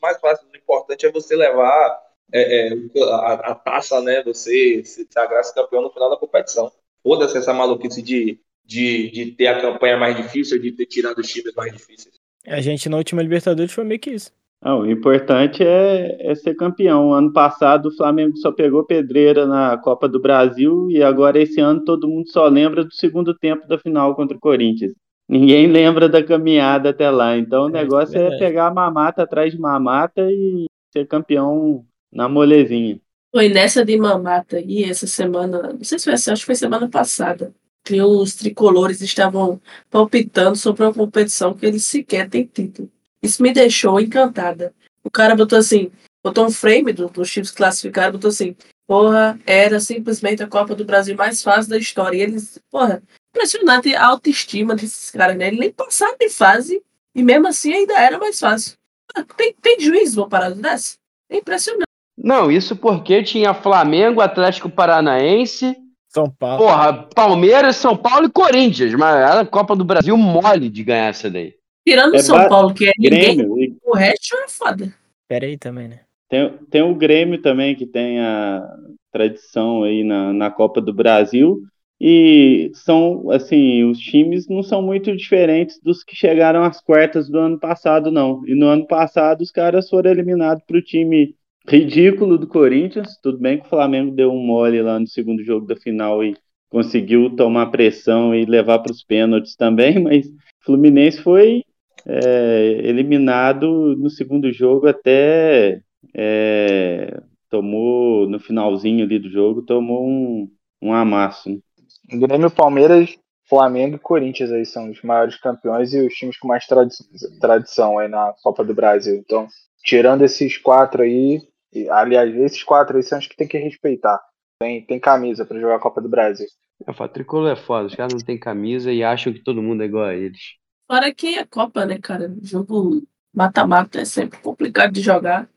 mais 0.02 0.20
fáceis. 0.20 0.48
O 0.52 0.58
importante 0.58 1.06
é 1.06 1.12
você 1.12 1.36
levar 1.36 2.00
é, 2.34 2.70
é, 2.70 2.74
a, 3.12 3.34
a, 3.52 3.56
taça, 3.56 4.02
né? 4.02 4.24
Você 4.24 4.84
se 4.84 5.08
sagrar-se 5.10 5.54
campeão 5.54 5.82
no 5.82 5.92
final 5.92 6.10
da 6.10 6.18
competição. 6.18 6.72
Foda-se 7.04 7.38
essa 7.38 7.54
maluquice 7.54 8.02
de, 8.02 8.40
de, 8.66 9.12
de 9.12 9.32
ter 9.32 9.48
a 9.48 9.62
campanha 9.62 9.98
mais 9.98 10.16
difícil, 10.18 10.60
de 10.60 10.72
ter 10.72 10.86
tirado 10.86 11.20
os 11.20 11.28
times 11.28 11.54
mais 11.56 11.72
difíceis. 11.72 12.16
A 12.48 12.62
gente 12.62 12.90
na 12.90 12.98
última 12.98 13.22
Libertadores 13.22 13.72
foi 13.72 13.84
meio 13.84 14.00
que 14.00 14.12
isso. 14.12 14.32
Não, 14.62 14.82
o 14.82 14.90
importante 14.90 15.64
é, 15.64 16.18
é 16.20 16.34
ser 16.34 16.56
campeão. 16.56 17.14
Ano 17.14 17.32
passado 17.32 17.88
o 17.88 17.96
Flamengo 17.96 18.36
só 18.38 18.52
pegou 18.52 18.84
pedreira 18.84 19.46
na 19.46 19.78
Copa 19.78 20.08
do 20.08 20.20
Brasil 20.20 20.90
e 20.90 21.04
agora 21.04 21.40
esse 21.40 21.60
ano 21.60 21.84
todo 21.84 22.08
mundo 22.08 22.28
só 22.30 22.48
lembra 22.48 22.84
do 22.84 22.94
segundo 22.94 23.38
tempo 23.38 23.68
da 23.68 23.78
final 23.78 24.16
contra 24.16 24.36
o 24.36 24.40
Corinthians. 24.40 24.94
Ninguém 25.28 25.68
lembra 25.68 26.08
da 26.08 26.24
caminhada 26.24 26.90
até 26.90 27.10
lá. 27.10 27.38
Então 27.38 27.66
o 27.66 27.70
negócio 27.70 28.18
é, 28.18 28.36
é 28.36 28.38
pegar 28.38 28.74
mamata 28.74 29.24
atrás 29.24 29.52
de 29.52 29.60
mamata 29.60 30.22
e 30.32 30.66
ser 30.94 31.08
campeão 31.08 31.86
na 32.12 32.30
molezinha. 32.30 33.00
Foi 33.32 33.50
nessa 33.50 33.84
de 33.84 33.98
mamata 33.98 34.58
aí, 34.58 34.86
essa 34.86 35.06
semana, 35.06 35.74
não 35.74 35.84
sei 35.84 36.00
se 36.00 36.06
foi 36.06 36.14
essa, 36.14 36.32
acho 36.32 36.44
que 36.44 36.46
foi 36.46 36.56
semana 36.56 36.88
passada, 36.88 37.54
que 37.84 38.02
os 38.02 38.34
tricolores 38.34 39.02
estavam 39.02 39.60
palpitando 39.90 40.56
sobre 40.56 40.84
uma 40.84 40.94
competição 40.94 41.54
que 41.54 41.66
eles 41.66 41.84
sequer 41.84 42.30
têm 42.30 42.46
título. 42.46 42.90
Isso 43.22 43.44
me 43.44 43.52
deixou 43.52 44.00
encantada. 44.00 44.74
O 45.04 45.12
cara 45.12 45.36
botou 45.36 45.60
assim, 45.60 45.92
botou 46.24 46.46
um 46.46 46.50
frame 46.50 46.94
do, 46.94 47.10
dos 47.10 47.30
times 47.30 47.52
classificados, 47.52 48.14
botou 48.14 48.30
assim, 48.30 48.56
porra, 48.88 49.38
era 49.46 49.82
simplesmente 49.82 50.42
a 50.42 50.48
Copa 50.48 50.74
do 50.74 50.86
Brasil 50.86 51.16
mais 51.18 51.44
fácil 51.44 51.70
da 51.70 51.78
história. 51.78 52.18
E 52.18 52.22
eles, 52.22 52.58
porra, 52.72 53.04
impressionante 53.36 53.94
a 53.94 54.06
autoestima 54.08 54.76
desses 54.76 55.12
caras, 55.12 55.36
né? 55.38 55.48
Eles 55.48 55.60
nem 55.60 55.72
passaram 55.72 56.16
de 56.20 56.30
fase 56.30 56.82
e 57.14 57.22
mesmo 57.24 57.48
assim 57.48 57.74
ainda 57.74 57.94
era 58.00 58.18
mais 58.18 58.40
fácil. 58.40 58.74
Ah, 59.16 59.24
tem, 59.36 59.54
tem 59.62 59.80
juízo 59.80 60.22
uma 60.22 60.30
parada 60.30 60.56
dessa? 60.56 60.96
É 61.30 61.38
impressionante. 61.38 61.86
Não, 62.18 62.50
isso 62.50 62.76
porque 62.76 63.22
tinha 63.24 63.54
Flamengo, 63.54 64.22
Atlético 64.22 64.70
Paranaense, 64.70 65.76
São 66.10 66.30
Paulo. 66.30 66.64
porra, 66.66 67.08
Palmeiras, 67.14 67.76
São 67.76 67.96
Paulo 67.96 68.28
e 68.28 68.32
Corinthians. 68.32 68.94
Mas 68.94 69.16
era 69.18 69.42
a 69.42 69.46
Copa 69.46 69.76
do 69.76 69.84
Brasil 69.84 70.16
mole 70.18 70.70
de 70.70 70.84
ganhar 70.84 71.08
essa 71.10 71.30
daí. 71.30 71.54
Tirando 71.88 72.16
É 72.16 72.20
São 72.20 72.38
ba- 72.38 72.48
Paulo, 72.50 72.74
que 72.74 72.88
é 72.88 72.92
ninguém, 72.98 73.36
Grêmio. 73.38 73.60
E 73.62 73.78
o 73.84 73.94
resto 73.94 74.36
é 74.38 74.48
foda. 74.48 74.94
Pera 75.28 75.46
aí 75.46 75.58
também, 75.58 75.88
né? 75.90 76.00
Tem, 76.30 76.58
tem 76.72 76.82
o 76.82 76.96
Grêmio 76.96 77.42
também, 77.42 77.76
que 77.76 77.86
tem 77.86 78.20
a 78.20 78.66
tradição 79.12 79.84
aí 79.84 80.04
na, 80.04 80.34
na 80.34 80.50
Copa 80.50 80.82
do 80.82 80.94
Brasil. 80.94 81.62
E 82.00 82.72
são, 82.74 83.30
assim, 83.32 83.84
os 83.86 83.98
times 83.98 84.48
não 84.50 84.62
são 84.62 84.82
muito 84.82 85.16
diferentes 85.16 85.80
dos 85.82 86.04
que 86.04 86.16
chegaram 86.16 86.64
às 86.64 86.82
quartas 86.82 87.30
do 87.30 87.38
ano 87.40 87.60
passado, 87.60 88.12
não. 88.12 88.46
E 88.46 88.54
no 88.54 88.68
ano 88.68 88.86
passado 88.86 89.42
os 89.42 89.52
caras 89.52 89.90
foram 89.90 90.12
eliminados 90.12 90.64
para 90.66 90.78
o 90.78 90.82
time 90.82 91.36
ridículo 91.68 92.38
do 92.38 92.48
Corinthians. 92.48 93.18
Tudo 93.22 93.40
bem 93.40 93.60
que 93.60 93.66
o 93.66 93.70
Flamengo 93.70 94.14
deu 94.14 94.32
um 94.32 94.46
mole 94.46 94.82
lá 94.82 95.00
no 95.00 95.08
segundo 95.08 95.44
jogo 95.44 95.66
da 95.66 95.76
final 95.76 96.24
e 96.24 96.36
conseguiu 96.70 97.30
tomar 97.36 97.68
pressão 97.68 98.36
e 98.36 98.46
levar 98.46 98.80
para 98.80 98.92
os 98.92 99.04
pênaltis 99.04 99.56
também, 99.56 99.98
mas 100.04 100.28
Fluminense 100.66 101.22
foi 101.22 101.64
é, 102.06 102.82
eliminado 102.84 103.96
no 103.98 104.10
segundo 104.10 104.52
jogo 104.52 104.88
até 104.88 105.82
é, 106.14 107.22
tomou 107.50 108.28
no 108.30 108.40
finalzinho 108.40 109.06
ali 109.06 109.18
do 109.20 109.30
jogo 109.30 109.62
tomou 109.62 110.06
um, 110.06 110.50
um 110.82 110.94
amasso. 110.94 111.62
Grêmio, 112.10 112.52
Palmeiras, 112.52 113.16
Flamengo 113.48 113.96
e 113.96 114.00
Corinthians 114.00 114.52
aí 114.52 114.66
são 114.66 114.90
os 114.90 115.02
maiores 115.02 115.38
campeões 115.38 115.94
e 115.94 116.06
os 116.06 116.14
times 116.14 116.38
com 116.38 116.48
mais 116.48 116.66
tradi 116.66 116.96
tradição 117.40 118.00
aí 118.00 118.08
na 118.08 118.34
Copa 118.42 118.64
do 118.64 118.74
Brasil. 118.74 119.16
Então, 119.16 119.48
tirando 119.84 120.24
esses 120.24 120.58
quatro 120.58 121.04
aí, 121.04 121.42
e, 121.74 121.90
aliás, 121.90 122.34
esses 122.36 122.64
quatro 122.64 122.98
aí 122.98 123.04
são 123.04 123.20
os 123.20 123.28
que 123.28 123.36
tem 123.36 123.48
que 123.48 123.58
respeitar. 123.58 124.20
Tem, 124.60 124.86
tem 124.86 125.00
camisa 125.00 125.46
pra 125.46 125.60
jogar 125.60 125.76
a 125.76 125.80
Copa 125.80 126.02
do 126.02 126.10
Brasil. 126.10 126.48
É, 126.88 126.92
o 126.92 127.08
Tricolor 127.08 127.52
é 127.52 127.56
foda, 127.56 127.88
os 127.88 127.96
caras 127.96 128.14
não 128.14 128.20
têm 128.20 128.40
camisa 128.40 128.92
e 128.92 129.04
acham 129.04 129.32
que 129.32 129.44
todo 129.44 129.62
mundo 129.62 129.84
é 129.84 129.86
igual 129.86 130.06
a 130.06 130.16
eles. 130.16 130.42
Fora 130.88 131.14
que 131.14 131.38
a 131.38 131.46
Copa, 131.46 131.86
né, 131.86 131.98
cara? 132.00 132.34
Jogo 132.42 133.02
mata-mata 133.34 134.02
é 134.02 134.06
sempre 134.06 134.40
complicado 134.40 134.94
de 134.94 135.02
jogar. 135.02 135.50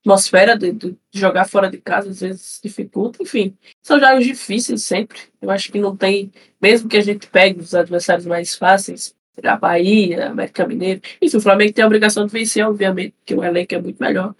Atmosfera 0.00 0.56
de, 0.56 0.72
de 0.72 0.96
jogar 1.12 1.46
fora 1.46 1.70
de 1.70 1.78
casa 1.78 2.10
às 2.10 2.20
vezes 2.20 2.60
dificulta. 2.62 3.22
Enfim, 3.22 3.56
são 3.82 4.00
jogos 4.00 4.24
difíceis 4.24 4.82
sempre. 4.82 5.18
Eu 5.40 5.50
acho 5.50 5.70
que 5.70 5.78
não 5.78 5.96
tem, 5.96 6.32
mesmo 6.60 6.88
que 6.88 6.96
a 6.96 7.02
gente 7.02 7.26
pegue 7.26 7.60
os 7.60 7.74
adversários 7.74 8.26
mais 8.26 8.54
fáceis, 8.54 9.14
a 9.42 9.56
Bahia, 9.56 10.28
América 10.28 10.66
Mineiro. 10.66 11.00
Enfim, 11.20 11.36
o 11.36 11.40
Flamengo 11.40 11.72
tem 11.72 11.84
a 11.84 11.86
obrigação 11.86 12.26
de 12.26 12.32
vencer, 12.32 12.66
obviamente, 12.66 13.14
porque 13.18 13.34
o 13.34 13.44
elenco 13.44 13.74
é 13.74 13.80
muito 13.80 14.02
melhor. 14.02 14.34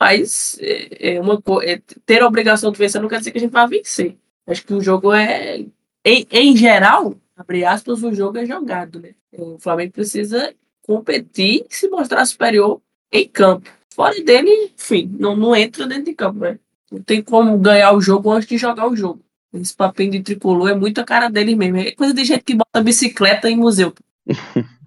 Mas 0.00 0.58
é, 0.60 1.16
é 1.16 1.20
uma 1.20 1.42
é, 1.62 1.80
ter 2.06 2.22
a 2.22 2.26
obrigação 2.26 2.70
de 2.70 2.78
vencer 2.78 3.00
não 3.00 3.08
quer 3.08 3.18
dizer 3.18 3.32
que 3.32 3.38
a 3.38 3.40
gente 3.40 3.50
vai 3.50 3.66
vencer. 3.66 4.16
Acho 4.46 4.64
que 4.64 4.72
o 4.72 4.80
jogo 4.80 5.12
é, 5.12 5.64
em, 6.04 6.26
em 6.30 6.56
geral, 6.56 7.14
abre 7.36 7.64
aspas, 7.64 8.02
o 8.02 8.14
jogo 8.14 8.38
é 8.38 8.46
jogado, 8.46 9.00
né? 9.00 9.14
O 9.32 9.58
Flamengo 9.58 9.92
precisa 9.92 10.54
competir 10.82 11.66
e 11.68 11.74
se 11.74 11.88
mostrar 11.88 12.24
superior 12.24 12.80
em 13.12 13.28
campo. 13.28 13.70
Fora 13.98 14.22
dele, 14.22 14.70
enfim, 14.78 15.10
não, 15.18 15.34
não 15.34 15.56
entra 15.56 15.84
dentro 15.84 16.04
de 16.04 16.14
campo, 16.14 16.38
né? 16.38 16.56
Não 16.88 17.02
tem 17.02 17.20
como 17.20 17.58
ganhar 17.58 17.92
o 17.92 18.00
jogo 18.00 18.30
antes 18.30 18.48
de 18.48 18.56
jogar 18.56 18.86
o 18.88 18.94
jogo. 18.94 19.20
Esse 19.52 19.74
papinho 19.74 20.12
de 20.12 20.20
tricolor 20.20 20.68
é 20.70 20.74
muito 20.74 21.00
a 21.00 21.04
cara 21.04 21.28
dele 21.28 21.56
mesmo. 21.56 21.78
É 21.78 21.90
coisa 21.90 22.14
de 22.14 22.24
gente 22.24 22.44
que 22.44 22.54
bota 22.54 22.80
bicicleta 22.80 23.50
em 23.50 23.56
museu. 23.56 23.92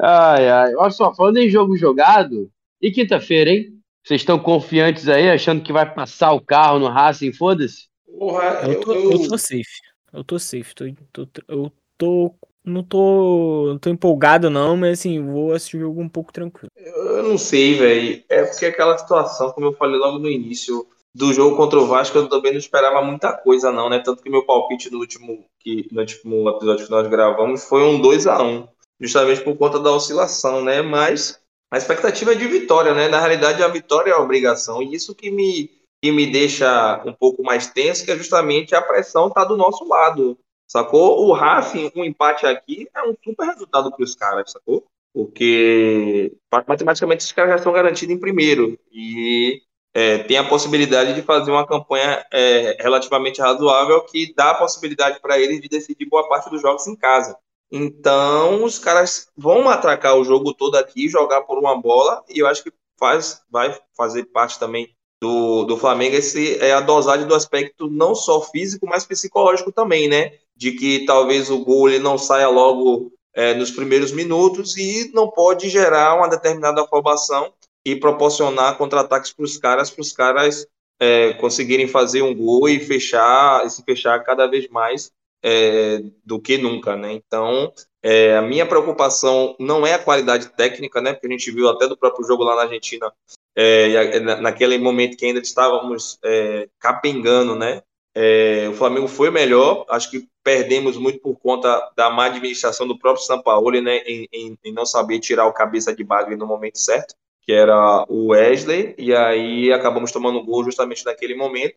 Ai, 0.00 0.48
ai. 0.48 0.74
Olha 0.76 0.90
só, 0.90 1.12
falando 1.14 1.36
em 1.36 1.50
jogo 1.50 1.76
jogado, 1.76 2.50
e 2.80 2.90
quinta-feira, 2.90 3.50
hein? 3.50 3.78
Vocês 4.02 4.22
estão 4.22 4.38
confiantes 4.38 5.06
aí, 5.08 5.28
achando 5.28 5.62
que 5.62 5.74
vai 5.74 5.92
passar 5.92 6.32
o 6.32 6.40
carro 6.40 6.78
no 6.78 6.88
Racing? 6.88 7.34
Foda-se. 7.34 7.88
Porra, 8.18 8.62
Eu 8.66 8.80
tô, 8.80 8.94
eu 8.94 9.28
tô 9.28 9.36
safe. 9.36 9.64
Eu 10.10 10.24
tô 10.24 10.38
safe. 10.38 10.74
Tô, 11.12 11.26
tô- 11.26 11.42
eu 11.46 11.72
tô. 11.98 12.34
Não 12.64 12.82
tô. 12.82 13.66
Não 13.68 13.78
tô 13.78 13.90
empolgado, 13.90 14.50
não, 14.50 14.76
mas 14.76 14.98
assim, 14.98 15.24
vou 15.24 15.52
assistir 15.52 15.78
o 15.78 15.80
jogo 15.80 16.00
um 16.00 16.08
pouco 16.08 16.32
tranquilo. 16.32 16.70
Eu 16.76 17.22
não 17.22 17.38
sei, 17.38 17.74
velho. 17.74 18.22
É 18.28 18.44
porque 18.44 18.66
aquela 18.66 18.96
situação, 18.98 19.50
como 19.52 19.66
eu 19.66 19.72
falei 19.72 19.98
logo 19.98 20.18
no 20.18 20.28
início, 20.28 20.86
do 21.14 21.32
jogo 21.32 21.56
contra 21.56 21.78
o 21.78 21.86
Vasco, 21.86 22.18
eu 22.18 22.28
também 22.28 22.52
não 22.52 22.58
esperava 22.58 23.02
muita 23.02 23.32
coisa, 23.32 23.72
não, 23.72 23.88
né? 23.88 23.98
Tanto 23.98 24.22
que 24.22 24.30
meu 24.30 24.44
palpite 24.44 24.90
no 24.90 24.98
último, 24.98 25.44
que, 25.58 25.88
no 25.90 26.00
último 26.00 26.48
episódio 26.50 26.84
que 26.84 26.90
nós 26.90 27.08
gravamos 27.08 27.64
foi 27.64 27.82
um 27.82 28.00
2 28.00 28.26
a 28.26 28.42
1 28.42 28.68
justamente 29.00 29.40
por 29.40 29.56
conta 29.56 29.78
da 29.80 29.90
oscilação, 29.90 30.62
né? 30.62 30.82
Mas 30.82 31.40
a 31.72 31.78
expectativa 31.78 32.32
é 32.32 32.36
de 32.36 32.46
vitória, 32.46 32.94
né? 32.94 33.08
Na 33.08 33.18
realidade, 33.18 33.62
a 33.62 33.68
vitória 33.68 34.10
é 34.10 34.14
a 34.14 34.20
obrigação. 34.20 34.82
E 34.82 34.94
isso 34.94 35.14
que 35.14 35.30
me, 35.30 35.70
que 36.02 36.12
me 36.12 36.26
deixa 36.26 37.02
um 37.06 37.12
pouco 37.12 37.42
mais 37.42 37.68
tenso, 37.68 38.04
que 38.04 38.10
é 38.10 38.16
justamente 38.16 38.74
a 38.74 38.82
pressão 38.82 39.30
tá 39.30 39.44
do 39.44 39.56
nosso 39.56 39.88
lado. 39.88 40.38
Sacou? 40.70 41.26
O 41.26 41.32
Racing, 41.32 41.90
um 41.96 42.04
empate 42.04 42.46
aqui 42.46 42.88
é 42.94 43.02
um 43.02 43.12
super 43.24 43.44
resultado 43.44 43.90
para 43.90 44.04
os 44.04 44.14
caras, 44.14 44.52
sacou? 44.52 44.86
Porque 45.12 46.32
matematicamente 46.68 47.24
os 47.24 47.32
caras 47.32 47.50
já 47.50 47.56
estão 47.56 47.72
garantidos 47.72 48.14
em 48.14 48.20
primeiro 48.20 48.78
e 48.92 49.62
é, 49.92 50.18
tem 50.18 50.38
a 50.38 50.48
possibilidade 50.48 51.12
de 51.12 51.22
fazer 51.22 51.50
uma 51.50 51.66
campanha 51.66 52.24
é, 52.32 52.76
relativamente 52.78 53.40
razoável 53.40 54.00
que 54.02 54.32
dá 54.32 54.52
a 54.52 54.54
possibilidade 54.54 55.20
para 55.20 55.40
eles 55.40 55.60
de 55.60 55.68
decidir 55.68 56.06
boa 56.06 56.28
parte 56.28 56.48
dos 56.48 56.62
jogos 56.62 56.86
em 56.86 56.94
casa. 56.94 57.36
Então 57.72 58.62
os 58.62 58.78
caras 58.78 59.28
vão 59.36 59.68
atracar 59.68 60.14
o 60.14 60.24
jogo 60.24 60.54
todo 60.54 60.76
aqui, 60.76 61.08
jogar 61.08 61.40
por 61.42 61.58
uma 61.58 61.76
bola 61.76 62.22
e 62.28 62.38
eu 62.38 62.46
acho 62.46 62.62
que 62.62 62.72
faz, 62.96 63.42
vai 63.50 63.76
fazer 63.96 64.26
parte 64.26 64.56
também 64.56 64.94
do, 65.20 65.64
do 65.64 65.76
Flamengo 65.76 66.16
esse 66.16 66.58
é 66.60 66.72
a 66.72 66.80
dosagem 66.80 67.26
do 67.26 67.34
aspecto 67.34 67.90
não 67.90 68.14
só 68.14 68.40
físico, 68.40 68.86
mas 68.86 69.04
psicológico 69.04 69.70
também, 69.70 70.08
né? 70.08 70.32
De 70.60 70.72
que 70.72 71.06
talvez 71.06 71.50
o 71.50 71.64
gol 71.64 71.88
ele 71.88 71.98
não 71.98 72.18
saia 72.18 72.48
logo 72.48 73.10
é, 73.34 73.54
nos 73.54 73.70
primeiros 73.70 74.12
minutos 74.12 74.76
e 74.76 75.10
não 75.14 75.30
pode 75.30 75.70
gerar 75.70 76.16
uma 76.16 76.28
determinada 76.28 76.82
afobação 76.82 77.50
e 77.82 77.96
proporcionar 77.96 78.76
contra-ataques 78.76 79.32
para 79.32 79.44
os 79.44 79.56
caras, 79.56 79.90
para 79.90 80.02
os 80.02 80.12
caras 80.12 80.66
é, 81.00 81.32
conseguirem 81.34 81.88
fazer 81.88 82.20
um 82.20 82.34
gol 82.34 82.68
e 82.68 82.78
fechar, 82.78 83.64
e 83.64 83.70
se 83.70 83.82
fechar 83.82 84.22
cada 84.22 84.46
vez 84.46 84.68
mais 84.68 85.10
é, 85.42 86.02
do 86.22 86.38
que 86.38 86.58
nunca, 86.58 86.94
né? 86.94 87.12
Então, 87.12 87.72
é, 88.02 88.36
a 88.36 88.42
minha 88.42 88.66
preocupação 88.66 89.56
não 89.58 89.86
é 89.86 89.94
a 89.94 89.98
qualidade 89.98 90.50
técnica, 90.50 91.00
né? 91.00 91.14
Porque 91.14 91.26
a 91.26 91.30
gente 91.30 91.50
viu 91.50 91.68
até 91.70 91.88
do 91.88 91.96
próprio 91.96 92.26
jogo 92.26 92.44
lá 92.44 92.54
na 92.54 92.62
Argentina, 92.62 93.10
é, 93.56 94.20
naquele 94.20 94.76
momento 94.78 95.16
que 95.16 95.24
ainda 95.24 95.40
estávamos 95.40 96.18
é, 96.22 96.68
capengando, 96.78 97.54
né? 97.54 97.82
É, 98.14 98.68
o 98.68 98.74
Flamengo 98.74 99.08
foi 99.08 99.30
melhor, 99.30 99.86
acho 99.88 100.10
que 100.10 100.28
perdemos 100.42 100.96
muito 100.96 101.20
por 101.20 101.38
conta 101.38 101.90
da 101.96 102.10
má 102.10 102.26
administração 102.26 102.86
do 102.86 102.98
próprio 102.98 103.24
Sampaoli, 103.24 103.80
né? 103.80 103.98
Em, 103.98 104.28
em, 104.32 104.58
em 104.64 104.72
não 104.72 104.86
saber 104.86 105.20
tirar 105.20 105.46
o 105.46 105.52
cabeça 105.52 105.94
de 105.94 106.02
bagre 106.04 106.36
no 106.36 106.46
momento 106.46 106.78
certo, 106.78 107.14
que 107.42 107.52
era 107.52 108.04
o 108.08 108.28
Wesley, 108.28 108.94
e 108.98 109.14
aí 109.14 109.72
acabamos 109.72 110.12
tomando 110.12 110.44
gol 110.44 110.64
justamente 110.64 111.04
naquele 111.04 111.34
momento. 111.34 111.76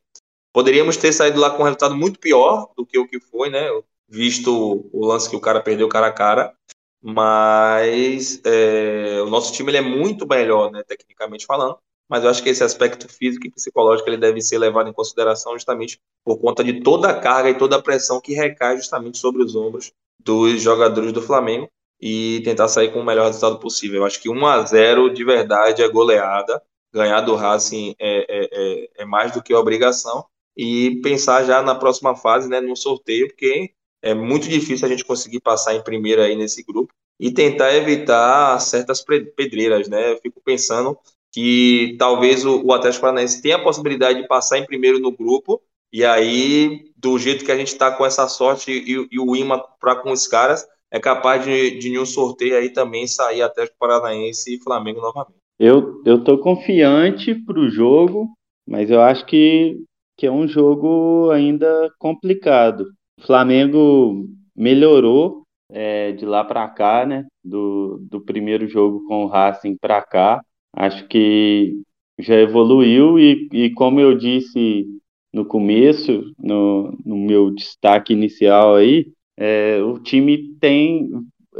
Poderíamos 0.54 0.98
ter 0.98 1.12
saído 1.12 1.40
lá 1.40 1.50
com 1.50 1.64
um 1.64 1.66
resultado 1.66 1.96
muito 1.96 2.20
pior 2.20 2.70
do 2.78 2.86
que 2.86 2.98
o 3.00 3.08
que 3.08 3.20
foi, 3.20 3.50
né? 3.50 3.68
Visto 4.08 4.88
o 4.94 5.06
lance 5.06 5.30
que 5.30 5.36
o 5.36 5.42
cara 5.42 5.62
perdeu 5.62 5.88
cara 5.90 6.08
a 6.08 6.12
cara, 6.12 6.54
mas 7.02 8.40
é, 8.46 9.22
o 9.22 9.30
nosso 9.30 9.52
time 9.52 9.72
ele 9.72 9.78
é 9.78 9.82
muito 9.82 10.26
melhor, 10.26 10.72
né, 10.72 10.84
tecnicamente 10.88 11.46
falando. 11.46 11.78
Mas 12.10 12.24
eu 12.24 12.30
acho 12.30 12.44
que 12.44 12.50
esse 12.50 12.64
aspecto 12.64 13.08
físico 13.08 13.48
e 13.48 13.52
psicológico 13.52 14.10
ele 14.10 14.18
deve 14.18 14.42
ser 14.42 14.58
levado 14.58 14.90
em 14.90 14.94
consideração 14.94 15.54
justamente 15.54 16.00
por 16.24 16.38
conta 16.38 16.64
de 16.64 16.82
toda 16.82 17.10
a 17.10 17.20
carga 17.20 17.50
e 17.50 17.58
toda 17.58 17.78
a 17.78 17.82
pressão 17.82 18.22
que 18.22 18.34
recai 18.34 18.78
justamente 18.78 19.18
sobre 19.18 19.42
os 19.44 19.56
ombros 19.56 19.92
dos 20.20 20.62
jogadores 20.62 21.12
do 21.12 21.22
Flamengo. 21.22 21.70
e 22.06 22.42
tentar 22.44 22.68
sair 22.68 22.92
com 22.92 23.00
o 23.00 23.06
melhor 23.06 23.28
resultado 23.28 23.60
possível. 23.60 24.02
Eu 24.02 24.06
acho 24.06 24.22
que 24.22 24.30
1 24.30 24.46
a 24.46 24.66
0 24.66 25.14
de 25.14 25.24
verdade 25.24 25.82
é 25.82 25.88
goleada. 25.88 26.62
Ganhar 26.94 27.22
do 27.22 27.34
Racing 27.36 27.96
é, 27.98 28.26
é, 28.30 28.50
é, 28.52 28.90
é 29.04 29.06
mais 29.06 29.32
do 29.32 29.42
que 29.42 29.54
obrigação. 29.54 30.26
E 30.56 31.00
pensar 31.02 31.46
já 31.46 31.62
na 31.62 31.74
próxima 31.76 32.14
fase, 32.16 32.50
né, 32.50 32.60
no 32.60 32.76
sorteio, 32.76 33.28
porque 33.30 33.72
é 34.02 34.14
muito 34.14 34.50
difícil 34.50 34.86
a 34.86 34.90
gente 34.92 35.06
conseguir 35.06 35.40
passar 35.40 35.76
em 35.76 35.84
primeiro 35.84 36.22
aí 36.22 36.36
nesse 36.36 36.62
grupo 36.64 36.94
e 37.20 37.32
tentar 37.32 37.74
evitar 37.74 38.60
certas 38.60 39.02
pedreiras, 39.02 39.88
né? 39.88 40.12
Eu 40.12 40.18
fico 40.18 40.42
pensando 40.44 40.98
que 41.34 41.96
talvez 41.98 42.46
o, 42.46 42.64
o 42.64 42.72
Atlético 42.72 43.02
Paranaense 43.02 43.42
tenha 43.42 43.58
a 43.58 43.64
possibilidade 43.64 44.22
de 44.22 44.28
passar 44.28 44.60
em 44.60 44.66
primeiro 44.66 45.00
no 45.00 45.12
grupo 45.12 45.62
e 45.94 46.04
aí, 46.04 46.86
do 46.98 47.20
jeito 47.20 47.46
que 47.46 47.52
a 47.52 47.56
gente 47.56 47.68
está 47.68 47.92
com 47.92 48.04
essa 48.04 48.28
sorte 48.28 48.72
e, 48.72 49.08
e 49.12 49.20
o 49.20 49.36
imã 49.36 49.62
para 49.80 49.96
com 49.98 50.12
os 50.12 50.28
caras, 50.28 50.66
é 50.92 51.00
capaz 51.00 51.46
de, 51.46 51.78
de 51.78 52.00
um 52.00 52.06
sorteio 52.06 52.58
aí 52.58 52.72
também 52.72 53.06
sair 53.06 53.44
Atlético 53.44 53.78
Paranaense 53.80 54.56
e 54.56 54.64
Flamengo 54.64 55.00
novamente. 55.00 55.38
Eu, 55.60 56.02
eu 56.04 56.24
tô 56.24 56.40
confiante 56.40 57.36
para 57.36 57.60
o 57.60 57.70
jogo, 57.70 58.34
mas 58.68 58.90
eu 58.90 59.02
acho 59.02 59.24
que, 59.28 59.84
que 60.18 60.26
é 60.26 60.32
um 60.32 60.48
jogo 60.48 61.30
ainda 61.30 61.92
complicado. 62.00 62.86
O 63.20 63.28
Flamengo 63.28 64.28
melhorou 64.56 65.44
é, 65.72 66.12
de 66.12 66.26
lá 66.26 66.44
para 66.44 66.68
cá, 66.70 67.06
né? 67.06 67.28
Do, 67.44 68.00
do 68.10 68.20
primeiro 68.20 68.68
jogo 68.68 69.06
com 69.08 69.26
o 69.26 69.28
Racing 69.28 69.78
para 69.80 70.02
cá. 70.02 70.42
Acho 70.74 71.08
que 71.08 71.82
já 72.20 72.36
evoluiu 72.36 73.20
e, 73.20 73.48
e 73.52 73.70
como 73.72 74.00
eu 74.00 74.18
disse 74.18 74.86
no 75.32 75.46
começo, 75.46 76.32
no, 76.38 76.92
no 77.06 77.18
meu 77.18 77.52
destaque 77.52 78.14
inicial 78.14 78.76
aí, 78.76 79.12
é, 79.38 79.82
o 79.82 80.00
time 80.00 80.56
tem 80.60 81.10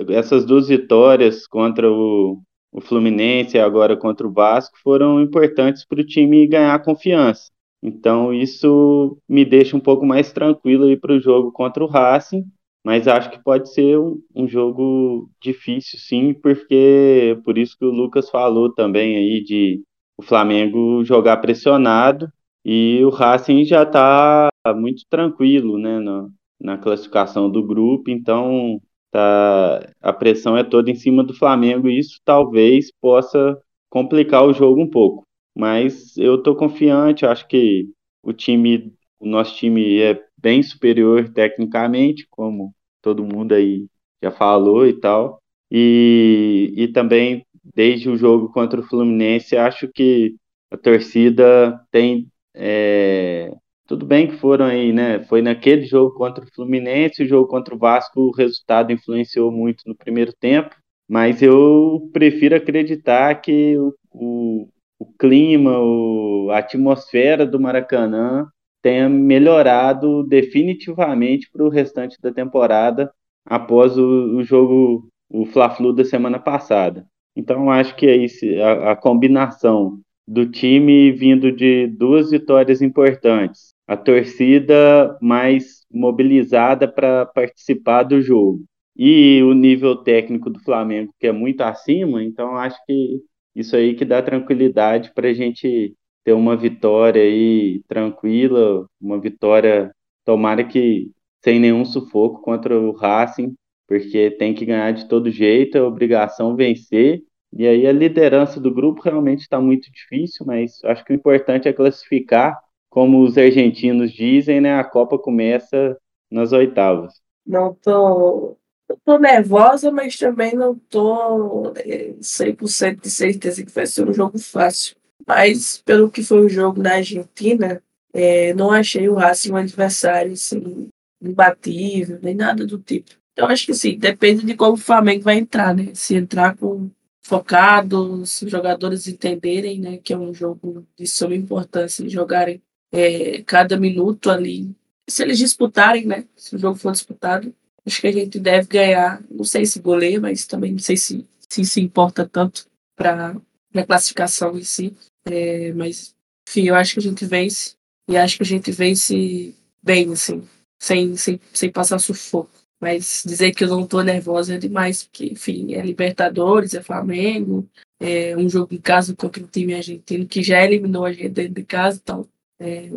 essas 0.10 0.46
duas 0.46 0.68
vitórias 0.68 1.48
contra 1.48 1.92
o, 1.92 2.40
o 2.72 2.82
Fluminense 2.82 3.58
e 3.58 3.60
agora 3.60 3.98
contra 3.98 4.28
o 4.28 4.32
Vasco 4.32 4.78
foram 4.84 5.22
importantes 5.22 5.86
para 5.86 6.02
o 6.02 6.06
time 6.06 6.48
ganhar 6.48 6.84
confiança. 6.84 7.52
Então 7.82 8.34
isso 8.34 9.18
me 9.28 9.44
deixa 9.44 9.76
um 9.76 9.80
pouco 9.80 10.06
mais 10.06 10.32
tranquilo 10.32 10.86
aí 10.86 10.98
para 10.98 11.14
o 11.14 11.20
jogo 11.20 11.52
contra 11.52 11.84
o 11.84 11.88
Racing, 11.88 12.46
mas 12.84 13.08
acho 13.08 13.32
que 13.32 13.42
pode 13.42 13.72
ser 13.74 13.98
um, 13.98 14.22
um, 14.36 14.48
jogo 14.48 15.30
difícil 15.42 16.00
sim, 16.00 16.34
porque 16.34 17.40
por 17.46 17.58
isso 17.58 17.78
que 17.78 17.86
o 17.86 17.92
Lucas 17.92 18.30
falou 18.30 18.74
também 18.74 19.16
aí 19.16 19.44
de 19.44 19.82
o 20.18 20.22
Flamengo 20.22 21.04
jogar 21.04 21.38
pressionado 21.38 22.28
e 22.66 23.04
o 23.04 23.10
Racing 23.10 23.64
já 23.66 23.84
está 23.84 24.50
muito 24.76 25.04
tranquilo, 25.10 25.78
né, 25.78 26.00
no, 26.00 26.32
na 26.60 26.78
classificação 26.78 27.50
do 27.50 27.66
grupo, 27.66 28.10
então 28.10 28.82
tá, 29.12 29.90
a 30.02 30.14
pressão 30.14 30.58
é 30.58 30.64
toda 30.64 30.90
em 30.92 30.96
cima 30.96 31.24
do 31.24 31.34
Flamengo 31.34 31.90
e 31.90 32.00
isso 32.00 32.20
talvez 32.26 32.92
possa 33.02 33.58
complicar 33.90 34.44
o 34.46 34.54
jogo 34.54 34.82
um 34.82 34.90
pouco. 34.90 35.24
Mas 35.56 36.18
eu 36.18 36.36
estou 36.36 36.56
confiante, 36.56 37.26
acho 37.26 37.48
que 37.48 37.88
o 38.24 38.34
time, 38.34 38.92
o 39.20 39.28
nosso 39.28 39.56
time 39.56 40.00
é 40.00 40.20
bem 40.44 40.62
superior 40.62 41.30
tecnicamente, 41.30 42.28
como 42.30 42.76
todo 43.02 43.24
mundo 43.24 43.54
aí 43.54 43.88
já 44.22 44.30
falou 44.30 44.86
e 44.86 45.00
tal. 45.00 45.42
E, 45.72 46.74
e 46.76 46.88
também 46.90 47.46
desde 47.74 48.10
o 48.10 48.18
jogo 48.18 48.52
contra 48.52 48.80
o 48.82 48.84
Fluminense, 48.84 49.56
acho 49.56 49.88
que 49.88 50.36
a 50.70 50.78
torcida 50.78 51.80
tem 51.90 52.28
é, 52.54 53.52
tudo 53.88 54.06
bem 54.06 54.28
que 54.28 54.38
foram 54.38 54.66
aí, 54.66 54.92
né? 54.92 55.24
Foi 55.26 55.42
naquele 55.42 55.86
jogo 55.86 56.14
contra 56.16 56.44
o 56.44 56.54
Fluminense, 56.54 57.24
o 57.24 57.28
jogo 57.28 57.48
contra 57.48 57.74
o 57.74 57.78
Vasco, 57.78 58.20
o 58.20 58.32
resultado 58.32 58.92
influenciou 58.92 59.52
muito 59.52 59.84
no 59.88 59.96
primeiro 59.96 60.34
tempo, 60.34 60.76
mas 61.10 61.42
eu 61.42 62.10
prefiro 62.12 62.56
acreditar 62.56 63.36
que 63.42 63.78
o, 63.78 63.94
o, 64.12 64.70
o 65.00 65.06
clima, 65.18 65.80
o, 65.80 66.50
a 66.52 66.60
atmosfera 66.60 67.46
do 67.46 67.60
Maracanã 67.60 68.48
tenha 68.84 69.10
melhorado 69.10 70.24
definitivamente 70.24 71.50
para 71.50 71.64
o 71.64 71.70
restante 71.70 72.22
da 72.22 72.32
temporada 72.32 73.12
após 73.46 73.98
o, 73.98 74.38
o 74.38 74.44
jogo, 74.44 75.08
o 75.30 75.46
Fla-Flu 75.46 75.94
da 75.94 76.04
semana 76.04 76.38
passada. 76.38 77.08
Então, 77.36 77.72
acho 77.72 77.96
que 77.96 78.06
é 78.06 78.62
a, 78.62 78.92
a 78.92 78.96
combinação 78.96 80.00
do 80.28 80.46
time 80.46 81.12
vindo 81.12 81.52
de 81.52 81.88
duas 81.88 82.30
vitórias 82.30 82.82
importantes, 82.82 83.74
a 83.88 83.98
torcida 83.98 85.18
mais 85.22 85.86
mobilizada 85.92 86.88
para 86.88 87.26
participar 87.26 88.04
do 88.04 88.22
jogo 88.22 88.64
e 88.96 89.42
o 89.44 89.54
nível 89.54 89.96
técnico 89.96 90.50
do 90.50 90.60
Flamengo 90.60 91.14
que 91.20 91.28
é 91.28 91.32
muito 91.32 91.62
acima, 91.62 92.24
então 92.24 92.56
acho 92.56 92.78
que 92.86 93.22
isso 93.56 93.76
aí 93.76 93.96
que 93.96 94.06
dá 94.06 94.22
tranquilidade 94.22 95.12
para 95.14 95.30
a 95.30 95.34
gente 95.34 95.94
ter 96.24 96.34
uma 96.34 96.56
vitória 96.56 97.22
aí 97.22 97.82
tranquila, 97.88 98.88
uma 99.02 99.20
vitória 99.20 99.92
tomara 100.26 100.64
que 100.64 101.12
sem 101.44 101.60
nenhum 101.60 101.84
sufoco 101.86 102.42
contra 102.42 102.80
o 102.80 102.92
Racing, 102.92 103.54
porque 103.88 104.32
tem 104.32 104.54
que 104.54 104.66
ganhar 104.66 104.92
de 104.92 105.08
todo 105.08 105.30
jeito, 105.30 105.78
é 105.78 105.82
obrigação 105.82 106.56
vencer 106.56 107.22
e 107.56 107.68
aí 107.68 107.86
a 107.86 107.92
liderança 107.92 108.60
do 108.60 108.74
grupo 108.74 109.02
realmente 109.02 109.42
está 109.42 109.62
muito 109.62 109.92
difícil, 109.92 110.44
mas 110.46 110.84
acho 110.84 111.06
que 111.06 111.14
o 111.14 111.16
importante 111.16 111.68
é 111.68 111.74
classificar, 111.74 112.60
como 112.90 113.24
os 113.24 113.38
argentinos 113.38 114.12
dizem, 114.12 114.60
né? 114.60 114.74
A 114.74 114.84
Copa 114.84 115.20
começa 115.20 115.96
nas 116.32 116.52
oitavas. 116.52 117.14
Não 117.46 117.76
tô, 117.76 118.58
tô 119.06 119.20
nervosa, 119.20 119.92
mas 119.92 120.18
também 120.18 120.56
não 120.56 120.76
tô 120.76 121.74
100% 122.20 122.88
é, 122.88 123.02
de 123.02 123.10
certeza 123.12 123.64
que 123.64 123.72
vai 123.72 123.86
ser 123.86 124.10
um 124.10 124.14
jogo 124.14 124.40
fácil. 124.40 124.96
Mas 125.28 125.82
pelo 125.86 126.10
que 126.10 126.24
foi 126.24 126.46
o 126.46 126.50
jogo 126.50 126.82
na 126.82 126.96
Argentina, 126.96 127.82
é, 128.14 128.54
não 128.54 128.72
achei 128.72 129.08
o 129.08 129.16
Racing 129.16 129.52
um 129.52 129.56
adversário 129.56 130.34
assim, 130.34 130.90
imbatível, 131.22 132.20
nem 132.22 132.36
nada 132.36 132.66
do 132.66 132.78
tipo. 132.78 133.12
Então 133.32 133.48
acho 133.48 133.66
que 133.66 133.74
sim, 133.74 133.98
depende 133.98 134.46
de 134.46 134.56
como 134.56 134.74
o 134.74 134.78
Flamengo 134.78 135.24
vai 135.24 135.38
entrar, 135.38 135.76
né? 135.76 135.92
Se 135.94 136.16
entrar 136.16 136.56
com 136.56 136.90
focado, 137.26 138.22
os 138.22 138.44
jogadores 138.46 139.08
entenderem 139.08 139.80
né, 139.80 139.98
que 139.98 140.14
é 140.14 140.18
um 140.18 140.34
jogo 140.34 140.86
de 140.98 141.08
suma 141.08 141.34
importância, 141.34 142.08
jogarem 142.10 142.62
é, 142.92 143.42
cada 143.44 143.78
minuto 143.80 144.30
ali. 144.30 144.70
Se 145.10 145.24
eles 145.24 145.38
disputarem, 145.38 146.06
né? 146.06 146.26
Se 146.36 146.56
o 146.56 146.60
jogo 146.60 146.78
for 146.78 146.92
disputado, 146.92 147.54
acho 147.86 148.02
que 148.02 148.08
a 148.08 148.12
gente 148.12 148.40
deve 148.40 148.68
ganhar. 148.68 149.24
Não 149.32 149.44
sei 149.44 149.66
se 149.66 149.80
goleia, 149.80 150.20
mas 150.20 150.46
também 150.46 150.72
não 150.74 150.80
sei 150.80 150.98
se 150.98 151.26
se, 151.54 151.66
se 151.66 151.82
importa 151.82 152.28
tanto 152.28 152.66
para 152.96 153.36
a 153.76 153.86
classificação 153.86 154.58
em 154.58 154.64
si. 154.64 154.96
É, 155.26 155.72
mas, 155.74 156.16
enfim, 156.48 156.68
eu 156.68 156.76
acho 156.76 156.94
que 156.94 157.00
a 157.00 157.04
gente 157.04 157.26
vence. 157.26 157.76
E 158.08 158.18
acho 158.18 158.38
que 158.38 158.44
a 158.44 158.46
gente 158.46 158.72
vence 158.72 159.56
bem, 159.82 160.12
assim, 160.12 160.48
sem, 160.82 161.16
sem, 161.16 161.40
sem 161.54 161.72
passar 161.72 162.00
sufoco. 162.00 162.50
Mas 162.80 163.24
dizer 163.26 163.54
que 163.54 163.64
eu 163.64 163.70
não 163.70 163.88
tô 163.88 164.02
nervosa 164.02 164.56
é 164.56 164.58
demais, 164.58 165.04
porque, 165.04 165.28
enfim, 165.28 165.74
é 165.74 165.82
Libertadores, 165.82 166.74
é 166.74 166.84
Flamengo, 166.84 167.66
é 167.98 168.36
um 168.36 168.50
jogo 168.50 168.74
em 168.76 168.82
casa 168.82 169.16
contra 169.16 169.42
um 169.42 169.48
time 169.48 169.74
argentino 169.74 170.28
que 170.28 170.44
já 170.44 170.62
eliminou 170.62 171.06
a 171.06 171.14
gente 171.14 171.30
dentro 171.30 171.54
de 171.54 171.64
casa, 171.64 172.02
então. 172.04 172.28
É, 172.60 172.90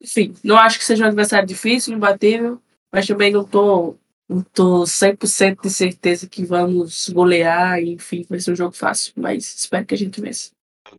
enfim, 0.00 0.34
não 0.42 0.56
acho 0.56 0.78
que 0.78 0.84
seja 0.84 1.04
um 1.04 1.08
adversário 1.08 1.46
difícil, 1.46 1.94
imbatível, 1.94 2.60
mas 2.90 3.06
também 3.06 3.32
não 3.32 3.44
tô, 3.44 3.96
não 4.26 4.42
tô 4.42 4.86
100% 4.86 5.62
de 5.62 5.70
certeza 5.70 6.26
que 6.26 6.44
vamos 6.44 7.10
golear, 7.10 7.78
e, 7.82 7.92
enfim, 7.92 8.24
vai 8.28 8.40
ser 8.40 8.52
um 8.52 8.56
jogo 8.56 8.74
fácil, 8.74 9.12
mas 9.16 9.44
espero 9.58 9.84
que 9.84 9.94
a 9.94 9.98
gente 9.98 10.20
vença. 10.22 10.53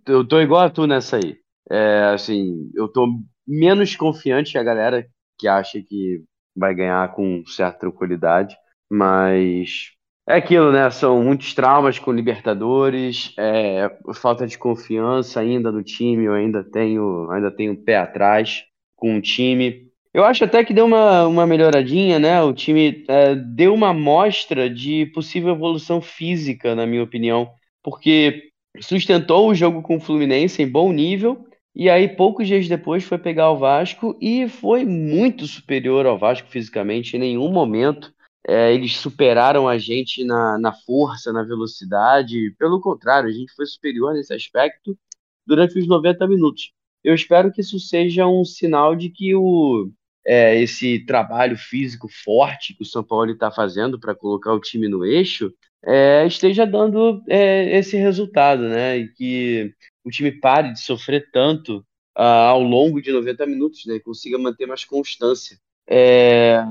Eu 0.06 0.28
tô 0.28 0.40
igual 0.40 0.62
a 0.62 0.70
tu 0.70 0.88
nessa 0.88 1.18
aí. 1.18 1.38
É, 1.70 2.12
assim, 2.14 2.72
eu 2.76 2.88
tô 2.88 3.08
menos 3.48 3.96
confiante 3.96 4.52
que 4.52 4.58
a 4.58 4.64
galera 4.64 5.08
que 5.38 5.48
acha 5.48 5.82
que 5.82 6.24
vai 6.56 6.74
ganhar 6.74 7.14
com 7.14 7.44
certa 7.46 7.80
tranquilidade, 7.80 8.56
mas 8.90 9.92
é 10.28 10.36
aquilo, 10.36 10.72
né? 10.72 10.90
São 10.90 11.24
muitos 11.24 11.54
traumas 11.54 12.00
com 12.00 12.12
Libertadores, 12.12 13.34
é, 13.38 13.90
falta 14.16 14.48
de 14.48 14.58
confiança 14.58 15.40
ainda 15.40 15.72
no 15.72 15.84
time, 15.84 16.26
eu 16.26 16.34
ainda 16.34 16.64
tenho, 16.64 17.30
ainda 17.32 17.52
tenho 17.52 17.78
pé 17.78 17.98
atrás 17.98 18.64
com 18.96 19.18
o 19.18 19.22
time. 19.22 19.86
Eu 20.14 20.24
acho 20.24 20.44
até 20.46 20.64
que 20.64 20.74
deu 20.74 20.86
uma, 20.86 21.28
uma 21.28 21.46
melhoradinha, 21.46 22.18
né? 22.18 22.42
O 22.42 22.54
time 22.54 23.04
é, 23.08 23.36
deu 23.36 23.74
uma 23.74 23.90
amostra 23.90 24.70
de 24.70 25.06
possível 25.08 25.54
evolução 25.54 26.02
física, 26.02 26.74
na 26.74 26.88
minha 26.88 27.04
opinião, 27.04 27.52
porque 27.84 28.50
sustentou 28.82 29.50
o 29.50 29.56
jogo 29.56 29.82
com 29.82 29.98
o 29.98 30.00
Fluminense 30.00 30.62
em 30.62 30.70
bom 30.70 30.92
nível 30.92 31.46
e 31.76 31.90
aí, 31.90 32.08
poucos 32.08 32.48
dias 32.48 32.70
depois, 32.70 33.04
foi 33.04 33.18
pegar 33.18 33.52
o 33.52 33.58
Vasco 33.58 34.18
e 34.22 34.48
foi 34.48 34.86
muito 34.86 35.46
superior 35.46 36.06
ao 36.06 36.18
Vasco 36.18 36.48
fisicamente. 36.48 37.18
Em 37.18 37.20
nenhum 37.20 37.52
momento 37.52 38.14
é, 38.48 38.74
eles 38.74 38.96
superaram 38.96 39.68
a 39.68 39.78
gente 39.78 40.24
na, 40.24 40.58
na 40.58 40.72
força, 40.72 41.34
na 41.34 41.44
velocidade. 41.44 42.56
Pelo 42.58 42.80
contrário, 42.80 43.28
a 43.28 43.32
gente 43.34 43.54
foi 43.54 43.66
superior 43.66 44.14
nesse 44.14 44.34
aspecto 44.34 44.98
durante 45.46 45.78
os 45.78 45.86
90 45.86 46.26
minutos. 46.30 46.72
Eu 47.04 47.14
espero 47.14 47.52
que 47.52 47.60
isso 47.60 47.78
seja 47.78 48.26
um 48.26 48.46
sinal 48.46 48.96
de 48.96 49.10
que 49.10 49.36
o, 49.36 49.92
é, 50.26 50.58
esse 50.62 51.06
trabalho 51.06 51.58
físico 51.58 52.08
forte 52.24 52.74
que 52.74 52.84
o 52.84 52.86
São 52.86 53.04
Paulo 53.04 53.32
está 53.32 53.52
fazendo 53.52 54.00
para 54.00 54.16
colocar 54.16 54.54
o 54.54 54.62
time 54.62 54.88
no 54.88 55.04
eixo 55.04 55.54
é, 55.86 56.26
esteja 56.26 56.66
dando 56.66 57.22
é, 57.30 57.78
esse 57.78 57.95
resultado, 57.98 58.64
né? 58.68 58.98
E 58.98 59.07
que 59.14 59.74
o 60.03 60.10
time 60.10 60.32
pare 60.32 60.74
de 60.74 60.80
sofrer 60.80 61.30
tanto 61.32 61.86
ah, 62.16 62.48
ao 62.48 62.62
longo 62.62 63.02
de 63.02 63.12
90 63.12 63.45
minutos, 63.45 63.86
né? 63.86 63.95
E 63.95 63.99
consiga 63.99 64.38
manter 64.38 64.66
mais 64.66 64.84
constância. 64.84 65.57
É, 65.88 66.64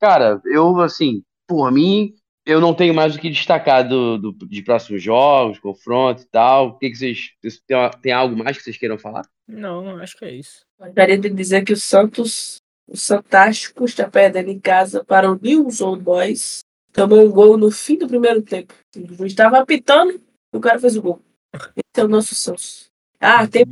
cara, 0.00 0.40
eu, 0.46 0.80
assim, 0.80 1.22
por 1.48 1.70
mim, 1.70 2.14
eu 2.44 2.60
não 2.60 2.74
tenho 2.74 2.94
mais 2.94 3.14
o 3.14 3.18
que 3.18 3.30
destacar 3.30 3.86
do, 3.88 4.18
do- 4.18 4.46
de 4.46 4.62
próximos 4.62 5.02
jogos, 5.02 5.58
confronto 5.58 6.22
e 6.22 6.26
tal. 6.26 6.68
O 6.68 6.78
que, 6.78 6.90
que 6.90 6.96
vocês. 6.96 7.30
vocês- 7.40 7.60
Tem, 7.66 7.76
tem 8.02 8.12
algo 8.12 8.36
mais 8.36 8.56
que 8.56 8.62
vocês 8.64 8.76
queiram 8.78 8.98
falar? 8.98 9.22
Não, 9.48 9.96
acho 9.98 10.16
que 10.16 10.24
é 10.24 10.32
isso. 10.34 10.60
Gostaria 10.78 11.16
de 11.18 11.30
dizer 11.30 11.64
que 11.64 11.72
o 11.72 11.76
Santos, 11.76 12.56
o 12.88 12.96
Santástico, 12.96 13.84
está 13.84 14.08
perdendo 14.08 14.50
em 14.50 14.58
casa 14.58 15.04
para 15.04 15.30
o 15.30 15.38
News 15.40 15.80
Old 15.80 16.02
Boys. 16.02 16.60
Tomou 16.96 17.26
um 17.26 17.30
gol 17.30 17.58
no 17.58 17.70
fim 17.70 17.98
do 17.98 18.08
primeiro 18.08 18.40
tempo. 18.40 18.72
O 18.96 19.14
juiz 19.14 19.32
estava 19.32 19.58
apitando 19.58 20.12
e 20.12 20.56
o 20.56 20.60
cara 20.60 20.78
fez 20.78 20.96
o 20.96 21.02
gol. 21.02 21.20
Esse 21.52 22.00
é 22.00 22.04
o 22.04 22.08
nosso 22.08 22.34
Santos. 22.34 22.90
Ah, 23.20 23.46
tem. 23.46 23.66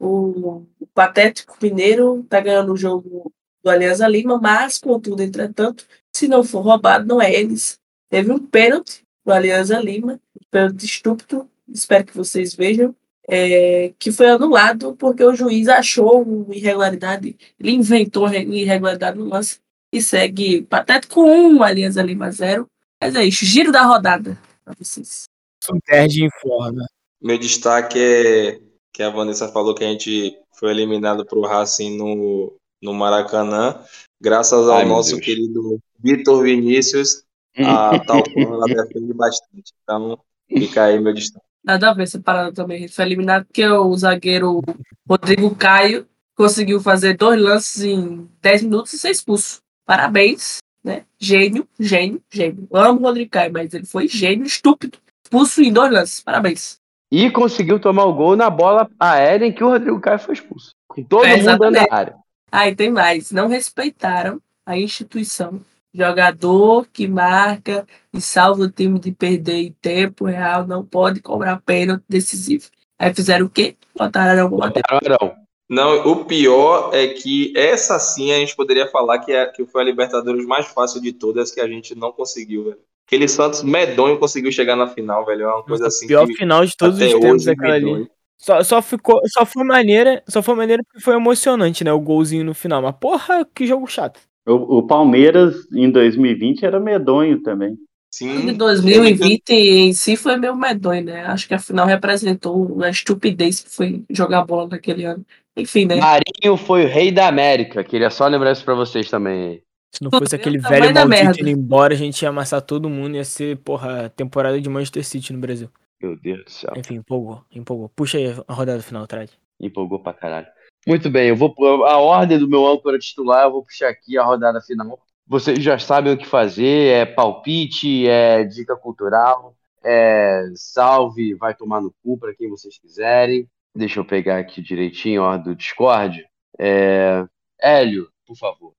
O, 0.00 0.66
o 0.80 0.86
Patético 0.92 1.56
Mineiro 1.62 2.20
está 2.20 2.40
ganhando 2.40 2.72
o 2.72 2.76
jogo 2.76 3.32
do 3.62 3.70
Alianza 3.70 4.08
Lima, 4.08 4.40
mas, 4.40 4.78
contudo, 4.78 5.22
entretanto, 5.22 5.86
se 6.12 6.26
não 6.26 6.42
for 6.42 6.62
roubado, 6.62 7.06
não 7.06 7.22
é 7.22 7.32
eles. 7.32 7.78
Teve 8.10 8.32
um 8.32 8.40
pênalti 8.40 9.04
do 9.24 9.32
Alianza 9.32 9.78
Lima, 9.78 10.20
um 10.34 10.44
pênalti 10.50 10.84
estúpido, 10.84 11.48
espero 11.68 12.04
que 12.04 12.16
vocês 12.16 12.54
vejam 12.54 12.94
é, 13.28 13.92
que 13.98 14.12
foi 14.12 14.28
anulado 14.28 14.94
porque 14.96 15.24
o 15.24 15.34
juiz 15.34 15.68
achou 15.68 16.22
uma 16.22 16.54
irregularidade, 16.54 17.36
ele 17.58 17.72
inventou 17.72 18.28
irregularidade 18.32 19.18
no 19.18 19.28
lance 19.28 19.60
e 19.94 20.02
segue 20.02 20.62
patético 20.62 21.22
1, 21.22 21.62
Alianza 21.62 22.02
Lima 22.02 22.30
0. 22.30 22.66
Mas 23.00 23.14
é 23.14 23.24
isso, 23.24 23.44
giro 23.44 23.70
da 23.70 23.84
rodada 23.84 24.36
para 24.64 24.74
vocês. 24.76 25.24
Superge 25.62 26.24
informa. 26.24 26.84
Meu 27.22 27.38
destaque 27.38 27.98
é 27.98 28.60
que 28.92 29.02
a 29.02 29.10
Vanessa 29.10 29.48
falou 29.48 29.74
que 29.74 29.84
a 29.84 29.86
gente 29.86 30.36
foi 30.58 30.72
eliminado 30.72 31.24
pro 31.24 31.42
Racing 31.42 31.96
no, 31.96 32.56
no 32.82 32.92
Maracanã, 32.92 33.80
graças 34.20 34.68
ao 34.68 34.78
Ai, 34.78 34.84
nosso 34.84 35.12
Deus. 35.12 35.24
querido 35.24 35.78
Vitor 36.00 36.42
Vinícius, 36.42 37.22
a 37.56 37.98
tal 38.04 38.22
ela 38.36 38.66
defende 38.66 39.14
bastante. 39.14 39.72
Então, 39.82 40.18
fica 40.48 40.84
aí 40.84 41.00
meu 41.00 41.14
destaque. 41.14 41.46
Nada 41.62 41.90
a 41.90 41.94
ver 41.94 42.02
essa 42.02 42.20
parada 42.20 42.52
também. 42.52 42.78
A 42.78 42.80
gente 42.80 42.94
foi 42.94 43.04
eliminado 43.04 43.46
porque 43.46 43.64
o 43.64 43.96
zagueiro 43.96 44.60
Rodrigo 45.08 45.54
Caio 45.54 46.06
conseguiu 46.34 46.80
fazer 46.80 47.16
dois 47.16 47.40
lances 47.40 47.82
em 47.82 48.28
10 48.42 48.64
minutos 48.64 48.92
e 48.92 48.98
ser 48.98 49.10
expulso. 49.10 49.63
Parabéns, 49.84 50.58
né? 50.82 51.04
Gênio, 51.18 51.66
gênio, 51.78 52.22
gênio. 52.32 52.68
Eu 52.70 52.80
amo 52.80 53.00
o 53.00 53.02
Rodrigo 53.02 53.30
Caio, 53.30 53.52
mas 53.52 53.72
ele 53.74 53.86
foi 53.86 54.08
gênio, 54.08 54.46
estúpido. 54.46 54.98
Expulso 55.24 55.62
em 55.62 55.72
dois 55.72 55.92
lances. 55.92 56.20
Parabéns. 56.20 56.78
E 57.10 57.30
conseguiu 57.30 57.78
tomar 57.78 58.04
o 58.04 58.14
gol 58.14 58.36
na 58.36 58.50
bola 58.50 58.90
aérea 58.98 59.46
em 59.46 59.52
que 59.52 59.62
o 59.62 59.68
Rodrigo 59.68 60.00
Caio 60.00 60.18
foi 60.18 60.34
expulso. 60.34 60.72
Com 60.88 61.02
todo 61.02 61.24
É, 61.24 61.30
mundo 61.36 61.40
exatamente. 61.40 61.92
área. 61.92 62.16
E 62.52 62.74
tem 62.74 62.90
mais. 62.90 63.30
Não 63.30 63.48
respeitaram 63.48 64.40
a 64.64 64.76
instituição. 64.78 65.60
Jogador 65.92 66.88
que 66.92 67.06
marca 67.06 67.86
e 68.12 68.20
salva 68.20 68.62
o 68.62 68.70
time 68.70 68.98
de 68.98 69.12
perder 69.12 69.58
em 69.62 69.72
tempo 69.80 70.24
real 70.24 70.66
não 70.66 70.84
pode 70.84 71.20
cobrar 71.20 71.60
pênalti 71.64 72.02
decisivo. 72.08 72.68
Aí 72.98 73.14
fizeram 73.14 73.46
o 73.46 73.50
quê? 73.50 73.76
Botaram 73.96 74.30
Arão 74.32 74.50
bater. 74.50 74.82
Arão. 74.88 75.36
Não, 75.68 76.06
o 76.06 76.24
pior 76.24 76.90
é 76.92 77.08
que 77.08 77.52
essa 77.56 77.98
sim 77.98 78.32
a 78.32 78.36
gente 78.36 78.54
poderia 78.54 78.86
falar 78.86 79.18
que, 79.20 79.32
é, 79.32 79.46
que 79.46 79.64
foi 79.64 79.82
a 79.82 79.84
Libertadores 79.84 80.44
mais 80.44 80.66
fácil 80.66 81.00
de 81.00 81.12
todas 81.12 81.50
que 81.50 81.60
a 81.60 81.66
gente 81.66 81.94
não 81.94 82.12
conseguiu, 82.12 82.64
velho. 82.64 82.78
Aquele 83.06 83.28
Santos 83.28 83.62
medonho 83.62 84.18
conseguiu 84.18 84.50
chegar 84.50 84.76
na 84.76 84.86
final, 84.86 85.24
velho. 85.26 85.42
É 85.42 85.46
uma 85.46 85.62
coisa 85.62 85.86
assim 85.86 86.06
Pior 86.06 86.26
que 86.26 86.34
final 86.34 86.64
de 86.64 86.76
todos 86.76 86.98
os 86.98 87.12
tempos 87.12 87.42
hoje 87.42 87.50
aquela 87.50 87.74
ali. 87.74 88.08
Só, 88.38 88.62
só 88.62 88.82
ficou, 88.82 89.20
só 89.26 89.46
foi 89.46 89.64
maneira, 89.64 90.22
só 90.28 90.42
foi 90.42 90.54
maneira 90.54 90.82
porque 90.84 91.00
foi 91.00 91.14
emocionante, 91.14 91.84
né? 91.84 91.92
O 91.92 92.00
golzinho 92.00 92.44
no 92.44 92.54
final. 92.54 92.82
Mas 92.82 92.94
porra, 92.98 93.46
que 93.54 93.66
jogo 93.66 93.86
chato. 93.86 94.20
O, 94.46 94.78
o 94.78 94.86
Palmeiras 94.86 95.54
em 95.72 95.90
2020 95.90 96.64
era 96.64 96.80
medonho 96.80 97.42
também. 97.42 97.76
Sim, 98.10 98.52
2020 98.52 99.50
em 99.50 99.92
si 99.92 100.16
foi 100.16 100.36
meio 100.36 100.54
medonho, 100.54 101.04
né? 101.04 101.24
Acho 101.26 101.48
que 101.48 101.54
a 101.54 101.58
final 101.58 101.86
representou 101.86 102.82
a 102.82 102.88
estupidez 102.88 103.60
que 103.60 103.70
foi 103.70 104.04
jogar 104.08 104.44
bola 104.44 104.68
naquele 104.68 105.04
ano. 105.04 105.24
Enfim, 105.56 105.86
né? 105.86 105.96
Marinho 105.96 106.56
foi 106.56 106.84
o 106.84 106.88
rei 106.88 107.12
da 107.12 107.28
América. 107.28 107.84
Queria 107.84 108.10
só 108.10 108.26
lembrar 108.26 108.52
isso 108.52 108.64
pra 108.64 108.74
vocês 108.74 109.08
também. 109.08 109.62
Se 109.92 110.02
não 110.02 110.10
fosse 110.10 110.34
aquele 110.34 110.58
velho 110.58 110.92
da 110.92 111.06
maldito 111.06 111.40
indo 111.40 111.50
embora, 111.50 111.94
a 111.94 111.96
gente 111.96 112.22
ia 112.22 112.28
amassar 112.28 112.60
todo 112.60 112.90
mundo. 112.90 113.14
Ia 113.16 113.24
ser, 113.24 113.58
porra, 113.58 114.08
temporada 114.08 114.60
de 114.60 114.68
Manchester 114.68 115.04
City 115.04 115.32
no 115.32 115.38
Brasil. 115.38 115.70
Meu 116.02 116.16
Deus 116.20 116.44
do 116.44 116.50
céu. 116.50 116.72
Enfim, 116.76 116.96
empolgou, 116.96 117.42
empolgou. 117.54 117.88
Puxa 117.88 118.18
aí 118.18 118.34
a 118.46 118.52
rodada 118.52 118.82
final, 118.82 119.06
Trad. 119.06 119.30
Empolgou 119.60 120.00
pra 120.00 120.12
caralho. 120.12 120.48
Muito 120.86 121.08
bem, 121.08 121.28
eu 121.28 121.36
vou 121.36 121.54
a 121.86 121.96
ordem 121.96 122.38
do 122.38 122.48
meu 122.48 122.66
âncora 122.66 122.98
titular, 122.98 123.44
eu 123.44 123.52
vou 123.52 123.64
puxar 123.64 123.88
aqui 123.88 124.18
a 124.18 124.24
rodada 124.24 124.60
final. 124.60 124.98
Vocês 125.26 125.62
já 125.62 125.78
sabem 125.78 126.12
o 126.12 126.18
que 126.18 126.26
fazer, 126.26 126.88
é 126.88 127.06
palpite, 127.06 128.06
é 128.06 128.44
dica 128.44 128.76
cultural, 128.76 129.56
é 129.82 130.44
salve, 130.54 131.34
vai 131.34 131.54
tomar 131.54 131.80
no 131.80 131.94
cu 132.02 132.18
para 132.18 132.34
quem 132.34 132.50
vocês 132.50 132.78
quiserem. 132.78 133.48
Deixa 133.74 134.00
eu 134.00 134.04
pegar 134.04 134.38
aqui 134.38 134.62
direitinho 134.62 135.22
ordem 135.22 135.52
do 135.52 135.56
Discord. 135.56 136.24
É... 136.58 137.26
Hélio, 137.60 138.08
por 138.26 138.36
favor, 138.36 138.74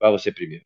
vai 0.00 0.10
você 0.10 0.32
primeiro. 0.32 0.64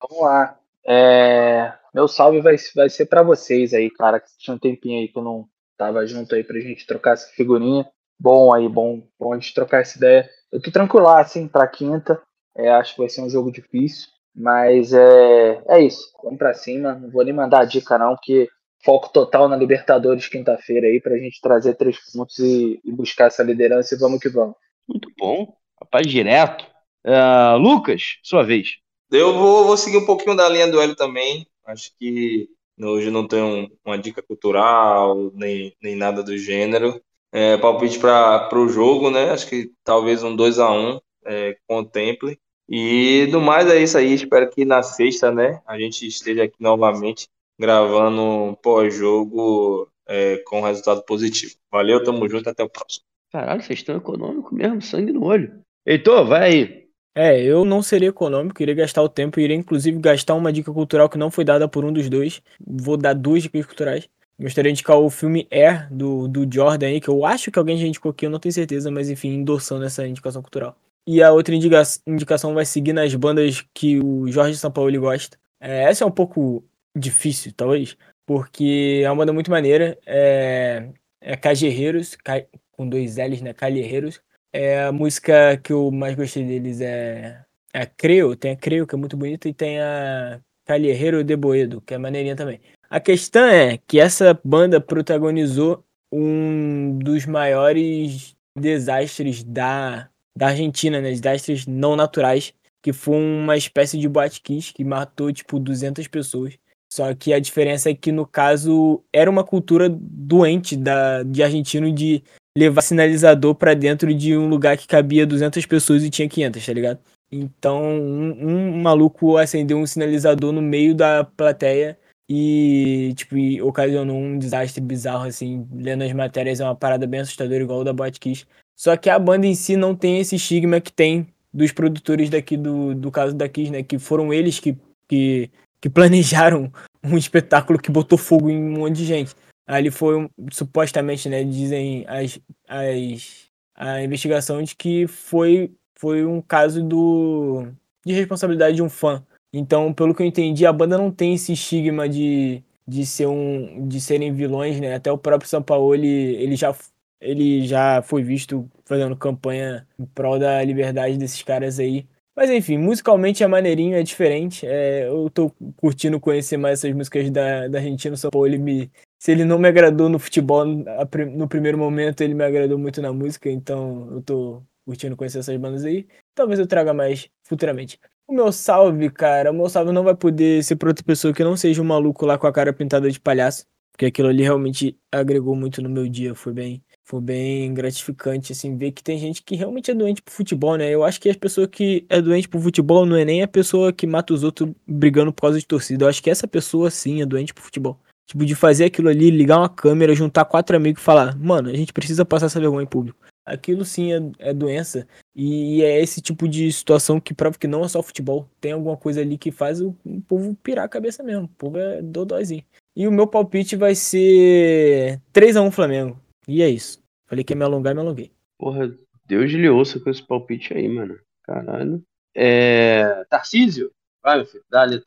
Vamos 0.00 0.24
lá. 0.24 0.58
É, 0.86 1.74
Meu 1.94 2.08
salve 2.08 2.40
vai, 2.40 2.56
vai 2.74 2.88
ser 2.88 3.06
pra 3.06 3.22
vocês 3.22 3.74
aí, 3.74 3.90
cara, 3.90 4.20
que 4.20 4.30
tinha 4.38 4.54
um 4.54 4.58
tempinho 4.58 5.00
aí 5.00 5.08
que 5.08 5.18
eu 5.18 5.22
não 5.22 5.46
tava 5.76 6.06
junto 6.06 6.34
aí 6.34 6.42
pra 6.42 6.58
gente 6.60 6.86
trocar 6.86 7.12
essa 7.12 7.28
figurinha. 7.32 7.88
Bom 8.18 8.52
aí, 8.52 8.68
bom, 8.68 9.06
bom 9.18 9.32
a 9.32 9.38
gente 9.38 9.54
trocar 9.54 9.82
essa 9.82 9.98
ideia. 9.98 10.28
Eu 10.50 10.60
tô 10.60 10.70
tranquilo, 10.70 11.08
assim, 11.08 11.46
pra 11.46 11.68
quinta. 11.68 12.20
É, 12.56 12.70
acho 12.72 12.94
que 12.94 13.00
vai 13.00 13.08
ser 13.08 13.20
um 13.20 13.30
jogo 13.30 13.52
difícil. 13.52 14.08
Mas 14.34 14.92
é, 14.92 15.62
é 15.68 15.80
isso. 15.80 16.10
Vamos 16.22 16.38
pra 16.38 16.54
cima. 16.54 16.94
Não 16.94 17.10
vou 17.10 17.24
nem 17.24 17.34
mandar 17.34 17.60
a 17.60 17.64
dica, 17.64 17.98
não, 17.98 18.14
porque 18.14 18.48
foco 18.84 19.12
total 19.12 19.48
na 19.48 19.56
Libertadores 19.56 20.28
quinta-feira 20.28 20.86
aí 20.86 21.00
pra 21.00 21.18
gente 21.18 21.40
trazer 21.40 21.74
três 21.74 21.98
pontos 22.12 22.38
e, 22.38 22.80
e 22.84 22.92
buscar 22.92 23.26
essa 23.26 23.42
liderança 23.42 23.94
e 23.94 23.98
vamos 23.98 24.20
que 24.20 24.28
vamos. 24.28 24.54
Muito 24.88 25.10
bom, 25.18 25.54
rapaz, 25.80 26.06
direto. 26.06 26.66
Ah, 27.04 27.54
Lucas, 27.56 28.18
sua 28.22 28.42
vez. 28.42 28.76
Eu 29.10 29.34
vou, 29.38 29.64
vou 29.64 29.76
seguir 29.76 29.96
um 29.98 30.06
pouquinho 30.06 30.36
da 30.36 30.48
linha 30.48 30.66
do 30.70 30.80
Hélio 30.80 30.94
também. 30.94 31.46
Acho 31.66 31.90
que 31.98 32.48
hoje 32.80 33.10
não 33.10 33.26
tem 33.26 33.42
um- 33.42 33.68
uma 33.84 33.98
dica 33.98 34.22
cultural, 34.22 35.30
nem, 35.34 35.74
nem 35.82 35.96
nada 35.96 36.22
do 36.22 36.36
gênero. 36.36 37.00
É, 37.32 37.56
palpite 37.58 37.98
para 37.98 38.48
o 38.58 38.68
jogo, 38.68 39.10
né? 39.10 39.30
Acho 39.30 39.48
que 39.48 39.70
talvez 39.84 40.22
um 40.22 40.34
2 40.34 40.58
a 40.58 40.70
1 40.70 41.00
é, 41.26 41.56
contemple. 41.66 42.38
E 42.68 43.26
do 43.30 43.40
mais 43.40 43.66
é 43.68 43.82
isso 43.82 43.96
aí. 43.96 44.12
Espero 44.14 44.48
que 44.50 44.64
na 44.64 44.82
sexta, 44.82 45.30
né, 45.32 45.60
a 45.66 45.78
gente 45.78 46.06
esteja 46.06 46.44
aqui 46.44 46.56
novamente 46.60 47.26
gravando 47.58 48.22
um 48.22 48.54
pós-jogo 48.54 49.88
é, 50.06 50.38
com 50.46 50.60
resultado 50.60 51.02
positivo. 51.02 51.54
Valeu, 51.70 52.02
tamo 52.02 52.28
junto, 52.28 52.48
até 52.48 52.62
o 52.62 52.68
próximo. 52.68 53.04
Caralho, 53.32 53.62
vocês 53.62 53.80
estão 53.80 53.96
econômico 53.96 54.54
mesmo, 54.54 54.80
sangue 54.80 55.12
no 55.12 55.24
olho. 55.24 55.60
Heitor, 55.86 56.26
vai 56.26 56.42
aí. 56.42 56.88
É, 57.14 57.42
eu 57.42 57.64
não 57.64 57.82
seria 57.82 58.10
econômico, 58.10 58.62
iria 58.62 58.74
gastar 58.74 59.02
o 59.02 59.08
tempo, 59.08 59.40
iria 59.40 59.56
inclusive 59.56 59.98
gastar 59.98 60.34
uma 60.34 60.52
dica 60.52 60.72
cultural 60.72 61.08
que 61.08 61.18
não 61.18 61.30
foi 61.30 61.44
dada 61.44 61.66
por 61.66 61.84
um 61.84 61.92
dos 61.92 62.08
dois. 62.08 62.40
Vou 62.64 62.96
dar 62.96 63.12
duas 63.12 63.42
dicas 63.42 63.66
culturais. 63.66 64.08
Gostaria 64.40 64.70
de 64.70 64.74
indicar 64.74 64.96
o 64.96 65.10
filme 65.10 65.48
Air, 65.50 65.92
do, 65.92 66.28
do 66.28 66.46
Jordan 66.48 66.86
aí, 66.86 67.00
que 67.00 67.08
eu 67.08 67.26
acho 67.26 67.50
que 67.50 67.58
alguém 67.58 67.76
já 67.76 67.86
indicou 67.86 68.12
aqui, 68.12 68.24
eu 68.24 68.30
não 68.30 68.38
tenho 68.38 68.52
certeza, 68.52 68.88
mas 68.88 69.10
enfim, 69.10 69.30
endossando 69.30 69.84
essa 69.84 70.06
indicação 70.06 70.40
cultural. 70.40 70.76
E 71.04 71.20
a 71.20 71.32
outra 71.32 71.54
indica- 71.54 71.82
indicação 72.06 72.54
vai 72.54 72.64
seguir 72.64 72.92
nas 72.92 73.12
bandas 73.16 73.64
que 73.74 73.98
o 73.98 74.30
Jorge 74.30 74.56
Sampaoli 74.56 74.96
gosta. 74.98 75.36
É, 75.60 75.84
essa 75.84 76.04
é 76.04 76.06
um 76.06 76.10
pouco 76.12 76.62
difícil, 76.96 77.52
talvez, 77.56 77.96
porque 78.26 79.02
é 79.04 79.10
uma 79.10 79.16
banda 79.16 79.32
muito 79.32 79.50
maneira. 79.50 79.98
É, 80.06 80.88
é 81.20 81.36
Cajerreiros, 81.36 82.16
Ca- 82.16 82.46
com 82.72 82.88
dois 82.88 83.16
L's, 83.16 83.40
né? 83.42 83.52
Calherreiros. 83.52 84.20
É, 84.52 84.84
a 84.84 84.92
música 84.92 85.56
que 85.58 85.72
eu 85.72 85.90
mais 85.90 86.14
gostei 86.14 86.44
deles 86.44 86.80
é, 86.80 87.42
é 87.72 87.82
a 87.82 87.86
Creo, 87.86 88.34
tem 88.34 88.52
a 88.52 88.56
Creo, 88.56 88.86
que 88.86 88.94
é 88.94 88.98
muito 88.98 89.16
bonita, 89.16 89.48
e 89.48 89.54
tem 89.54 89.80
a 89.80 90.40
Calherreiro 90.64 91.22
de 91.22 91.36
Boedo, 91.36 91.80
que 91.80 91.94
é 91.94 91.98
maneirinha 91.98 92.36
também. 92.36 92.60
A 92.90 93.00
questão 93.00 93.46
é 93.46 93.78
que 93.86 94.00
essa 94.00 94.38
banda 94.42 94.80
protagonizou 94.80 95.84
um 96.10 96.98
dos 96.98 97.26
maiores 97.26 98.34
desastres 98.56 99.44
da, 99.44 100.08
da 100.34 100.48
Argentina, 100.48 101.00
né? 101.00 101.10
Desastres 101.10 101.66
não 101.66 101.94
naturais, 101.94 102.54
que 102.82 102.92
foi 102.92 103.16
uma 103.16 103.56
espécie 103.56 103.98
de 103.98 104.08
boate 104.08 104.40
kiss 104.40 104.72
que 104.72 104.84
matou, 104.84 105.32
tipo, 105.32 105.58
200 105.58 106.06
pessoas. 106.08 106.58
Só 106.90 107.14
que 107.14 107.32
a 107.32 107.38
diferença 107.38 107.90
é 107.90 107.94
que, 107.94 108.10
no 108.10 108.26
caso, 108.26 109.02
era 109.12 109.30
uma 109.30 109.44
cultura 109.44 109.88
doente 109.90 110.76
da, 110.76 111.22
de 111.22 111.42
argentino 111.42 111.92
de 111.92 112.22
levar 112.56 112.82
sinalizador 112.82 113.54
pra 113.54 113.74
dentro 113.74 114.12
de 114.14 114.36
um 114.36 114.48
lugar 114.48 114.76
que 114.76 114.86
cabia 114.86 115.26
200 115.26 115.64
pessoas 115.66 116.02
e 116.02 116.10
tinha 116.10 116.28
500, 116.28 116.66
tá 116.66 116.72
ligado? 116.72 116.98
Então, 117.30 117.82
um, 117.82 118.48
um 118.48 118.82
maluco 118.82 119.36
acendeu 119.36 119.78
um 119.78 119.86
sinalizador 119.86 120.50
no 120.50 120.62
meio 120.62 120.94
da 120.94 121.24
plateia 121.24 121.98
e, 122.28 123.12
tipo, 123.16 123.36
e 123.36 123.60
ocasionou 123.60 124.16
um 124.16 124.38
desastre 124.38 124.80
bizarro, 124.80 125.26
assim, 125.26 125.66
lendo 125.72 126.04
as 126.04 126.12
matérias 126.12 126.60
é 126.60 126.64
uma 126.64 126.74
parada 126.74 127.06
bem 127.06 127.20
assustadora, 127.20 127.62
igual 127.62 127.80
o 127.80 127.84
da 127.84 127.92
Botkiss. 127.92 128.46
Só 128.76 128.96
que 128.96 129.10
a 129.10 129.18
banda 129.18 129.46
em 129.46 129.54
si 129.54 129.76
não 129.76 129.94
tem 129.94 130.20
esse 130.20 130.36
estigma 130.36 130.80
que 130.80 130.92
tem 130.92 131.26
dos 131.52 131.72
produtores 131.72 132.30
daqui 132.30 132.56
do, 132.56 132.94
do 132.94 133.10
caso 133.10 133.34
da 133.34 133.48
Kiss, 133.48 133.70
né? 133.70 133.82
Que 133.82 133.98
foram 133.98 134.32
eles 134.32 134.60
que, 134.60 134.76
que, 135.08 135.50
que 135.80 135.88
planejaram 135.88 136.72
um 137.02 137.16
espetáculo 137.16 137.78
que 137.78 137.90
botou 137.90 138.18
fogo 138.18 138.50
em 138.50 138.56
um 138.56 138.78
monte 138.78 138.96
de 138.96 139.04
gente. 139.04 139.34
Ali 139.66 139.90
foi, 139.90 140.28
supostamente, 140.50 141.28
né? 141.28 141.44
Dizem 141.44 142.04
as, 142.08 142.40
as, 142.66 143.50
a 143.74 144.02
investigação 144.02 144.62
de 144.62 144.74
que 144.74 145.06
foi, 145.06 145.72
foi 145.98 146.24
um 146.24 146.40
caso 146.40 146.82
do, 146.82 147.66
de 148.04 148.12
responsabilidade 148.12 148.76
de 148.76 148.82
um 148.82 148.88
fã. 148.88 149.22
Então, 149.52 149.92
pelo 149.92 150.14
que 150.14 150.22
eu 150.22 150.26
entendi, 150.26 150.66
a 150.66 150.72
banda 150.72 150.98
não 150.98 151.10
tem 151.10 151.34
esse 151.34 151.52
estigma 151.52 152.08
de, 152.08 152.62
de, 152.86 153.06
ser 153.06 153.26
um, 153.26 153.86
de 153.86 154.00
serem 154.00 154.32
vilões, 154.32 154.80
né? 154.80 154.94
Até 154.94 155.12
o 155.12 155.18
próprio 155.18 155.48
São 155.48 155.62
Paulo, 155.62 155.94
ele, 155.94 156.06
ele 156.06 156.56
já 156.56 156.74
ele 157.20 157.66
já 157.66 158.00
foi 158.02 158.22
visto 158.22 158.68
fazendo 158.84 159.16
campanha 159.16 159.86
em 159.98 160.06
prol 160.06 160.38
da 160.38 160.62
liberdade 160.62 161.16
desses 161.16 161.42
caras 161.42 161.78
aí. 161.78 162.06
Mas 162.38 162.50
enfim, 162.50 162.78
musicalmente 162.78 163.42
é 163.42 163.48
maneirinho, 163.48 163.96
é 163.96 164.02
diferente. 164.04 164.64
É, 164.64 165.08
eu 165.08 165.28
tô 165.28 165.50
curtindo 165.76 166.20
conhecer 166.20 166.56
mais 166.56 166.78
essas 166.78 166.94
músicas 166.94 167.28
da, 167.32 167.66
da 167.66 167.78
Argentina. 167.78 168.16
São 168.16 168.30
Paulo, 168.30 168.46
ele 168.46 168.58
me, 168.58 168.92
se 169.18 169.32
ele 169.32 169.44
não 169.44 169.58
me 169.58 169.66
agradou 169.66 170.08
no 170.08 170.20
futebol 170.20 170.64
no 170.64 171.48
primeiro 171.48 171.76
momento, 171.76 172.20
ele 172.20 172.34
me 172.34 172.44
agradou 172.44 172.78
muito 172.78 173.02
na 173.02 173.12
música. 173.12 173.50
Então 173.50 174.08
eu 174.12 174.22
tô 174.22 174.62
curtindo 174.86 175.16
conhecer 175.16 175.40
essas 175.40 175.56
bandas 175.56 175.84
aí. 175.84 176.06
Talvez 176.32 176.60
eu 176.60 176.66
traga 176.68 176.94
mais 176.94 177.28
futuramente. 177.42 177.98
O 178.24 178.32
meu 178.32 178.52
salve, 178.52 179.10
cara, 179.10 179.50
o 179.50 179.54
meu 179.54 179.68
salve 179.68 179.90
não 179.90 180.04
vai 180.04 180.14
poder 180.14 180.62
ser 180.62 180.76
pra 180.76 180.90
outra 180.90 181.04
pessoa 181.04 181.34
que 181.34 181.42
não 181.42 181.56
seja 181.56 181.82
um 181.82 181.84
maluco 181.84 182.24
lá 182.24 182.38
com 182.38 182.46
a 182.46 182.52
cara 182.52 182.72
pintada 182.72 183.10
de 183.10 183.18
palhaço. 183.18 183.66
Porque 183.90 184.06
aquilo 184.06 184.28
ali 184.28 184.44
realmente 184.44 184.96
agregou 185.10 185.56
muito 185.56 185.82
no 185.82 185.90
meu 185.90 186.08
dia. 186.08 186.36
Foi 186.36 186.52
bem, 186.52 186.84
foi 187.08 187.22
bem 187.22 187.72
gratificante, 187.72 188.52
assim, 188.52 188.76
ver 188.76 188.92
que 188.92 189.02
tem 189.02 189.18
gente 189.18 189.42
que 189.42 189.56
realmente 189.56 189.90
é 189.90 189.94
doente 189.94 190.20
por 190.20 190.30
futebol, 190.30 190.76
né? 190.76 190.90
Eu 190.90 191.02
acho 191.02 191.18
que 191.18 191.30
as 191.30 191.36
pessoas 191.36 191.66
que 191.68 192.04
é 192.06 192.20
doente 192.20 192.46
por 192.46 192.60
futebol 192.60 193.06
não 193.06 193.16
é 193.16 193.24
nem 193.24 193.42
a 193.42 193.48
pessoa 193.48 193.94
que 193.94 194.06
mata 194.06 194.34
os 194.34 194.44
outros 194.44 194.70
brigando 194.86 195.32
por 195.32 195.40
causa 195.40 195.58
de 195.58 195.66
torcida. 195.66 196.04
Eu 196.04 196.08
acho 196.10 196.22
que 196.22 196.28
essa 196.28 196.46
pessoa, 196.46 196.90
sim, 196.90 197.22
é 197.22 197.26
doente 197.26 197.54
por 197.54 197.62
futebol. 197.62 197.98
Tipo, 198.26 198.44
de 198.44 198.54
fazer 198.54 198.84
aquilo 198.84 199.08
ali, 199.08 199.30
ligar 199.30 199.56
uma 199.56 199.70
câmera, 199.70 200.14
juntar 200.14 200.44
quatro 200.44 200.76
amigos 200.76 201.00
e 201.00 201.04
falar, 201.04 201.34
mano, 201.38 201.70
a 201.70 201.74
gente 201.74 201.94
precisa 201.94 202.26
passar 202.26 202.44
essa 202.44 202.60
vergonha 202.60 202.84
em 202.84 202.86
público. 202.86 203.18
Aquilo 203.46 203.86
sim 203.86 204.12
é, 204.12 204.50
é 204.50 204.52
doença. 204.52 205.08
E 205.34 205.82
é 205.82 206.02
esse 206.02 206.20
tipo 206.20 206.46
de 206.46 206.70
situação 206.70 207.18
que 207.18 207.32
prova 207.32 207.56
que 207.56 207.66
não 207.66 207.82
é 207.84 207.88
só 207.88 208.02
futebol. 208.02 208.46
Tem 208.60 208.72
alguma 208.72 208.98
coisa 208.98 209.22
ali 209.22 209.38
que 209.38 209.50
faz 209.50 209.80
o, 209.80 209.96
o 210.04 210.20
povo 210.20 210.54
pirar 210.62 210.84
a 210.84 210.88
cabeça 210.88 211.22
mesmo. 211.22 211.44
O 211.44 211.56
povo 211.56 211.78
é 211.78 212.02
dodóizinho. 212.02 212.62
E 212.94 213.08
o 213.08 213.12
meu 213.12 213.26
palpite 213.26 213.76
vai 213.76 213.94
ser 213.94 215.18
3 215.32 215.56
a 215.56 215.62
1 215.62 215.70
Flamengo. 215.70 216.27
E 216.48 216.62
é 216.62 216.70
isso. 216.70 216.98
Falei 217.26 217.44
que 217.44 217.52
ia 217.52 217.56
me 217.56 217.62
alongar 217.62 217.92
e 217.92 217.94
me 217.94 218.00
alonguei. 218.00 218.32
Porra, 218.58 218.90
Deus 219.26 219.52
lhe 219.52 219.68
ouça 219.68 220.00
com 220.00 220.08
esse 220.08 220.26
palpite 220.26 220.72
aí, 220.72 220.88
mano. 220.88 221.14
Caralho. 221.44 222.02
É. 222.34 223.22
Tarcísio? 223.28 223.92
Vai, 224.22 224.38
meu 224.38 224.46
filho, 224.46 224.64
dá 224.70 224.84
a 224.84 225.00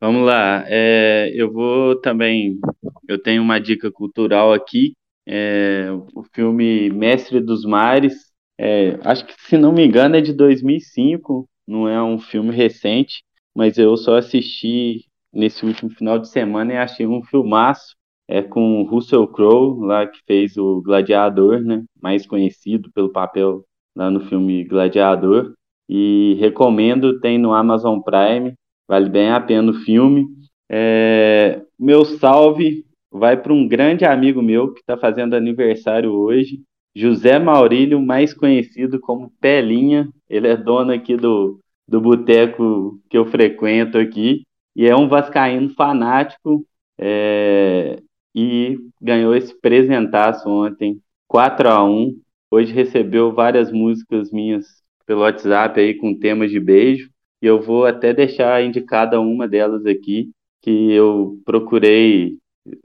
Vamos 0.00 0.24
lá. 0.24 0.64
É, 0.66 1.30
eu 1.34 1.52
vou 1.52 2.00
também. 2.00 2.58
Eu 3.06 3.22
tenho 3.22 3.42
uma 3.42 3.60
dica 3.60 3.92
cultural 3.92 4.54
aqui. 4.54 4.94
É, 5.26 5.88
o 6.14 6.22
filme 6.32 6.88
Mestre 6.88 7.38
dos 7.38 7.66
Mares. 7.66 8.32
É, 8.58 8.98
acho 9.04 9.26
que, 9.26 9.34
se 9.42 9.58
não 9.58 9.72
me 9.72 9.84
engano, 9.84 10.16
é 10.16 10.22
de 10.22 10.32
2005. 10.32 11.46
Não 11.68 11.86
é 11.86 12.02
um 12.02 12.18
filme 12.18 12.50
recente. 12.50 13.22
Mas 13.54 13.76
eu 13.76 13.94
só 13.98 14.16
assisti 14.16 15.04
nesse 15.30 15.66
último 15.66 15.90
final 15.90 16.18
de 16.18 16.30
semana 16.30 16.72
e 16.72 16.76
achei 16.78 17.06
um 17.06 17.22
filmaço 17.22 17.94
é 18.32 18.40
com 18.40 18.82
Russell 18.84 19.26
Crowe, 19.26 19.86
lá 19.86 20.06
que 20.06 20.18
fez 20.26 20.56
o 20.56 20.80
Gladiador, 20.80 21.60
né? 21.60 21.84
Mais 22.00 22.26
conhecido 22.26 22.90
pelo 22.94 23.12
papel 23.12 23.62
lá 23.94 24.10
no 24.10 24.20
filme 24.20 24.64
Gladiador. 24.64 25.52
E 25.86 26.34
recomendo, 26.40 27.20
tem 27.20 27.36
no 27.36 27.52
Amazon 27.52 28.00
Prime, 28.00 28.54
vale 28.88 29.10
bem 29.10 29.28
a 29.28 29.38
pena 29.38 29.70
o 29.70 29.74
filme. 29.74 30.24
É, 30.70 31.60
meu 31.78 32.06
salve 32.06 32.86
vai 33.10 33.36
para 33.36 33.52
um 33.52 33.68
grande 33.68 34.06
amigo 34.06 34.40
meu 34.40 34.72
que 34.72 34.80
está 34.80 34.96
fazendo 34.96 35.36
aniversário 35.36 36.10
hoje, 36.10 36.62
José 36.96 37.38
Maurílio, 37.38 38.00
mais 38.00 38.32
conhecido 38.32 38.98
como 38.98 39.30
Pelinha. 39.42 40.08
Ele 40.26 40.48
é 40.48 40.56
dono 40.56 40.90
aqui 40.90 41.18
do, 41.18 41.60
do 41.86 42.00
boteco 42.00 42.98
que 43.10 43.18
eu 43.18 43.26
frequento 43.26 43.98
aqui 43.98 44.40
e 44.74 44.86
é 44.86 44.96
um 44.96 45.06
vascaíno 45.06 45.68
fanático. 45.74 46.64
É, 46.98 47.98
e 48.34 48.78
ganhou 49.00 49.34
esse 49.34 49.54
presentaço 49.60 50.48
ontem, 50.48 51.00
4 51.28 51.68
a 51.68 51.84
1 51.84 52.16
Hoje 52.52 52.70
recebeu 52.74 53.32
várias 53.32 53.72
músicas 53.72 54.30
minhas 54.30 54.66
pelo 55.06 55.22
WhatsApp 55.22 55.80
aí 55.80 55.94
com 55.94 56.14
temas 56.14 56.50
de 56.50 56.60
beijo. 56.60 57.08
E 57.40 57.46
eu 57.46 57.62
vou 57.62 57.86
até 57.86 58.12
deixar 58.12 58.62
indicada 58.62 59.18
uma 59.18 59.48
delas 59.48 59.86
aqui, 59.86 60.30
que 60.60 60.92
eu 60.92 61.40
procurei 61.46 62.36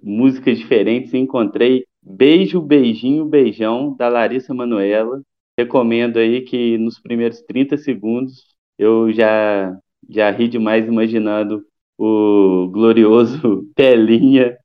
músicas 0.01 0.57
diferentes 0.57 1.13
e 1.13 1.17
encontrei 1.17 1.85
Beijo, 2.01 2.61
Beijinho, 2.61 3.25
Beijão, 3.25 3.93
da 3.97 4.07
Larissa 4.07 4.53
Manuela. 4.53 5.21
Recomendo 5.59 6.17
aí 6.17 6.43
que 6.43 6.77
nos 6.77 6.97
primeiros 6.97 7.41
30 7.41 7.75
segundos 7.75 8.45
eu 8.77 9.11
já, 9.11 9.77
já 10.09 10.31
ri 10.31 10.47
demais 10.47 10.87
imaginando 10.87 11.65
o 11.97 12.69
glorioso 12.71 13.67
Pelinha 13.75 14.57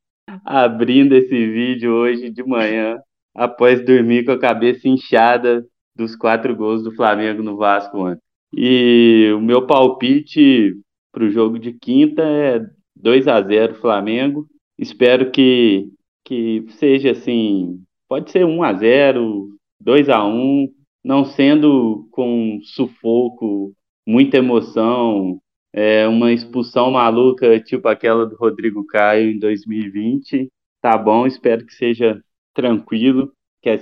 abrindo 0.44 1.14
esse 1.14 1.28
vídeo 1.28 1.92
hoje 1.92 2.30
de 2.30 2.42
manhã, 2.42 2.98
após 3.34 3.84
dormir 3.84 4.24
com 4.24 4.32
a 4.32 4.38
cabeça 4.38 4.88
inchada 4.88 5.64
dos 5.96 6.16
quatro 6.16 6.54
gols 6.54 6.82
do 6.82 6.94
Flamengo 6.94 7.42
no 7.42 7.56
Vasco 7.56 7.98
ontem. 7.98 8.20
E 8.54 9.32
o 9.34 9.40
meu 9.40 9.66
palpite 9.66 10.74
para 11.12 11.24
o 11.24 11.30
jogo 11.30 11.58
de 11.58 11.72
quinta 11.72 12.22
é 12.22 12.60
2 12.96 13.28
a 13.28 13.40
0 13.40 13.74
Flamengo. 13.76 14.46
Espero 14.78 15.30
que, 15.30 15.88
que 16.24 16.66
seja 16.70 17.12
assim, 17.12 17.82
pode 18.08 18.30
ser 18.30 18.44
1 18.44 18.62
a 18.62 18.72
0 18.74 19.48
2 19.80 20.08
a 20.08 20.24
1 20.24 20.68
não 21.04 21.24
sendo 21.24 22.06
com 22.12 22.60
sufoco, 22.62 23.72
muita 24.06 24.38
emoção, 24.38 25.40
é 25.72 26.06
uma 26.06 26.32
expulsão 26.32 26.90
maluca, 26.90 27.58
tipo 27.60 27.88
aquela 27.88 28.26
do 28.26 28.36
Rodrigo 28.36 28.86
Caio 28.86 29.30
em 29.30 29.38
2020. 29.38 30.48
Tá 30.80 30.98
bom, 30.98 31.26
espero 31.26 31.64
que 31.64 31.74
seja 31.74 32.22
tranquilo, 32.52 33.32
que 33.62 33.70
a, 33.70 33.78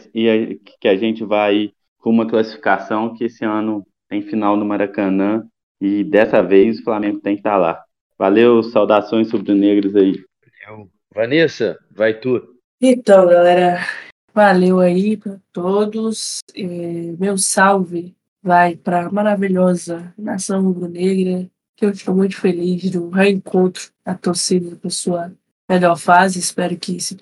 que 0.78 0.88
a 0.88 0.96
gente 0.96 1.24
vai 1.24 1.72
com 1.98 2.10
uma 2.10 2.26
classificação 2.26 3.14
que 3.14 3.24
esse 3.24 3.44
ano 3.44 3.84
tem 4.08 4.22
final 4.22 4.56
no 4.56 4.64
Maracanã 4.64 5.46
e 5.80 6.04
dessa 6.04 6.42
vez 6.42 6.78
o 6.78 6.84
Flamengo 6.84 7.20
tem 7.20 7.34
que 7.34 7.40
estar 7.40 7.52
tá 7.52 7.56
lá. 7.56 7.84
Valeu, 8.18 8.62
saudações 8.62 9.28
sobre-negros 9.28 9.96
aí. 9.96 10.12
Vanessa, 11.14 11.78
vai 11.90 12.14
tu. 12.14 12.56
Então, 12.80 13.26
galera, 13.26 13.78
valeu 14.32 14.78
aí 14.78 15.16
para 15.16 15.40
todos. 15.52 16.40
É, 16.54 16.62
meu 17.18 17.38
salve 17.38 18.14
vai 18.42 18.76
para 18.76 19.06
a 19.06 19.10
maravilhosa 19.10 20.14
nação 20.16 20.62
rubro-negra, 20.62 21.50
que 21.80 21.86
eu 21.86 21.90
estou 21.90 22.14
muito 22.14 22.36
feliz 22.36 22.90
do 22.90 23.08
reencontro 23.08 23.90
da 24.04 24.14
torcida 24.14 24.76
com 24.76 24.90
sua 24.90 25.32
melhor 25.66 25.96
fase. 25.96 26.38
Espero 26.38 26.76
que 26.76 27.00
se, 27.00 27.16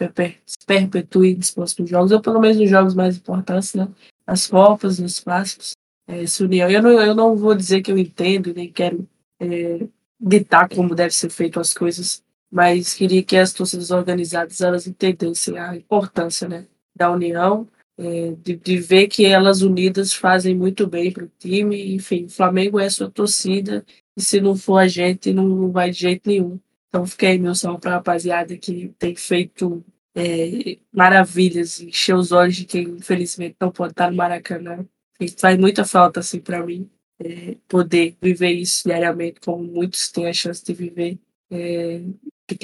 perpetue 0.67 1.37
nos 1.37 1.53
próximos 1.53 1.89
jogos, 1.89 2.11
ou 2.11 2.21
pelo 2.21 2.41
menos 2.41 2.57
nos 2.57 2.69
jogos 2.69 2.93
mais 2.93 3.17
importantes, 3.17 3.73
né? 3.75 3.89
Nas 4.27 4.49
Copas, 4.49 4.99
nos 4.99 5.21
clássicos. 5.21 5.77
É, 6.09 6.25
essa 6.25 6.43
união. 6.43 6.69
Eu 6.69 6.83
não, 6.83 6.91
eu 6.91 7.15
não 7.15 7.37
vou 7.37 7.55
dizer 7.55 7.83
que 7.83 7.93
eu 7.93 7.97
entendo, 7.97 8.53
nem 8.53 8.73
quero 8.73 9.09
é, 9.39 9.87
ditar 10.19 10.69
como 10.69 10.93
deve 10.93 11.15
ser 11.15 11.31
feito 11.31 11.61
as 11.61 11.73
coisas, 11.73 12.21
mas 12.51 12.95
queria 12.95 13.23
que 13.23 13.37
as 13.37 13.53
torcidas 13.53 13.93
organizadas 13.93 14.61
elas 14.61 14.89
entendessem 14.89 15.57
a 15.57 15.77
importância 15.77 16.49
né, 16.49 16.67
da 16.97 17.13
união, 17.13 17.69
é, 17.97 18.35
de, 18.43 18.57
de 18.57 18.79
ver 18.79 19.07
que 19.07 19.25
elas 19.25 19.63
unidas 19.63 20.13
fazem 20.13 20.57
muito 20.57 20.85
bem 20.85 21.13
para 21.13 21.25
o 21.25 21.31
time. 21.39 21.95
Enfim, 21.95 22.25
o 22.25 22.29
Flamengo 22.31 22.81
é 22.81 22.91
sua 22.91 23.09
torcida 23.09 23.85
e 24.19 24.23
se 24.23 24.41
não 24.41 24.57
for 24.57 24.79
a 24.79 24.89
gente, 24.89 25.33
não 25.33 25.71
vai 25.71 25.93
de 25.93 26.01
jeito 26.01 26.29
nenhum. 26.29 26.59
Então 26.89 27.05
aí 27.23 27.39
meu 27.39 27.55
salve 27.55 27.81
para 27.81 27.93
a 27.93 27.95
rapaziada 27.95 28.57
que 28.57 28.93
tem 28.99 29.15
feito 29.15 29.85
é, 30.13 30.79
maravilhas, 30.93 31.81
encher 31.81 32.17
os 32.17 32.33
olhos 32.33 32.57
de 32.57 32.65
quem 32.65 32.89
infelizmente 32.89 33.57
não 33.61 33.71
pode 33.71 33.93
estar 33.93 34.11
no 34.11 34.17
Maracanã. 34.17 34.85
E 35.21 35.29
faz 35.29 35.57
muita 35.57 35.85
falta 35.85 36.19
assim 36.19 36.41
para 36.41 36.65
mim 36.67 36.91
é, 37.21 37.57
poder 37.69 38.17
viver 38.21 38.53
isso 38.53 38.83
diariamente, 38.89 39.41
como 39.41 39.63
muitos 39.63 40.11
têm 40.11 40.27
a 40.27 40.33
chance 40.33 40.65
de 40.65 40.73
viver. 40.73 41.17
É, 41.51 42.03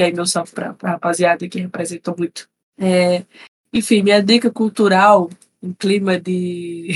aí 0.01 0.13
meu 0.13 0.27
salve 0.27 0.53
para 0.53 0.77
a 0.83 0.91
rapaziada 0.91 1.49
que 1.49 1.61
representou 1.61 2.17
muito. 2.19 2.49
É, 2.79 3.25
enfim, 3.73 4.03
minha 4.03 4.21
dica 4.21 4.51
cultural 4.51 5.31
em 5.63 5.73
clima 5.73 6.19
de 6.19 6.89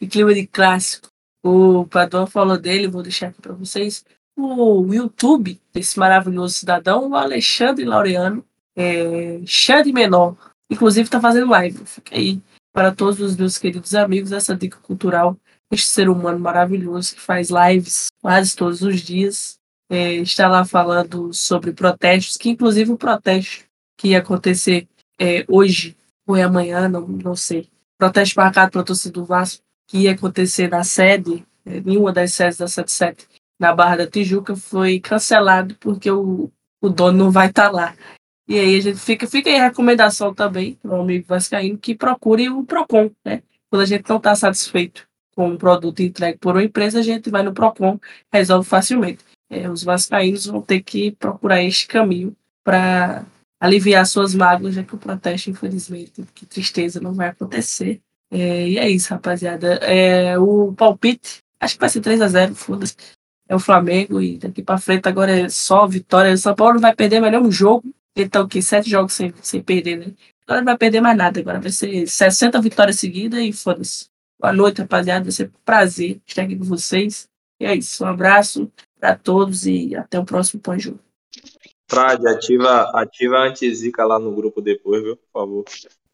em 0.00 0.08
clima 0.08 0.34
de 0.34 0.48
clássico 0.48 1.11
o 1.42 1.86
Paduan 1.86 2.26
falou 2.26 2.58
dele, 2.58 2.86
vou 2.88 3.02
deixar 3.02 3.28
aqui 3.28 3.40
para 3.40 3.54
vocês. 3.54 4.04
o 4.36 4.92
YouTube 4.92 5.60
desse 5.72 5.98
maravilhoso 5.98 6.54
cidadão, 6.54 7.10
o 7.10 7.16
Alexandre 7.16 7.84
Laureano, 7.84 8.44
é, 8.76 9.40
Xande 9.44 9.92
Menor. 9.92 10.36
Inclusive 10.70 11.06
está 11.06 11.20
fazendo 11.20 11.50
live. 11.50 11.84
Fica 11.84 12.16
aí 12.16 12.40
para 12.72 12.94
todos 12.94 13.20
os 13.20 13.36
meus 13.36 13.58
queridos 13.58 13.94
amigos 13.94 14.32
essa 14.32 14.56
dica 14.56 14.78
cultural. 14.78 15.36
Este 15.70 15.88
ser 15.88 16.08
humano 16.08 16.38
maravilhoso 16.38 17.14
que 17.14 17.20
faz 17.20 17.50
lives 17.50 18.06
quase 18.22 18.56
todos 18.56 18.82
os 18.82 19.00
dias. 19.00 19.58
É, 19.90 20.14
está 20.14 20.48
lá 20.48 20.64
falando 20.64 21.34
sobre 21.34 21.72
protestos, 21.72 22.38
que 22.38 22.48
inclusive 22.48 22.90
o 22.92 22.96
protesto 22.96 23.64
que 23.98 24.08
ia 24.08 24.18
acontecer 24.18 24.88
é, 25.18 25.44
hoje 25.48 25.96
ou 26.26 26.36
é 26.36 26.42
amanhã, 26.42 26.88
não, 26.88 27.06
não 27.06 27.36
sei. 27.36 27.68
Protesto 27.98 28.40
marcado 28.40 28.72
para 28.72 28.80
a 28.80 28.84
torcida 28.84 29.12
do 29.12 29.24
Vasco, 29.24 29.62
que 29.92 29.98
ia 29.98 30.12
acontecer 30.12 30.70
na 30.70 30.82
sede, 30.82 31.44
em 31.66 31.98
uma 31.98 32.10
das 32.10 32.32
sedes 32.32 32.56
da 32.56 32.66
77, 32.66 33.28
na 33.60 33.74
Barra 33.74 33.96
da 33.96 34.06
Tijuca, 34.06 34.56
foi 34.56 34.98
cancelado 34.98 35.76
porque 35.78 36.10
o, 36.10 36.50
o 36.80 36.88
dono 36.88 37.24
não 37.24 37.30
vai 37.30 37.48
estar 37.48 37.66
tá 37.66 37.70
lá. 37.70 37.94
E 38.48 38.58
aí 38.58 38.74
a 38.74 38.80
gente 38.80 38.98
fica, 38.98 39.26
fica 39.26 39.50
a 39.50 39.64
recomendação 39.64 40.32
também 40.32 40.76
para 40.76 40.92
o 40.92 41.02
amigo 41.02 41.26
vascaíno 41.28 41.76
que 41.76 41.94
procure 41.94 42.48
o 42.48 42.64
Procon, 42.64 43.10
né? 43.22 43.42
Quando 43.68 43.82
a 43.82 43.84
gente 43.84 44.08
não 44.08 44.16
está 44.16 44.34
satisfeito 44.34 45.06
com 45.36 45.48
um 45.48 45.58
produto 45.58 46.00
entregue 46.00 46.38
por 46.38 46.54
uma 46.54 46.64
empresa, 46.64 46.98
a 46.98 47.02
gente 47.02 47.28
vai 47.28 47.42
no 47.42 47.52
Procon, 47.52 48.00
resolve 48.32 48.66
facilmente. 48.66 49.22
É, 49.50 49.68
os 49.68 49.84
vascaínos 49.84 50.46
vão 50.46 50.62
ter 50.62 50.82
que 50.82 51.12
procurar 51.12 51.62
este 51.62 51.86
caminho 51.86 52.34
para 52.64 53.26
aliviar 53.60 54.06
suas 54.06 54.34
mágoas, 54.34 54.74
já 54.74 54.82
que 54.82 54.94
o 54.94 54.98
protesto, 54.98 55.50
infelizmente, 55.50 56.24
que 56.34 56.46
tristeza, 56.46 56.98
não 56.98 57.12
vai 57.12 57.28
acontecer. 57.28 58.00
É, 58.32 58.66
e 58.66 58.78
é 58.78 58.88
isso, 58.88 59.12
rapaziada. 59.12 59.74
É, 59.82 60.38
o 60.38 60.72
palpite, 60.72 61.42
acho 61.60 61.74
que 61.74 61.80
vai 61.80 61.90
ser 61.90 62.00
3 62.00 62.22
a 62.22 62.28
0 62.28 62.54
foda-se. 62.54 62.96
É 63.46 63.54
o 63.54 63.58
Flamengo 63.58 64.22
e 64.22 64.38
daqui 64.38 64.62
para 64.62 64.78
frente 64.78 65.06
agora 65.06 65.30
é 65.30 65.48
só 65.50 65.86
vitória. 65.86 66.32
O 66.32 66.38
São 66.38 66.54
Paulo 66.54 66.74
não 66.74 66.80
vai 66.80 66.96
perder 66.96 67.20
mais 67.20 67.32
nenhum 67.32 67.52
jogo. 67.52 67.84
Então, 68.16 68.48
que 68.48 68.62
sete 68.62 68.88
jogos 68.88 69.12
sem, 69.12 69.32
sem 69.42 69.62
perder, 69.62 69.96
né? 69.98 70.14
Agora 70.46 70.60
não 70.60 70.66
vai 70.66 70.78
perder 70.78 71.02
mais 71.02 71.16
nada. 71.16 71.40
Agora 71.40 71.60
vai 71.60 71.70
ser 71.70 72.06
60 72.06 72.58
vitórias 72.62 72.98
seguidas 72.98 73.40
e 73.40 73.52
foda-se. 73.52 74.06
Boa 74.40 74.52
noite, 74.52 74.80
rapaziada. 74.80 75.24
Vai 75.24 75.32
ser 75.32 75.48
um 75.48 75.60
prazer 75.64 76.20
estar 76.26 76.42
aqui 76.42 76.56
com 76.56 76.64
vocês. 76.64 77.28
E 77.60 77.66
é 77.66 77.74
isso. 77.74 78.02
Um 78.02 78.08
abraço 78.08 78.70
para 78.98 79.14
todos 79.14 79.66
e 79.66 79.94
até 79.94 80.18
o 80.18 80.24
próximo 80.24 80.62
pós-jogo. 80.62 81.00
Frade, 81.90 82.26
ativa, 82.26 82.90
ativa 82.94 83.36
a 83.36 83.48
antizica 83.48 84.04
lá 84.06 84.18
no 84.18 84.34
grupo 84.34 84.62
depois, 84.62 85.02
viu? 85.02 85.16
Por 85.16 85.30
favor. 85.32 85.64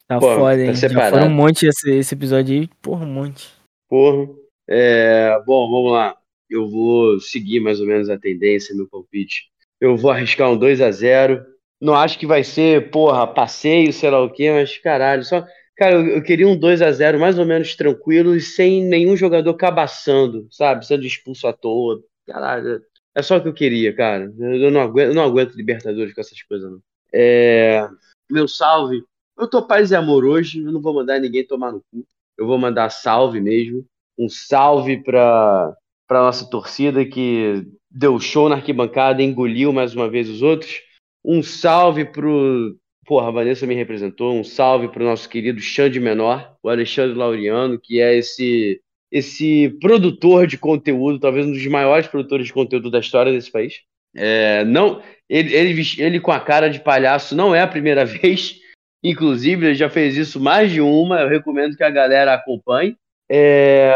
Tá 0.08 0.18
Pô, 0.18 0.34
foda, 0.34 0.60
hein? 0.60 0.72
Tá 0.72 0.88
Já 0.88 1.10
foram 1.10 1.26
um 1.26 1.30
monte 1.30 1.66
esse, 1.66 1.90
esse 1.90 2.14
episódio 2.14 2.60
aí. 2.60 2.68
Porra, 2.80 3.04
um 3.04 3.12
monte. 3.12 3.52
Porra. 3.88 4.28
É, 4.66 5.38
bom, 5.46 5.70
vamos 5.70 5.92
lá. 5.92 6.16
Eu 6.48 6.66
vou 6.68 7.20
seguir 7.20 7.60
mais 7.60 7.78
ou 7.78 7.86
menos 7.86 8.08
a 8.08 8.18
tendência, 8.18 8.74
meu 8.74 8.88
palpite. 8.88 9.50
Eu 9.78 9.96
vou 9.96 10.10
arriscar 10.10 10.50
um 10.50 10.56
2 10.56 10.80
a 10.80 10.90
0 10.90 11.46
não 11.80 11.94
acho 11.94 12.18
que 12.18 12.26
vai 12.26 12.42
ser, 12.42 12.90
porra, 12.90 13.26
passeio, 13.26 13.92
sei 13.92 14.10
lá 14.10 14.20
o 14.20 14.30
quê, 14.30 14.50
mas 14.50 14.76
caralho, 14.78 15.22
só. 15.24 15.46
Cara, 15.76 15.94
eu, 15.94 16.06
eu 16.08 16.22
queria 16.22 16.48
um 16.48 16.58
2 16.58 16.82
a 16.82 16.90
0 16.90 17.20
mais 17.20 17.38
ou 17.38 17.46
menos 17.46 17.76
tranquilo 17.76 18.34
e 18.34 18.40
sem 18.40 18.82
nenhum 18.82 19.16
jogador 19.16 19.54
cabaçando, 19.54 20.48
sabe? 20.50 20.84
Sendo 20.84 21.06
expulso 21.06 21.46
à 21.46 21.52
toa. 21.52 22.02
Caralho, 22.26 22.82
é 23.14 23.22
só 23.22 23.36
o 23.36 23.42
que 23.42 23.48
eu 23.48 23.54
queria, 23.54 23.94
cara. 23.94 24.32
Eu 24.38 24.70
não 24.72 24.80
aguento, 24.80 25.08
eu 25.08 25.14
não 25.14 25.22
aguento 25.22 25.54
Libertadores 25.54 26.12
com 26.12 26.20
essas 26.20 26.42
coisas, 26.42 26.68
não. 26.68 26.80
É, 27.12 27.88
meu 28.28 28.48
salve. 28.48 29.04
Eu 29.38 29.48
tô 29.48 29.62
paz 29.62 29.90
e 29.90 29.94
amor 29.94 30.24
hoje, 30.24 30.60
eu 30.60 30.72
não 30.72 30.80
vou 30.80 30.92
mandar 30.92 31.20
ninguém 31.20 31.46
tomar 31.46 31.70
no 31.70 31.80
cu. 31.90 32.04
Eu 32.36 32.46
vou 32.46 32.58
mandar 32.58 32.90
salve 32.90 33.40
mesmo. 33.40 33.86
Um 34.18 34.28
salve 34.28 34.96
pra, 35.02 35.72
pra 36.08 36.22
nossa 36.22 36.48
torcida 36.50 37.04
que 37.04 37.64
deu 37.88 38.18
show 38.18 38.48
na 38.48 38.56
arquibancada, 38.56 39.22
engoliu 39.22 39.72
mais 39.72 39.94
uma 39.94 40.10
vez 40.10 40.28
os 40.28 40.42
outros. 40.42 40.82
Um 41.24 41.42
salve 41.42 42.04
pro. 42.04 42.76
Porra, 43.06 43.28
a 43.28 43.30
Vanessa 43.30 43.66
me 43.66 43.74
representou. 43.74 44.34
Um 44.34 44.42
salve 44.42 44.88
pro 44.88 45.04
nosso 45.04 45.28
querido 45.28 45.60
Xande 45.60 46.00
Menor, 46.00 46.56
o 46.62 46.68
Alexandre 46.68 47.16
Laureano, 47.16 47.78
que 47.80 48.00
é 48.00 48.16
esse 48.16 48.80
esse 49.10 49.70
produtor 49.80 50.46
de 50.46 50.58
conteúdo, 50.58 51.18
talvez 51.18 51.46
um 51.46 51.52
dos 51.52 51.66
maiores 51.66 52.06
produtores 52.06 52.46
de 52.46 52.52
conteúdo 52.52 52.90
da 52.90 52.98
história 52.98 53.32
desse 53.32 53.50
país. 53.50 53.80
É, 54.14 54.64
não, 54.64 55.02
ele, 55.28 55.54
ele, 55.54 55.82
ele 55.98 56.20
com 56.20 56.30
a 56.30 56.40
cara 56.40 56.68
de 56.68 56.80
palhaço 56.80 57.34
não 57.34 57.54
é 57.54 57.62
a 57.62 57.68
primeira 57.68 58.04
vez. 58.06 58.60
Inclusive, 59.02 59.66
ele 59.66 59.74
já 59.74 59.88
fez 59.88 60.16
isso 60.16 60.40
mais 60.40 60.70
de 60.70 60.80
uma. 60.80 61.20
Eu 61.20 61.28
recomendo 61.28 61.76
que 61.76 61.84
a 61.84 61.90
galera 61.90 62.34
acompanhe. 62.34 62.96
É, 63.28 63.94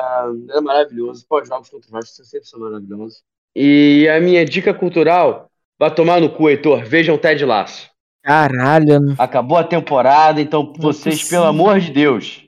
é 0.50 0.60
maravilhoso. 0.60 1.26
Pós-jogos 1.28 1.68
contra 1.68 1.88
o 1.88 1.92
Vasco 1.92 2.24
sempre 2.24 2.46
são 2.46 2.60
maravilhosos. 2.60 3.22
E 3.54 4.08
a 4.08 4.20
minha 4.20 4.44
dica 4.44 4.72
cultural 4.72 5.50
Vai 5.82 5.92
tomar 5.92 6.20
no 6.20 6.30
cu, 6.30 6.48
Heitor. 6.48 6.84
Vejam 6.84 7.18
Ted 7.18 7.44
Laço. 7.44 7.90
Caralho. 8.22 9.16
Acabou 9.18 9.58
a 9.58 9.64
temporada, 9.64 10.40
então 10.40 10.62
não 10.62 10.80
vocês, 10.80 11.28
pelo 11.28 11.46
amor 11.46 11.80
de 11.80 11.90
Deus. 11.90 12.44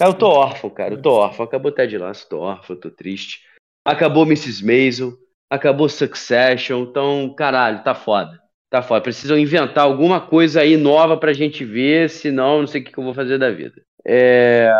Eu 0.00 0.14
tô 0.14 0.28
órfão, 0.28 0.70
cara. 0.70 0.94
Eu 0.94 1.02
tô 1.02 1.10
órfão. 1.14 1.44
Acabou 1.44 1.72
Ted 1.72 1.98
Laço, 1.98 2.28
tô 2.28 2.38
órfão, 2.38 2.76
tô 2.76 2.88
triste. 2.88 3.40
Acabou 3.84 4.22
Mrs. 4.24 4.64
Maisel. 4.64 5.14
Acabou 5.50 5.88
Succession. 5.88 6.82
Então, 6.82 7.34
caralho, 7.36 7.82
tá 7.82 7.92
foda. 7.92 8.40
Tá 8.70 8.82
foda. 8.82 9.00
Precisam 9.00 9.38
inventar 9.38 9.84
alguma 9.84 10.20
coisa 10.20 10.60
aí 10.60 10.76
nova 10.76 11.16
pra 11.16 11.32
gente 11.32 11.64
ver, 11.64 12.10
senão 12.10 12.60
não 12.60 12.66
sei 12.66 12.80
o 12.80 12.84
que, 12.84 12.92
que 12.92 12.98
eu 12.98 13.04
vou 13.04 13.14
fazer 13.14 13.38
da 13.38 13.50
vida. 13.50 13.80
É. 14.04 14.70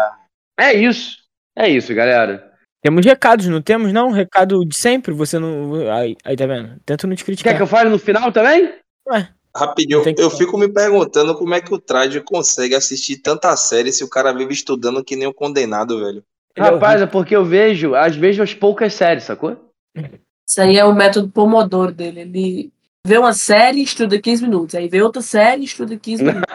É 0.59 0.75
isso. 0.75 1.19
É 1.57 1.69
isso, 1.69 1.95
galera. 1.95 2.53
Temos 2.83 3.05
recados, 3.05 3.47
não 3.47 3.63
temos, 3.63 3.93
não? 3.93 4.11
Recado 4.11 4.61
de 4.65 4.79
sempre, 4.79 5.13
você 5.13 5.39
não. 5.39 5.91
Aí, 5.91 6.17
aí 6.25 6.37
tá 6.37 6.47
vendo? 6.47 6.79
Tento 6.85 7.07
não 7.07 7.17
te 7.17 7.25
criticar. 7.25 7.53
Quer 7.53 7.57
que 7.57 7.63
eu 7.63 7.67
fale 7.67 7.91
no 7.91 7.99
final 7.99 8.31
também? 8.31 8.75
Ué. 9.09 9.29
Rapidinho, 9.57 10.03
que... 10.03 10.21
eu 10.21 10.31
fico 10.31 10.59
me 10.59 10.69
perguntando 10.69 11.35
como 11.35 11.55
é 11.55 11.61
que 11.63 11.73
o 11.73 11.79
Trade 11.81 12.21
consegue 12.21 12.75
assistir 12.75 13.17
tanta 13.17 13.57
série 13.57 13.91
se 13.91 14.05
o 14.05 14.09
cara 14.09 14.33
vive 14.33 14.53
estudando 14.53 15.03
que 15.03 15.17
nem 15.17 15.27
um 15.27 15.33
condenado, 15.33 15.99
velho. 15.99 16.23
Rapaz, 16.59 17.01
é 17.01 17.07
porque 17.07 17.35
eu 17.35 17.45
vejo 17.45 17.95
as 17.95 18.17
mesmas 18.17 18.53
poucas 18.53 18.93
séries, 18.93 19.25
sacou? 19.25 19.57
Isso 20.49 20.61
aí 20.61 20.77
é 20.77 20.85
o 20.85 20.95
método 20.95 21.29
Pomodoro 21.29 21.91
dele. 21.91 22.21
Ele 22.21 22.73
vê 23.07 23.17
uma 23.17 23.33
série, 23.33 23.83
estuda 23.83 24.21
15 24.21 24.43
minutos. 24.43 24.75
Aí 24.75 24.89
vê 24.89 25.01
outra 25.01 25.23
série, 25.23 25.65
estuda 25.65 25.97
15 25.97 26.23
minutos. 26.25 26.55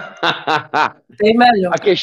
Tem 1.18 1.36
melhor. 1.36 1.74
A, 1.74 1.80
que... 1.80 1.94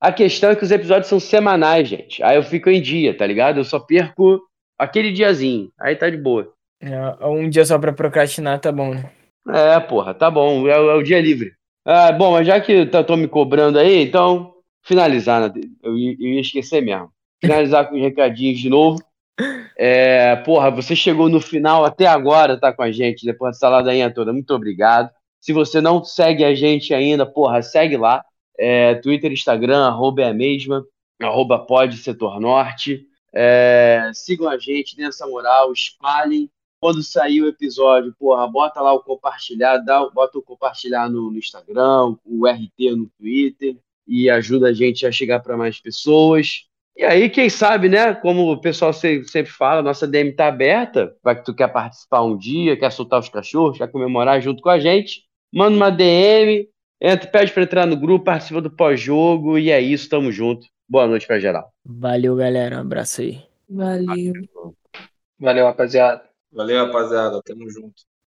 A 0.00 0.12
questão 0.12 0.50
é 0.50 0.56
que 0.56 0.62
os 0.64 0.70
episódios 0.70 1.08
são 1.08 1.18
semanais, 1.18 1.88
gente. 1.88 2.22
Aí 2.22 2.36
eu 2.36 2.42
fico 2.42 2.68
em 2.68 2.80
dia, 2.80 3.16
tá 3.16 3.26
ligado? 3.26 3.58
Eu 3.58 3.64
só 3.64 3.80
perco 3.80 4.40
aquele 4.78 5.10
diazinho. 5.10 5.70
Aí 5.80 5.96
tá 5.96 6.10
de 6.10 6.18
boa. 6.18 6.52
É, 6.80 7.26
um 7.26 7.48
dia 7.48 7.64
só 7.64 7.78
pra 7.78 7.92
procrastinar 7.92 8.60
tá 8.60 8.70
bom, 8.70 8.94
né? 8.94 9.10
É, 9.48 9.80
porra, 9.80 10.12
tá 10.12 10.30
bom. 10.30 10.68
É, 10.68 10.72
é 10.72 10.94
o 10.94 11.02
dia 11.02 11.20
livre. 11.20 11.52
Ah, 11.84 12.12
bom, 12.12 12.32
mas 12.32 12.46
já 12.46 12.60
que 12.60 12.72
estão 12.72 13.16
me 13.16 13.28
cobrando 13.28 13.78
aí, 13.78 14.02
então, 14.02 14.54
finalizar, 14.82 15.40
né? 15.40 15.60
Eu, 15.82 15.92
eu 15.92 16.28
ia 16.34 16.40
esquecer 16.40 16.82
mesmo. 16.82 17.10
Finalizar 17.40 17.88
com 17.88 17.94
os 17.94 18.02
recadinhos 18.02 18.58
de 18.58 18.68
novo. 18.68 18.98
É, 19.76 20.36
porra, 20.36 20.70
você 20.70 20.96
chegou 20.96 21.28
no 21.28 21.40
final 21.40 21.84
até 21.84 22.06
agora, 22.06 22.58
tá 22.58 22.72
com 22.72 22.82
a 22.82 22.90
gente, 22.90 23.26
depois 23.26 23.56
dessa 23.56 23.68
ladainha 23.68 24.12
toda. 24.12 24.32
Muito 24.32 24.54
obrigado. 24.54 25.10
Se 25.40 25.52
você 25.52 25.80
não 25.80 26.02
segue 26.02 26.44
a 26.44 26.54
gente 26.54 26.94
ainda, 26.94 27.26
porra, 27.26 27.62
segue 27.62 27.96
lá. 27.96 28.24
É, 28.58 28.94
Twitter, 28.94 29.30
Instagram, 29.30 29.84
arroba 29.84 30.22
é 30.22 30.30
a 30.30 30.34
mesma, 30.34 30.84
arroba 31.20 31.58
pode 31.58 31.98
setor 31.98 32.40
norte. 32.40 33.06
É, 33.32 34.10
sigam 34.14 34.48
a 34.48 34.56
gente 34.56 34.96
nessa 34.98 35.26
moral, 35.26 35.72
espalhem. 35.72 36.50
Quando 36.80 37.02
sair 37.02 37.42
o 37.42 37.48
episódio, 37.48 38.14
porra, 38.18 38.46
bota 38.46 38.80
lá 38.80 38.92
o 38.92 39.02
compartilhar, 39.02 39.78
dá, 39.78 40.08
bota 40.08 40.38
o 40.38 40.42
compartilhar 40.42 41.08
no, 41.08 41.30
no 41.30 41.38
Instagram, 41.38 42.16
o 42.24 42.46
RT 42.46 42.96
no 42.96 43.10
Twitter, 43.18 43.76
e 44.06 44.30
ajuda 44.30 44.68
a 44.68 44.72
gente 44.72 45.06
a 45.06 45.12
chegar 45.12 45.40
para 45.40 45.56
mais 45.56 45.80
pessoas. 45.80 46.66
E 46.96 47.04
aí, 47.04 47.28
quem 47.28 47.50
sabe, 47.50 47.88
né? 47.88 48.14
Como 48.14 48.50
o 48.50 48.60
pessoal 48.60 48.92
sempre 48.92 49.46
fala, 49.46 49.82
nossa 49.82 50.06
DM 50.06 50.32
tá 50.32 50.48
aberta. 50.48 51.14
Vai 51.22 51.36
que 51.36 51.44
tu 51.44 51.54
quer 51.54 51.68
participar 51.68 52.22
um 52.22 52.36
dia, 52.36 52.76
quer 52.76 52.90
soltar 52.90 53.20
os 53.20 53.28
cachorros, 53.28 53.76
quer 53.76 53.90
comemorar 53.90 54.40
junto 54.40 54.62
com 54.62 54.70
a 54.70 54.80
gente, 54.80 55.24
manda 55.52 55.76
uma 55.76 55.90
DM, 55.90 56.66
Entra, 57.00 57.28
pede 57.30 57.52
para 57.52 57.62
entrar 57.62 57.86
no 57.86 57.96
grupo, 57.96 58.24
participa 58.24 58.60
do 58.60 58.70
pós-jogo 58.70 59.58
e 59.58 59.70
é 59.70 59.80
isso, 59.80 60.08
tamo 60.08 60.32
junto. 60.32 60.66
Boa 60.88 61.06
noite 61.06 61.26
para 61.26 61.38
geral. 61.38 61.70
Valeu, 61.84 62.34
galera. 62.36 62.76
Um 62.76 62.80
abraço 62.80 63.20
aí. 63.20 63.42
Valeu. 63.68 64.32
Valeu, 65.38 65.66
rapaziada. 65.66 66.22
Valeu, 66.50 66.86
rapaziada. 66.86 67.40
Tamo 67.44 67.68
junto. 67.68 68.02